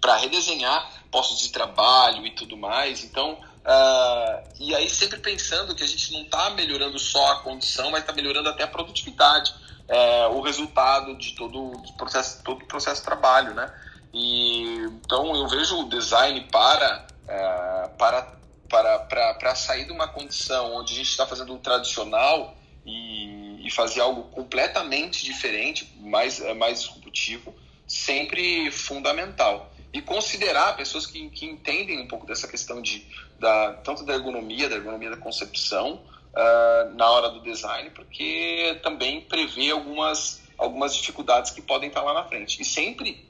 para 0.00 0.16
redesenhar 0.16 0.90
postos 1.10 1.40
de 1.40 1.50
trabalho 1.50 2.26
e 2.26 2.30
tudo 2.30 2.56
mais. 2.56 3.02
Então, 3.04 3.32
uh, 3.32 4.48
e 4.60 4.74
aí 4.74 4.88
sempre 4.88 5.18
pensando 5.18 5.74
que 5.74 5.82
a 5.82 5.86
gente 5.88 6.12
não 6.12 6.22
está 6.22 6.50
melhorando 6.50 6.98
só 6.98 7.32
a 7.32 7.36
condição, 7.40 7.90
mas 7.90 8.00
está 8.00 8.12
melhorando 8.12 8.48
até 8.48 8.64
a 8.64 8.68
produtividade 8.68 9.54
é, 9.88 10.26
o 10.28 10.40
resultado 10.40 11.16
de 11.16 11.34
todo 11.34 11.58
o 11.58 11.92
processo, 11.96 12.42
todo 12.42 12.62
o 12.62 12.66
processo 12.66 13.00
de 13.00 13.06
trabalho, 13.06 13.54
né? 13.54 13.72
E, 14.12 14.88
então 15.04 15.34
eu 15.34 15.48
vejo 15.48 15.80
o 15.80 15.88
design 15.88 16.40
para, 16.50 17.06
é, 17.26 17.90
para, 17.98 18.34
para, 18.68 19.54
sair 19.54 19.84
de 19.84 19.92
uma 19.92 20.08
condição 20.08 20.74
onde 20.74 20.92
a 20.92 20.96
gente 20.96 21.08
está 21.08 21.26
fazendo 21.26 21.54
o 21.54 21.58
tradicional 21.58 22.56
e, 22.84 23.66
e 23.66 23.70
fazer 23.70 24.00
algo 24.00 24.24
completamente 24.24 25.24
diferente, 25.24 25.92
mais, 26.00 26.40
é, 26.40 26.54
mais 26.54 26.82
disruptivo, 26.82 27.54
sempre 27.86 28.70
fundamental. 28.70 29.72
E 29.92 30.02
considerar 30.02 30.76
pessoas 30.76 31.06
que, 31.06 31.28
que 31.30 31.46
entendem 31.46 32.00
um 32.00 32.08
pouco 32.08 32.26
dessa 32.26 32.48
questão 32.48 32.82
de, 32.82 33.06
da, 33.38 33.74
tanto 33.84 34.04
da 34.04 34.14
ergonomia, 34.14 34.68
da 34.68 34.76
ergonomia 34.76 35.10
da 35.10 35.16
concepção, 35.16 36.00
uh, 36.34 36.94
na 36.94 37.08
hora 37.10 37.30
do 37.30 37.40
design, 37.40 37.90
porque 37.90 38.78
também 38.82 39.20
prevê 39.20 39.70
algumas, 39.70 40.42
algumas 40.58 40.94
dificuldades 40.94 41.50
que 41.52 41.62
podem 41.62 41.88
estar 41.88 42.02
lá 42.02 42.12
na 42.12 42.24
frente. 42.24 42.60
E 42.60 42.64
sempre 42.64 43.28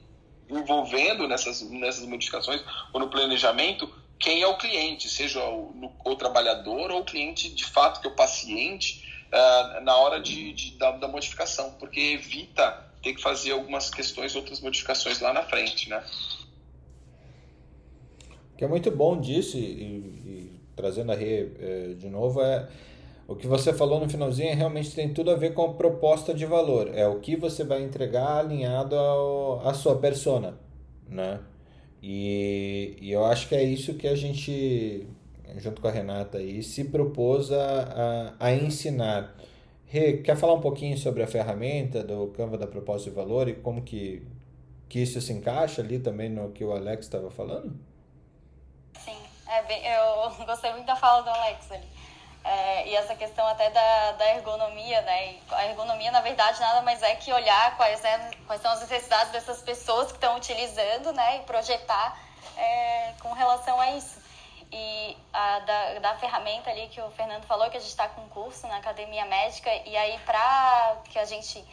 envolvendo 0.48 1.27
nessas, 1.27 1.62
nessas 1.70 2.05
modificações 2.06 2.62
ou 2.93 3.01
no 3.01 3.09
planejamento 3.09 3.90
quem 4.18 4.42
é 4.42 4.46
o 4.46 4.56
cliente, 4.56 5.08
seja 5.08 5.44
o, 5.44 5.92
o 6.04 6.16
trabalhador 6.16 6.90
ou 6.90 7.00
o 7.00 7.04
cliente 7.04 7.48
de 7.48 7.64
fato, 7.64 8.00
que 8.00 8.06
é 8.06 8.10
o 8.10 8.14
paciente, 8.14 9.04
uh, 9.28 9.80
na 9.82 9.96
hora 9.96 10.20
de, 10.20 10.52
de 10.52 10.78
da, 10.78 10.92
da, 10.92 11.08
modificação, 11.08 11.72
porque 11.78 12.00
evita 12.00 12.84
ter 13.02 13.14
que 13.14 13.22
fazer 13.22 13.52
algumas 13.52 13.90
questões, 13.90 14.34
outras 14.34 14.60
modificações 14.60 15.20
lá 15.20 15.32
na 15.32 15.42
frente, 15.42 15.90
né? 15.90 16.02
O 18.52 18.56
que 18.56 18.64
é 18.64 18.68
muito 18.68 18.90
bom 18.90 19.20
disso, 19.20 19.58
e, 19.58 19.60
e 19.60 20.60
trazendo 20.76 21.12
a 21.12 21.14
Rê 21.14 21.50
eh, 21.58 21.94
de 21.98 22.08
novo, 22.08 22.40
é 22.40 22.68
o 23.26 23.34
que 23.34 23.46
você 23.46 23.72
falou 23.72 23.98
no 24.00 24.08
finalzinho 24.08 24.54
realmente 24.54 24.94
tem 24.94 25.12
tudo 25.12 25.30
a 25.30 25.34
ver 25.34 25.54
com 25.54 25.64
a 25.64 25.72
proposta 25.74 26.34
de 26.34 26.44
valor. 26.44 26.90
É 26.94 27.06
o 27.08 27.20
que 27.20 27.36
você 27.36 27.64
vai 27.64 27.82
entregar 27.82 28.38
alinhado 28.38 28.94
ao, 28.96 29.66
à 29.66 29.72
sua 29.72 29.96
persona, 29.96 30.58
né? 31.08 31.40
E, 32.06 32.98
e 33.01 33.12
eu 33.12 33.24
acho 33.24 33.48
que 33.48 33.55
é 33.55 33.62
isso 33.62 33.94
que 33.94 34.06
a 34.06 34.14
gente, 34.14 35.09
junto 35.56 35.81
com 35.81 35.89
a 35.89 35.90
Renata 35.90 36.36
aí, 36.36 36.62
se 36.62 36.85
propôs 36.85 37.51
a, 37.51 38.35
a, 38.39 38.47
a 38.48 38.52
ensinar. 38.52 39.35
Rê, 39.86 40.18
quer 40.18 40.36
falar 40.36 40.52
um 40.52 40.60
pouquinho 40.60 40.98
sobre 40.98 41.22
a 41.22 41.26
ferramenta 41.26 42.05
do 42.05 42.26
Canva 42.36 42.59
da 42.59 42.66
proposta 42.66 43.09
de 43.09 43.16
valor 43.16 43.48
e 43.48 43.55
como 43.55 43.81
que, 43.81 44.22
que 44.86 45.01
isso 45.01 45.18
se 45.18 45.32
encaixa 45.32 45.81
ali 45.81 45.98
também 45.98 46.28
no 46.28 46.51
que 46.51 46.62
o 46.62 46.72
Alex 46.72 47.06
estava 47.06 47.31
falando? 47.31 47.74
Sim, 49.02 49.16
é 49.48 49.62
bem, 49.62 49.82
eu 49.86 50.31
gostei 50.44 50.72
muito 50.72 50.85
da 50.85 50.97
fala 50.97 51.22
do 51.22 51.31
Alex 51.31 51.72
ali. 51.72 51.93
É, 52.44 52.88
e 52.88 52.94
essa 52.94 53.14
questão 53.14 53.46
até 53.46 53.70
da, 53.70 54.12
da 54.12 54.34
ergonomia, 54.34 55.00
né? 55.00 55.32
E 55.32 55.42
a 55.50 55.66
ergonomia, 55.66 56.10
na 56.10 56.20
verdade, 56.20 56.60
nada 56.60 56.82
mais 56.82 57.02
é 57.02 57.14
que 57.16 57.32
olhar 57.32 57.74
quais, 57.78 58.04
é, 58.04 58.30
quais 58.46 58.60
são 58.60 58.70
as 58.70 58.80
necessidades 58.80 59.32
dessas 59.32 59.62
pessoas 59.62 60.08
que 60.08 60.18
estão 60.18 60.36
utilizando, 60.36 61.10
né? 61.14 61.38
E 61.38 61.40
projetar 61.40 62.18
é, 62.56 63.14
com 63.22 63.32
relação 63.32 63.80
a 63.80 63.92
isso. 63.92 64.22
E 64.70 65.16
a, 65.32 65.60
da, 65.60 65.98
da 66.00 66.14
ferramenta 66.16 66.68
ali 66.68 66.88
que 66.88 67.00
o 67.00 67.10
Fernando 67.12 67.44
falou, 67.44 67.70
que 67.70 67.78
a 67.78 67.80
gente 67.80 67.88
está 67.88 68.08
com 68.08 68.28
curso 68.28 68.66
na 68.66 68.76
Academia 68.76 69.24
Médica, 69.24 69.72
e 69.86 69.96
aí 69.96 70.18
para 70.26 70.98
que 71.04 71.18
a 71.18 71.24
gente... 71.24 71.64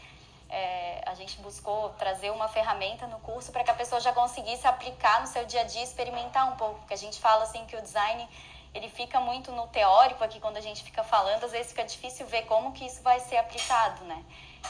É, 0.53 1.01
a 1.05 1.15
gente 1.15 1.37
buscou 1.37 1.91
trazer 1.91 2.29
uma 2.29 2.49
ferramenta 2.49 3.07
no 3.07 3.17
curso 3.21 3.53
para 3.53 3.63
que 3.63 3.71
a 3.71 3.73
pessoa 3.73 4.01
já 4.01 4.11
conseguisse 4.11 4.67
aplicar 4.67 5.21
no 5.21 5.27
seu 5.27 5.45
dia 5.45 5.61
a 5.61 5.63
dia, 5.63 5.81
experimentar 5.81 6.51
um 6.51 6.57
pouco, 6.57 6.75
porque 6.79 6.93
a 6.93 6.97
gente 6.97 7.21
fala 7.21 7.43
assim 7.43 7.65
que 7.67 7.75
o 7.77 7.81
design 7.81 8.27
ele 8.73 8.89
fica 8.89 9.19
muito 9.19 9.51
no 9.51 9.67
teórico 9.67 10.23
aqui 10.23 10.39
quando 10.39 10.57
a 10.57 10.61
gente 10.61 10.83
fica 10.83 11.03
falando, 11.03 11.43
às 11.43 11.51
vezes 11.51 11.67
fica 11.67 11.83
difícil 11.83 12.25
ver 12.27 12.43
como 12.43 12.71
que 12.71 12.85
isso 12.85 13.01
vai 13.01 13.19
ser 13.19 13.37
aplicado, 13.37 14.03
né? 14.05 14.23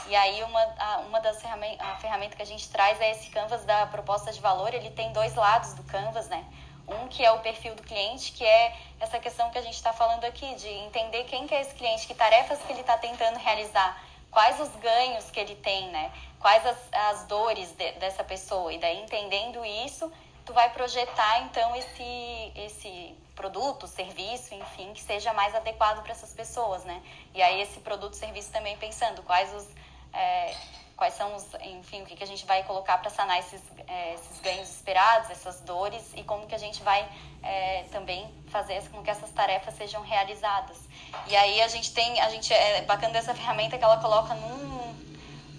E 0.06 0.16
aí 0.16 0.42
uma, 0.42 1.00
uma 1.06 1.20
das 1.20 1.40
ferramentas, 1.40 2.00
ferramenta 2.00 2.34
que 2.34 2.42
a 2.42 2.46
gente 2.46 2.68
traz 2.68 3.00
é 3.00 3.12
esse 3.12 3.30
canvas 3.30 3.64
da 3.64 3.86
proposta 3.86 4.32
de 4.32 4.40
valor, 4.40 4.74
ele 4.74 4.90
tem 4.90 5.12
dois 5.12 5.34
lados 5.34 5.74
do 5.74 5.84
canvas, 5.84 6.28
né? 6.28 6.44
Um 6.88 7.06
que 7.06 7.24
é 7.24 7.30
o 7.30 7.38
perfil 7.38 7.76
do 7.76 7.82
cliente, 7.82 8.32
que 8.32 8.44
é 8.44 8.76
essa 8.98 9.20
questão 9.20 9.50
que 9.50 9.58
a 9.58 9.62
gente 9.62 9.74
está 9.74 9.92
falando 9.92 10.24
aqui, 10.24 10.52
de 10.56 10.68
entender 10.68 11.24
quem 11.24 11.46
que 11.46 11.54
é 11.54 11.60
esse 11.60 11.74
cliente, 11.74 12.06
que 12.06 12.14
tarefas 12.14 12.58
que 12.62 12.72
ele 12.72 12.80
está 12.80 12.98
tentando 12.98 13.38
realizar, 13.38 14.02
quais 14.32 14.58
os 14.58 14.74
ganhos 14.76 15.30
que 15.30 15.38
ele 15.38 15.54
tem, 15.54 15.88
né? 15.90 16.10
Quais 16.40 16.66
as, 16.66 16.78
as 16.92 17.24
dores 17.26 17.70
de, 17.72 17.92
dessa 17.92 18.24
pessoa. 18.24 18.72
E 18.72 18.78
daí, 18.78 19.00
entendendo 19.00 19.64
isso, 19.64 20.10
tu 20.44 20.52
vai 20.52 20.70
projetar 20.70 21.42
então 21.42 21.76
esse 21.76 22.52
esse 22.56 23.16
produto, 23.34 23.86
serviço, 23.86 24.54
enfim, 24.54 24.92
que 24.92 25.02
seja 25.02 25.32
mais 25.32 25.54
adequado 25.54 26.02
para 26.02 26.12
essas 26.12 26.32
pessoas, 26.32 26.84
né? 26.84 27.02
E 27.34 27.42
aí 27.42 27.60
esse 27.60 27.80
produto, 27.80 28.14
serviço 28.14 28.50
também 28.52 28.76
pensando 28.76 29.22
quais 29.22 29.52
os 29.54 29.66
é, 30.12 30.54
quais 31.02 31.14
são 31.14 31.34
os, 31.34 31.44
enfim, 31.62 32.02
o 32.02 32.06
que, 32.06 32.14
que 32.14 32.22
a 32.22 32.26
gente 32.26 32.46
vai 32.46 32.62
colocar 32.62 32.98
para 32.98 33.10
sanar 33.10 33.38
esses, 33.38 33.60
é, 33.88 34.14
esses 34.14 34.40
ganhos 34.40 34.70
esperados, 34.70 35.30
essas 35.30 35.60
dores 35.62 36.12
e 36.14 36.22
como 36.22 36.46
que 36.46 36.54
a 36.54 36.58
gente 36.58 36.80
vai 36.82 37.08
é, 37.42 37.84
também 37.90 38.32
fazer 38.48 38.80
com 38.90 39.02
que 39.02 39.10
essas 39.10 39.30
tarefas 39.30 39.74
sejam 39.74 40.02
realizadas. 40.02 40.78
E 41.26 41.34
aí 41.34 41.60
a 41.60 41.66
gente 41.66 41.92
tem, 41.92 42.20
a 42.20 42.28
gente 42.28 42.52
é 42.52 42.82
bacana 42.82 43.14
dessa 43.14 43.34
ferramenta 43.34 43.76
que 43.76 43.82
ela 43.82 43.96
coloca 43.98 44.34
num 44.34 45.11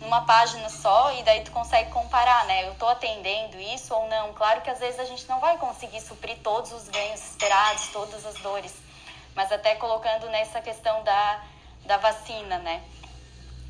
numa 0.04 0.22
página 0.26 0.70
só 0.70 1.12
e 1.14 1.24
daí 1.24 1.42
tu 1.42 1.52
consegue 1.52 1.90
comparar, 1.90 2.46
né? 2.46 2.68
Eu 2.68 2.76
tô 2.76 2.88
atendendo 2.88 3.60
isso 3.60 3.94
ou 3.94 4.08
não? 4.08 4.34
Claro 4.34 4.62
que 4.62 4.70
às 4.70 4.80
vezes 4.80 5.00
a 5.00 5.06
gente 5.06 5.28
não 5.28 5.40
vai 5.40 5.58
conseguir 5.58 6.02
suprir 6.02 6.38
todos 6.44 6.72
os 6.72 6.88
ganhos 6.90 7.22
esperados, 7.32 7.88
todas 7.88 8.26
as 8.26 8.36
dores, 8.36 8.74
mas 9.34 9.52
até 9.52 9.76
colocando 9.76 10.30
nessa 10.30 10.62
questão 10.62 11.04
da, 11.04 11.42
da 11.86 11.98
vacina, 11.98 12.60
né? 12.60 12.84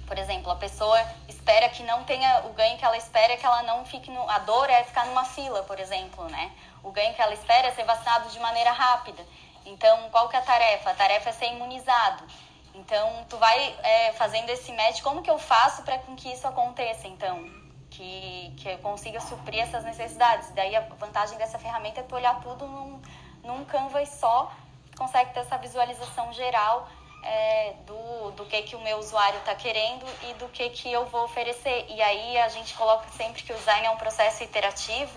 Por 0.05 0.17
exemplo, 0.17 0.51
a 0.51 0.55
pessoa 0.55 0.99
espera 1.29 1.69
que 1.69 1.83
não 1.83 2.03
tenha 2.03 2.41
o 2.45 2.53
ganho 2.53 2.77
que 2.77 2.83
ela 2.83 2.97
espera 2.97 3.37
que 3.37 3.45
ela 3.45 3.63
não 3.63 3.85
fique 3.85 4.11
no, 4.11 4.29
a 4.29 4.39
dor 4.39 4.69
é 4.69 4.83
ficar 4.83 5.05
numa 5.05 5.23
fila, 5.23 5.63
por 5.63 5.79
exemplo, 5.79 6.27
né? 6.29 6.51
O 6.83 6.91
ganho 6.91 7.13
que 7.13 7.21
ela 7.21 7.33
espera 7.33 7.67
é 7.67 7.71
ser 7.71 7.85
vacinado 7.85 8.29
de 8.29 8.39
maneira 8.39 8.71
rápida. 8.71 9.25
Então, 9.65 10.09
qual 10.09 10.27
que 10.27 10.35
é 10.35 10.39
a 10.39 10.41
tarefa? 10.41 10.89
A 10.89 10.93
tarefa 10.93 11.29
é 11.29 11.33
ser 11.33 11.47
imunizado. 11.47 12.25
Então, 12.73 13.25
tu 13.29 13.37
vai 13.37 13.75
é, 13.83 14.13
fazendo 14.13 14.49
esse 14.49 14.71
match, 14.73 15.01
como 15.01 15.21
que 15.21 15.29
eu 15.29 15.37
faço 15.37 15.83
para 15.83 15.97
que 15.99 16.31
isso 16.31 16.47
aconteça, 16.47 17.07
então? 17.07 17.47
Que, 17.89 18.53
que 18.57 18.67
eu 18.67 18.77
consiga 18.79 19.19
suprir 19.19 19.61
essas 19.61 19.83
necessidades. 19.83 20.49
Daí, 20.51 20.75
a 20.75 20.81
vantagem 20.81 21.37
dessa 21.37 21.59
ferramenta 21.59 21.99
é 21.99 22.03
tu 22.03 22.15
olhar 22.15 22.39
tudo 22.41 22.65
num, 22.65 23.01
num 23.43 23.63
canvas 23.65 24.09
só, 24.09 24.51
consegue 24.97 25.31
ter 25.33 25.41
essa 25.41 25.57
visualização 25.57 26.33
geral 26.33 26.87
é, 27.23 27.73
do, 27.85 28.31
do 28.31 28.45
que, 28.45 28.63
que 28.63 28.75
o 28.75 28.79
meu 28.81 28.97
usuário 28.97 29.37
está 29.39 29.53
querendo 29.53 30.05
e 30.23 30.33
do 30.33 30.49
que, 30.49 30.69
que 30.71 30.91
eu 30.91 31.05
vou 31.05 31.25
oferecer. 31.25 31.85
E 31.89 32.01
aí, 32.01 32.39
a 32.39 32.49
gente 32.49 32.73
coloca 32.73 33.07
sempre 33.09 33.43
que 33.43 33.53
o 33.53 33.55
design 33.55 33.85
é 33.85 33.91
um 33.91 33.97
processo 33.97 34.43
iterativo, 34.43 35.15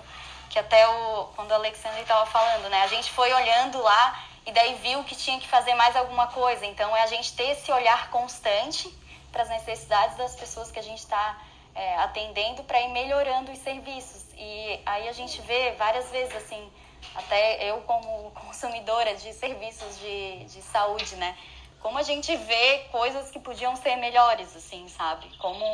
que 0.51 0.59
até 0.59 0.87
o, 0.87 1.25
quando 1.35 1.53
o 1.53 1.55
Alexandre 1.55 2.03
estava 2.03 2.27
falando, 2.27 2.69
né? 2.69 2.83
A 2.83 2.87
gente 2.87 3.11
foi 3.11 3.33
olhando 3.33 3.81
lá 3.81 4.23
e 4.47 4.53
daí 4.53 4.75
viu 4.77 5.03
que 5.05 5.17
tinha 5.17 5.39
que 5.41 5.49
fazer 5.49 5.75
mais 5.75 5.97
alguma 5.97 6.29
coisa. 6.29 6.65
Então 6.65 6.97
é 6.97 7.03
a 7.03 7.07
gente 7.07 7.35
ter 7.35 7.51
esse 7.51 7.71
olhar 7.73 8.11
constante 8.11 8.89
para 9.33 9.43
as 9.43 9.49
necessidades 9.49 10.17
das 10.17 10.37
pessoas 10.37 10.71
que 10.71 10.79
a 10.79 10.83
gente 10.83 11.01
está 11.01 11.39
é, 11.75 11.97
atendendo 11.99 12.63
para 12.65 12.81
ir 12.81 12.89
melhorando 12.89 13.51
os 13.53 13.59
serviços. 13.59 14.25
E 14.37 14.81
aí 14.87 15.09
a 15.09 15.13
gente 15.13 15.41
vê 15.43 15.73
várias 15.73 16.11
vezes 16.11 16.35
assim, 16.37 16.73
até 17.15 17.71
eu 17.71 17.81
como 17.83 18.31
consumidora 18.31 19.15
de 19.17 19.33
serviços 19.33 19.99
de, 19.99 20.45
de 20.45 20.63
saúde, 20.63 21.17
né? 21.17 21.37
Como 21.81 21.99
a 21.99 22.03
gente 22.03 22.35
vê 22.37 22.79
coisas 22.91 23.31
que 23.31 23.39
podiam 23.39 23.77
ser 23.77 23.97
melhores, 23.97 24.57
assim, 24.57 24.89
sabe? 24.89 25.29
Como 25.39 25.65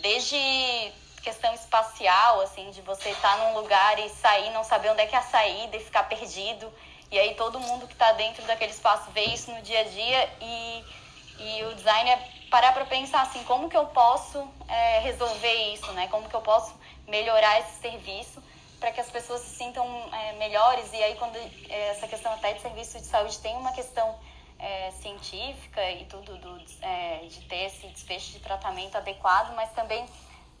desde 0.00 0.92
questão 1.22 1.54
espacial, 1.54 2.40
assim, 2.42 2.70
de 2.70 2.82
você 2.82 3.10
estar 3.10 3.36
tá 3.36 3.44
num 3.44 3.54
lugar 3.54 3.98
e 3.98 4.08
sair, 4.10 4.50
não 4.50 4.62
saber 4.62 4.90
onde 4.90 5.00
é 5.00 5.06
que 5.06 5.14
é 5.14 5.18
a 5.18 5.22
saída 5.22 5.76
e 5.76 5.80
ficar 5.80 6.04
perdido. 6.04 6.72
E 7.14 7.18
aí 7.20 7.36
todo 7.36 7.60
mundo 7.60 7.86
que 7.86 7.92
está 7.92 8.10
dentro 8.10 8.44
daquele 8.44 8.72
espaço 8.72 9.08
vê 9.12 9.26
isso 9.26 9.48
no 9.52 9.62
dia 9.62 9.82
a 9.82 9.84
dia 9.84 10.28
e, 10.40 10.84
e 11.38 11.64
o 11.66 11.74
design 11.76 12.10
é 12.10 12.16
parar 12.50 12.72
para 12.72 12.84
pensar 12.86 13.22
assim, 13.22 13.40
como 13.44 13.70
que 13.70 13.76
eu 13.76 13.86
posso 13.86 14.44
é, 14.66 14.98
resolver 14.98 15.72
isso, 15.72 15.92
né? 15.92 16.08
Como 16.08 16.28
que 16.28 16.34
eu 16.34 16.40
posso 16.40 16.74
melhorar 17.06 17.60
esse 17.60 17.80
serviço 17.80 18.42
para 18.80 18.90
que 18.90 19.00
as 19.00 19.08
pessoas 19.12 19.42
se 19.42 19.54
sintam 19.54 19.86
é, 20.12 20.32
melhores. 20.32 20.92
E 20.92 20.96
aí 20.96 21.14
quando 21.14 21.36
é, 21.36 21.90
essa 21.90 22.08
questão 22.08 22.32
até 22.32 22.52
de 22.52 22.60
serviço 22.60 22.98
de 22.98 23.06
saúde 23.06 23.38
tem 23.38 23.54
uma 23.58 23.70
questão 23.70 24.18
é, 24.58 24.90
científica 25.00 25.88
e 25.92 26.06
tudo 26.06 26.36
do, 26.38 26.60
é, 26.82 27.26
de 27.28 27.42
ter 27.42 27.66
esse 27.66 27.86
desfecho 27.86 28.32
de 28.32 28.40
tratamento 28.40 28.96
adequado, 28.96 29.54
mas 29.54 29.70
também 29.70 30.04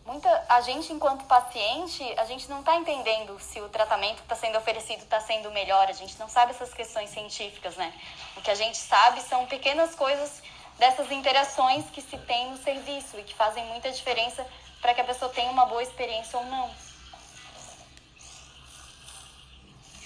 muita 0.04 0.44
a 0.48 0.60
gente 0.60 0.92
enquanto 0.92 1.24
paciente 1.24 2.02
a 2.18 2.24
gente 2.24 2.48
não 2.48 2.60
está 2.60 2.76
entendendo 2.76 3.38
se 3.40 3.60
o 3.60 3.68
tratamento 3.68 4.16
que 4.16 4.22
está 4.22 4.36
sendo 4.36 4.58
oferecido 4.58 5.02
está 5.02 5.20
sendo 5.20 5.50
melhor. 5.50 5.88
A 5.88 5.92
gente 5.92 6.18
não 6.18 6.28
sabe 6.28 6.52
essas 6.52 6.72
questões 6.72 7.10
científicas 7.10 7.76
né? 7.76 7.92
O 8.36 8.40
que 8.40 8.50
a 8.50 8.54
gente 8.54 8.76
sabe 8.76 9.20
são 9.22 9.46
pequenas 9.46 9.94
coisas 9.94 10.42
dessas 10.78 11.10
interações 11.10 11.84
que 11.90 12.02
se 12.02 12.18
tem 12.18 12.50
no 12.50 12.56
serviço 12.58 13.18
e 13.18 13.22
que 13.22 13.34
fazem 13.34 13.64
muita 13.66 13.90
diferença 13.90 14.46
para 14.80 14.92
que 14.92 15.00
a 15.00 15.04
pessoa 15.04 15.30
tenha 15.30 15.50
uma 15.50 15.66
boa 15.66 15.82
experiência 15.82 16.38
ou 16.38 16.44
não. 16.46 16.70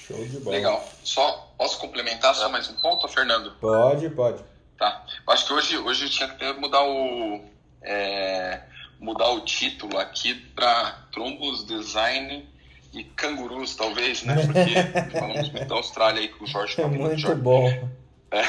Show 0.06 0.24
de 0.24 0.38
bola. 0.40 0.56
Legal. 0.56 0.84
Só 1.02 1.48
posso 1.56 1.78
complementar 1.78 2.34
só 2.34 2.48
mais 2.48 2.68
um 2.68 2.74
ponto 2.76 3.08
Fernando? 3.08 3.52
Pode 3.60 4.08
pode. 4.10 4.42
Tá. 4.78 5.04
Eu 5.26 5.32
acho 5.32 5.46
que 5.46 5.52
hoje 5.52 5.78
hoje 5.78 6.08
tinha 6.08 6.28
que 6.28 6.52
mudar 6.54 6.82
o 6.84 7.44
é 7.82 8.62
mudar 8.98 9.30
o 9.30 9.40
título 9.40 9.98
aqui 9.98 10.34
para 10.34 11.06
Trombos 11.12 11.64
Design 11.64 12.48
e 12.92 13.04
Cangurus, 13.04 13.74
talvez, 13.74 14.22
né? 14.22 14.34
Porque 14.46 15.10
falamos 15.18 15.50
muito 15.50 15.66
da 15.66 15.74
Austrália 15.74 16.20
aí 16.20 16.28
com 16.28 16.44
o 16.44 16.46
Jorge. 16.46 16.80
É 16.80 16.86
muito 16.86 17.18
Jorge. 17.18 17.40
bom. 17.40 17.88
É, 18.30 18.46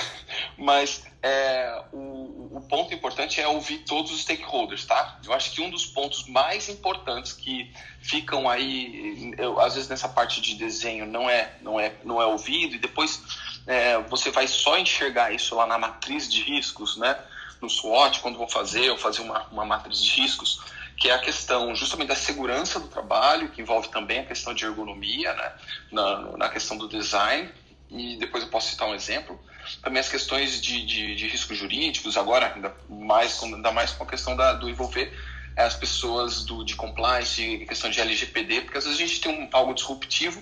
mas 0.58 1.06
é, 1.24 1.84
o, 1.94 2.58
o 2.58 2.66
ponto 2.68 2.94
importante 2.94 3.40
é 3.40 3.48
ouvir 3.48 3.80
todos 3.80 4.12
os 4.12 4.22
stakeholders, 4.22 4.86
tá? 4.86 5.20
Eu 5.26 5.34
acho 5.34 5.52
que 5.52 5.62
um 5.62 5.70
dos 5.70 5.86
pontos 5.86 6.28
mais 6.28 6.68
importantes 6.68 7.32
que 7.32 7.72
ficam 8.02 8.50
aí, 8.50 9.34
eu, 9.38 9.60
às 9.60 9.76
vezes 9.76 9.90
nessa 9.90 10.10
parte 10.10 10.42
de 10.42 10.56
desenho 10.56 11.06
não 11.06 11.30
é, 11.30 11.54
não 11.62 11.80
é, 11.80 11.94
não 12.04 12.22
é 12.22 12.26
ouvido 12.26 12.76
e 12.76 12.80
depois 12.80 13.22
é, 13.68 13.98
você 14.00 14.32
vai 14.32 14.48
só 14.48 14.78
enxergar 14.78 15.32
isso 15.32 15.56
lá 15.56 15.66
na 15.66 15.78
matriz 15.78 16.30
de 16.30 16.42
riscos, 16.42 16.98
né? 16.98 17.18
No 17.62 17.70
SWOT, 17.70 18.20
quando 18.20 18.38
vou 18.38 18.48
fazer, 18.48 18.90
ou 18.90 18.98
fazer 18.98 19.22
uma, 19.22 19.46
uma 19.52 19.66
matriz 19.66 20.02
de 20.02 20.22
riscos, 20.22 20.60
que 20.98 21.10
é 21.10 21.14
a 21.14 21.20
questão 21.20 21.74
justamente 21.76 22.10
da 22.10 22.16
segurança 22.16 22.80
do 22.80 22.88
trabalho, 22.88 23.50
que 23.50 23.62
envolve 23.62 23.90
também 23.90 24.20
a 24.20 24.26
questão 24.26 24.54
de 24.54 24.66
ergonomia, 24.66 25.34
né, 25.34 25.52
na, 25.92 26.38
na 26.38 26.50
questão 26.50 26.78
do 26.78 26.88
design, 26.88 27.50
e 27.90 28.18
depois 28.18 28.44
eu 28.44 28.50
posso 28.50 28.70
citar 28.70 28.88
um 28.88 28.94
exemplo. 28.94 29.40
Também 29.82 30.00
as 30.00 30.10
questões 30.10 30.62
de, 30.62 30.86
de, 30.86 31.16
de 31.16 31.28
riscos 31.28 31.58
jurídicos, 31.58 32.18
agora, 32.18 32.54
ainda 32.54 32.76
mais, 32.90 33.42
ainda 33.42 33.72
mais 33.72 33.92
com 33.92 34.04
a 34.04 34.08
questão 34.08 34.36
da, 34.36 34.54
do 34.54 34.70
envolver 34.70 35.12
as 35.56 35.76
pessoas 35.76 36.46
do, 36.46 36.64
de 36.64 36.76
compliance, 36.76 37.66
questão 37.68 37.90
de 37.90 38.00
LGPD, 38.00 38.62
porque 38.62 38.78
às 38.78 38.86
vezes 38.86 39.00
a 39.00 39.06
gente 39.06 39.22
tem 39.22 39.32
um, 39.32 39.50
algo 39.52 39.74
disruptivo 39.74 40.42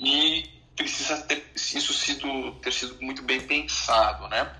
e 0.00 0.48
precisa 0.74 1.16
ter 1.22 1.50
isso 1.54 1.92
sido, 1.94 2.52
ter 2.62 2.72
sido 2.72 3.00
muito 3.00 3.22
bem 3.22 3.40
pensado, 3.40 4.28
né? 4.28 4.50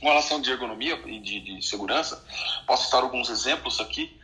Com 0.00 0.08
relação 0.08 0.40
de 0.40 0.50
ergonomia 0.50 0.94
e 1.06 1.18
de, 1.18 1.40
de, 1.40 1.66
segurança, 1.66 2.24
posso 2.66 2.84
citar 2.84 3.02
alguns 3.02 3.30
exemplos 3.30 3.80
aqui, 3.80 4.16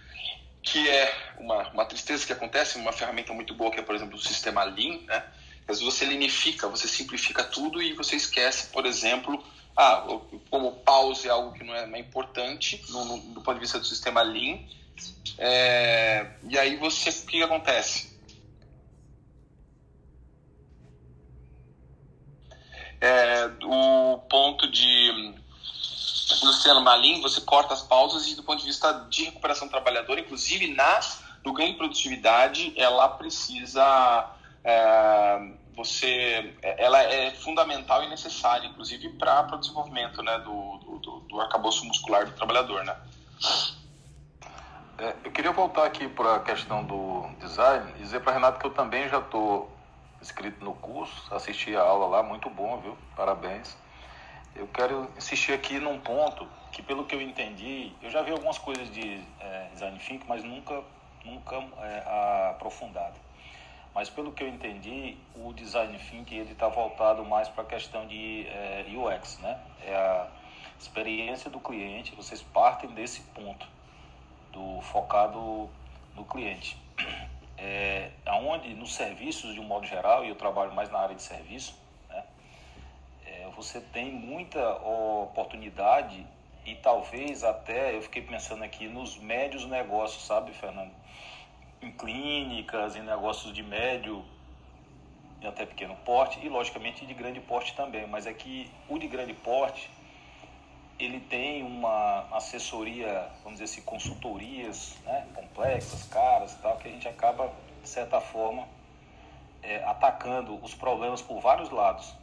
que 0.62 0.88
é 0.88 1.34
uma, 1.38 1.68
uma 1.70 1.84
tristeza 1.84 2.24
que 2.24 2.32
acontece, 2.32 2.78
uma 2.78 2.92
ferramenta 2.92 3.32
muito 3.32 3.54
boa 3.54 3.70
que 3.70 3.80
é, 3.80 3.82
por 3.82 3.94
exemplo, 3.94 4.16
o 4.16 4.20
sistema 4.20 4.62
Lean, 4.64 5.00
né? 5.06 5.24
Às 5.66 5.78
vezes 5.78 5.82
você 5.82 6.04
linifica, 6.04 6.68
você 6.68 6.86
simplifica 6.86 7.42
tudo 7.42 7.82
e 7.82 7.94
você 7.94 8.16
esquece, 8.16 8.68
por 8.68 8.84
exemplo, 8.84 9.42
ah, 9.76 10.06
como 10.50 10.72
pause 10.72 11.26
é 11.26 11.30
algo 11.30 11.52
que 11.52 11.64
não 11.64 11.74
é, 11.74 11.86
não 11.86 11.96
é 11.96 11.98
importante 11.98 12.80
no, 12.90 13.04
no, 13.04 13.18
do 13.34 13.40
ponto 13.40 13.54
de 13.54 13.60
vista 13.60 13.78
do 13.78 13.84
sistema 13.84 14.22
Lean. 14.22 14.58
É, 15.38 16.30
e 16.48 16.58
aí 16.58 16.76
você, 16.76 17.10
o 17.10 17.26
que 17.26 17.42
acontece? 17.42 18.14
É, 23.00 23.50
o 23.64 24.18
ponto 24.30 24.70
de 24.70 25.34
Luciano 26.42 26.80
Malim, 26.80 27.20
você 27.20 27.40
corta 27.40 27.74
as 27.74 27.82
pausas 27.82 28.26
e 28.28 28.34
do 28.34 28.42
ponto 28.42 28.60
de 28.60 28.66
vista 28.66 28.92
de 29.10 29.24
recuperação 29.24 29.68
trabalhadora, 29.68 30.20
inclusive 30.20 30.68
na, 30.74 31.00
no 31.44 31.52
ganho 31.52 31.72
de 31.72 31.78
produtividade, 31.78 32.72
ela 32.76 33.08
precisa 33.08 34.30
é, 34.62 35.52
você 35.76 36.56
ela 36.62 37.02
é 37.02 37.30
fundamental 37.32 38.02
e 38.02 38.08
necessária, 38.08 38.66
inclusive 38.66 39.10
para 39.10 39.54
o 39.54 39.58
desenvolvimento 39.58 40.22
né, 40.22 40.38
do, 40.38 40.98
do, 40.98 41.20
do 41.20 41.40
arcabouço 41.40 41.84
muscular 41.84 42.24
do 42.24 42.32
trabalhador. 42.32 42.84
Né? 42.84 42.96
É, 44.98 45.14
eu 45.24 45.32
queria 45.32 45.52
voltar 45.52 45.84
aqui 45.84 46.08
para 46.08 46.36
a 46.36 46.40
questão 46.40 46.84
do 46.84 47.28
design 47.40 47.92
e 47.96 48.02
dizer 48.02 48.20
para 48.20 48.32
Renato 48.32 48.58
que 48.58 48.66
eu 48.66 48.72
também 48.72 49.08
já 49.08 49.18
estou 49.18 49.70
inscrito 50.22 50.64
no 50.64 50.72
curso, 50.74 51.12
assisti 51.34 51.76
a 51.76 51.82
aula 51.82 52.06
lá, 52.06 52.22
muito 52.22 52.48
bom, 52.48 52.80
viu? 52.80 52.96
Parabéns. 53.14 53.76
Eu 54.54 54.68
quero 54.68 55.10
insistir 55.16 55.52
aqui 55.52 55.80
num 55.80 55.98
ponto 55.98 56.46
que, 56.70 56.80
pelo 56.80 57.04
que 57.04 57.14
eu 57.14 57.20
entendi, 57.20 57.92
eu 58.00 58.08
já 58.10 58.22
vi 58.22 58.30
algumas 58.30 58.56
coisas 58.56 58.88
de 58.92 59.20
é, 59.40 59.68
design 59.72 59.98
thinking, 59.98 60.26
mas 60.28 60.44
nunca, 60.44 60.82
nunca 61.24 61.56
é, 61.56 62.50
aprofundado. 62.50 63.18
Mas 63.92 64.08
pelo 64.08 64.32
que 64.32 64.44
eu 64.44 64.48
entendi, 64.48 65.16
o 65.34 65.52
design 65.52 65.96
thinking 65.98 66.42
está 66.42 66.68
voltado 66.68 67.24
mais 67.24 67.48
para 67.48 67.62
a 67.62 67.66
questão 67.66 68.06
de 68.06 68.46
é, 68.48 68.84
UX, 68.88 69.38
né? 69.38 69.60
É 69.84 69.94
a 69.94 70.28
experiência 70.78 71.50
do 71.50 71.58
cliente. 71.58 72.14
Vocês 72.14 72.40
partem 72.42 72.90
desse 72.90 73.22
ponto 73.22 73.66
do 74.52 74.80
focado 74.82 75.68
no 76.14 76.24
cliente. 76.24 76.76
É, 77.58 78.10
aonde 78.26 78.72
nos 78.74 78.94
serviços 78.94 79.54
de 79.54 79.60
um 79.60 79.64
modo 79.64 79.86
geral, 79.86 80.24
e 80.24 80.28
eu 80.28 80.36
trabalho 80.36 80.72
mais 80.72 80.90
na 80.90 80.98
área 80.98 81.14
de 81.14 81.22
serviço, 81.22 81.83
você 83.56 83.80
tem 83.80 84.12
muita 84.12 84.76
oportunidade 84.76 86.26
e 86.64 86.74
talvez 86.76 87.44
até, 87.44 87.94
eu 87.94 88.02
fiquei 88.02 88.22
pensando 88.22 88.64
aqui, 88.64 88.88
nos 88.88 89.18
médios 89.18 89.66
negócios, 89.66 90.24
sabe, 90.24 90.52
Fernando? 90.52 90.92
Em 91.82 91.90
clínicas, 91.92 92.96
em 92.96 93.02
negócios 93.02 93.52
de 93.52 93.62
médio 93.62 94.24
e 95.42 95.46
até 95.46 95.66
pequeno 95.66 95.94
porte, 96.04 96.40
e 96.44 96.48
logicamente 96.48 97.04
de 97.04 97.12
grande 97.12 97.40
porte 97.40 97.74
também, 97.76 98.06
mas 98.06 98.26
é 98.26 98.32
que 98.32 98.70
o 98.88 98.98
de 98.98 99.06
grande 99.06 99.34
porte, 99.34 99.90
ele 100.98 101.20
tem 101.20 101.62
uma 101.62 102.26
assessoria, 102.32 103.28
vamos 103.42 103.58
dizer 103.58 103.64
assim, 103.64 103.82
consultorias 103.82 104.96
né, 105.04 105.26
complexas, 105.34 106.04
caras 106.04 106.54
e 106.54 106.58
tal, 106.58 106.78
que 106.78 106.88
a 106.88 106.90
gente 106.90 107.06
acaba, 107.06 107.52
de 107.82 107.88
certa 107.88 108.20
forma, 108.20 108.66
é, 109.62 109.84
atacando 109.84 110.58
os 110.62 110.74
problemas 110.74 111.20
por 111.20 111.40
vários 111.40 111.68
lados. 111.70 112.14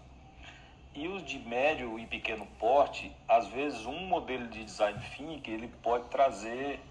E 0.93 1.07
os 1.07 1.23
de 1.23 1.39
médio 1.39 1.97
e 1.97 2.05
pequeno 2.05 2.45
porte, 2.59 3.15
às 3.27 3.47
vezes 3.47 3.85
um 3.85 4.07
modelo 4.07 4.47
de 4.47 4.65
design 4.65 4.99
thinking 5.15 5.51
ele 5.51 5.69
pode 5.81 6.09
trazer, 6.09 6.81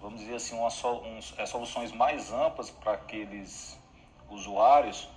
vamos 0.00 0.20
dizer 0.20 0.36
assim, 0.36 0.56
uma, 0.56 0.68
uns, 0.68 1.36
é, 1.36 1.44
soluções 1.44 1.90
mais 1.90 2.32
amplas 2.32 2.70
para 2.70 2.92
aqueles 2.92 3.76
usuários, 4.30 5.08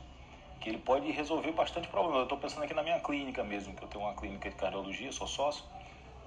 que 0.59 0.69
ele 0.69 0.79
pode 0.79 1.11
resolver 1.11 1.51
bastante 1.51 1.87
problema. 1.87 2.17
Eu 2.17 2.23
estou 2.23 2.39
pensando 2.39 2.63
aqui 2.63 2.73
na 2.73 2.81
minha 2.81 2.99
clínica 2.99 3.43
mesmo, 3.43 3.75
que 3.75 3.83
eu 3.83 3.87
tenho 3.87 4.03
uma 4.03 4.15
clínica 4.15 4.49
de 4.49 4.55
cardiologia, 4.55 5.11
sou 5.11 5.27
sócio, 5.27 5.63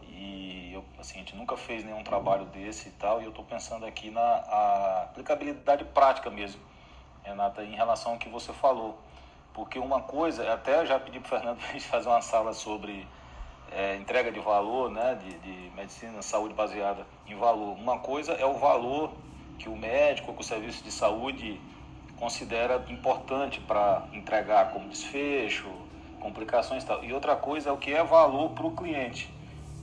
e 0.04 0.70
eu, 0.72 0.84
assim, 1.00 1.16
a 1.16 1.18
gente 1.18 1.34
nunca 1.34 1.56
fez 1.56 1.84
nenhum 1.84 2.04
trabalho 2.04 2.44
desse 2.46 2.90
e 2.90 2.92
tal, 2.92 3.20
e 3.20 3.24
eu 3.24 3.30
estou 3.30 3.44
pensando 3.44 3.84
aqui 3.84 4.08
na 4.10 5.02
aplicabilidade 5.10 5.84
prática 5.86 6.30
mesmo, 6.30 6.62
Renata, 7.24 7.64
em 7.64 7.74
relação 7.74 8.12
ao 8.12 8.18
que 8.18 8.28
você 8.28 8.52
falou 8.52 8.96
porque 9.58 9.76
uma 9.76 10.00
coisa, 10.00 10.52
até 10.52 10.86
já 10.86 11.00
pedi 11.00 11.18
para 11.18 11.26
o 11.26 11.30
Fernando 11.30 11.58
para 11.58 11.70
a 11.70 11.72
gente 11.72 11.84
fazer 11.84 12.08
uma 12.08 12.20
sala 12.20 12.52
sobre 12.52 13.04
é, 13.72 13.96
entrega 13.96 14.30
de 14.30 14.38
valor, 14.38 14.88
né, 14.88 15.18
de, 15.20 15.36
de 15.40 15.70
medicina, 15.74 16.22
saúde 16.22 16.54
baseada 16.54 17.04
em 17.26 17.34
valor. 17.34 17.76
Uma 17.76 17.98
coisa 17.98 18.34
é 18.34 18.46
o 18.46 18.54
valor 18.54 19.10
que 19.58 19.68
o 19.68 19.76
médico, 19.76 20.32
que 20.32 20.40
o 20.40 20.44
serviço 20.44 20.84
de 20.84 20.92
saúde 20.92 21.60
considera 22.20 22.84
importante 22.88 23.58
para 23.58 24.04
entregar 24.12 24.70
como 24.72 24.88
desfecho, 24.88 25.68
complicações 26.20 26.84
e 26.84 26.86
tal. 26.86 27.02
E 27.02 27.12
outra 27.12 27.34
coisa 27.34 27.70
é 27.70 27.72
o 27.72 27.76
que 27.76 27.92
é 27.92 28.04
valor 28.04 28.50
para 28.50 28.64
o 28.64 28.70
cliente, 28.70 29.28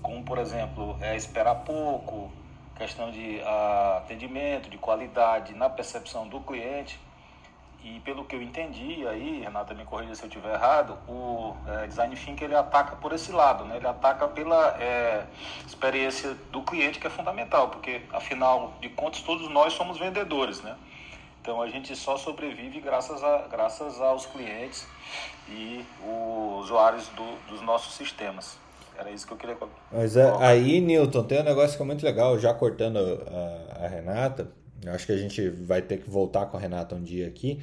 como, 0.01 0.23
por 0.23 0.37
exemplo, 0.37 0.97
é 1.01 1.17
esperar 1.17 1.55
pouco, 1.65 2.31
questão 2.77 3.11
de 3.11 3.39
uh, 3.39 3.97
atendimento, 3.97 4.69
de 4.69 4.77
qualidade 4.77 5.53
na 5.53 5.69
percepção 5.69 6.29
do 6.29 6.39
cliente. 6.39 6.97
E 7.85 7.99
pelo 7.99 8.25
que 8.25 8.35
eu 8.35 8.41
entendi, 8.41 9.07
aí, 9.07 9.41
Renata, 9.41 9.75
me 9.75 9.85
corrija 9.85 10.15
se 10.15 10.23
eu 10.23 10.27
estiver 10.27 10.55
errado, 10.55 10.97
o 11.07 11.55
é, 11.67 11.85
Design 11.85 12.15
Thinking 12.15 12.45
ele 12.45 12.55
ataca 12.55 12.95
por 12.95 13.13
esse 13.13 13.31
lado, 13.31 13.63
né? 13.63 13.77
ele 13.77 13.85
ataca 13.85 14.27
pela 14.27 14.75
é, 14.81 15.23
experiência 15.67 16.35
do 16.51 16.63
cliente, 16.63 16.97
que 16.97 17.05
é 17.05 17.11
fundamental, 17.11 17.69
porque 17.69 18.01
afinal 18.11 18.73
de 18.81 18.89
contas 18.89 19.21
todos 19.21 19.47
nós 19.51 19.73
somos 19.73 19.99
vendedores, 19.99 20.63
né? 20.63 20.75
Então 21.39 21.61
a 21.61 21.69
gente 21.69 21.95
só 21.95 22.17
sobrevive 22.17 22.81
graças, 22.81 23.23
a, 23.23 23.47
graças 23.51 24.01
aos 24.01 24.25
clientes 24.25 24.87
e 25.47 25.85
os 26.03 26.65
usuários 26.65 27.07
do, 27.09 27.37
dos 27.47 27.61
nossos 27.61 27.93
sistemas. 27.93 28.57
Era 28.97 29.11
isso 29.11 29.27
que 29.27 29.33
eu 29.33 29.37
queria 29.37 29.57
Mas 29.91 30.17
é, 30.17 30.33
aí, 30.39 30.81
Newton, 30.81 31.23
tem 31.23 31.39
um 31.39 31.43
negócio 31.43 31.77
que 31.77 31.83
é 31.83 31.85
muito 31.85 32.03
legal, 32.03 32.39
já 32.39 32.51
cortando 32.51 32.97
a, 32.97 33.85
a 33.85 33.87
Renata, 33.87 34.49
acho 34.87 35.05
que 35.05 35.11
a 35.11 35.17
gente 35.17 35.49
vai 35.49 35.81
ter 35.81 35.97
que 35.97 36.09
voltar 36.09 36.45
com 36.47 36.57
a 36.57 36.59
Renata 36.59 36.95
um 36.95 37.03
dia 37.03 37.27
aqui. 37.27 37.59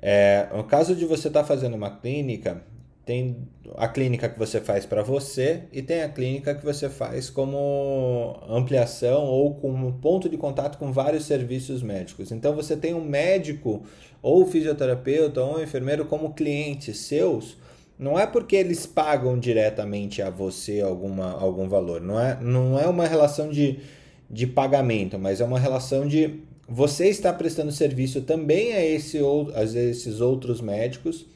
É, 0.00 0.48
no 0.54 0.64
caso 0.64 0.94
de 0.94 1.04
você 1.04 1.28
estar 1.28 1.40
tá 1.40 1.46
fazendo 1.46 1.74
uma 1.74 1.90
clínica, 1.90 2.62
tem 3.08 3.48
a 3.78 3.88
clínica 3.88 4.28
que 4.28 4.38
você 4.38 4.60
faz 4.60 4.84
para 4.84 5.02
você 5.02 5.62
e 5.72 5.80
tem 5.80 6.02
a 6.02 6.10
clínica 6.10 6.54
que 6.54 6.62
você 6.62 6.90
faz 6.90 7.30
como 7.30 8.38
ampliação 8.46 9.24
ou 9.24 9.54
como 9.54 9.94
ponto 9.94 10.28
de 10.28 10.36
contato 10.36 10.76
com 10.76 10.92
vários 10.92 11.24
serviços 11.24 11.82
médicos. 11.82 12.30
Então 12.30 12.54
você 12.54 12.76
tem 12.76 12.92
um 12.92 13.02
médico 13.02 13.82
ou 14.20 14.44
fisioterapeuta 14.44 15.40
ou 15.40 15.56
um 15.56 15.62
enfermeiro 15.62 16.04
como 16.04 16.34
clientes 16.34 16.98
seus. 16.98 17.56
Não 17.98 18.18
é 18.18 18.26
porque 18.26 18.56
eles 18.56 18.84
pagam 18.84 19.38
diretamente 19.38 20.20
a 20.20 20.28
você 20.28 20.82
alguma, 20.82 21.32
algum 21.32 21.66
valor, 21.66 22.02
não 22.02 22.20
é, 22.20 22.38
não 22.42 22.78
é 22.78 22.86
uma 22.86 23.06
relação 23.06 23.48
de, 23.48 23.80
de 24.30 24.46
pagamento, 24.46 25.18
mas 25.18 25.40
é 25.40 25.44
uma 25.46 25.58
relação 25.58 26.06
de 26.06 26.42
você 26.68 27.08
está 27.08 27.32
prestando 27.32 27.72
serviço 27.72 28.20
também 28.20 28.74
a, 28.74 28.84
esse, 28.84 29.18
a 29.54 29.62
esses 29.62 30.20
outros 30.20 30.60
médicos. 30.60 31.26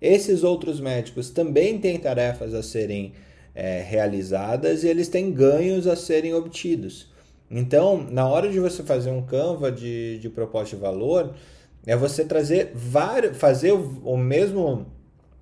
Esses 0.00 0.44
outros 0.44 0.78
médicos 0.78 1.30
também 1.30 1.78
têm 1.78 1.98
tarefas 1.98 2.54
a 2.54 2.62
serem 2.62 3.12
é, 3.54 3.82
realizadas 3.82 4.84
e 4.84 4.88
eles 4.88 5.08
têm 5.08 5.32
ganhos 5.32 5.88
a 5.88 5.96
serem 5.96 6.32
obtidos. 6.32 7.08
Então, 7.50 8.06
na 8.08 8.28
hora 8.28 8.48
de 8.48 8.60
você 8.60 8.84
fazer 8.84 9.10
um 9.10 9.22
Canva 9.22 9.72
de, 9.72 10.18
de 10.18 10.28
proposta 10.28 10.76
de 10.76 10.82
valor, 10.82 11.34
é 11.84 11.96
você 11.96 12.24
trazer 12.24 12.70
vários, 12.72 13.36
fazer 13.36 13.72
o, 13.72 14.00
o 14.04 14.16
mesmo 14.16 14.86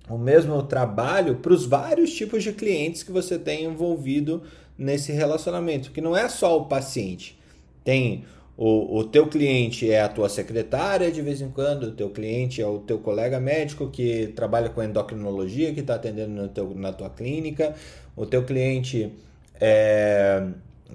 o 0.09 0.17
mesmo 0.17 0.63
trabalho 0.63 1.35
para 1.35 1.51
os 1.51 1.65
vários 1.65 2.13
tipos 2.13 2.41
de 2.41 2.53
clientes 2.53 3.03
que 3.03 3.11
você 3.11 3.37
tem 3.37 3.65
envolvido 3.65 4.41
nesse 4.77 5.11
relacionamento, 5.11 5.91
que 5.91 5.99
não 5.99 6.15
é 6.15 6.29
só 6.29 6.57
o 6.57 6.65
paciente. 6.65 7.37
Tem 7.83 8.23
o, 8.57 8.97
o 8.97 9.03
teu 9.03 9.27
cliente 9.27 9.91
é 9.91 10.01
a 10.01 10.09
tua 10.09 10.27
secretária 10.27 11.11
de 11.11 11.21
vez 11.21 11.41
em 11.41 11.49
quando, 11.49 11.83
o 11.83 11.91
teu 11.91 12.09
cliente 12.09 12.59
é 12.59 12.65
o 12.65 12.79
teu 12.79 12.97
colega 12.97 13.39
médico 13.39 13.87
que 13.91 14.33
trabalha 14.35 14.67
com 14.69 14.81
endocrinologia, 14.81 15.71
que 15.73 15.81
está 15.81 15.93
atendendo 15.93 16.47
teu, 16.49 16.73
na 16.73 16.91
tua 16.91 17.07
clínica, 17.11 17.75
o 18.15 18.25
teu 18.25 18.43
cliente 18.43 19.13
é, 19.61 20.43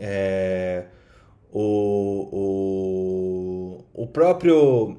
é 0.01 0.85
o, 1.53 2.29
o, 3.93 4.03
o 4.03 4.07
próprio 4.09 4.97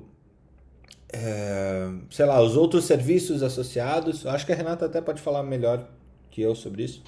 é, 1.11 1.89
sei 2.09 2.25
lá, 2.25 2.41
os 2.41 2.55
outros 2.55 2.85
serviços 2.85 3.43
associados. 3.43 4.25
Acho 4.25 4.45
que 4.45 4.53
a 4.53 4.55
Renata 4.55 4.85
até 4.85 5.01
pode 5.01 5.21
falar 5.21 5.43
melhor 5.43 5.85
que 6.31 6.41
eu 6.41 6.55
sobre 6.55 6.83
isso 6.83 7.03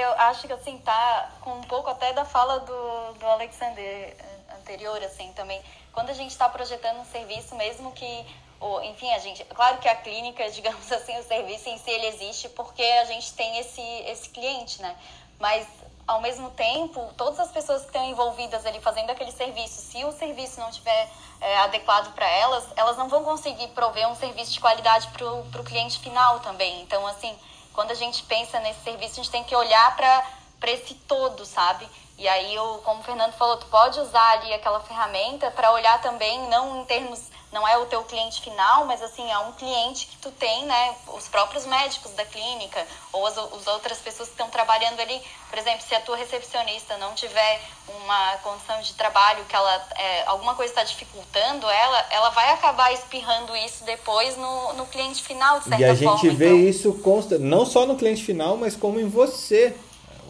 eu 0.00 0.12
acho 0.20 0.46
que 0.46 0.52
assim 0.52 0.78
tá 0.78 1.30
com 1.40 1.52
um 1.54 1.62
pouco 1.62 1.90
até 1.90 2.12
da 2.12 2.24
fala 2.24 2.60
do, 2.60 3.12
do 3.18 3.26
Alexander 3.26 3.84
eh, 3.84 4.14
anterior 4.58 5.02
assim 5.02 5.32
também. 5.32 5.60
Quando 5.92 6.10
a 6.10 6.14
gente 6.14 6.30
está 6.30 6.48
projetando 6.48 7.00
um 7.00 7.04
serviço 7.04 7.54
mesmo 7.54 7.92
que 7.92 8.26
ou, 8.60 8.82
enfim 8.84 9.10
a 9.12 9.18
gente 9.18 9.44
claro 9.44 9.78
que 9.78 9.88
a 9.88 9.96
clínica 9.96 10.48
digamos 10.52 10.90
assim 10.90 11.18
o 11.18 11.22
serviço 11.24 11.68
em 11.68 11.78
si 11.78 11.90
ele 11.90 12.06
existe 12.06 12.48
porque 12.50 12.82
a 12.82 13.04
gente 13.04 13.32
tem 13.34 13.58
esse 13.58 13.82
esse 14.06 14.28
cliente 14.28 14.80
né? 14.80 14.96
Mas 15.38 15.66
ao 16.06 16.20
mesmo 16.20 16.50
tempo 16.50 17.12
todas 17.16 17.40
as 17.40 17.50
pessoas 17.50 17.82
que 17.82 17.88
estão 17.88 18.04
envolvidas 18.04 18.64
ali 18.64 18.80
fazendo 18.80 19.10
aquele 19.10 19.32
serviço 19.32 19.80
se 19.80 20.04
o 20.04 20.12
serviço 20.12 20.60
não 20.60 20.70
tiver 20.70 21.10
é, 21.40 21.58
adequado 21.58 22.14
para 22.14 22.28
elas 22.28 22.64
elas 22.76 22.96
não 22.96 23.08
vão 23.08 23.24
conseguir 23.24 23.68
prover 23.68 24.08
um 24.08 24.14
serviço 24.14 24.52
de 24.52 24.60
qualidade 24.60 25.08
para 25.08 25.26
o 25.26 25.64
cliente 25.64 25.98
final 25.98 26.40
também. 26.40 26.82
Então 26.82 27.06
assim 27.06 27.36
quando 27.72 27.90
a 27.90 27.94
gente 27.94 28.22
pensa 28.24 28.60
nesse 28.60 28.80
serviço, 28.82 29.20
a 29.20 29.22
gente 29.22 29.30
tem 29.30 29.44
que 29.44 29.56
olhar 29.56 29.96
para 29.96 30.70
esse 30.70 30.94
todo, 30.94 31.44
sabe? 31.44 31.88
E 32.18 32.28
aí, 32.28 32.54
eu, 32.54 32.80
como 32.84 33.00
o 33.00 33.04
Fernando 33.04 33.32
falou, 33.32 33.56
tu 33.56 33.66
pode 33.66 33.98
usar 33.98 34.30
ali 34.32 34.52
aquela 34.52 34.80
ferramenta 34.80 35.50
para 35.50 35.72
olhar 35.72 36.00
também, 36.00 36.48
não 36.48 36.80
em 36.80 36.84
termos 36.84 37.30
não 37.52 37.68
é 37.68 37.76
o 37.76 37.84
teu 37.84 38.02
cliente 38.04 38.40
final, 38.40 38.86
mas 38.86 39.02
assim, 39.02 39.30
é 39.30 39.38
um 39.38 39.52
cliente 39.52 40.06
que 40.06 40.16
tu 40.16 40.30
tem, 40.32 40.64
né? 40.64 40.94
Os 41.14 41.28
próprios 41.28 41.66
médicos 41.66 42.10
da 42.12 42.24
clínica 42.24 42.84
ou 43.12 43.26
as, 43.26 43.36
as 43.36 43.66
outras 43.66 43.98
pessoas 43.98 44.28
que 44.30 44.34
estão 44.34 44.48
trabalhando 44.48 44.98
ali. 45.00 45.20
Por 45.50 45.58
exemplo, 45.58 45.82
se 45.86 45.94
a 45.94 46.00
tua 46.00 46.16
recepcionista 46.16 46.96
não 46.96 47.12
tiver 47.14 47.60
uma 48.02 48.36
condição 48.38 48.80
de 48.80 48.94
trabalho 48.94 49.44
que 49.44 49.54
ela 49.54 49.86
é, 49.98 50.22
alguma 50.26 50.54
coisa 50.54 50.72
está 50.72 50.82
dificultando 50.82 51.68
ela, 51.68 52.06
ela 52.10 52.30
vai 52.30 52.50
acabar 52.52 52.90
espirrando 52.94 53.54
isso 53.54 53.84
depois 53.84 54.34
no, 54.38 54.72
no 54.72 54.86
cliente 54.86 55.22
final, 55.22 55.58
de 55.58 55.68
certa 55.68 55.82
E 55.82 55.84
a 55.84 55.94
forma, 55.94 56.18
gente 56.18 56.34
vê 56.34 56.46
então... 56.46 56.58
isso 56.58 56.94
consta, 57.00 57.38
não 57.38 57.66
só 57.66 57.84
no 57.84 57.96
cliente 57.96 58.24
final, 58.24 58.56
mas 58.56 58.74
como 58.74 58.98
em 58.98 59.08
você. 59.08 59.76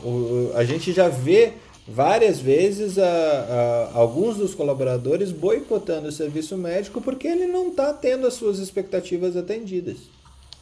O, 0.02 0.50
a 0.56 0.64
gente 0.64 0.92
já 0.92 1.08
vê 1.08 1.54
várias 1.86 2.40
vezes 2.40 2.98
a, 2.98 3.04
a, 3.04 3.98
alguns 3.98 4.36
dos 4.36 4.54
colaboradores 4.54 5.32
boicotando 5.32 6.08
o 6.08 6.12
serviço 6.12 6.56
médico 6.56 7.00
porque 7.00 7.26
ele 7.26 7.46
não 7.46 7.68
está 7.68 7.92
tendo 7.92 8.26
as 8.26 8.34
suas 8.34 8.58
expectativas 8.58 9.36
atendidas. 9.36 9.98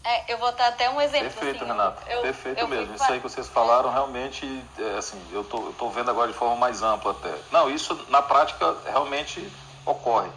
É, 0.03 0.33
eu 0.33 0.39
vou 0.39 0.51
dar 0.53 0.69
até 0.69 0.89
um 0.89 1.01
exemplo. 1.01 1.29
Perfeito, 1.29 1.57
assim, 1.57 1.67
Renato. 1.67 2.11
Eu, 2.11 2.23
Perfeito 2.23 2.59
eu 2.59 2.69
mesmo. 2.69 2.95
Isso 2.95 3.05
aí 3.05 3.21
que 3.21 3.29
vocês 3.29 3.47
falaram 3.49 3.91
realmente, 3.91 4.47
é, 4.79 4.97
assim, 4.97 5.19
eu 5.31 5.45
tô, 5.45 5.59
eu 5.59 5.75
tô 5.75 5.91
vendo 5.91 6.11
agora 6.11 6.33
de 6.33 6.37
forma 6.37 6.57
mais 6.57 6.83
ampla 6.83 7.13
até. 7.13 7.35
Não, 7.53 7.71
isso 7.71 7.95
na 8.09 8.23
prática 8.23 8.75
realmente 8.87 9.47
ocorre. 9.85 10.31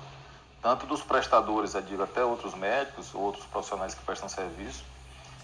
Tanto 0.62 0.86
dos 0.86 1.02
prestadores, 1.02 1.76
eu 1.76 1.82
digo, 1.82 2.04
até 2.04 2.24
outros 2.24 2.54
médicos, 2.56 3.14
outros 3.14 3.46
profissionais 3.46 3.94
que 3.94 4.04
prestam 4.04 4.28
serviço, 4.28 4.84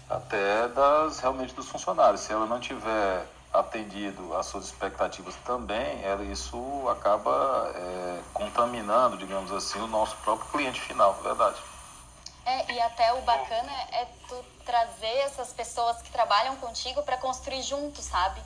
até 0.08 0.68
das 0.68 1.18
realmente 1.20 1.54
dos 1.54 1.68
funcionários. 1.68 2.20
Se 2.20 2.32
ela 2.32 2.46
não 2.46 2.60
tiver 2.60 3.24
atendido 3.52 4.36
às 4.36 4.46
suas 4.46 4.66
expectativas 4.66 5.34
também, 5.44 6.02
ela, 6.04 6.22
isso 6.24 6.88
acaba 6.88 7.72
é, 7.74 8.20
contaminando, 8.32 9.16
digamos 9.16 9.50
assim, 9.52 9.80
o 9.80 9.86
nosso 9.86 10.16
próprio 10.18 10.48
cliente 10.50 10.80
final, 10.80 11.14
verdade. 11.14 11.60
É, 12.46 12.72
e 12.72 12.80
até 12.80 13.12
o 13.12 13.20
bacana 13.22 13.72
é 13.92 14.06
tu 14.28 14.44
trazer 14.64 15.16
essas 15.18 15.52
pessoas 15.52 16.00
que 16.02 16.10
trabalham 16.10 16.56
contigo 16.56 17.02
para 17.02 17.16
construir 17.16 17.62
juntos, 17.62 18.04
sabe? 18.04 18.40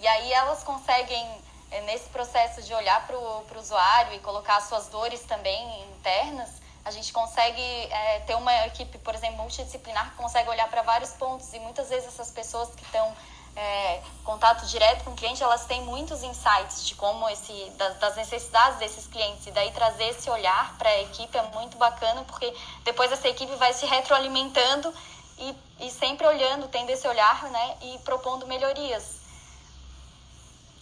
E 0.00 0.06
aí 0.06 0.32
elas 0.32 0.62
conseguem, 0.62 1.26
é, 1.70 1.80
nesse 1.82 2.08
processo 2.08 2.62
de 2.62 2.74
olhar 2.74 3.06
para 3.06 3.16
o 3.16 3.44
usuário 3.56 4.14
e 4.14 4.20
colocar 4.20 4.60
suas 4.60 4.88
dores 4.88 5.22
também 5.22 5.82
internas, 5.92 6.50
a 6.84 6.90
gente 6.90 7.12
consegue 7.12 7.60
é, 7.60 8.20
ter 8.20 8.34
uma 8.34 8.66
equipe, 8.66 8.98
por 8.98 9.14
exemplo, 9.14 9.36
multidisciplinar 9.38 10.10
que 10.10 10.16
consegue 10.16 10.48
olhar 10.48 10.68
para 10.68 10.82
vários 10.82 11.10
pontos 11.10 11.52
e 11.52 11.58
muitas 11.60 11.88
vezes 11.88 12.08
essas 12.08 12.30
pessoas 12.30 12.74
que 12.74 12.82
estão 12.82 13.14
é, 13.58 14.00
contato 14.22 14.64
direto 14.66 15.02
com 15.02 15.10
o 15.10 15.16
cliente, 15.16 15.42
elas 15.42 15.66
têm 15.66 15.82
muitos 15.82 16.22
insights 16.22 16.86
de 16.86 16.94
como 16.94 17.28
esse 17.28 17.70
das, 17.70 17.98
das 17.98 18.14
necessidades 18.14 18.78
desses 18.78 19.08
clientes 19.08 19.48
e 19.48 19.50
daí 19.50 19.72
trazer 19.72 20.10
esse 20.10 20.30
olhar 20.30 20.76
para 20.78 20.88
a 20.88 21.02
equipe 21.02 21.36
é 21.36 21.42
muito 21.42 21.76
bacana 21.76 22.22
porque 22.22 22.54
depois 22.84 23.10
essa 23.10 23.28
equipe 23.28 23.52
vai 23.56 23.72
se 23.72 23.84
retroalimentando 23.84 24.94
e, 25.38 25.56
e 25.80 25.90
sempre 25.90 26.24
olhando, 26.24 26.68
tendo 26.68 26.90
esse 26.90 27.08
olhar, 27.08 27.50
né, 27.50 27.76
e 27.82 27.98
propondo 27.98 28.46
melhorias. 28.46 29.18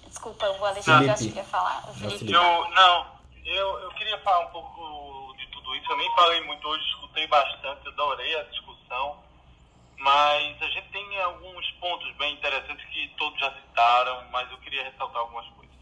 Desculpa, 0.06 0.46
o 0.46 0.64
Alexandre 0.64 1.08
acho 1.10 1.24
que 1.24 1.32
quer 1.32 1.44
falar. 1.44 1.82
Eu, 2.02 2.70
não, 2.70 3.06
eu, 3.44 3.78
eu 3.80 3.90
queria 3.92 4.18
falar 4.18 4.46
um 4.46 4.50
pouco 4.50 5.34
de 5.36 5.46
tudo 5.46 5.74
isso. 5.76 5.90
Eu 5.90 5.96
nem 5.96 6.14
falei 6.14 6.40
muito 6.42 6.66
hoje, 6.68 6.84
escutei 6.88 7.26
bastante, 7.26 7.88
adorei 7.88 8.38
a 8.38 8.42
discussão. 8.44 9.25
Mas 9.98 10.62
a 10.62 10.68
gente 10.68 10.88
tem 10.90 11.20
alguns 11.22 11.70
pontos 11.72 12.14
bem 12.16 12.34
interessantes 12.34 12.84
que 12.86 13.08
todos 13.16 13.38
já 13.40 13.52
citaram, 13.54 14.26
mas 14.30 14.50
eu 14.50 14.58
queria 14.58 14.84
ressaltar 14.84 15.22
algumas 15.22 15.46
coisas. 15.48 15.74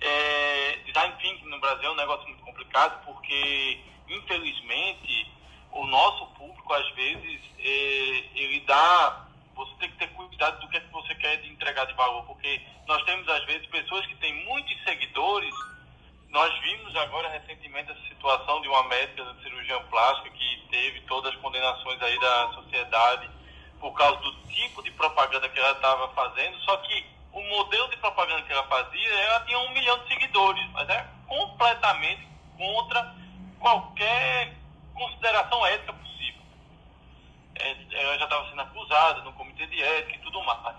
É, 0.00 0.76
design 0.84 1.14
thinking 1.20 1.48
no 1.48 1.58
Brasil 1.58 1.88
é 1.88 1.92
um 1.92 1.96
negócio 1.96 2.26
muito 2.28 2.44
complicado 2.44 3.04
porque, 3.04 3.80
infelizmente, 4.08 5.32
o 5.72 5.86
nosso 5.86 6.26
público, 6.34 6.72
às 6.72 6.88
vezes, 6.94 7.40
é, 7.58 8.24
ele 8.34 8.60
dá. 8.60 9.26
Você 9.54 9.74
tem 9.76 9.90
que 9.90 9.96
ter 9.96 10.08
cuidado 10.08 10.60
do 10.60 10.68
que, 10.68 10.76
é 10.76 10.80
que 10.80 10.92
você 10.92 11.14
quer 11.14 11.42
entregar 11.46 11.86
de 11.86 11.94
valor, 11.94 12.24
porque 12.24 12.60
nós 12.86 13.02
temos, 13.04 13.26
às 13.28 13.44
vezes, 13.46 13.66
pessoas 13.68 14.04
que 14.06 14.14
têm 14.16 14.44
muitos 14.44 14.82
seguidores. 14.84 15.54
Nós 16.36 16.54
vimos 16.60 16.94
agora 16.96 17.30
recentemente 17.30 17.90
essa 17.90 18.08
situação 18.08 18.60
de 18.60 18.68
uma 18.68 18.82
médica 18.88 19.24
de 19.24 19.42
cirurgião 19.42 19.82
plástica 19.84 20.28
que 20.28 20.66
teve 20.70 21.00
todas 21.06 21.32
as 21.32 21.40
condenações 21.40 21.98
aí 22.02 22.20
da 22.20 22.52
sociedade 22.52 23.30
por 23.80 23.90
causa 23.94 24.20
do 24.20 24.32
tipo 24.48 24.82
de 24.82 24.90
propaganda 24.90 25.48
que 25.48 25.58
ela 25.58 25.72
estava 25.72 26.08
fazendo, 26.10 26.58
só 26.58 26.76
que 26.76 27.06
o 27.32 27.40
modelo 27.40 27.88
de 27.88 27.96
propaganda 27.96 28.42
que 28.42 28.52
ela 28.52 28.64
fazia, 28.64 29.14
ela 29.14 29.46
tinha 29.46 29.58
um 29.60 29.70
milhão 29.70 29.98
de 30.00 30.08
seguidores, 30.08 30.62
mas 30.72 30.86
é 30.90 31.08
completamente 31.26 32.28
contra 32.58 33.14
qualquer 33.58 34.58
consideração 34.92 35.66
ética 35.68 35.94
possível. 35.94 36.42
É, 37.54 37.76
ela 38.02 38.18
já 38.18 38.24
estava 38.24 38.46
sendo 38.50 38.60
acusada 38.60 39.22
no 39.22 39.32
comitê 39.32 39.66
de 39.68 39.82
ética 39.82 40.16
e 40.16 40.20
tudo 40.20 40.44
mais. 40.44 40.76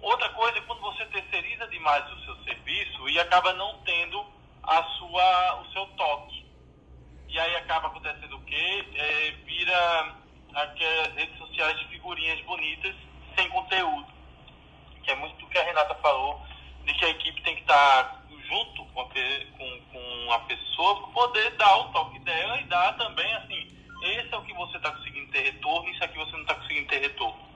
Outra 0.00 0.28
coisa 0.30 0.58
é 0.58 0.62
quando 0.62 0.80
você 0.80 1.06
terceiriza 1.06 1.68
demais 1.68 2.12
o 2.12 2.24
seu 2.24 2.36
serviço 2.42 3.08
e 3.08 3.20
acaba 3.20 3.52
não 3.52 3.78
tendo 3.84 4.36
a 4.68 4.82
sua, 4.98 5.62
o 5.62 5.72
seu 5.72 5.86
toque. 5.96 6.46
E 7.28 7.40
aí 7.40 7.56
acaba 7.56 7.88
acontecendo 7.88 8.36
o 8.36 8.42
quê? 8.42 8.86
É, 8.94 9.30
vira 9.46 10.14
aquelas 10.54 11.14
redes 11.14 11.38
sociais 11.38 11.78
de 11.78 11.88
figurinhas 11.88 12.40
bonitas 12.42 12.94
sem 13.34 13.48
conteúdo. 13.48 14.06
Que 15.02 15.10
é 15.10 15.16
muito 15.16 15.44
o 15.44 15.48
que 15.48 15.58
a 15.58 15.64
Renata 15.64 15.94
falou, 15.96 16.42
de 16.84 16.92
que 16.92 17.04
a 17.04 17.08
equipe 17.08 17.42
tem 17.42 17.54
que 17.54 17.62
estar 17.62 18.22
junto 18.46 18.84
com 18.86 19.00
a, 19.00 19.04
com, 19.06 19.80
com 19.92 20.32
a 20.32 20.38
pessoa 20.40 20.96
para 20.96 21.12
poder 21.12 21.50
dar 21.56 21.76
o 21.78 21.92
toque 21.92 22.18
dela 22.20 22.60
e 22.60 22.64
dar 22.64 22.92
também 22.98 23.32
assim, 23.36 23.68
esse 24.02 24.32
é 24.32 24.36
o 24.36 24.42
que 24.42 24.52
você 24.52 24.76
está 24.76 24.90
conseguindo 24.90 25.30
ter 25.32 25.40
retorno, 25.40 25.88
isso 25.90 26.04
aqui 26.04 26.18
você 26.18 26.32
não 26.32 26.42
está 26.42 26.54
conseguindo 26.54 26.88
ter 26.88 27.00
retorno. 27.00 27.48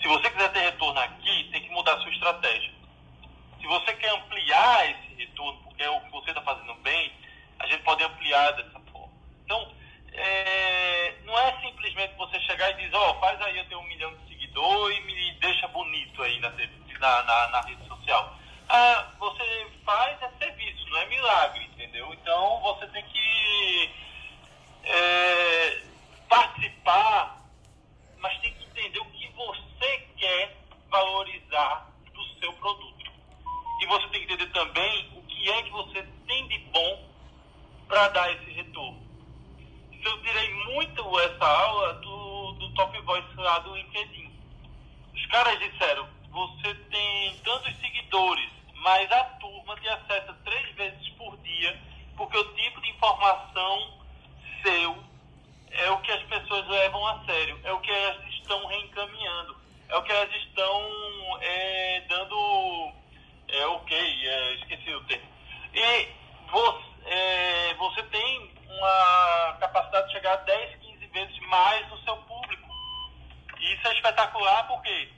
Se 0.00 0.08
você 0.08 0.30
quiser 0.30 0.52
ter 0.52 0.60
retorno 0.60 0.98
aqui, 1.00 1.48
tem 1.52 1.62
que 1.62 1.70
mudar 1.70 1.94
a 1.94 2.00
sua 2.00 2.10
estratégia. 2.10 2.72
Se 3.62 3.66
você 3.66 3.94
quer 3.94 4.10
ampliar 4.10 4.90
esse 4.90 5.14
retorno, 5.14 5.58
porque 5.62 5.82
é 5.82 5.88
o 5.88 6.00
que 6.02 6.10
você 6.10 6.30
está 6.30 6.42
fazendo 6.42 6.74
bem, 6.82 7.10
a 7.58 7.66
gente 7.66 7.82
pode 7.82 8.04
ampliar 8.04 8.50
dessa 8.52 8.78
forma. 8.92 9.12
Então, 9.44 9.74
é, 10.12 11.14
não 11.24 11.38
é 11.38 11.58
simplesmente 11.62 12.14
você 12.16 12.38
chegar 12.40 12.70
e 12.72 12.84
dizer, 12.84 12.96
ó, 12.96 13.12
oh, 13.12 13.20
faz 13.20 13.40
aí 13.40 13.56
eu 13.56 13.64
tenho 13.68 13.80
um 13.80 13.88
milhão 13.88 14.14
de 14.16 14.28
seguidores 14.28 14.98
e 14.98 15.00
me 15.00 15.32
deixa 15.40 15.66
bonito 15.68 16.22
aí 16.22 16.38
na, 16.40 16.50
na, 16.50 17.22
na, 17.22 17.48
na 17.48 17.60
rede 17.62 17.88
social 17.88 18.42
ah, 18.72 19.06
você 19.18 19.70
faz 19.84 20.20
é 20.22 20.30
serviço, 20.38 20.88
não 20.88 20.98
é 20.98 21.06
milagre, 21.06 21.64
entendeu? 21.64 22.12
Então 22.14 22.60
você 22.60 22.86
tem 22.86 23.04
que 23.04 23.90
é, 24.84 25.82
participar, 26.26 27.36
mas 28.18 28.38
tem 28.40 28.54
que 28.54 28.64
entender 28.64 28.98
o 28.98 29.04
que 29.06 29.28
você 29.28 29.98
quer 30.16 30.56
valorizar 30.88 31.86
do 32.14 32.24
seu 32.40 32.52
produto. 32.54 33.01
E 33.82 33.86
você 33.86 34.06
tem 34.10 34.24
que 34.24 34.32
entender 34.32 34.52
também 34.52 35.10
o 35.16 35.22
que 35.22 35.50
é 35.50 35.62
que 35.64 35.70
você 35.70 36.06
tem 36.28 36.46
de 36.46 36.58
bom 36.70 37.04
para 37.88 38.06
dar 38.10 38.32
esse 38.32 38.48
retorno. 38.52 39.02
Eu 40.04 40.22
tirei 40.22 40.54
muito 40.66 41.18
essa 41.18 41.44
aula 41.44 41.94
do, 41.94 42.52
do 42.52 42.74
Top 42.74 42.96
Voice 43.00 43.34
lá 43.34 43.58
do 43.58 43.74
LinkedIn. 43.74 44.30
Os 45.12 45.26
caras 45.26 45.58
disseram, 45.58 46.08
você 46.30 46.74
tem 46.92 47.36
tantos 47.38 47.76
seguidores, 47.80 48.50
mas 48.76 49.10
a 49.10 49.24
turma 49.40 49.74
te 49.80 49.88
acessa 49.88 50.32
três 50.44 50.74
vezes 50.76 51.08
por 51.18 51.36
dia, 51.38 51.76
porque 52.16 52.36
o 52.36 52.54
tipo 52.54 52.80
de 52.82 52.90
informação 52.90 53.98
seu 54.62 54.96
é 55.72 55.90
o 55.90 55.98
que 56.02 56.12
as 56.12 56.22
pessoas 56.22 56.68
levam 56.68 57.04
a 57.08 57.24
sério, 57.24 57.58
é 57.64 57.72
o 57.72 57.80
que 57.80 57.90
elas 57.90 58.28
estão 58.28 58.64
reencaminhando, 58.66 59.56
é 59.88 59.96
o 59.96 60.02
que 60.04 60.12
elas 60.12 60.32
estão 60.36 61.38
é, 61.40 62.04
dando. 62.08 63.01
É 63.52 63.66
ok, 63.66 63.96
é, 63.96 64.54
esqueci 64.54 64.94
o 64.94 65.04
termo. 65.04 65.26
E 65.74 66.08
você, 66.50 66.84
é, 67.06 67.74
você 67.74 68.02
tem 68.04 68.50
uma 68.66 69.56
capacidade 69.60 70.06
de 70.08 70.12
chegar 70.14 70.32
a 70.32 70.36
10, 70.36 70.76
15 70.80 71.06
vezes 71.06 71.38
mais 71.48 71.88
no 71.88 71.98
seu 71.98 72.16
público. 72.16 72.68
E 73.60 73.74
isso 73.74 73.88
é 73.88 73.94
espetacular 73.94 74.66
porque 74.66 75.08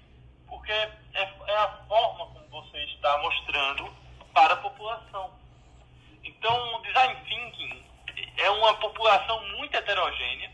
porque 0.49 0.73
é, 0.73 0.91
é 1.15 1.57
a 1.57 1.69
forma 1.89 2.27
como 2.27 2.49
você 2.49 2.79
está 2.85 3.19
mostrando 3.19 3.93
para 4.33 4.55
a 4.55 4.59
população. 4.59 5.31
Então, 6.23 6.75
o 6.77 6.83
design 6.83 7.15
thinking 7.29 7.85
é 8.37 8.51
uma 8.51 8.75
população 8.75 9.43
muito 9.57 9.77
heterogênea 9.77 10.51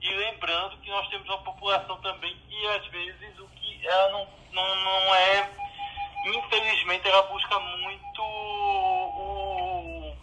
e 0.00 0.14
lembrando 0.14 0.76
que 0.78 0.90
nós 0.90 1.08
temos 1.08 1.28
uma 1.28 1.42
população 1.42 2.00
também 2.00 2.36
que 2.48 2.66
às 2.68 2.86
vezes 2.88 3.38
o 3.38 3.48
que 3.48 3.86
ela 3.86 4.10
não, 4.10 4.28
não, 4.52 4.76
não 4.76 5.14
é, 5.14 5.50
infelizmente 6.26 7.08
ela 7.08 7.22
busca 7.22 7.58
muito 7.60 8.22
o, 8.22 10.14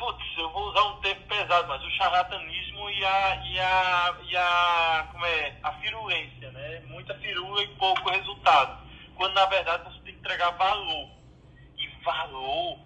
putz, 0.00 0.38
eu 0.38 0.50
vou 0.50 0.68
usar 0.70 0.82
um 0.84 1.00
termo 1.00 1.26
pesado, 1.26 1.68
mas 1.68 1.82
o 1.84 1.90
charlatanismo 1.90 2.90
e 2.90 3.04
a, 3.04 3.36
e 3.44 3.60
a, 3.60 4.16
e 4.22 4.36
a, 4.36 5.08
como 5.12 5.26
é, 5.26 5.58
a 5.62 5.72
firulência, 5.74 6.50
né? 6.52 6.82
Muita 6.86 7.14
firula 7.18 7.62
e 7.62 7.68
pouco 7.76 8.08
resultado. 8.10 8.80
Quando 9.14 9.34
na 9.34 9.44
verdade 9.46 9.84
você 9.84 10.00
tem 10.00 10.14
que 10.14 10.20
entregar 10.20 10.50
valor. 10.52 11.10
E 11.76 11.86
valor 12.02 12.78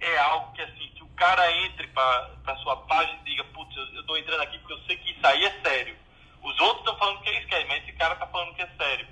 é 0.00 0.18
algo 0.18 0.52
que 0.52 0.62
assim, 0.62 0.88
que 0.94 1.04
o 1.04 1.08
cara 1.10 1.50
entre 1.64 1.86
para 1.88 2.56
sua 2.62 2.76
página 2.78 3.18
e 3.20 3.30
diga, 3.30 3.44
putz, 3.44 3.76
eu, 3.76 4.00
estou 4.00 4.18
entrando 4.18 4.42
aqui 4.42 4.58
porque 4.58 4.72
eu 4.72 4.82
sei 4.86 4.96
que 4.96 5.12
isso 5.12 5.26
aí 5.26 5.44
é 5.44 5.60
sério. 5.62 5.96
Os 6.42 6.58
outros 6.60 6.80
estão 6.80 6.96
falando 6.98 7.20
que 7.22 7.28
eles 7.28 7.46
querem, 7.46 7.66
mas 7.66 7.82
esse 7.82 7.92
cara 7.92 8.14
está 8.14 8.26
falando 8.26 8.54
que 8.54 8.62
é 8.62 8.68
sério. 8.76 9.06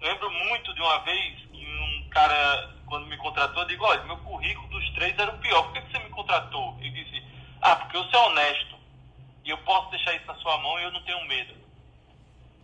Eu 0.00 0.08
lembro 0.08 0.30
muito 0.30 0.74
de 0.74 0.80
uma 0.80 0.98
vez 1.00 1.51
cara, 2.12 2.70
quando 2.86 3.06
me 3.06 3.16
contratou, 3.16 3.62
eu 3.62 3.68
digo, 3.68 3.84
olha, 3.84 4.04
meu 4.04 4.16
currículo 4.18 4.68
dos 4.68 4.90
três 4.90 5.18
era 5.18 5.30
o 5.30 5.38
pior, 5.38 5.62
por 5.64 5.72
que, 5.72 5.80
você 5.80 5.98
me 5.98 6.10
contratou? 6.10 6.76
Ele 6.80 6.90
disse, 6.90 7.22
ah, 7.60 7.76
porque 7.76 7.96
eu 7.96 8.04
sou 8.04 8.26
honesto. 8.28 8.76
E 9.44 9.50
eu 9.50 9.58
posso 9.58 9.90
deixar 9.90 10.14
isso 10.14 10.26
na 10.26 10.34
sua 10.36 10.56
mão 10.58 10.78
e 10.78 10.84
eu 10.84 10.92
não 10.92 11.02
tenho 11.02 11.24
medo. 11.26 11.54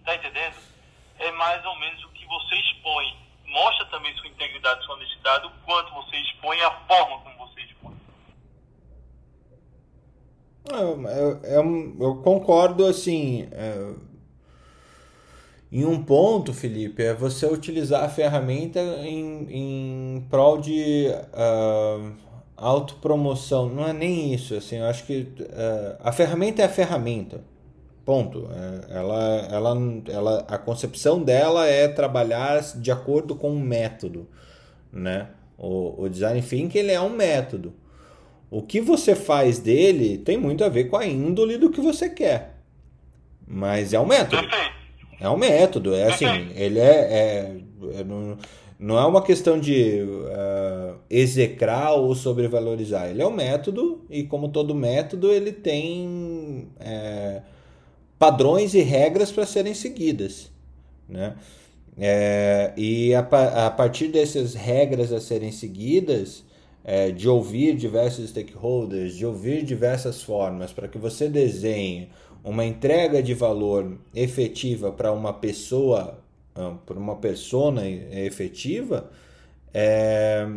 Tá 0.04 0.14
entendendo? 0.14 0.54
É 1.18 1.32
mais 1.32 1.64
ou 1.64 1.76
menos 1.76 2.04
o 2.04 2.08
que 2.10 2.24
você 2.26 2.54
expõe. 2.54 3.16
Mostra 3.46 3.86
também 3.86 4.14
sua 4.16 4.28
integridade, 4.28 4.84
sua 4.84 4.94
honestidade, 4.94 5.46
o 5.46 5.50
quanto 5.64 5.92
você 5.94 6.16
expõe 6.18 6.60
a 6.60 6.70
forma 6.86 7.18
como 7.18 7.48
você 7.48 7.60
expõe. 7.62 7.96
Eu, 10.70 11.02
eu, 11.08 11.42
eu, 11.42 11.96
eu 11.98 12.22
concordo, 12.22 12.86
assim, 12.86 13.48
é, 13.50 13.94
em 15.70 15.84
um 15.84 16.02
ponto, 16.02 16.54
Felipe, 16.54 17.02
é 17.02 17.12
você 17.12 17.46
utilizar 17.46 18.02
a 18.02 18.08
ferramenta 18.08 18.80
em, 19.02 19.46
em 19.50 20.26
prol 20.30 20.58
de 20.58 21.08
uh, 21.34 22.12
autopromoção. 22.56 23.68
Não 23.68 23.86
é 23.86 23.92
nem 23.92 24.32
isso, 24.32 24.54
assim, 24.54 24.76
eu 24.76 24.86
acho 24.86 25.04
que 25.04 25.28
uh, 25.40 25.96
a 26.00 26.10
ferramenta 26.10 26.62
é 26.62 26.64
a 26.64 26.70
ferramenta. 26.70 27.42
Ponto. 28.02 28.48
É, 28.50 28.96
ela, 28.98 29.48
ela, 29.50 29.76
ela, 30.08 30.44
a 30.48 30.56
concepção 30.56 31.22
dela 31.22 31.66
é 31.66 31.86
trabalhar 31.86 32.62
de 32.74 32.90
acordo 32.90 33.34
com 33.34 33.50
um 33.50 33.60
método, 33.60 34.26
né? 34.90 35.28
O, 35.58 36.04
o 36.04 36.08
design 36.08 36.40
thinking 36.40 36.78
ele 36.78 36.92
é 36.92 37.00
um 37.02 37.10
método. 37.10 37.74
O 38.50 38.62
que 38.62 38.80
você 38.80 39.14
faz 39.14 39.58
dele 39.58 40.16
tem 40.16 40.38
muito 40.38 40.64
a 40.64 40.70
ver 40.70 40.84
com 40.84 40.96
a 40.96 41.04
índole 41.04 41.58
do 41.58 41.68
que 41.68 41.82
você 41.82 42.08
quer. 42.08 42.54
Mas 43.46 43.92
é 43.92 44.00
um 44.00 44.06
método. 44.06 44.48
É 45.20 45.28
um 45.28 45.36
método, 45.36 45.94
é 45.94 46.04
assim, 46.04 46.26
ele 46.54 46.78
é, 46.78 46.82
é, 46.84 47.56
é 47.94 48.04
não, 48.04 48.38
não, 48.78 48.98
é 48.98 49.04
uma 49.04 49.22
questão 49.22 49.58
de 49.58 50.02
uh, 50.02 50.96
execrar 51.10 51.94
ou 51.94 52.14
sobrevalorizar. 52.14 53.08
Ele 53.08 53.20
é 53.20 53.26
um 53.26 53.32
método 53.32 54.04
e 54.08 54.22
como 54.22 54.48
todo 54.48 54.74
método 54.74 55.32
ele 55.32 55.50
tem 55.50 56.68
é, 56.78 57.42
padrões 58.18 58.74
e 58.74 58.80
regras 58.80 59.32
para 59.32 59.44
serem 59.44 59.74
seguidas, 59.74 60.50
né? 61.08 61.34
É, 62.00 62.72
e 62.76 63.12
a, 63.12 63.20
a, 63.66 63.70
partir 63.70 64.06
dessas 64.06 64.54
regras 64.54 65.12
a 65.12 65.20
serem 65.20 65.50
seguidas, 65.50 66.44
é, 66.84 67.10
de 67.10 67.28
ouvir 67.28 67.76
diversos 67.76 68.30
stakeholders, 68.30 69.14
de 69.14 69.26
ouvir 69.26 69.64
diversas 69.64 70.22
formas, 70.22 70.72
para 70.72 70.86
que 70.86 70.96
você 70.96 71.28
desenhe 71.28 72.08
uma 72.48 72.64
entrega 72.64 73.22
de 73.22 73.34
valor 73.34 73.98
efetiva 74.14 74.90
para 74.90 75.12
uma 75.12 75.34
pessoa, 75.34 76.18
para 76.54 76.98
uma 76.98 77.16
persona 77.16 77.86
efetiva, 77.86 79.10
é, 79.74 80.48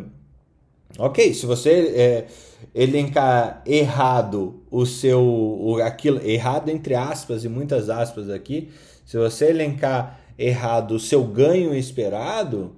ok, 0.97 1.33
se 1.33 1.45
você 1.45 1.69
é, 1.69 2.27
elencar 2.73 3.61
errado 3.65 4.63
o 4.71 4.85
seu, 4.85 5.21
o, 5.21 5.81
aquilo, 5.83 6.25
errado 6.25 6.69
entre 6.69 6.95
aspas 6.95 7.43
e 7.43 7.49
muitas 7.49 7.89
aspas 7.89 8.29
aqui, 8.29 8.71
se 9.05 9.17
você 9.17 9.49
elencar 9.49 10.17
errado 10.39 10.91
o 10.91 10.99
seu 10.99 11.25
ganho 11.25 11.75
esperado, 11.75 12.73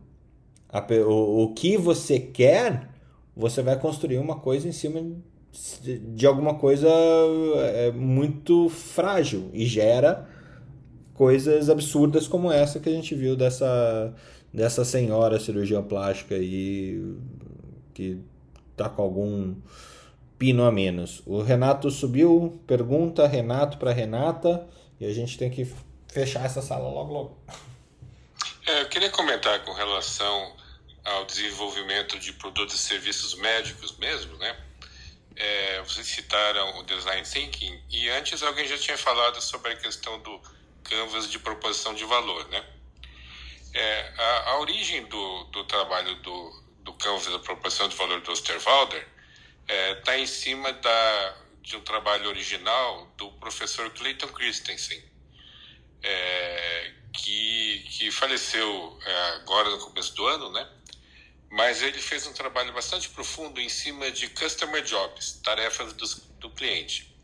a, 0.68 0.84
o, 1.06 1.44
o 1.44 1.54
que 1.54 1.78
você 1.78 2.20
quer, 2.20 2.90
você 3.38 3.62
vai 3.62 3.80
construir 3.80 4.18
uma 4.18 4.40
coisa 4.40 4.68
em 4.68 4.72
cima 4.72 5.04
de 5.82 6.26
alguma 6.26 6.56
coisa 6.56 6.90
é, 7.76 7.92
muito 7.92 8.70
frágil 8.70 9.52
e 9.54 9.66
gera 9.66 10.28
coisas 11.14 11.70
absurdas 11.70 12.28
como 12.28 12.52
essa 12.52 12.80
que 12.80 12.90
a 12.90 12.92
gente 12.92 13.14
viu 13.14 13.36
dessa, 13.36 14.14
dessa 14.52 14.84
senhora 14.84 15.40
cirurgiã 15.40 15.84
plástica 15.84 16.34
aí 16.34 17.16
que 17.94 18.20
tá 18.76 18.90
com 18.90 19.04
algum 19.04 19.56
pino 20.40 20.66
a 20.66 20.72
menos. 20.72 21.22
O 21.26 21.42
Renato 21.42 21.92
subiu, 21.92 22.60
pergunta 22.66 23.28
Renato 23.28 23.78
para 23.78 23.94
Renata 23.94 24.68
e 25.00 25.06
a 25.06 25.14
gente 25.14 25.38
tem 25.38 25.52
que 25.52 25.72
fechar 26.08 26.46
essa 26.46 26.62
sala 26.62 26.90
logo 26.90 27.14
logo. 27.14 27.38
É, 28.66 28.82
eu 28.82 28.88
queria 28.88 29.12
comentar 29.12 29.64
com 29.64 29.74
relação 29.74 30.56
ao 31.04 31.26
desenvolvimento 31.26 32.18
de 32.18 32.34
produtos 32.34 32.76
e 32.76 32.80
serviços 32.80 33.36
médicos 33.36 33.98
mesmo, 33.98 34.36
né? 34.38 34.56
É, 35.36 35.82
vocês 35.82 36.08
citaram 36.08 36.80
o 36.80 36.84
design 36.84 37.24
thinking 37.24 37.84
e 37.90 38.10
antes 38.10 38.44
alguém 38.44 38.68
já 38.68 38.78
tinha 38.78 38.98
falado 38.98 39.42
sobre 39.42 39.72
a 39.74 39.76
questão 39.76 40.20
do 40.20 40.40
canvas 40.84 41.30
de 41.30 41.40
proposição 41.40 41.94
de 41.94 42.06
valor, 42.06 42.48
né? 42.50 42.64
É, 43.74 44.14
a, 44.18 44.50
a, 44.52 44.60
origem 44.60 45.04
do, 45.06 45.44
do 45.46 45.64
trabalho 45.64 46.16
do, 46.18 46.64
do 46.82 46.94
canvas 46.94 47.26
da 47.26 47.40
proposição 47.40 47.88
de 47.88 47.96
valor 47.96 48.22
do 48.22 48.32
Osterwalder 48.32 49.08
está 49.64 49.74
é, 49.74 49.96
tá 49.96 50.18
em 50.18 50.28
cima 50.28 50.72
da, 50.74 51.38
de 51.62 51.76
um 51.78 51.82
trabalho 51.82 52.30
original 52.30 53.08
do 53.18 53.32
professor 53.34 53.90
Clayton 53.92 54.28
Christensen, 54.28 55.04
é, 56.04 56.94
que, 57.14 57.86
que 57.90 58.12
faleceu 58.12 59.00
é, 59.04 59.30
agora 59.38 59.70
no 59.70 59.80
começo 59.80 60.14
do 60.14 60.28
ano, 60.28 60.52
né? 60.52 60.70
Mas 61.54 61.84
ele 61.84 62.02
fez 62.02 62.26
um 62.26 62.34
trabalho 62.34 62.74
bastante 62.74 63.08
profundo 63.10 63.62
em 63.62 63.70
cima 63.70 64.10
de 64.10 64.28
customer 64.30 64.82
jobs, 64.82 65.34
tarefas 65.44 65.94
do, 65.94 66.08
do 66.40 66.50
cliente, 66.50 67.16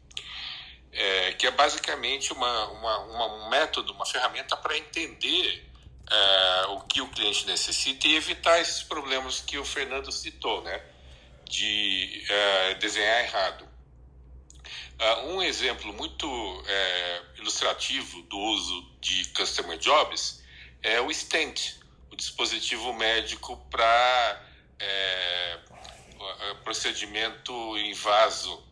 é, 0.92 1.34
que 1.34 1.48
é 1.48 1.52
basicamente 1.52 2.32
uma, 2.32 2.68
uma, 2.68 3.00
uma, 3.06 3.26
um 3.26 3.50
método, 3.50 3.92
uma 3.92 4.06
ferramenta 4.06 4.56
para 4.56 4.78
entender 4.78 5.68
é, 6.08 6.66
o 6.68 6.82
que 6.82 7.02
o 7.02 7.08
cliente 7.08 7.48
necessita 7.48 8.08
e 8.08 8.16
evitar 8.16 8.62
esses 8.62 8.84
problemas 8.84 9.42
que 9.42 9.58
o 9.58 9.66
Fernando 9.66 10.12
citou, 10.12 10.62
né, 10.62 10.80
de 11.46 12.24
é, 12.30 12.74
desenhar 12.76 13.24
errado. 13.24 13.68
Uh, 15.00 15.30
um 15.30 15.42
exemplo 15.42 15.92
muito 15.94 16.28
é, 16.68 17.22
ilustrativo 17.38 18.22
do 18.24 18.38
uso 18.38 18.92
de 19.00 19.26
Customer 19.30 19.78
Jobs 19.78 20.44
é 20.84 21.02
o 21.02 21.12
Stent, 21.12 21.79
dispositivo 22.15 22.94
médico 22.94 23.57
para 23.69 24.45
é, 24.80 25.60
procedimento 26.64 27.77
em 27.77 27.94
vaso, 27.94 28.64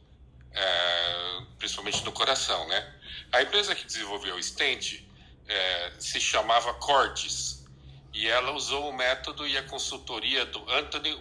é, 0.52 1.42
principalmente 1.58 2.04
no 2.04 2.12
coração, 2.12 2.68
né? 2.68 2.96
A 3.32 3.42
empresa 3.42 3.76
que 3.76 3.86
desenvolveu 3.86 4.36
o 4.36 4.44
stent 4.44 5.04
é, 5.48 5.94
se 6.00 6.20
chamava 6.20 6.74
Cortis 6.76 7.66
e 8.14 8.28
ela 8.28 8.52
usou 8.52 8.90
o 8.90 8.94
método 8.94 9.48
e 9.48 9.58
a 9.58 9.64
consultoria 9.64 10.46
do 10.46 10.60
Anthony 10.72 11.14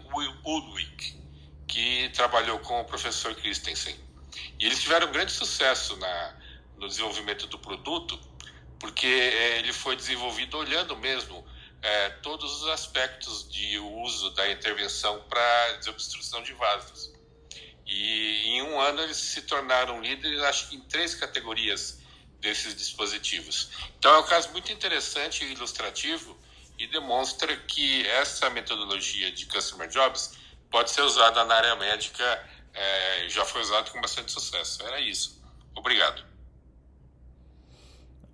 Woolwick, 0.45 1.15
que 1.67 2.09
trabalhou 2.11 2.59
com 2.61 2.81
o 2.81 2.85
professor 2.85 3.35
Christensen. 3.35 3.97
E 4.59 4.67
eles 4.67 4.81
tiveram 4.81 5.11
grande 5.11 5.33
sucesso 5.33 5.97
na, 5.97 6.35
no 6.77 6.89
desenvolvimento 6.89 7.47
do 7.47 7.59
produto, 7.59 8.19
porque 8.79 9.07
é, 9.07 9.59
ele 9.59 9.73
foi 9.73 9.97
desenvolvido 9.97 10.57
olhando 10.57 10.97
mesmo 10.97 11.45
é, 11.87 12.11
todos 12.21 12.63
os 12.63 12.69
aspectos 12.69 13.49
de 13.49 13.79
uso 13.79 14.31
da 14.31 14.51
intervenção 14.51 15.23
para 15.29 15.77
desobstrução 15.77 16.43
de 16.43 16.53
vasos. 16.53 17.13
E 17.87 18.49
em 18.49 18.63
um 18.63 18.81
ano 18.81 19.03
eles 19.03 19.17
se 19.17 19.43
tornaram 19.43 20.01
líderes, 20.01 20.41
acho 20.41 20.69
que 20.69 20.75
em 20.75 20.81
três 20.81 21.15
categorias 21.15 22.01
desses 22.41 22.75
dispositivos. 22.75 23.71
Então 24.01 24.17
é 24.17 24.19
um 24.19 24.25
caso 24.25 24.51
muito 24.51 24.73
interessante 24.73 25.45
e 25.45 25.53
ilustrativo 25.53 26.37
e 26.77 26.89
demonstra 26.89 27.57
que 27.57 28.05
essa 28.09 28.51
metodologia 28.51 29.31
de 29.31 29.47
Customer 29.47 29.89
Jobs 29.89 30.37
pode 30.69 30.91
ser 30.91 31.03
usada 31.03 31.45
na 31.45 31.55
área 31.55 31.77
médica, 31.77 32.51
é, 32.75 33.29
já 33.29 33.45
foi 33.45 33.61
usada 33.61 33.89
com 33.93 34.01
bastante 34.01 34.33
sucesso. 34.33 34.83
Era 34.83 35.01
isso. 35.01 35.41
Obrigado. 35.73 36.36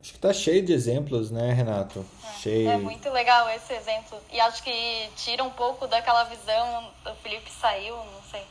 Acho 0.03 0.15
que 0.15 0.19
tá 0.19 0.33
cheio 0.33 0.65
de 0.65 0.73
exemplos, 0.73 1.31
né, 1.31 1.53
Renato? 1.53 2.05
É, 2.25 2.41
cheio. 2.41 2.69
é 2.69 2.77
muito 2.77 3.09
legal 3.09 3.49
esse 3.51 3.73
exemplo. 3.73 4.19
E 4.33 4.41
acho 4.41 4.61
que 4.65 5.09
tira 5.15 5.45
um 5.45 5.51
pouco 5.51 5.87
daquela 5.87 6.25
visão, 6.25 6.91
o 7.07 7.15
Felipe 7.23 7.49
saiu, 7.49 7.95
não 7.97 8.23
sei, 8.29 8.43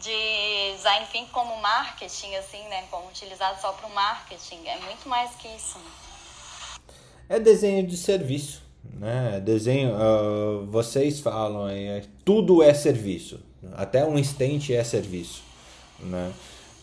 de 0.00 0.72
design 0.74 1.06
thinking 1.12 1.26
como 1.30 1.60
marketing, 1.60 2.34
assim, 2.36 2.66
né? 2.68 2.84
Como 2.90 3.08
utilizado 3.08 3.60
só 3.60 3.72
para 3.72 3.86
o 3.86 3.94
marketing. 3.94 4.66
É 4.66 4.78
muito 4.78 5.06
mais 5.06 5.32
que 5.32 5.48
isso. 5.48 5.78
Né? 5.78 5.84
É 7.28 7.38
desenho 7.38 7.86
de 7.86 7.96
serviço, 7.98 8.62
né? 8.82 9.38
Desenho, 9.44 9.94
uh, 9.94 10.64
vocês 10.64 11.20
falam 11.20 11.66
aí, 11.66 11.88
é, 11.88 12.04
tudo 12.24 12.62
é 12.62 12.72
serviço. 12.72 13.38
Até 13.74 14.02
um 14.02 14.18
estente 14.18 14.74
é 14.74 14.82
serviço, 14.82 15.42
né? 16.00 16.32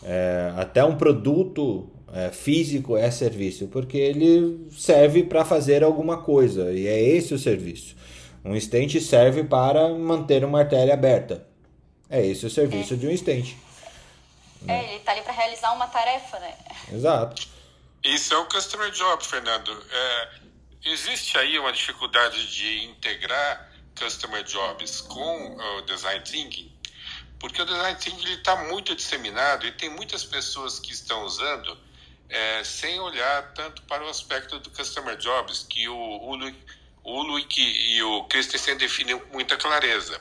É, 0.04 0.52
até 0.56 0.84
um 0.84 0.96
produto 0.96 1.90
é, 2.14 2.30
físico 2.30 2.96
é 2.96 3.10
serviço, 3.10 3.66
porque 3.66 3.98
ele 3.98 4.68
serve 4.70 5.24
para 5.24 5.44
fazer 5.44 5.82
alguma 5.82 6.22
coisa, 6.22 6.72
e 6.72 6.86
é 6.86 7.02
esse 7.02 7.34
o 7.34 7.38
serviço. 7.38 7.96
Um 8.44 8.54
estente 8.54 9.00
serve 9.00 9.42
para 9.42 9.88
manter 9.88 10.44
uma 10.44 10.60
artéria 10.60 10.94
aberta. 10.94 11.44
É 12.08 12.24
esse 12.24 12.46
o 12.46 12.50
serviço 12.50 12.94
é. 12.94 12.96
de 12.96 13.06
um 13.08 13.10
estente. 13.10 13.58
É, 14.68 14.84
ele 14.84 14.96
está 14.98 15.10
ali 15.10 15.22
para 15.22 15.32
realizar 15.32 15.72
uma 15.72 15.88
tarefa, 15.88 16.38
né? 16.38 16.54
Exato. 16.92 17.48
Isso 18.04 18.32
é 18.32 18.38
o 18.38 18.46
customer 18.46 18.90
job, 18.92 19.24
Fernando. 19.24 19.72
É, 19.90 20.28
existe 20.84 21.36
aí 21.36 21.58
uma 21.58 21.72
dificuldade 21.72 22.54
de 22.54 22.84
integrar 22.84 23.72
customer 23.98 24.44
jobs 24.44 25.00
com 25.00 25.56
o 25.56 25.80
design 25.82 26.22
thinking, 26.22 26.70
porque 27.40 27.60
o 27.60 27.64
design 27.64 27.98
thinking 27.98 28.34
está 28.34 28.54
muito 28.64 28.94
disseminado 28.94 29.66
e 29.66 29.72
tem 29.72 29.88
muitas 29.88 30.24
pessoas 30.24 30.78
que 30.78 30.92
estão 30.92 31.24
usando 31.24 31.76
é, 32.28 32.64
sem 32.64 32.98
olhar 33.00 33.52
tanto 33.54 33.82
para 33.82 34.04
o 34.04 34.08
aspecto 34.08 34.58
do 34.58 34.70
Customer 34.70 35.16
Jobs, 35.16 35.66
que 35.68 35.88
o 35.88 36.54
Ulrich, 37.04 37.60
e 37.60 38.02
o 38.02 38.24
Christensen 38.24 38.76
definem 38.76 39.18
com 39.18 39.32
muita 39.32 39.56
clareza. 39.56 40.20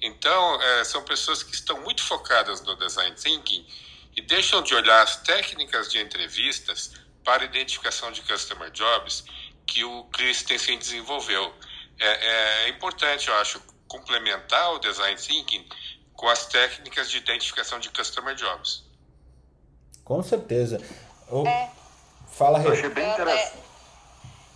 Então, 0.00 0.62
é, 0.62 0.84
são 0.84 1.02
pessoas 1.04 1.42
que 1.42 1.54
estão 1.54 1.80
muito 1.80 2.02
focadas 2.02 2.60
no 2.62 2.76
Design 2.76 3.16
Thinking 3.16 3.66
e 4.16 4.22
deixam 4.22 4.62
de 4.62 4.74
olhar 4.74 5.02
as 5.02 5.16
técnicas 5.16 5.90
de 5.90 5.98
entrevistas 5.98 6.92
para 7.24 7.44
identificação 7.44 8.12
de 8.12 8.22
Customer 8.22 8.70
Jobs 8.70 9.24
que 9.66 9.84
o 9.84 10.04
Christensen 10.04 10.78
desenvolveu. 10.78 11.52
É, 11.98 12.64
é 12.64 12.68
importante, 12.68 13.28
eu 13.28 13.34
acho, 13.36 13.60
complementar 13.86 14.72
o 14.74 14.78
Design 14.78 15.16
Thinking 15.16 15.66
com 16.12 16.28
as 16.28 16.46
técnicas 16.46 17.10
de 17.10 17.18
identificação 17.18 17.78
de 17.78 17.90
Customer 17.90 18.34
Jobs. 18.34 18.84
Com 20.04 20.22
certeza. 20.22 20.80
Oh. 21.30 21.46
É. 21.46 21.70
Fala, 22.30 22.60
Eu 22.62 22.72
achei 22.72 22.88
bem 22.90 23.10
interessante. 23.10 23.62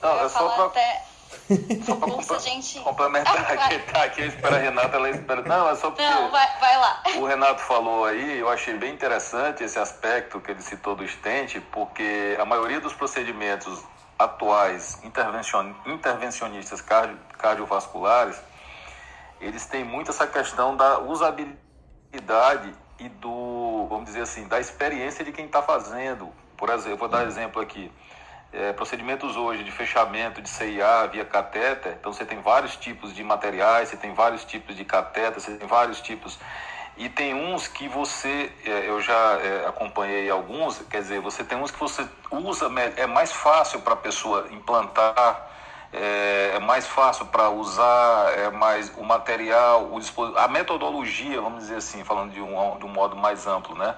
Não, 0.01 0.24
é 0.24 0.28
só 0.28 0.49
pra... 0.49 0.65
Até... 0.66 1.05
Só 1.85 1.97
pra 1.97 2.39
gente... 2.39 2.81
complementar 2.81 3.35
ah, 3.35 3.53
aqui, 3.55 3.78
tá 3.90 4.05
aqui, 4.05 4.23
espera 4.23 4.57
a 4.57 4.59
Renata, 4.59 4.97
ela 4.97 5.11
espera. 5.11 5.43
Não, 5.43 5.69
é 5.69 5.74
só 5.74 5.90
porque. 5.90 6.03
Não, 6.03 6.31
vai, 6.31 6.47
vai 6.61 6.78
lá. 6.78 7.03
O 7.16 7.27
Renato 7.27 7.61
falou 7.62 8.05
aí, 8.05 8.39
eu 8.39 8.49
achei 8.49 8.74
bem 8.77 8.93
interessante 8.93 9.65
esse 9.65 9.78
aspecto 9.78 10.40
que 10.40 10.51
ele 10.51 10.62
citou 10.62 10.94
do 10.94 11.05
estente, 11.05 11.61
porque 11.61 12.36
a 12.39 12.44
maioria 12.44 12.81
dos 12.81 12.93
procedimentos 12.93 13.82
atuais 14.19 14.99
intervencion, 15.03 15.73
intervencionistas 15.86 16.81
cardio, 16.81 17.19
cardiovasculares, 17.39 18.40
eles 19.40 19.66
têm 19.66 19.85
muito 19.85 20.11
essa 20.11 20.27
questão 20.27 20.77
da 20.77 21.01
usabilidade 21.01 22.74
e 22.99 23.09
do, 23.09 23.86
vamos 23.89 24.07
dizer 24.07 24.23
assim, 24.23 24.47
da 24.47 24.61
experiência 24.61 25.24
de 25.24 25.32
quem 25.32 25.47
está 25.47 25.62
fazendo. 25.62 26.32
Por 26.62 26.70
exemplo, 26.70 26.97
vou 26.97 27.09
dar 27.09 27.26
exemplo 27.26 27.60
aqui. 27.60 27.90
é, 28.52 28.72
procedimentos 28.72 29.36
hoje 29.36 29.64
de 29.64 29.72
fechamento 29.72 30.40
de 30.40 30.48
CIA 30.48 31.09
via 31.09 31.24
catéter, 31.24 31.97
então 31.98 32.12
você 32.12 32.24
tem 32.24 32.40
vários 32.40 32.76
tipos 32.76 33.12
de 33.12 33.24
materiais, 33.24 33.89
você 33.89 33.97
tem 33.97 34.14
vários 34.14 34.44
tipos 34.44 34.76
de 34.76 34.84
catéter, 34.84 35.40
você 35.40 35.56
tem 35.56 35.66
vários 35.66 36.01
tipos. 36.01 36.39
E 36.97 37.09
tem 37.09 37.34
uns 37.34 37.66
que 37.66 37.89
você, 37.89 38.52
é, 38.64 38.89
eu 38.89 39.01
já 39.01 39.40
é, 39.43 39.66
acompanhei 39.66 40.30
alguns, 40.30 40.78
quer 40.89 41.01
dizer, 41.01 41.20
você 41.20 41.43
tem 41.43 41.59
uns 41.59 41.72
que 41.72 41.80
você 41.80 42.06
usa, 42.30 42.70
é 42.97 43.09
mais 43.09 43.32
fácil 43.32 43.80
para 43.80 43.94
a 43.94 43.97
pessoa 43.97 44.47
implantar, 44.52 45.51
é, 45.93 46.52
é 46.55 46.59
mais 46.60 46.86
fácil 46.86 47.26
para 47.26 47.51
usar, 47.51 48.39
é 48.39 48.51
mais 48.52 48.89
o 48.97 49.02
material, 49.02 49.90
o 49.90 50.39
a 50.39 50.47
metodologia, 50.47 51.40
vamos 51.40 51.62
dizer 51.64 51.78
assim, 51.78 52.05
falando 52.05 52.30
de 52.30 52.40
um, 52.40 52.78
de 52.78 52.84
um 52.84 52.89
modo 52.89 53.16
mais 53.16 53.48
amplo, 53.48 53.74
né? 53.74 53.97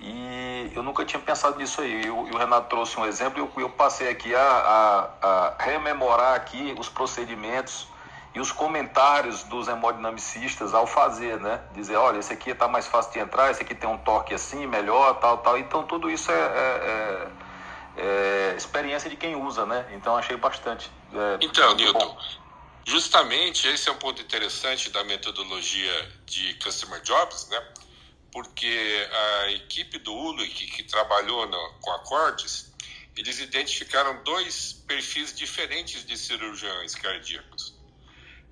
E 0.00 0.72
eu 0.74 0.82
nunca 0.82 1.04
tinha 1.04 1.20
pensado 1.20 1.58
nisso 1.58 1.80
aí. 1.82 2.06
E 2.06 2.10
o, 2.10 2.36
Renato 2.36 2.68
trouxe 2.68 2.98
um 2.98 3.04
exemplo 3.04 3.50
e 3.56 3.60
eu, 3.60 3.68
passei 3.68 4.08
aqui 4.08 4.34
a, 4.34 4.40
a, 4.40 5.28
a, 5.28 5.62
rememorar 5.62 6.34
aqui 6.34 6.74
os 6.78 6.88
procedimentos 6.88 7.86
e 8.34 8.40
os 8.40 8.50
comentários 8.50 9.42
dos 9.44 9.68
hemodinamicistas 9.68 10.72
ao 10.72 10.86
fazer, 10.86 11.38
né? 11.40 11.60
Dizer, 11.74 11.96
olha, 11.96 12.18
esse 12.18 12.32
aqui 12.32 12.50
está 12.50 12.66
mais 12.66 12.86
fácil 12.86 13.12
de 13.12 13.18
entrar, 13.18 13.50
esse 13.50 13.60
aqui 13.62 13.74
tem 13.74 13.88
um 13.88 13.98
torque 13.98 14.32
assim, 14.32 14.66
melhor, 14.66 15.18
tal, 15.20 15.38
tal. 15.38 15.58
Então 15.58 15.82
tudo 15.82 16.10
isso 16.10 16.30
é, 16.30 16.34
é, 16.34 17.28
é, 17.96 18.52
é 18.52 18.54
experiência 18.56 19.10
de 19.10 19.16
quem 19.16 19.36
usa, 19.36 19.66
né? 19.66 19.86
Então 19.92 20.16
achei 20.16 20.36
bastante. 20.36 20.90
É, 21.12 21.38
então, 21.42 21.74
Newton, 21.74 22.16
justamente 22.86 23.68
esse 23.68 23.88
é 23.88 23.92
um 23.92 23.96
ponto 23.96 24.22
interessante 24.22 24.88
da 24.90 25.04
metodologia 25.04 26.08
de 26.24 26.54
Customer 26.54 27.02
Jobs, 27.02 27.48
né? 27.50 27.62
Porque 28.32 29.08
a 29.12 29.50
equipe 29.50 29.98
do 29.98 30.14
ULUIC 30.14 30.54
que, 30.54 30.66
que 30.68 30.82
trabalhou 30.84 31.46
no, 31.46 31.72
com 31.80 31.90
acordes, 31.92 32.72
eles 33.16 33.40
identificaram 33.40 34.22
dois 34.22 34.72
perfis 34.86 35.34
diferentes 35.34 36.04
de 36.04 36.16
cirurgiões 36.16 36.94
cardíacos. 36.94 37.74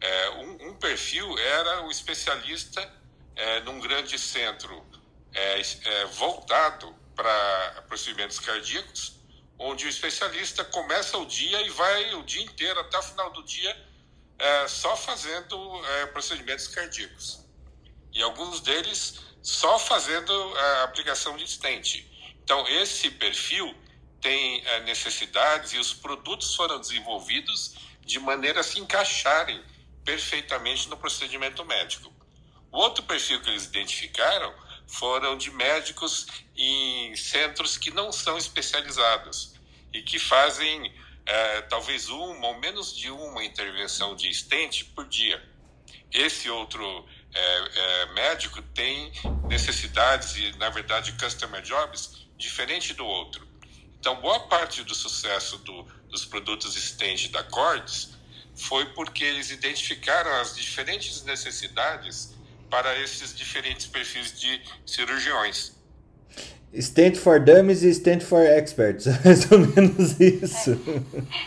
É, 0.00 0.30
um, 0.30 0.68
um, 0.68 0.74
perfil 0.76 1.38
era 1.38 1.82
o 1.86 1.90
especialista 1.90 2.80
é, 3.34 3.60
num 3.60 3.80
grande 3.80 4.18
centro 4.18 4.86
é, 5.32 5.60
é 5.60 6.04
voltado 6.06 6.94
para 7.14 7.82
procedimentos 7.88 8.38
cardíacos, 8.38 9.16
onde 9.58 9.86
o 9.86 9.88
especialista 9.88 10.64
começa 10.64 11.18
o 11.18 11.26
dia 11.26 11.60
e 11.62 11.70
vai 11.70 12.14
o 12.14 12.22
dia 12.22 12.42
inteiro, 12.42 12.78
até 12.78 12.98
o 12.98 13.02
final 13.02 13.32
do 13.32 13.42
dia, 13.42 13.76
é, 14.38 14.68
só 14.68 14.96
fazendo 14.96 15.84
é, 15.84 16.06
procedimentos 16.06 16.68
cardíacos. 16.68 17.44
E 18.12 18.22
alguns 18.22 18.60
deles 18.60 19.20
só 19.42 19.78
fazendo 19.78 20.32
a 20.32 20.82
aplicação 20.84 21.36
de 21.36 21.46
stent. 21.46 22.04
Então, 22.42 22.66
esse 22.68 23.10
perfil 23.10 23.74
tem 24.20 24.62
eh, 24.64 24.80
necessidades 24.80 25.72
e 25.72 25.78
os 25.78 25.92
produtos 25.92 26.54
foram 26.54 26.80
desenvolvidos 26.80 27.74
de 28.00 28.18
maneira 28.18 28.60
a 28.60 28.64
se 28.64 28.80
encaixarem 28.80 29.62
perfeitamente 30.04 30.88
no 30.88 30.96
procedimento 30.96 31.64
médico. 31.64 32.12
O 32.72 32.78
outro 32.78 33.02
perfil 33.04 33.40
que 33.42 33.50
eles 33.50 33.66
identificaram 33.66 34.54
foram 34.86 35.36
de 35.36 35.50
médicos 35.50 36.26
em 36.56 37.14
centros 37.14 37.76
que 37.76 37.90
não 37.90 38.10
são 38.10 38.38
especializados 38.38 39.54
e 39.92 40.02
que 40.02 40.18
fazem 40.18 40.92
é, 41.26 41.60
talvez 41.62 42.08
uma 42.08 42.48
ou 42.48 42.58
menos 42.58 42.96
de 42.96 43.10
uma 43.10 43.44
intervenção 43.44 44.16
de 44.16 44.32
stent 44.32 44.84
por 44.94 45.06
dia. 45.06 45.42
Esse 46.10 46.48
outro 46.48 47.06
é, 47.34 47.68
é, 47.74 48.06
médico 48.14 48.62
tem 48.74 49.12
necessidades 49.48 50.36
e, 50.36 50.56
na 50.58 50.70
verdade, 50.70 51.12
customer 51.12 51.62
jobs 51.62 52.26
diferente 52.36 52.94
do 52.94 53.04
outro. 53.04 53.46
Então, 53.98 54.20
boa 54.20 54.40
parte 54.40 54.82
do 54.84 54.94
sucesso 54.94 55.58
do, 55.58 55.82
dos 56.08 56.24
produtos 56.24 56.74
Stent 56.74 57.30
da 57.30 57.42
Cordes 57.42 58.10
foi 58.54 58.86
porque 58.86 59.24
eles 59.24 59.50
identificaram 59.50 60.30
as 60.40 60.56
diferentes 60.56 61.22
necessidades 61.22 62.34
para 62.70 62.98
esses 63.00 63.34
diferentes 63.34 63.86
perfis 63.86 64.38
de 64.38 64.62
cirurgiões. 64.86 65.77
Stand 66.72 67.14
for 67.14 67.40
Dummies 67.40 67.82
e 67.82 67.88
Stand 67.90 68.20
for 68.20 68.42
Experts, 68.42 69.06
mais 69.24 69.50
ou 69.50 69.58
menos 69.58 70.20
isso. 70.20 70.72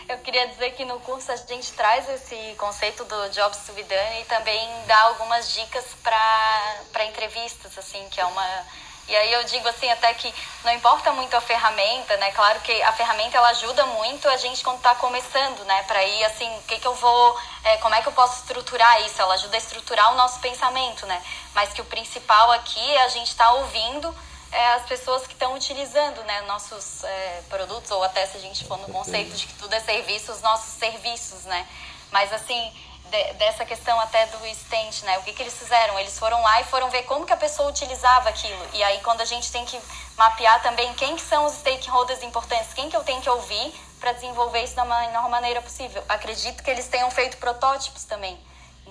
É. 0.08 0.12
Eu 0.14 0.18
queria 0.18 0.48
dizer 0.48 0.72
que 0.72 0.84
no 0.84 0.98
curso 1.00 1.30
a 1.30 1.36
gente 1.36 1.72
traz 1.72 2.08
esse 2.10 2.54
conceito 2.56 3.04
do 3.04 3.74
be 3.74 3.82
done 3.84 4.20
e 4.20 4.24
também 4.24 4.68
dá 4.86 5.00
algumas 5.02 5.52
dicas 5.52 5.84
para 6.02 7.04
entrevistas, 7.06 7.76
assim, 7.78 8.04
que 8.10 8.20
é 8.20 8.24
uma... 8.24 8.82
E 9.08 9.16
aí 9.16 9.32
eu 9.32 9.42
digo 9.44 9.66
assim 9.66 9.90
até 9.90 10.14
que 10.14 10.32
não 10.64 10.72
importa 10.72 11.12
muito 11.12 11.36
a 11.36 11.40
ferramenta, 11.40 12.16
né? 12.18 12.30
Claro 12.30 12.60
que 12.60 12.72
a 12.82 12.92
ferramenta 12.92 13.36
ela 13.36 13.48
ajuda 13.48 13.84
muito 13.86 14.28
a 14.28 14.36
gente 14.36 14.62
quando 14.62 14.76
está 14.76 14.94
começando, 14.94 15.64
né? 15.64 15.82
Para 15.82 16.02
ir 16.04 16.24
assim, 16.24 16.48
o 16.58 16.62
que 16.62 16.78
que 16.78 16.86
eu 16.86 16.94
vou, 16.94 17.36
é, 17.64 17.76
como 17.78 17.94
é 17.96 18.00
que 18.00 18.06
eu 18.08 18.12
posso 18.12 18.40
estruturar 18.40 19.04
isso? 19.04 19.20
Ela 19.20 19.34
ajuda 19.34 19.56
a 19.56 19.58
estruturar 19.58 20.12
o 20.12 20.16
nosso 20.16 20.38
pensamento, 20.38 21.04
né? 21.04 21.20
Mas 21.52 21.72
que 21.72 21.80
o 21.80 21.84
principal 21.84 22.52
aqui 22.52 22.80
é 22.92 23.02
a 23.02 23.08
gente 23.08 23.26
estar 23.26 23.46
tá 23.46 23.54
ouvindo 23.54 24.14
é, 24.52 24.74
as 24.74 24.82
pessoas 24.84 25.26
que 25.26 25.32
estão 25.32 25.54
utilizando 25.54 26.22
né, 26.24 26.42
nossos 26.42 27.02
é, 27.04 27.42
produtos, 27.48 27.90
ou 27.90 28.04
até 28.04 28.26
se 28.26 28.36
a 28.36 28.40
gente 28.40 28.64
for 28.64 28.78
no 28.78 28.92
conceito 28.92 29.34
de 29.34 29.46
que 29.46 29.54
tudo 29.54 29.74
é 29.74 29.80
serviço, 29.80 30.30
os 30.30 30.42
nossos 30.42 30.74
serviços, 30.74 31.44
né? 31.44 31.66
Mas 32.10 32.30
assim, 32.32 32.72
de, 33.10 33.32
dessa 33.34 33.64
questão 33.64 33.98
até 34.00 34.26
do 34.26 34.38
stent, 34.54 35.02
né? 35.04 35.18
O 35.18 35.22
que, 35.22 35.32
que 35.32 35.42
eles 35.42 35.54
fizeram? 35.54 35.98
Eles 35.98 36.18
foram 36.18 36.40
lá 36.42 36.60
e 36.60 36.64
foram 36.64 36.90
ver 36.90 37.04
como 37.04 37.24
que 37.24 37.32
a 37.32 37.36
pessoa 37.36 37.70
utilizava 37.70 38.28
aquilo. 38.28 38.66
E 38.74 38.82
aí 38.82 39.00
quando 39.00 39.22
a 39.22 39.24
gente 39.24 39.50
tem 39.50 39.64
que 39.64 39.80
mapear 40.18 40.62
também 40.62 40.92
quem 40.94 41.16
que 41.16 41.22
são 41.22 41.46
os 41.46 41.54
stakeholders 41.54 42.22
importantes, 42.22 42.74
quem 42.74 42.90
que 42.90 42.96
eu 42.96 43.04
tenho 43.04 43.22
que 43.22 43.30
ouvir 43.30 43.74
para 43.98 44.12
desenvolver 44.12 44.64
isso 44.64 44.74
da 44.74 44.84
melhor 44.84 45.30
maneira 45.30 45.62
possível. 45.62 46.04
Acredito 46.08 46.62
que 46.62 46.70
eles 46.70 46.88
tenham 46.88 47.10
feito 47.10 47.38
protótipos 47.38 48.04
também. 48.04 48.38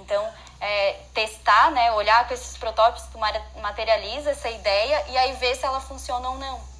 Então, 0.01 0.33
é, 0.59 0.93
testar, 1.13 1.71
né, 1.71 1.91
olhar 1.93 2.27
com 2.27 2.33
esses 2.33 2.57
protótipos, 2.57 3.09
tu 3.11 3.17
materializa 3.59 4.31
essa 4.31 4.49
ideia 4.49 5.05
e 5.09 5.17
aí 5.17 5.33
ver 5.33 5.55
se 5.55 5.65
ela 5.65 5.79
funciona 5.79 6.29
ou 6.29 6.37
não. 6.37 6.71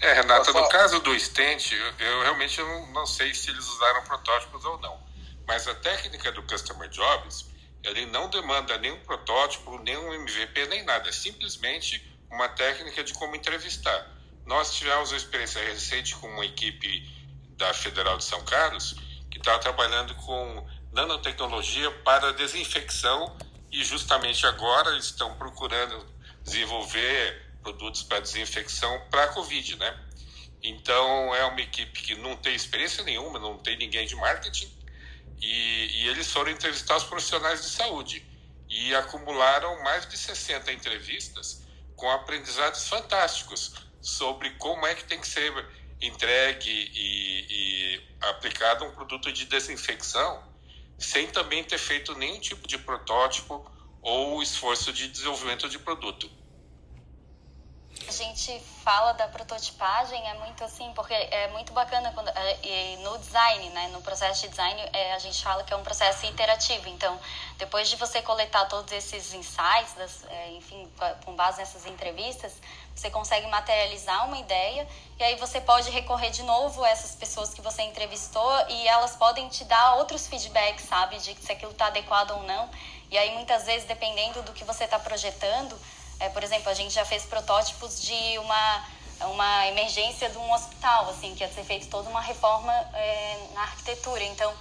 É, 0.00 0.14
Renata, 0.14 0.52
no 0.52 0.68
caso 0.68 0.98
do 1.00 1.18
stent, 1.18 1.72
eu, 1.72 2.06
eu 2.06 2.22
realmente 2.22 2.60
não, 2.60 2.86
não, 2.88 3.06
sei 3.06 3.32
se 3.32 3.50
eles 3.50 3.64
usaram 3.68 4.02
protótipos 4.02 4.64
ou 4.64 4.78
não. 4.80 4.98
Mas 5.46 5.68
a 5.68 5.74
técnica 5.76 6.32
do 6.32 6.42
Customer 6.42 6.88
Jobs, 6.88 7.46
ele 7.84 8.06
não 8.06 8.28
demanda 8.28 8.76
nenhum 8.78 8.98
protótipo, 9.00 9.78
nenhum 9.78 10.12
MVP, 10.12 10.66
nem 10.66 10.84
nada. 10.84 11.08
É 11.08 11.12
simplesmente 11.12 12.04
uma 12.28 12.48
técnica 12.48 13.04
de 13.04 13.14
como 13.14 13.36
entrevistar. 13.36 14.08
Nós 14.44 14.74
tivemos 14.74 15.12
uma 15.12 15.16
experiência 15.16 15.62
recente 15.62 16.16
com 16.16 16.26
uma 16.26 16.44
equipe 16.44 17.08
da 17.56 17.72
Federal 17.72 18.18
de 18.18 18.24
São 18.24 18.42
Carlos 18.44 18.96
que 19.30 19.38
estava 19.38 19.60
trabalhando 19.60 20.14
com 20.16 20.66
nanotecnologia 20.92 21.90
para 22.04 22.32
desinfecção 22.32 23.36
e 23.70 23.82
justamente 23.82 24.46
agora 24.46 24.96
estão 24.98 25.34
procurando 25.36 26.06
desenvolver 26.42 27.50
produtos 27.62 28.02
para 28.02 28.20
desinfecção 28.20 29.00
para 29.10 29.24
a 29.24 29.28
Covid, 29.28 29.76
né? 29.76 29.98
Então 30.62 31.34
é 31.34 31.44
uma 31.46 31.60
equipe 31.60 32.02
que 32.02 32.14
não 32.16 32.36
tem 32.36 32.54
experiência 32.54 33.02
nenhuma, 33.02 33.38
não 33.38 33.58
tem 33.58 33.76
ninguém 33.76 34.06
de 34.06 34.14
marketing 34.14 34.70
e, 35.40 36.02
e 36.02 36.08
eles 36.08 36.30
foram 36.30 36.50
entrevistar 36.50 36.96
os 36.96 37.04
profissionais 37.04 37.62
de 37.62 37.70
saúde 37.70 38.24
e 38.68 38.94
acumularam 38.94 39.82
mais 39.82 40.06
de 40.08 40.16
60 40.16 40.72
entrevistas 40.72 41.66
com 41.96 42.10
aprendizados 42.10 42.88
fantásticos 42.88 43.74
sobre 44.00 44.50
como 44.52 44.86
é 44.86 44.94
que 44.94 45.04
tem 45.04 45.20
que 45.20 45.26
ser 45.26 45.52
entregue 46.00 46.70
e, 46.70 47.46
e 47.50 48.06
aplicado 48.28 48.84
um 48.84 48.92
produto 48.92 49.32
de 49.32 49.46
desinfecção 49.46 50.51
sem 51.02 51.26
também 51.26 51.64
ter 51.64 51.78
feito 51.78 52.14
nenhum 52.14 52.38
tipo 52.38 52.66
de 52.66 52.78
protótipo 52.78 53.64
ou 54.00 54.42
esforço 54.42 54.92
de 54.92 55.08
desenvolvimento 55.08 55.68
de 55.68 55.78
produto. 55.78 56.30
Gente 58.12 58.60
fala 58.84 59.12
da 59.14 59.26
prototipagem 59.26 60.28
é 60.28 60.34
muito 60.34 60.62
assim, 60.62 60.92
porque 60.94 61.14
é 61.14 61.48
muito 61.48 61.72
bacana 61.72 62.12
quando, 62.12 62.28
é, 62.28 62.96
no 62.98 63.16
design, 63.16 63.70
né, 63.70 63.88
no 63.88 64.02
processo 64.02 64.42
de 64.42 64.48
design, 64.48 64.80
é, 64.92 65.14
a 65.14 65.18
gente 65.18 65.42
fala 65.42 65.64
que 65.64 65.72
é 65.72 65.76
um 65.76 65.82
processo 65.82 66.26
iterativo. 66.26 66.88
Então, 66.88 67.18
depois 67.56 67.88
de 67.88 67.96
você 67.96 68.20
coletar 68.20 68.66
todos 68.66 68.92
esses 68.92 69.32
insights, 69.32 69.94
das, 69.96 70.24
é, 70.28 70.50
enfim, 70.50 70.90
com 71.24 71.34
base 71.34 71.58
nessas 71.58 71.86
entrevistas, 71.86 72.52
você 72.94 73.08
consegue 73.08 73.46
materializar 73.46 74.26
uma 74.26 74.38
ideia 74.38 74.86
e 75.18 75.24
aí 75.24 75.36
você 75.36 75.58
pode 75.60 75.90
recorrer 75.90 76.30
de 76.30 76.42
novo 76.42 76.84
a 76.84 76.90
essas 76.90 77.14
pessoas 77.14 77.54
que 77.54 77.62
você 77.62 77.80
entrevistou 77.82 78.52
e 78.68 78.86
elas 78.88 79.16
podem 79.16 79.48
te 79.48 79.64
dar 79.64 79.94
outros 79.94 80.26
feedbacks, 80.26 80.84
sabe, 80.84 81.16
de 81.18 81.34
se 81.34 81.50
aquilo 81.50 81.72
está 81.72 81.86
adequado 81.86 82.32
ou 82.32 82.42
não. 82.42 82.68
E 83.10 83.16
aí 83.16 83.30
muitas 83.32 83.64
vezes, 83.64 83.86
dependendo 83.86 84.42
do 84.42 84.52
que 84.52 84.64
você 84.64 84.84
está 84.84 84.98
projetando, 84.98 85.78
é, 86.22 86.28
por 86.28 86.42
exemplo, 86.44 86.70
a 86.70 86.74
gente 86.74 86.94
já 86.94 87.04
fez 87.04 87.24
protótipos 87.24 88.00
de 88.00 88.38
uma, 88.38 88.84
uma 89.22 89.66
emergência 89.66 90.28
de 90.30 90.38
um 90.38 90.52
hospital, 90.52 91.10
assim, 91.10 91.34
que 91.34 91.42
ia 91.42 91.52
ser 91.52 91.64
feita 91.64 91.86
toda 91.90 92.08
uma 92.08 92.20
reforma 92.20 92.72
é, 92.94 93.48
na 93.54 93.62
arquitetura. 93.62 94.22
Então, 94.24 94.52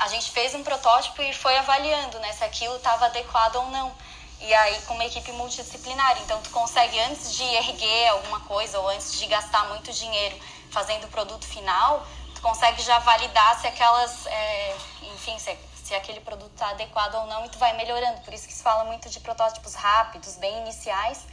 a 0.00 0.08
gente 0.08 0.30
fez 0.30 0.54
um 0.54 0.62
protótipo 0.62 1.20
e 1.20 1.32
foi 1.34 1.56
avaliando 1.58 2.18
né, 2.20 2.32
se 2.32 2.42
aquilo 2.42 2.76
estava 2.76 3.06
adequado 3.06 3.56
ou 3.56 3.66
não. 3.66 3.92
E 4.40 4.54
aí, 4.54 4.80
com 4.82 4.94
uma 4.94 5.04
equipe 5.04 5.30
multidisciplinar. 5.32 6.18
Então, 6.22 6.40
tu 6.40 6.50
consegue, 6.50 6.98
antes 7.00 7.34
de 7.34 7.42
erguer 7.42 8.08
alguma 8.08 8.40
coisa 8.40 8.78
ou 8.78 8.88
antes 8.88 9.18
de 9.18 9.26
gastar 9.26 9.68
muito 9.68 9.92
dinheiro, 9.92 10.38
fazendo 10.70 11.04
o 11.04 11.08
produto 11.08 11.44
final, 11.46 12.06
tu 12.34 12.40
consegue 12.40 12.82
já 12.82 12.98
validar 13.00 13.60
se 13.60 13.66
aquelas, 13.66 14.26
é, 14.26 14.76
enfim, 15.14 15.38
se, 15.38 15.56
se 15.84 15.94
aquele 15.94 16.20
produto 16.20 16.50
está 16.52 16.70
adequado 16.70 17.14
ou 17.16 17.26
não 17.26 17.44
e 17.44 17.48
tu 17.50 17.58
vai 17.58 17.76
melhorando. 17.76 18.22
Por 18.22 18.32
isso 18.32 18.48
que 18.48 18.54
se 18.54 18.62
fala 18.62 18.84
muito 18.84 19.10
de 19.10 19.20
protótipos 19.20 19.74
rápidos, 19.74 20.36
bem 20.36 20.62
iniciais, 20.62 21.26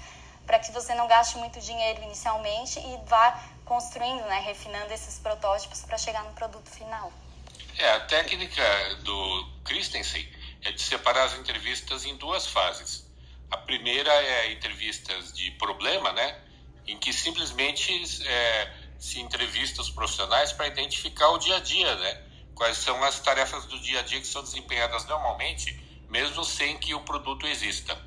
para 0.46 0.60
que 0.60 0.74
você 0.74 0.94
não 0.94 1.08
gaste 1.08 1.38
muito 1.38 1.62
dinheiro 1.62 2.04
inicialmente 2.04 2.78
e 2.78 3.00
vá 3.08 3.42
construindo, 3.64 4.22
né, 4.26 4.42
refinando 4.42 4.92
esses 4.94 5.18
protótipos 5.20 5.82
para 5.84 5.98
chegar 5.98 6.26
no 6.26 6.34
produto 6.34 6.70
final. 6.70 7.14
É, 7.78 7.92
a 7.92 8.02
técnica 8.02 8.96
do 9.04 9.50
Christensen 9.64 10.28
é 10.64 10.74
de 10.74 10.82
separar 10.82 11.24
as 11.24 11.34
entrevistas 11.36 12.04
em 12.04 12.18
duas 12.18 12.46
fases. 12.46 13.10
A 13.50 13.56
primeira 13.56 14.12
é 14.12 14.52
entrevistas 14.52 15.32
de 15.32 15.50
problema, 15.52 16.12
né, 16.12 16.38
em 16.86 16.98
que 16.98 17.14
simplesmente 17.14 17.90
é, 18.28 18.74
se 19.00 19.22
entrevista 19.22 19.82
os 19.82 19.90
profissionais 19.90 20.52
para 20.52 20.68
identificar 20.68 21.30
o 21.30 21.38
dia 21.38 21.56
a 21.56 21.60
dia, 21.62 21.96
né, 21.96 22.31
quais 22.62 22.78
são 22.78 23.04
as 23.04 23.20
tarefas 23.20 23.66
do 23.66 23.80
dia 23.80 24.02
a 24.02 24.04
dia 24.04 24.22
que 24.22 24.28
são 24.28 24.44
desempenhadas 24.44 25.04
normalmente, 25.08 25.82
mesmo 26.08 26.46
sem 26.46 26.78
que 26.78 26.94
o 26.94 27.00
produto 27.00 27.48
exista. 27.48 27.98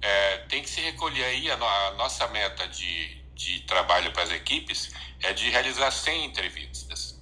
É, 0.00 0.36
tem 0.48 0.62
que 0.62 0.70
se 0.70 0.80
recolher 0.80 1.24
aí 1.24 1.50
a, 1.50 1.54
a 1.56 1.90
nossa 1.94 2.28
meta 2.28 2.68
de, 2.68 3.20
de 3.34 3.62
trabalho 3.62 4.12
para 4.12 4.22
as 4.22 4.30
equipes 4.30 4.94
é 5.20 5.32
de 5.32 5.50
realizar 5.50 5.90
100 5.90 6.24
entrevistas. 6.24 7.20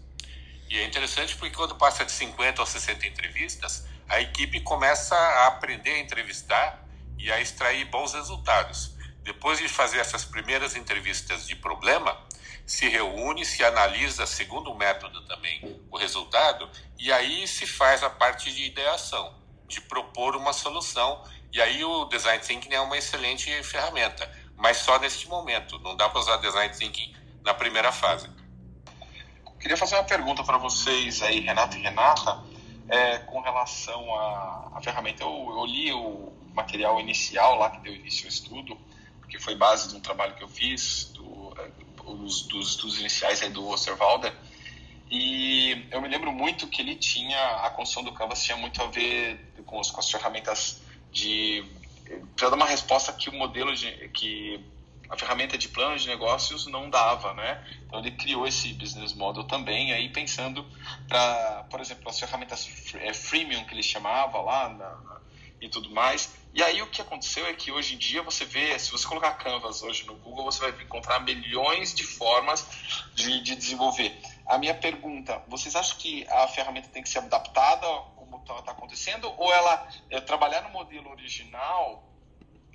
E 0.68 0.78
é 0.78 0.84
interessante 0.84 1.34
porque 1.36 1.56
quando 1.56 1.74
passa 1.76 2.04
de 2.04 2.12
50 2.12 2.60
ou 2.60 2.66
60 2.66 3.06
entrevistas, 3.06 3.86
a 4.06 4.20
equipe 4.20 4.60
começa 4.60 5.16
a 5.16 5.46
aprender 5.46 5.92
a 5.92 5.98
entrevistar 6.00 6.86
e 7.18 7.32
a 7.32 7.40
extrair 7.40 7.86
bons 7.86 8.12
resultados. 8.12 8.94
Depois 9.22 9.58
de 9.58 9.70
fazer 9.70 10.00
essas 10.00 10.22
primeiras 10.22 10.76
entrevistas 10.76 11.46
de 11.46 11.56
problema, 11.56 12.14
se 12.66 12.88
reúne, 12.88 13.44
se 13.44 13.64
analisa, 13.64 14.26
segundo 14.26 14.70
o 14.70 14.76
método 14.76 15.22
também, 15.26 15.80
o 15.90 15.96
resultado, 15.96 16.68
e 16.98 17.12
aí 17.12 17.46
se 17.46 17.66
faz 17.66 18.02
a 18.02 18.10
parte 18.10 18.52
de 18.52 18.64
ideação, 18.64 19.34
de 19.66 19.80
propor 19.80 20.36
uma 20.36 20.52
solução. 20.52 21.22
E 21.52 21.60
aí 21.60 21.84
o 21.84 22.04
design 22.06 22.42
thinking 22.42 22.72
é 22.72 22.80
uma 22.80 22.96
excelente 22.96 23.50
ferramenta, 23.62 24.30
mas 24.56 24.78
só 24.78 24.98
neste 24.98 25.28
momento. 25.28 25.78
Não 25.80 25.96
dá 25.96 26.08
para 26.08 26.20
usar 26.20 26.36
design 26.38 26.74
thinking 26.74 27.14
na 27.44 27.52
primeira 27.52 27.92
fase. 27.92 28.30
Queria 29.60 29.76
fazer 29.76 29.94
uma 29.94 30.04
pergunta 30.04 30.42
para 30.42 30.58
vocês 30.58 31.22
aí, 31.22 31.38
Renato 31.38 31.76
e 31.76 31.80
Renata, 31.80 32.42
é, 32.88 33.18
com 33.18 33.40
relação 33.40 34.12
à, 34.12 34.80
ferramenta. 34.82 35.22
Eu, 35.22 35.54
eu 35.56 35.64
li 35.64 35.92
o 35.92 36.32
material 36.52 36.98
inicial 36.98 37.56
lá 37.56 37.70
que 37.70 37.80
deu 37.80 37.94
início 37.94 38.24
ao 38.24 38.28
estudo, 38.28 38.76
que 39.28 39.38
foi 39.38 39.54
base 39.54 39.88
de 39.88 39.94
um 39.94 40.00
trabalho 40.00 40.34
que 40.34 40.42
eu 40.42 40.48
fiz, 40.48 41.11
dos, 42.04 42.76
dos 42.76 42.98
iniciais 43.00 43.42
aí 43.42 43.50
do 43.50 43.66
Osterwalder, 43.68 44.34
e 45.14 45.86
eu 45.90 46.00
me 46.00 46.08
lembro 46.08 46.32
muito 46.32 46.66
que 46.66 46.80
ele 46.80 46.96
tinha, 46.96 47.38
a 47.56 47.68
construção 47.68 48.02
do 48.02 48.12
Canvas 48.12 48.42
tinha 48.42 48.56
muito 48.56 48.82
a 48.82 48.86
ver 48.86 49.38
com, 49.66 49.78
os, 49.78 49.90
com 49.90 50.00
as 50.00 50.10
ferramentas 50.10 50.80
de. 51.12 51.62
para 52.34 52.48
dar 52.48 52.56
uma 52.56 52.64
resposta 52.64 53.12
que 53.12 53.28
o 53.28 53.32
modelo 53.34 53.74
de, 53.74 54.08
que 54.08 54.64
a 55.10 55.18
ferramenta 55.18 55.58
de 55.58 55.68
plano 55.68 55.98
de 55.98 56.08
negócios 56.08 56.66
não 56.66 56.88
dava, 56.88 57.34
né? 57.34 57.62
Então 57.86 57.98
ele 57.98 58.12
criou 58.12 58.46
esse 58.46 58.72
business 58.72 59.12
model 59.12 59.44
também, 59.44 59.92
aí 59.92 60.08
pensando 60.08 60.64
para, 61.06 61.66
por 61.70 61.78
exemplo, 61.78 62.08
as 62.08 62.18
ferramentas 62.18 62.94
é, 62.94 63.12
freemium 63.12 63.64
que 63.64 63.74
ele 63.74 63.82
chamava 63.82 64.40
lá 64.40 64.70
na, 64.70 65.11
e 65.62 65.68
tudo 65.68 65.90
mais. 65.90 66.34
E 66.52 66.62
aí 66.62 66.82
o 66.82 66.86
que 66.88 67.00
aconteceu 67.00 67.46
é 67.46 67.54
que 67.54 67.70
hoje 67.70 67.94
em 67.94 67.98
dia 67.98 68.22
você 68.22 68.44
vê, 68.44 68.78
se 68.78 68.90
você 68.90 69.06
colocar 69.06 69.32
Canvas 69.34 69.82
hoje 69.82 70.04
no 70.04 70.14
Google, 70.16 70.44
você 70.44 70.60
vai 70.60 70.82
encontrar 70.82 71.20
milhões 71.20 71.94
de 71.94 72.04
formas 72.04 72.66
de, 73.14 73.40
de 73.40 73.54
desenvolver. 73.54 74.14
A 74.46 74.58
minha 74.58 74.74
pergunta, 74.74 75.42
vocês 75.48 75.74
acham 75.74 75.96
que 75.96 76.26
a 76.28 76.48
ferramenta 76.48 76.88
tem 76.88 77.02
que 77.02 77.08
ser 77.08 77.18
adaptada 77.18 77.86
como 78.16 78.36
está 78.38 78.60
tá 78.60 78.72
acontecendo 78.72 79.32
ou 79.38 79.52
ela 79.52 79.88
é, 80.10 80.20
trabalhar 80.20 80.62
no 80.62 80.70
modelo 80.70 81.10
original 81.10 82.12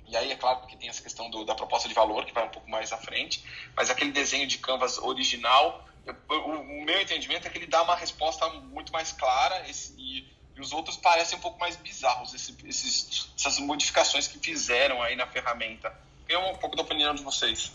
e 0.08 0.16
aí 0.16 0.32
é 0.32 0.36
claro 0.36 0.66
que 0.66 0.76
tem 0.76 0.88
essa 0.88 1.02
questão 1.02 1.28
do, 1.28 1.44
da 1.44 1.54
proposta 1.54 1.86
de 1.86 1.94
valor 1.94 2.24
que 2.24 2.32
vai 2.32 2.46
um 2.46 2.50
pouco 2.50 2.68
mais 2.70 2.92
à 2.92 2.96
frente, 2.96 3.44
mas 3.76 3.90
aquele 3.90 4.10
desenho 4.10 4.46
de 4.46 4.56
Canvas 4.56 4.96
original, 4.96 5.86
o, 6.28 6.34
o 6.34 6.84
meu 6.84 7.00
entendimento 7.00 7.46
é 7.46 7.50
que 7.50 7.58
ele 7.58 7.66
dá 7.66 7.82
uma 7.82 7.94
resposta 7.94 8.48
muito 8.48 8.90
mais 8.90 9.12
clara 9.12 9.68
esse, 9.68 9.94
e 9.98 10.26
e 10.58 10.60
os 10.60 10.72
outros 10.72 10.96
parecem 10.96 11.38
um 11.38 11.40
pouco 11.40 11.58
mais 11.60 11.76
bizarros, 11.76 12.34
esse, 12.34 12.54
esses, 12.64 13.30
essas 13.38 13.60
modificações 13.60 14.26
que 14.26 14.40
fizeram 14.40 15.00
aí 15.00 15.14
na 15.14 15.26
ferramenta. 15.26 15.96
Queria 16.26 16.40
um 16.40 16.56
pouco 16.56 16.74
da 16.74 16.82
opinião 16.82 17.14
de 17.14 17.22
vocês. 17.22 17.70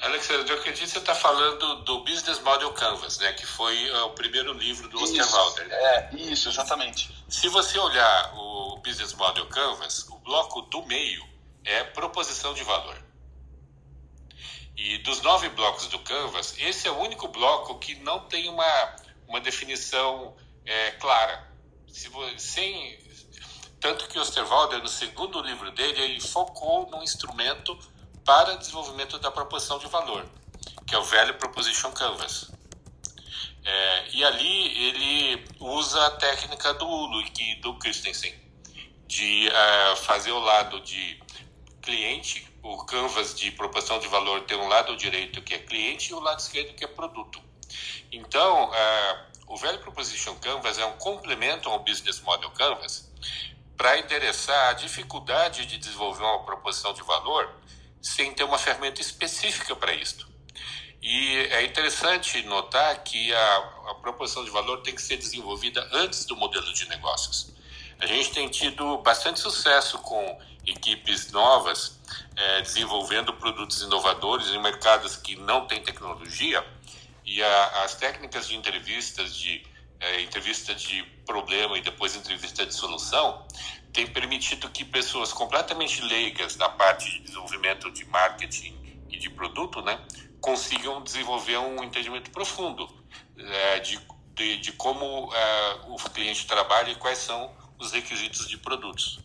Alex, 0.00 0.28
eu 0.28 0.40
acredito 0.40 0.80
que 0.80 0.88
você 0.88 0.98
está 0.98 1.14
falando 1.14 1.84
do 1.84 2.00
Business 2.00 2.40
Model 2.40 2.72
Canvas, 2.72 3.18
né, 3.18 3.32
que 3.34 3.46
foi 3.46 3.90
uh, 3.90 4.06
o 4.06 4.10
primeiro 4.10 4.52
livro 4.52 4.88
do 4.88 5.00
Osterwalder. 5.00 5.68
É, 5.70 6.10
isso, 6.16 6.48
exatamente. 6.48 7.14
Se 7.28 7.48
você 7.48 7.78
olhar 7.78 8.34
o 8.34 8.76
Business 8.78 9.14
Model 9.14 9.46
Canvas, 9.46 10.08
o 10.08 10.18
bloco 10.18 10.62
do 10.62 10.84
meio 10.86 11.24
é 11.64 11.84
proposição 11.84 12.52
de 12.52 12.64
valor. 12.64 13.00
E 14.76 14.98
dos 14.98 15.22
nove 15.22 15.48
blocos 15.50 15.86
do 15.86 16.00
Canvas, 16.00 16.56
esse 16.58 16.88
é 16.88 16.90
o 16.90 16.98
único 16.98 17.28
bloco 17.28 17.78
que 17.78 17.94
não 17.94 18.26
tem 18.26 18.48
uma 18.48 18.96
uma 19.26 19.40
definição 19.40 20.36
é, 20.64 20.92
clara. 20.92 21.52
Se, 21.88 22.10
sem, 22.38 22.98
tanto 23.80 24.08
que 24.08 24.18
Osterwalder, 24.18 24.80
no 24.80 24.88
segundo 24.88 25.40
livro 25.42 25.70
dele, 25.72 26.00
ele 26.00 26.20
focou 26.20 26.88
num 26.90 27.02
instrumento 27.02 27.78
para 28.24 28.56
desenvolvimento 28.56 29.18
da 29.18 29.30
proposição 29.30 29.78
de 29.78 29.86
valor, 29.86 30.26
que 30.86 30.94
é 30.94 30.98
o 30.98 31.04
Value 31.04 31.34
Proposition 31.34 31.92
Canvas. 31.92 32.50
É, 33.64 34.08
e 34.10 34.24
ali 34.24 34.88
ele 34.88 35.44
usa 35.60 36.06
a 36.06 36.10
técnica 36.12 36.74
do 36.74 36.86
Ulu 36.86 37.22
e 37.38 37.54
do 37.60 37.78
Christensen, 37.78 38.34
de 39.06 39.48
uh, 39.48 39.96
fazer 39.96 40.32
o 40.32 40.38
lado 40.38 40.80
de 40.80 41.22
cliente, 41.80 42.46
o 42.62 42.84
canvas 42.84 43.34
de 43.34 43.50
proposição 43.50 43.98
de 43.98 44.08
valor 44.08 44.42
tem 44.42 44.56
um 44.56 44.68
lado 44.68 44.96
direito 44.96 45.42
que 45.42 45.54
é 45.54 45.58
cliente 45.58 46.10
e 46.10 46.14
o 46.14 46.20
lado 46.20 46.40
esquerdo 46.40 46.74
que 46.74 46.84
é 46.84 46.88
produto. 46.88 47.40
Então, 48.12 48.70
uh, 48.70 49.34
o 49.48 49.56
Value 49.56 49.78
Proposition 49.78 50.34
Canvas 50.36 50.78
é 50.78 50.86
um 50.86 50.96
complemento 50.98 51.68
ao 51.68 51.80
Business 51.80 52.20
Model 52.20 52.50
Canvas 52.50 53.10
para 53.76 53.98
endereçar 53.98 54.70
a 54.70 54.72
dificuldade 54.72 55.66
de 55.66 55.78
desenvolver 55.78 56.22
uma 56.22 56.44
proposição 56.44 56.92
de 56.92 57.02
valor 57.02 57.50
sem 58.00 58.32
ter 58.32 58.44
uma 58.44 58.58
ferramenta 58.58 59.00
específica 59.00 59.74
para 59.74 59.92
isso. 59.92 60.26
E 61.02 61.36
é 61.50 61.64
interessante 61.64 62.42
notar 62.44 63.02
que 63.02 63.32
a, 63.34 63.56
a, 63.90 63.94
proposição 63.96 64.44
de 64.44 64.50
valor 64.50 64.80
tem 64.80 64.94
que 64.94 65.02
ser 65.02 65.18
desenvolvida 65.18 65.86
antes 65.92 66.24
do 66.24 66.34
modelo 66.34 66.72
de 66.72 66.88
negócios. 66.88 67.52
A 67.98 68.06
gente 68.06 68.32
tem 68.32 68.48
tido 68.48 68.98
bastante 68.98 69.38
sucesso 69.38 69.98
com 69.98 70.40
equipes 70.66 71.30
novas 71.30 72.00
é, 72.36 72.62
desenvolvendo 72.62 73.34
produtos 73.34 73.82
inovadores 73.82 74.48
em 74.48 74.60
mercados 74.60 75.16
que 75.16 75.36
não 75.36 75.66
têm 75.66 75.82
tecnologia 75.82 76.64
e 77.24 77.42
a, 77.42 77.82
as 77.84 77.94
técnicas 77.94 78.48
de 78.48 78.56
entrevistas, 78.56 79.34
de 79.36 79.62
é, 80.00 80.20
entrevista 80.20 80.74
de 80.74 81.02
problema 81.24 81.78
e 81.78 81.80
depois 81.80 82.14
entrevista 82.14 82.66
de 82.66 82.74
solução, 82.74 83.46
têm 83.92 84.06
permitido 84.06 84.68
que 84.68 84.84
pessoas 84.84 85.32
completamente 85.32 86.02
leigas 86.02 86.56
na 86.56 86.68
parte 86.68 87.10
de 87.10 87.20
desenvolvimento 87.20 87.90
de 87.90 88.04
marketing 88.06 89.02
e 89.08 89.18
de 89.18 89.30
produto, 89.30 89.80
né, 89.80 89.98
consigam 90.40 91.02
desenvolver 91.02 91.58
um 91.58 91.82
entendimento 91.82 92.30
profundo 92.30 92.88
é, 93.38 93.78
de, 93.80 93.98
de, 94.34 94.58
de, 94.58 94.72
como 94.72 95.32
é, 95.32 95.80
o 95.86 95.96
cliente 95.96 96.46
trabalha 96.46 96.90
e 96.90 96.96
quais 96.96 97.18
são 97.18 97.54
os 97.78 97.92
requisitos 97.92 98.48
de 98.48 98.58
produtos. 98.58 99.23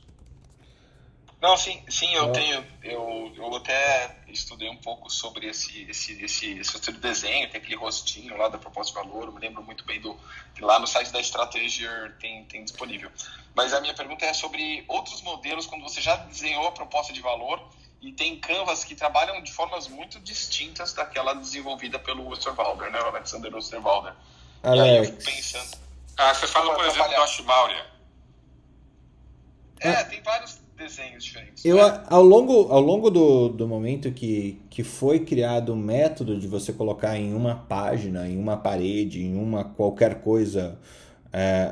Não, 1.41 1.56
sim, 1.56 1.82
sim, 1.88 2.14
eu 2.14 2.34
tenho, 2.34 2.66
eu, 2.84 3.32
eu 3.38 3.56
até 3.56 4.18
estudei 4.28 4.70
um 4.70 4.76
pouco 4.76 5.10
sobre 5.10 5.48
esse, 5.48 5.84
esse, 5.90 6.22
esse, 6.22 6.60
esse 6.60 6.76
outro 6.76 6.91
desenho, 6.91 7.49
tem 7.49 7.61
aquele 7.61 7.78
rostinho 7.78 8.36
lá 8.36 8.49
da 8.49 8.57
proposta 8.57 8.91
de 8.91 9.07
valor, 9.07 9.28
eu 9.28 9.32
me 9.32 9.40
lembro 9.40 9.64
muito 9.64 9.86
bem 9.86 10.02
do, 10.02 10.20
lá 10.60 10.78
no 10.80 10.86
site 10.86 11.14
da 11.14 11.22
Strategier 11.22 12.18
tem, 12.20 12.44
tem 12.44 12.66
disponível. 12.66 13.10
Mas 13.56 13.74
a 13.74 13.80
minha 13.80 13.94
pergunta 13.94 14.26
é 14.26 14.34
sobre 14.34 14.84
outros 14.90 15.22
modelos, 15.22 15.66
quando 15.66 15.82
você 15.82 16.02
já 16.02 16.18
desenhou 16.18 16.68
a 16.68 16.74
proposta 16.74 17.14
de 17.14 17.22
valor 17.22 17.66
e 18.02 18.11
tem 18.11 18.38
canvas 18.38 18.84
que 18.84 18.94
trabalham 18.94 19.41
de 19.41 19.53
formas 19.53 19.88
muito 19.88 20.20
distintas 20.20 20.91
daquela 20.91 21.34
desenvolvida 21.34 21.98
pelo 21.98 22.30
Osterwalder, 22.30 22.91
né, 22.91 22.99
o 22.99 23.06
Alexander 23.06 23.56
Osterwalder. 23.56 24.14
Alex. 24.61 24.86
E 24.86 24.90
aí 24.90 24.98
eu 24.98 25.06
fico 25.06 25.24
pensando... 25.24 25.78
Ah, 26.18 26.34
você 26.34 26.48
fala, 26.48 26.76
por 26.76 26.86
exemplo, 26.86 27.07
do 27.07 27.22
Ashmauria. 27.22 27.86
É, 29.80 30.03
tem 30.03 30.22
vários 30.22 30.59
desenhos 30.80 31.23
diferentes. 31.23 31.64
Eu, 31.65 31.76
né? 31.76 32.03
ao 32.07 32.23
longo, 32.23 32.72
ao 32.72 32.81
longo 32.81 33.11
do, 33.11 33.49
do 33.49 33.68
momento 33.68 34.11
que, 34.11 34.60
que 34.69 34.84
foi 34.84 35.19
criado 35.19 35.73
o 35.73 35.76
método 35.76 36.39
de 36.39 36.47
você 36.47 36.72
colocar 36.72 37.18
em 37.18 37.34
uma 37.34 37.53
página, 37.56 38.27
em 38.27 38.38
uma 38.39 38.57
parede, 38.57 39.22
em 39.22 39.35
uma 39.35 39.65
qualquer 39.65 40.22
coisa, 40.22 40.80
é, 41.31 41.72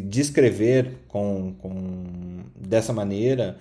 descrever 0.00 0.98
com, 1.06 1.54
com, 1.58 2.04
dessa 2.56 2.92
maneira, 2.92 3.58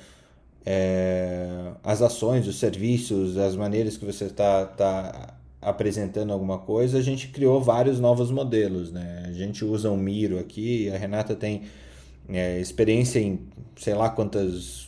é, 0.66 1.74
as 1.84 2.02
ações, 2.02 2.48
os 2.48 2.58
serviços, 2.58 3.38
as 3.38 3.56
maneiras 3.56 3.98
que 3.98 4.06
você 4.06 4.26
está 4.26 4.66
tá 4.66 5.36
apresentando 5.62 6.32
alguma 6.32 6.60
coisa, 6.60 6.98
a 6.98 7.02
gente 7.02 7.28
criou 7.28 7.62
vários 7.62 8.00
novos 8.00 8.32
modelos. 8.32 8.92
Né? 8.92 9.26
A 9.28 9.34
gente 9.34 9.66
usa 9.66 9.92
o 9.92 9.98
Miro 9.98 10.40
aqui, 10.40 10.90
a 10.90 10.98
Renata 10.98 11.36
tem 11.36 11.64
é, 12.30 12.60
experiência 12.60 13.20
em 13.20 13.40
sei 13.76 13.94
lá 13.94 14.10
quantas 14.10 14.85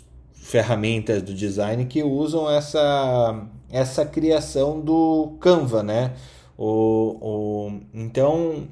ferramentas 0.47 1.21
do 1.21 1.33
design 1.33 1.83
que 1.85 2.01
usam 2.01 2.49
essa, 2.49 3.45
essa 3.69 4.05
criação 4.05 4.79
do 4.79 5.35
Canva, 5.41 5.83
né? 5.83 6.13
O, 6.57 7.17
o, 7.21 7.79
então, 7.93 8.65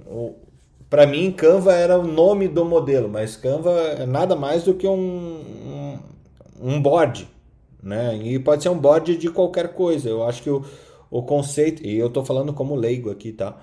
para 0.89 1.05
mim, 1.05 1.33
Canva 1.33 1.73
era 1.73 1.99
o 1.99 2.07
nome 2.07 2.47
do 2.47 2.63
modelo, 2.63 3.09
mas 3.09 3.35
Canva 3.35 3.71
é 3.71 4.05
nada 4.05 4.37
mais 4.37 4.63
do 4.63 4.73
que 4.73 4.87
um, 4.87 4.93
um, 4.95 5.99
um 6.61 6.81
board, 6.81 7.27
né? 7.83 8.15
E 8.23 8.39
pode 8.39 8.63
ser 8.63 8.69
um 8.69 8.79
board 8.79 9.17
de 9.17 9.29
qualquer 9.29 9.73
coisa. 9.73 10.09
Eu 10.09 10.23
acho 10.23 10.41
que 10.41 10.49
o, 10.49 10.63
o 11.11 11.23
conceito, 11.23 11.85
e 11.85 11.97
eu 11.97 12.07
estou 12.07 12.23
falando 12.23 12.53
como 12.53 12.73
leigo 12.73 13.11
aqui, 13.11 13.33
tá? 13.33 13.57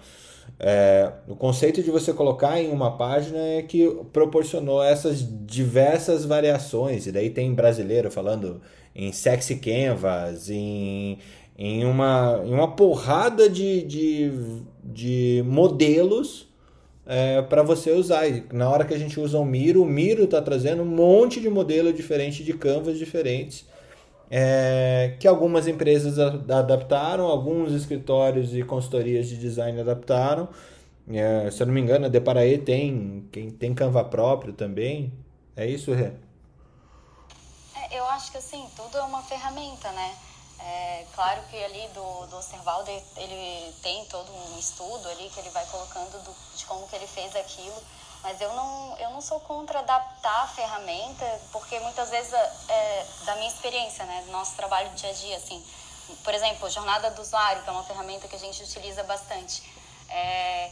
É, 0.65 1.11
o 1.27 1.35
conceito 1.35 1.83
de 1.83 1.91
você 1.91 2.13
colocar 2.13 2.61
em 2.61 2.71
uma 2.71 2.97
página 2.97 3.37
é 3.37 3.63
que 3.63 3.85
proporcionou 4.13 4.81
essas 4.81 5.27
diversas 5.45 6.25
variações. 6.25 7.05
E 7.07 7.11
daí 7.11 7.31
tem 7.31 7.53
brasileiro 7.53 8.13
falando 8.13 8.61
em 8.95 9.11
sexy 9.11 9.57
canvas, 9.57 10.49
em, 10.49 11.19
em, 11.59 11.85
uma, 11.85 12.41
em 12.47 12.55
uma 12.55 12.77
porrada 12.77 13.49
de, 13.49 13.83
de, 13.83 14.33
de 14.85 15.43
modelos 15.45 16.47
é, 17.05 17.43
para 17.43 17.65
você 17.65 17.91
usar. 17.91 18.29
E 18.29 18.45
na 18.53 18.71
hora 18.71 18.85
que 18.85 18.95
a 18.95 18.99
gente 18.99 19.19
usa 19.19 19.39
o 19.39 19.45
Miro, 19.45 19.83
o 19.83 19.87
Miro 19.87 20.25
está 20.25 20.41
trazendo 20.41 20.83
um 20.83 20.87
monte 20.87 21.41
de 21.41 21.51
modelo 21.51 21.93
diferente 21.93 22.45
de 22.45 22.53
canvas 22.53 23.01
diferentes 23.01 23.67
é, 24.35 25.15
que 25.21 25.29
algumas 25.29 25.69
empresas 25.69 26.19
adaptaram, 26.19 27.27
alguns 27.27 27.71
escritórios 27.73 28.55
e 28.55 28.63
consultorias 28.63 29.29
de 29.29 29.37
design 29.37 29.79
adaptaram. 29.79 30.49
É, 31.07 31.51
se 31.51 31.63
eu 31.63 31.67
não 31.67 31.75
me 31.75 31.83
engano, 31.83 32.07
a 32.07 32.09
Deparae 32.09 32.57
tem, 32.57 33.29
tem 33.59 33.75
Canva 33.75 34.03
próprio 34.05 34.55
também. 34.55 35.13
É 35.55 35.67
isso, 35.67 35.93
Rê? 35.93 36.13
É, 37.77 37.99
eu 37.99 38.07
acho 38.07 38.33
que 38.33 38.39
assim, 38.39 38.67
tudo 38.75 38.97
é 38.97 39.03
uma 39.03 39.21
ferramenta, 39.21 39.93
né? 39.93 40.15
É, 40.61 41.05
claro 41.15 41.43
que 41.51 41.63
ali 41.63 41.87
do, 41.93 42.27
do 42.29 42.37
Osterwalder 42.37 43.03
ele 43.19 43.71
tem 43.83 44.03
todo 44.07 44.31
um 44.33 44.59
estudo 44.59 45.09
ali 45.09 45.29
que 45.29 45.41
ele 45.41 45.51
vai 45.51 45.67
colocando 45.67 46.25
do, 46.25 46.57
de 46.57 46.65
como 46.65 46.89
que 46.89 46.97
ele 46.97 47.07
fez 47.07 47.37
aquilo 47.37 47.83
mas 48.23 48.41
eu 48.41 48.53
não, 48.55 48.97
eu 48.99 49.11
não 49.11 49.21
sou 49.21 49.41
contra 49.41 49.81
adaptar 49.81 50.45
a 50.45 50.47
ferramenta, 50.49 51.41
porque 51.51 51.79
muitas 51.81 52.11
vezes, 52.11 52.33
é, 52.33 53.07
da 53.25 53.35
minha 53.37 53.49
experiência, 53.49 54.05
né, 54.05 54.23
do 54.27 54.33
nosso 54.33 54.55
trabalho 54.55 54.89
dia 54.91 55.11
a 55.11 55.13
dia, 55.13 55.37
assim, 55.37 55.65
por 56.23 56.33
exemplo, 56.33 56.69
jornada 56.71 57.11
do 57.11 57.23
usuário, 57.23 57.63
que 57.63 57.69
é 57.69 57.73
uma 57.73 57.85
ferramenta 57.85 58.29
que 58.29 58.37
a 58.37 58.39
gente 58.39 58.63
utiliza 58.63 59.03
bastante. 59.05 59.63
É, 60.09 60.71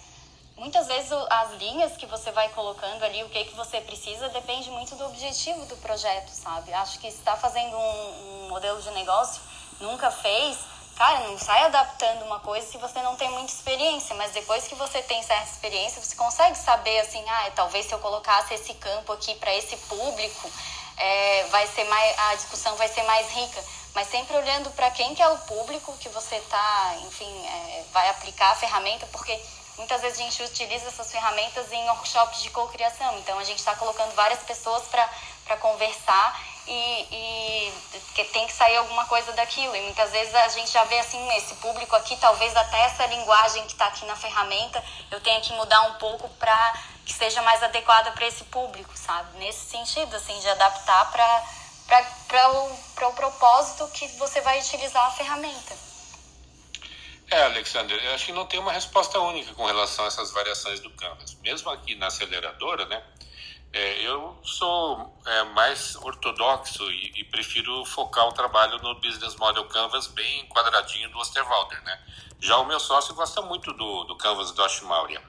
muitas 0.57 0.87
vezes 0.87 1.11
as 1.31 1.53
linhas 1.55 1.97
que 1.97 2.07
você 2.07 2.31
vai 2.31 2.49
colocando 2.51 3.03
ali, 3.03 3.25
o 3.25 3.29
que, 3.31 3.45
que 3.45 3.55
você 3.57 3.81
precisa, 3.81 4.29
depende 4.29 4.71
muito 4.71 4.95
do 4.95 5.07
objetivo 5.07 5.65
do 5.67 5.77
projeto, 5.79 6.29
sabe? 6.29 6.73
Acho 6.75 6.99
que 6.99 7.09
está 7.09 7.37
fazendo 7.37 7.77
um, 7.77 8.45
um 8.45 8.49
modelo 8.51 8.81
de 8.81 8.91
negócio, 8.91 9.43
nunca 9.81 10.11
fez, 10.11 10.59
Cara, 11.01 11.21
não 11.21 11.39
sai 11.39 11.63
adaptando 11.63 12.27
uma 12.27 12.41
coisa 12.41 12.67
se 12.67 12.77
você 12.77 13.01
não 13.01 13.17
tem 13.17 13.31
muita 13.31 13.51
experiência, 13.51 14.15
mas 14.17 14.33
depois 14.33 14.69
que 14.69 14.75
você 14.75 15.01
tem 15.01 15.23
certa 15.23 15.51
experiência, 15.51 15.99
você 15.99 16.15
consegue 16.15 16.59
saber 16.59 17.01
assim, 17.01 17.25
ah, 17.27 17.51
talvez 17.55 17.87
se 17.87 17.93
eu 17.95 17.99
colocasse 18.01 18.53
esse 18.53 18.75
campo 18.75 19.11
aqui 19.15 19.35
para 19.37 19.55
esse 19.55 19.79
público, 19.79 20.51
é, 20.99 21.45
vai 21.45 21.67
ser 21.69 21.85
mais, 21.85 22.19
a 22.19 22.35
discussão 22.35 22.77
vai 22.77 22.87
ser 22.87 23.03
mais 23.05 23.31
rica. 23.31 23.65
Mas 23.95 24.09
sempre 24.09 24.37
olhando 24.37 24.71
para 24.73 24.91
quem 24.91 25.15
que 25.15 25.23
é 25.23 25.29
o 25.29 25.39
público 25.39 25.97
que 25.99 26.11
você 26.11 26.39
tá, 26.51 26.95
enfim, 27.07 27.47
é, 27.47 27.85
vai 27.95 28.07
aplicar 28.11 28.51
a 28.51 28.57
ferramenta, 28.57 29.07
porque 29.07 29.41
muitas 29.79 30.03
vezes 30.03 30.21
a 30.21 30.23
gente 30.23 30.43
utiliza 30.43 30.89
essas 30.89 31.11
ferramentas 31.11 31.73
em 31.73 31.83
workshops 31.89 32.43
de 32.43 32.51
cocriação. 32.51 33.19
Então 33.21 33.39
a 33.39 33.45
gente 33.45 33.59
está 33.59 33.75
colocando 33.75 34.15
várias 34.15 34.41
pessoas 34.41 34.83
para 34.89 35.09
conversar 35.57 36.41
e, 36.67 37.07
e 37.11 37.73
que 38.15 38.25
tem 38.25 38.47
que 38.47 38.53
sair 38.53 38.77
alguma 38.77 39.05
coisa 39.07 39.33
daquilo. 39.33 39.75
E 39.75 39.81
muitas 39.83 40.11
vezes 40.11 40.35
a 40.35 40.49
gente 40.49 40.71
já 40.71 40.85
vê 40.85 40.99
assim, 40.99 41.37
esse 41.37 41.55
público 41.57 41.95
aqui, 41.97 42.17
talvez 42.17 42.57
até 42.57 42.81
essa 42.85 43.07
linguagem 43.07 43.65
que 43.67 43.73
está 43.73 43.87
aqui 43.87 44.05
na 44.05 44.17
ferramenta, 44.17 44.83
eu 45.11 45.21
tenha 45.21 45.41
que 45.41 45.53
mudar 45.55 45.83
um 45.83 45.95
pouco 45.95 46.29
para 46.31 46.75
que 47.05 47.13
seja 47.13 47.43
mais 47.43 47.63
adequada 47.63 48.13
para 48.13 48.27
esse 48.27 48.45
público, 48.45 48.97
sabe? 48.97 49.39
Nesse 49.39 49.71
sentido, 49.71 50.15
assim, 50.15 50.39
de 50.39 50.49
adaptar 50.49 51.11
para 51.11 52.51
o, 52.51 53.07
o 53.09 53.13
propósito 53.15 53.89
que 53.89 54.07
você 54.19 54.41
vai 54.41 54.61
utilizar 54.61 55.07
a 55.07 55.11
ferramenta. 55.11 55.91
É, 57.31 57.45
Alexander, 57.45 57.97
eu 58.05 58.15
acho 58.15 58.27
que 58.27 58.33
não 58.33 58.45
tem 58.45 58.59
uma 58.59 58.73
resposta 58.73 59.21
única 59.21 59.55
com 59.55 59.65
relação 59.65 60.05
a 60.05 60.09
essas 60.09 60.33
variações 60.33 60.81
do 60.81 60.91
Canvas. 60.91 61.35
Mesmo 61.35 61.71
aqui 61.71 61.95
na 61.95 62.09
aceleradora, 62.09 62.87
né? 62.87 63.01
É, 63.73 64.03
eu 64.03 64.37
sou 64.43 65.17
é, 65.25 65.45
mais 65.45 65.95
ortodoxo 65.97 66.91
e, 66.91 67.13
e, 67.15 67.25
prefiro 67.25 67.85
focar 67.85 68.27
o 68.27 68.33
trabalho 68.33 68.79
no 68.83 68.97
Business 68.97 69.37
Model 69.37 69.65
Canvas 69.67 70.09
bem 70.09 70.45
quadradinho 70.49 71.09
do 71.11 71.19
Osterwalder, 71.19 71.81
né? 71.85 72.03
Já 72.41 72.59
o 72.59 72.67
meu 72.67 72.81
sócio 72.81 73.15
gosta 73.15 73.41
muito 73.43 73.73
do, 73.73 74.05
do 74.05 74.17
Canvas 74.17 74.51
do 74.51 74.65
Ashmauria. 74.65 75.23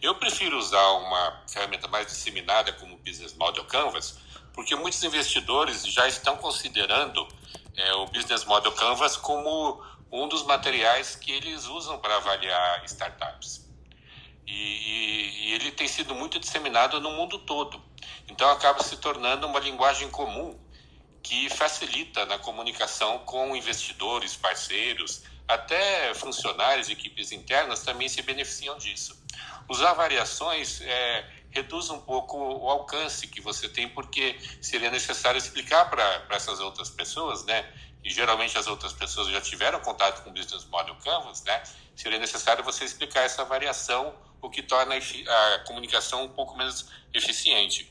Eu 0.00 0.14
prefiro 0.14 0.56
usar 0.56 0.90
uma 0.92 1.42
ferramenta 1.46 1.86
mais 1.88 2.06
disseminada 2.06 2.72
como 2.72 2.94
o 2.94 2.98
Business 2.98 3.34
Model 3.34 3.64
Canvas, 3.66 4.18
porque 4.54 4.74
muitos 4.74 5.02
investidores 5.02 5.86
já 5.86 6.08
estão 6.08 6.38
considerando 6.38 7.28
é, 7.76 7.92
o 7.94 8.06
Business 8.06 8.44
Model 8.46 8.72
Canvas 8.72 9.18
como 9.18 9.84
um 10.10 10.28
dos 10.28 10.44
materiais 10.44 11.14
que 11.14 11.30
eles 11.30 11.66
usam 11.66 11.98
para 11.98 12.16
avaliar 12.16 12.82
startups. 12.86 13.70
E, 14.46 14.52
e, 14.52 15.48
e, 15.48 15.52
ele 15.54 15.70
tem 15.72 15.86
sido 15.86 16.14
muito 16.14 16.38
disseminado 16.38 17.00
no 17.00 17.10
mundo 17.12 17.38
todo. 17.40 17.82
Então 18.28 18.50
acaba 18.50 18.82
se 18.82 18.96
tornando 18.96 19.46
uma 19.46 19.60
linguagem 19.60 20.10
comum 20.10 20.58
que 21.22 21.48
facilita 21.50 22.26
na 22.26 22.38
comunicação 22.38 23.20
com 23.20 23.54
investidores, 23.54 24.34
parceiros, 24.34 25.22
até 25.46 26.12
funcionários, 26.14 26.88
equipes 26.88 27.30
internas 27.30 27.82
também 27.82 28.08
se 28.08 28.22
beneficiam 28.22 28.76
disso. 28.76 29.22
Usar 29.68 29.92
variações 29.94 30.80
é, 30.80 31.28
reduz 31.50 31.90
um 31.90 32.00
pouco 32.00 32.36
o 32.36 32.68
alcance 32.68 33.28
que 33.28 33.40
você 33.40 33.68
tem, 33.68 33.88
porque 33.88 34.36
seria 34.60 34.90
necessário 34.90 35.38
explicar 35.38 35.88
para 35.88 36.26
essas 36.30 36.58
outras 36.60 36.90
pessoas, 36.90 37.44
né? 37.44 37.70
E 38.02 38.10
geralmente 38.10 38.58
as 38.58 38.66
outras 38.66 38.92
pessoas 38.92 39.28
já 39.28 39.40
tiveram 39.40 39.78
contato 39.80 40.24
com 40.24 40.30
o 40.30 40.32
Business 40.32 40.64
Model 40.64 40.96
Canvas, 40.96 41.44
né? 41.44 41.62
Seria 41.94 42.18
necessário 42.18 42.64
você 42.64 42.84
explicar 42.84 43.22
essa 43.22 43.44
variação 43.44 44.14
o 44.42 44.50
que 44.50 44.62
torna 44.62 44.96
a 44.96 45.58
comunicação 45.60 46.24
um 46.24 46.28
pouco 46.28 46.56
menos 46.56 46.90
eficiente. 47.14 47.90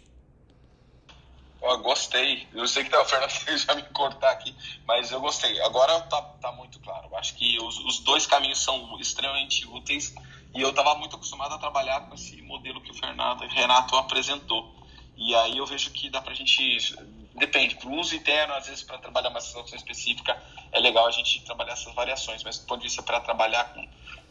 Oh, 1.62 1.78
gostei. 1.78 2.48
Eu 2.54 2.68
sei 2.68 2.84
que 2.84 2.90
tá, 2.90 3.02
o 3.02 3.06
Fernando 3.06 3.32
já 3.58 3.74
me 3.74 3.84
cortar 3.84 4.32
aqui, 4.32 4.54
mas 4.86 5.12
eu 5.12 5.22
gostei. 5.22 5.62
Agora 5.62 6.02
tá, 6.02 6.22
tá 6.42 6.52
muito 6.52 6.80
claro. 6.80 7.08
Eu 7.10 7.18
acho 7.18 7.36
que 7.36 7.58
os, 7.60 7.78
os, 7.80 8.00
dois 8.00 8.26
caminhos 8.26 8.62
são 8.62 9.00
extremamente 9.00 9.66
úteis 9.68 10.14
e 10.54 10.62
eu 10.62 10.72
estava 10.72 10.96
muito 10.96 11.16
acostumado 11.16 11.54
a 11.54 11.58
trabalhar 11.58 12.02
com 12.02 12.16
esse 12.16 12.42
modelo 12.42 12.82
que 12.82 12.92
o 12.92 12.96
Fernando, 12.96 13.48
Renato 13.48 13.96
apresentou. 13.96 14.76
E 15.16 15.36
aí 15.36 15.58
eu 15.58 15.66
vejo 15.66 15.92
que 15.92 16.10
dá 16.10 16.20
para 16.20 16.34
a 16.34 16.36
gente 16.36 16.96
depende, 17.36 17.76
para 17.76 17.88
o 17.88 18.00
uso 18.00 18.16
interno, 18.16 18.54
às 18.56 18.68
vezes 18.68 18.84
para 18.84 18.98
trabalhar 18.98 19.30
uma 19.30 19.40
situação 19.40 19.78
específica, 19.78 20.38
é 20.72 20.80
legal 20.80 21.08
a 21.08 21.12
gente 21.12 21.42
trabalhar 21.44 21.74
essas 21.74 21.94
variações, 21.94 22.44
mas 22.44 22.60
do 22.60 22.66
ponto 22.66 22.82
de 22.82 22.88
vista 22.88 23.02
para 23.02 23.20
trabalhar 23.22 23.74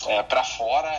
é, 0.06 0.22
para 0.22 0.44
fora, 0.44 0.90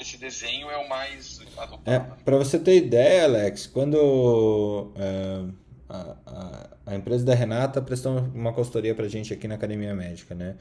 esse 0.00 0.16
desenho 0.16 0.70
é 0.70 0.76
o 0.76 0.88
mais 0.88 1.40
adequado. 1.40 1.80
É, 1.84 1.98
para 1.98 2.36
você 2.36 2.58
ter 2.58 2.76
ideia, 2.76 3.24
Alex, 3.24 3.66
quando 3.66 4.92
é, 4.96 5.44
a, 5.88 6.16
a, 6.26 6.70
a, 6.86 6.94
empresa 6.94 7.24
da 7.24 7.34
Renata 7.34 7.80
prestou 7.80 8.18
uma 8.34 8.52
consultoria 8.52 8.94
para 8.94 9.08
gente 9.08 9.32
aqui 9.32 9.48
na 9.48 9.54
Academia 9.54 9.94
Médica, 9.94 10.34
né? 10.34 10.56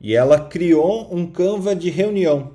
E 0.00 0.14
ela 0.14 0.40
criou 0.40 1.14
um 1.14 1.26
Canva 1.26 1.74
de 1.74 1.88
reunião 1.90 2.54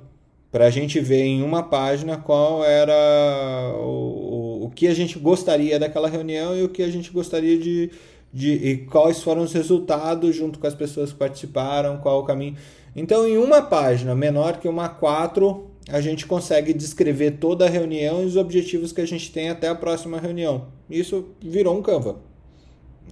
para 0.50 0.66
a 0.66 0.70
gente 0.70 1.00
ver 1.00 1.22
em 1.22 1.42
uma 1.42 1.62
página 1.62 2.18
qual 2.18 2.62
era 2.62 3.72
o, 3.76 4.60
o, 4.60 4.64
o 4.66 4.70
que 4.70 4.86
a 4.86 4.94
gente 4.94 5.18
gostaria 5.18 5.78
daquela 5.78 6.08
reunião 6.08 6.56
e 6.56 6.62
o 6.62 6.68
que 6.68 6.82
a 6.82 6.90
gente 6.90 7.10
gostaria 7.10 7.58
de, 7.58 7.90
de 8.32 8.52
e 8.52 8.76
quais 8.86 9.22
foram 9.22 9.42
os 9.42 9.52
resultados 9.52 10.36
junto 10.36 10.58
com 10.58 10.66
as 10.66 10.74
pessoas 10.74 11.10
que 11.10 11.18
participaram, 11.18 11.96
qual 11.98 12.20
o 12.20 12.24
caminho. 12.24 12.56
Então, 12.94 13.26
em 13.26 13.38
uma 13.38 13.62
página 13.62 14.14
menor 14.14 14.58
que 14.58 14.68
uma 14.68 14.88
4, 14.90 15.71
a 15.88 16.00
gente 16.00 16.26
consegue 16.26 16.72
descrever 16.72 17.32
toda 17.32 17.66
a 17.66 17.68
reunião 17.68 18.22
e 18.22 18.26
os 18.26 18.36
objetivos 18.36 18.92
que 18.92 19.00
a 19.00 19.06
gente 19.06 19.30
tem 19.32 19.50
até 19.50 19.68
a 19.68 19.74
próxima 19.74 20.20
reunião. 20.20 20.68
Isso 20.88 21.34
virou 21.40 21.76
um 21.76 21.82
Canva. 21.82 22.20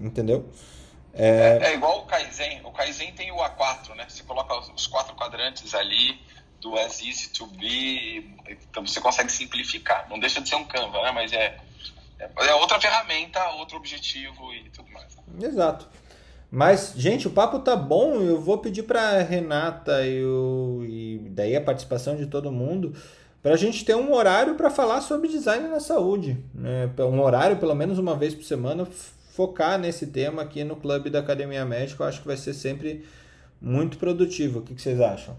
Entendeu? 0.00 0.48
É, 1.12 1.58
é, 1.62 1.66
é 1.70 1.74
igual 1.74 2.00
o 2.00 2.06
Kaizen. 2.06 2.60
O 2.64 2.70
Kaizen 2.70 3.12
tem 3.12 3.32
o 3.32 3.36
A4, 3.36 3.94
né? 3.96 4.06
Você 4.08 4.22
coloca 4.22 4.56
os 4.72 4.86
quatro 4.86 5.14
quadrantes 5.14 5.74
ali 5.74 6.20
do 6.60 6.76
as 6.78 7.02
easy 7.02 7.30
to 7.30 7.46
be, 7.46 8.36
então 8.48 8.86
você 8.86 9.00
consegue 9.00 9.32
simplificar. 9.32 10.08
Não 10.08 10.18
deixa 10.18 10.40
de 10.40 10.48
ser 10.48 10.56
um 10.56 10.64
Canva, 10.64 11.02
né? 11.02 11.10
Mas 11.10 11.32
é, 11.32 11.58
é, 12.18 12.30
é 12.36 12.54
outra 12.54 12.80
ferramenta, 12.80 13.42
outro 13.54 13.76
objetivo 13.76 14.52
e 14.54 14.70
tudo 14.70 14.90
mais. 14.90 15.16
Exato. 15.42 15.88
Mas, 16.50 16.94
gente, 16.96 17.28
o 17.28 17.30
papo 17.30 17.60
tá 17.60 17.76
bom. 17.76 18.20
Eu 18.20 18.40
vou 18.40 18.58
pedir 18.58 18.82
para 18.82 19.22
Renata 19.22 20.04
e, 20.04 20.24
o, 20.24 20.84
e 20.84 21.18
daí 21.30 21.54
a 21.54 21.60
participação 21.60 22.16
de 22.16 22.26
todo 22.26 22.50
mundo 22.50 22.94
para 23.42 23.54
a 23.54 23.56
gente 23.56 23.84
ter 23.84 23.94
um 23.94 24.12
horário 24.12 24.54
para 24.54 24.68
falar 24.68 25.00
sobre 25.00 25.28
design 25.28 25.68
na 25.68 25.80
saúde. 25.80 26.42
Né? 26.54 26.90
Um 26.98 27.20
horário, 27.20 27.56
pelo 27.56 27.74
menos 27.74 27.98
uma 27.98 28.16
vez 28.16 28.34
por 28.34 28.44
semana, 28.44 28.86
focar 29.32 29.78
nesse 29.78 30.08
tema 30.08 30.42
aqui 30.42 30.64
no 30.64 30.76
Clube 30.76 31.08
da 31.08 31.20
Academia 31.20 31.64
Médica. 31.64 32.02
Eu 32.02 32.08
acho 32.08 32.20
que 32.20 32.26
vai 32.26 32.36
ser 32.36 32.52
sempre 32.52 33.08
muito 33.60 33.96
produtivo. 33.96 34.58
O 34.58 34.62
que, 34.62 34.74
que 34.74 34.82
vocês 34.82 35.00
acham? 35.00 35.38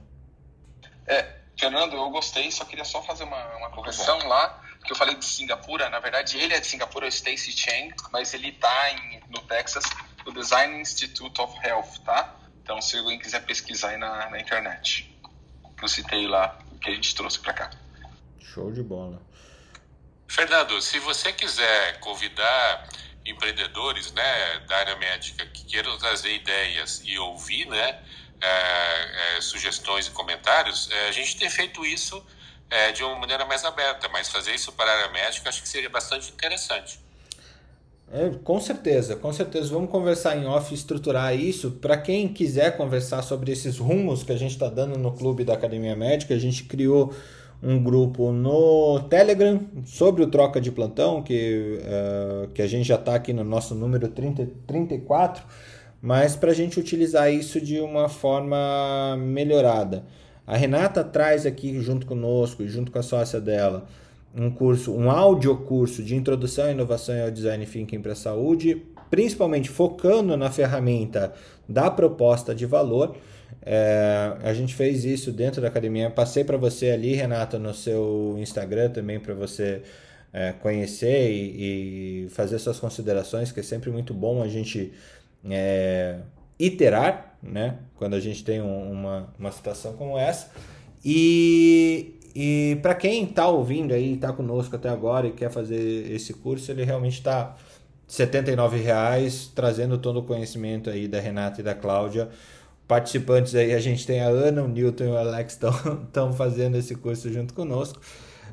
É, 1.06 1.36
Fernando, 1.58 1.94
eu 1.94 2.10
gostei, 2.10 2.50
só 2.52 2.66
queria 2.66 2.86
só 2.86 3.04
fazer 3.04 3.24
uma, 3.24 3.58
uma 3.58 3.70
correção 3.70 4.18
lá, 4.28 4.62
que 4.84 4.92
eu 4.92 4.96
falei 4.96 5.16
de 5.16 5.26
Singapura, 5.26 5.90
na 5.90 6.00
verdade 6.00 6.38
ele 6.38 6.54
é 6.54 6.60
de 6.60 6.66
Singapura, 6.66 7.06
o 7.06 7.10
Stacy 7.10 7.52
Chang, 7.52 7.94
mas 8.12 8.34
ele 8.34 8.50
está 8.50 8.96
no 9.30 9.42
Texas, 9.42 9.84
no 10.26 10.34
Design 10.34 10.80
Institute 10.80 11.42
of 11.42 11.58
Health, 11.66 12.00
tá? 12.06 12.36
Então 12.64 12.82
se 12.82 12.98
alguém 12.98 13.20
quiser 13.20 13.46
pesquisar 13.46 13.90
aí 13.90 13.98
na, 13.98 14.30
na 14.30 14.40
internet, 14.40 15.12
que 15.78 15.84
eu 15.84 15.90
citei 15.90 16.28
lá, 16.28 16.58
que 16.80 16.90
a 16.90 16.94
gente 16.94 17.14
trouxe 17.16 17.40
para 17.40 17.54
cá. 17.54 17.72
Show 18.40 18.72
de 18.72 18.84
bola. 18.84 19.22
Fernando, 20.28 20.82
se 20.82 20.98
você 21.00 21.34
quiser 21.34 22.00
convidar 22.00 22.88
empreendedores 23.26 24.12
né, 24.14 24.60
da 24.60 24.78
área 24.78 24.96
médica 24.96 25.46
que 25.46 25.66
queiram 25.66 25.98
trazer 25.98 26.34
ideias 26.34 27.02
e 27.04 27.18
ouvir 27.18 27.66
né, 27.68 28.02
é, 28.40 29.38
é, 29.38 29.42
sugestões 29.42 30.08
e 30.08 30.12
comentários, 30.12 30.90
é, 30.90 31.10
a 31.10 31.12
gente 31.12 31.38
tem 31.38 31.50
feito 31.50 31.86
isso 31.86 32.26
é, 32.70 32.94
de 32.94 33.04
uma 33.04 33.16
maneira 33.18 33.46
mais 33.46 33.66
aberta, 33.66 34.08
mas 34.08 34.30
fazer 34.30 34.56
isso 34.56 34.72
para 34.72 34.90
a 34.90 34.96
área 34.96 35.10
médica 35.10 35.50
acho 35.50 35.62
que 35.62 35.68
seria 35.68 35.90
bastante 35.90 36.32
interessante. 36.32 37.01
É, 38.14 38.30
com 38.44 38.60
certeza, 38.60 39.16
com 39.16 39.32
certeza. 39.32 39.70
Vamos 39.70 39.90
conversar 39.90 40.38
em 40.38 40.46
off, 40.46 40.74
estruturar 40.74 41.34
isso. 41.34 41.72
Para 41.72 41.96
quem 41.96 42.28
quiser 42.28 42.76
conversar 42.76 43.22
sobre 43.22 43.54
esses 43.54 43.78
rumos 43.78 44.22
que 44.22 44.34
a 44.34 44.38
gente 44.38 44.52
está 44.52 44.70
dando 44.70 45.00
no 45.00 45.14
clube 45.14 45.46
da 45.46 45.54
Academia 45.54 45.96
Médica, 45.96 46.34
a 46.34 46.40
gente 46.40 46.66
criou 46.66 47.14
um 47.64 47.82
grupo 47.82 48.32
no 48.34 49.00
Telegram 49.08 49.62
sobre 49.86 50.24
o 50.24 50.28
troca 50.28 50.60
de 50.60 50.72
plantão, 50.72 51.22
que, 51.22 51.80
uh, 51.80 52.50
que 52.50 52.62
a 52.62 52.68
gente 52.68 52.86
já 52.86 52.96
está 52.96 53.16
aqui 53.16 53.32
no 53.32 53.44
nosso 53.46 53.76
número 53.76 54.08
30, 54.10 54.50
34, 54.68 55.44
mas 56.02 56.36
para 56.36 56.52
a 56.52 56.56
gente 56.56 56.80
utilizar 56.80 57.32
isso 57.32 57.62
de 57.62 57.80
uma 57.80 58.10
forma 58.10 59.16
melhorada. 59.18 60.04
A 60.46 60.58
Renata 60.58 61.04
traz 61.04 61.46
aqui 61.46 61.80
junto 61.82 62.06
conosco, 62.06 62.68
junto 62.68 62.92
com 62.92 63.00
a 63.00 63.04
sócia 63.04 63.40
dela, 63.40 63.86
um 64.36 64.50
curso, 64.50 64.94
um 64.94 65.12
áudio 65.12 65.56
curso 65.58 66.04
de 66.04 66.16
introdução 66.16 66.66
à 66.66 66.72
inovação 66.72 67.16
e 67.16 67.22
ao 67.22 67.32
design 67.32 67.66
thinking 67.66 68.02
para 68.02 68.14
a 68.14 68.16
saúde, 68.16 68.86
principalmente 69.10 69.70
focando 69.70 70.38
na 70.38 70.50
ferramenta 70.50 71.34
da 71.68 71.92
proposta 71.92 72.56
de 72.56 72.66
valor. 72.66 73.16
É, 73.64 74.38
a 74.42 74.54
gente 74.54 74.74
fez 74.74 75.04
isso 75.06 75.32
dentro 75.32 75.62
da 75.62 75.68
academia. 75.68 76.10
Passei 76.10 76.44
para 76.44 76.58
você 76.58 76.92
ali, 76.92 77.14
Renata, 77.14 77.60
no 77.60 77.74
seu 77.74 78.36
Instagram 78.40 78.90
também 78.90 79.20
para 79.20 79.34
você 79.34 79.84
é, 80.34 80.54
conhecer 80.54 81.32
e, 81.32 82.26
e, 82.26 82.30
fazer 82.30 82.58
suas 82.60 82.80
considerações, 82.80 83.52
que 83.52 83.60
é 83.60 83.64
sempre 83.64 83.92
muito 83.92 84.14
bom 84.14 84.42
a 84.42 84.48
gente 84.48 84.94
é, 85.50 86.20
iterar, 86.58 87.38
né? 87.44 87.80
Quando 87.96 88.16
a 88.16 88.20
gente 88.20 88.44
tem 88.44 88.62
um, 88.62 88.92
uma, 88.92 89.34
uma 89.38 89.52
situação 89.52 89.94
como 89.94 90.18
essa. 90.18 90.50
E, 91.04 92.20
e 92.36 92.78
para 92.82 92.96
quem 92.96 93.24
está 93.24 93.48
ouvindo 93.48 93.94
aí, 93.94 94.14
está 94.14 94.32
conosco 94.32 94.76
até 94.76 94.90
agora 94.90 95.28
e 95.28 95.32
quer 95.32 95.52
fazer 95.52 96.12
esse 96.12 96.34
curso, 96.34 96.72
ele 96.72 96.84
realmente 96.84 97.18
está 97.18 97.56
R$ 98.08 98.78
reais 98.78 99.52
trazendo 99.54 99.98
todo 99.98 100.20
o 100.20 100.24
conhecimento 100.24 100.90
aí 100.90 101.08
da 101.08 101.20
Renata 101.20 101.62
e 101.62 101.64
da 101.64 101.74
Cláudia 101.74 102.30
participantes 102.92 103.56
aí, 103.56 103.74
a 103.74 103.80
gente 103.80 104.06
tem 104.06 104.20
a 104.20 104.28
Ana, 104.28 104.64
o 104.64 104.68
Newton 104.68 105.06
e 105.06 105.08
o 105.08 105.18
Alex 105.18 105.54
estão 106.04 106.34
fazendo 106.34 106.76
esse 106.76 106.94
curso 106.94 107.32
junto 107.32 107.54
conosco. 107.54 108.02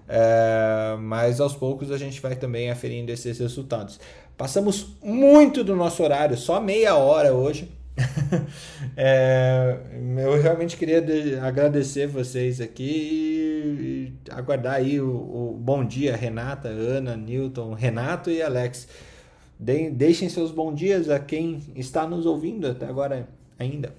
É, 0.08 0.96
mas 1.00 1.40
aos 1.40 1.56
poucos 1.56 1.90
a 1.90 1.98
gente 1.98 2.20
vai 2.20 2.36
também 2.36 2.70
aferindo 2.70 3.10
esses 3.10 3.36
resultados. 3.36 3.98
Passamos 4.36 4.94
muito 5.02 5.64
do 5.64 5.74
nosso 5.74 6.04
horário, 6.04 6.36
só 6.36 6.60
meia 6.60 6.94
hora 6.94 7.34
hoje. 7.34 7.68
é, 8.96 9.78
eu 10.18 10.40
realmente 10.40 10.76
queria 10.76 11.02
agradecer 11.42 12.06
vocês 12.06 12.60
aqui 12.60 14.12
e 14.28 14.32
aguardar 14.32 14.74
aí 14.74 15.00
o, 15.00 15.10
o 15.10 15.56
bom 15.58 15.84
dia, 15.84 16.16
Renata, 16.16 16.68
Ana, 16.68 17.16
Newton, 17.16 17.74
Renato 17.74 18.30
e 18.30 18.42
Alex. 18.42 18.88
De, 19.58 19.90
deixem 19.90 20.28
seus 20.28 20.50
bons 20.50 20.76
dias 20.76 21.10
a 21.10 21.18
quem 21.18 21.62
está 21.74 22.06
nos 22.06 22.26
ouvindo 22.26 22.68
até 22.68 22.86
agora 22.86 23.28
ainda. 23.58 23.94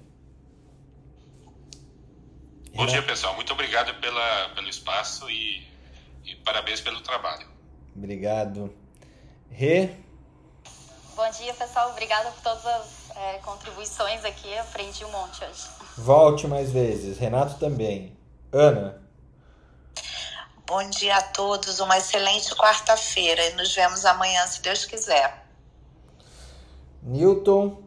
Bom 2.74 2.86
dia, 2.86 3.02
pessoal. 3.02 3.34
Muito 3.34 3.52
obrigado 3.52 3.94
pela, 4.00 4.48
pelo 4.54 4.68
espaço 4.68 5.28
e, 5.30 5.66
e 6.24 6.34
parabéns 6.36 6.80
pelo 6.80 7.00
trabalho. 7.00 7.46
Obrigado. 7.94 8.72
Rê? 9.50 9.90
Bom 11.14 11.30
dia, 11.30 11.52
pessoal. 11.52 11.90
Obrigada 11.90 12.30
por 12.30 12.42
todas 12.42 12.64
as 12.64 12.99
é, 13.20 13.38
contribuições 13.38 14.24
aqui. 14.24 14.56
Aprendi 14.58 15.04
um 15.04 15.10
monte 15.10 15.44
hoje. 15.44 15.68
Volte 15.96 16.46
mais 16.46 16.72
vezes. 16.72 17.18
Renato 17.18 17.58
também. 17.58 18.16
Ana? 18.52 19.00
Bom 20.66 20.88
dia 20.88 21.16
a 21.16 21.22
todos. 21.22 21.80
Uma 21.80 21.98
excelente 21.98 22.54
quarta-feira. 22.54 23.44
E 23.46 23.54
nos 23.54 23.74
vemos 23.74 24.04
amanhã, 24.04 24.46
se 24.46 24.62
Deus 24.62 24.84
quiser. 24.84 25.46
Newton? 27.02 27.82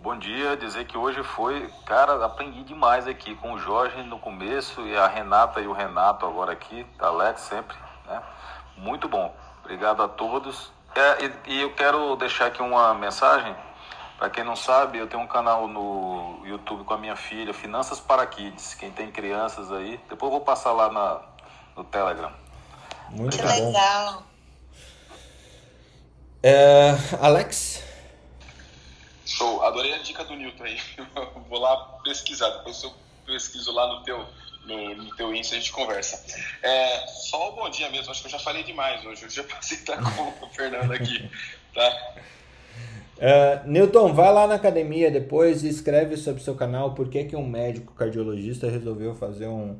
Bom 0.00 0.18
dia, 0.18 0.54
dizer 0.54 0.86
que 0.86 0.98
hoje 0.98 1.22
foi, 1.22 1.72
cara, 1.86 2.22
aprendi 2.26 2.62
demais 2.62 3.06
aqui 3.08 3.34
com 3.36 3.54
o 3.54 3.58
Jorge 3.58 4.02
no 4.02 4.18
começo 4.18 4.82
e 4.82 4.94
a 4.94 5.06
Renata 5.06 5.62
e 5.62 5.66
o 5.66 5.72
Renato 5.72 6.26
agora 6.26 6.52
aqui, 6.52 6.86
Alex 6.98 7.40
sempre, 7.40 7.74
né? 8.06 8.22
Muito 8.76 9.08
bom. 9.08 9.34
Obrigado 9.62 10.02
a 10.02 10.08
todos. 10.08 10.73
É, 10.94 11.24
e, 11.24 11.54
e, 11.54 11.60
eu 11.60 11.74
quero 11.74 12.16
deixar 12.16 12.46
aqui 12.46 12.62
uma 12.62 12.94
mensagem. 12.94 13.54
Para 14.18 14.30
quem 14.30 14.44
não 14.44 14.54
sabe, 14.54 14.98
eu 14.98 15.08
tenho 15.08 15.22
um 15.22 15.26
canal 15.26 15.66
no 15.66 16.40
YouTube 16.44 16.84
com 16.84 16.94
a 16.94 16.98
minha 16.98 17.16
filha, 17.16 17.52
Finanças 17.52 17.98
para 17.98 18.24
Kids. 18.26 18.74
Quem 18.74 18.90
tem 18.92 19.10
crianças 19.10 19.72
aí, 19.72 20.00
depois 20.08 20.32
eu 20.32 20.38
vou 20.38 20.40
passar 20.40 20.72
lá 20.72 20.90
na, 20.90 21.20
no 21.76 21.84
Telegram. 21.84 22.32
Muito 23.10 23.36
que 23.36 23.42
legal. 23.42 24.22
É, 26.42 26.94
Alex? 27.20 27.82
Show, 29.24 29.64
adorei 29.64 29.94
a 29.94 29.98
dica 29.98 30.24
do 30.24 30.34
Newton 30.34 30.64
aí. 30.64 30.78
Vou 31.48 31.58
lá 31.58 31.74
pesquisar, 32.04 32.50
depois 32.50 32.82
eu 32.82 32.92
pesquiso 33.24 33.72
lá 33.72 33.86
no 33.86 34.02
teu, 34.02 34.26
no, 34.66 34.94
no 34.96 35.16
teu 35.16 35.34
Insta 35.34 35.54
a 35.54 35.58
gente 35.58 35.72
conversa. 35.72 36.24
É, 36.62 37.06
só 37.06 37.50
o 37.50 37.56
bom 37.56 37.68
dia 37.70 37.90
mesmo, 37.90 38.10
acho 38.10 38.20
que 38.20 38.26
eu 38.26 38.32
já 38.32 38.38
falei 38.38 38.62
demais 38.62 39.04
hoje, 39.04 39.24
eu 39.24 39.30
já 39.30 39.44
passei 39.44 39.78
estar 39.78 39.96
com 39.98 40.46
o 40.46 40.50
Fernando 40.50 40.92
aqui, 40.92 41.30
tá? 41.74 42.14
Uh, 43.16 43.70
Newton, 43.70 44.12
vai 44.12 44.32
lá 44.32 44.46
na 44.46 44.54
academia 44.54 45.10
depois 45.10 45.62
e 45.62 45.68
escreve 45.68 46.16
sobre 46.16 46.42
seu 46.42 46.54
canal 46.54 46.94
por 46.94 47.08
que, 47.08 47.24
que 47.24 47.36
um 47.36 47.46
médico 47.46 47.94
cardiologista 47.94 48.68
resolveu 48.68 49.14
fazer 49.14 49.46
um, 49.46 49.78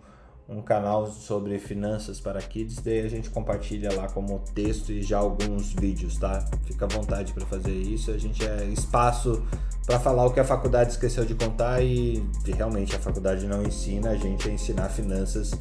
um 0.49 0.61
canal 0.61 1.07
sobre 1.07 1.59
finanças 1.59 2.21
para 2.21 2.39
kids, 2.41 2.77
daí 2.83 3.01
a 3.01 3.09
gente 3.09 3.31
compartilha 3.31 3.91
lá 3.95 4.09
como 4.09 4.41
texto 4.55 4.93
e 4.93 5.03
já 5.03 5.19
alguns 5.19 5.73
vídeos, 5.73 6.19
tá? 6.19 6.45
Fica 6.67 6.85
à 6.85 6.89
vontade 6.89 7.33
para 7.33 7.47
fazer 7.47 7.73
isso. 7.73 8.11
A 8.11 8.19
gente 8.19 8.47
é 8.47 8.65
espaço 8.67 9.43
para 9.87 9.99
falar 9.99 10.27
o 10.27 10.33
que 10.33 10.41
a 10.41 10.45
faculdade 10.45 10.93
esqueceu 10.93 11.25
de 11.25 11.35
contar 11.35 11.83
e, 11.83 12.23
realmente 12.57 12.95
a 12.95 12.99
faculdade 12.99 13.47
não 13.47 13.63
ensina 13.63 14.11
a 14.11 14.17
gente 14.17 14.49
a 14.49 14.53
ensinar 14.53 14.89
finanças 14.91 15.53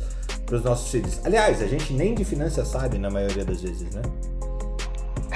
para 0.45 0.55
os 0.55 0.64
nossos 0.64 0.91
filhos. 0.91 1.22
Aliás, 1.26 1.61
a 1.61 1.68
gente 1.68 1.93
nem 1.93 2.14
de 2.14 2.26
finanças 2.26 2.68
sabe 2.68 2.97
na 2.97 3.10
maioria 3.10 3.45
das 3.45 3.61
vezes, 3.61 3.93
né? 3.93 4.01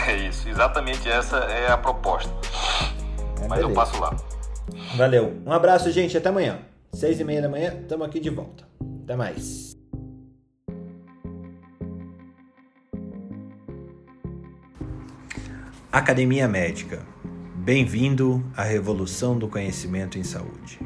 É 0.07 0.27
isso, 0.27 0.47
exatamente 0.47 1.09
essa 1.09 1.37
é 1.37 1.71
a 1.71 1.77
proposta. 1.77 2.31
É, 3.41 3.47
Mas 3.47 3.59
beleza. 3.59 3.69
eu 3.69 3.73
passo 3.73 3.99
lá. 3.99 4.15
Valeu. 4.95 5.33
Um 5.45 5.51
abraço, 5.51 5.91
gente. 5.91 6.17
Até 6.17 6.29
amanhã. 6.29 6.59
Seis 6.93 7.19
e 7.19 7.23
meia 7.23 7.41
da 7.41 7.49
manhã, 7.49 7.77
estamos 7.81 8.07
aqui 8.07 8.19
de 8.19 8.29
volta. 8.29 8.65
Até 9.07 9.15
mais. 9.15 9.77
Academia 15.89 16.45
Médica. 16.45 17.05
Bem-vindo 17.55 18.43
à 18.53 18.63
revolução 18.63 19.39
do 19.39 19.47
conhecimento 19.47 20.19
em 20.19 20.25
saúde. 20.25 20.77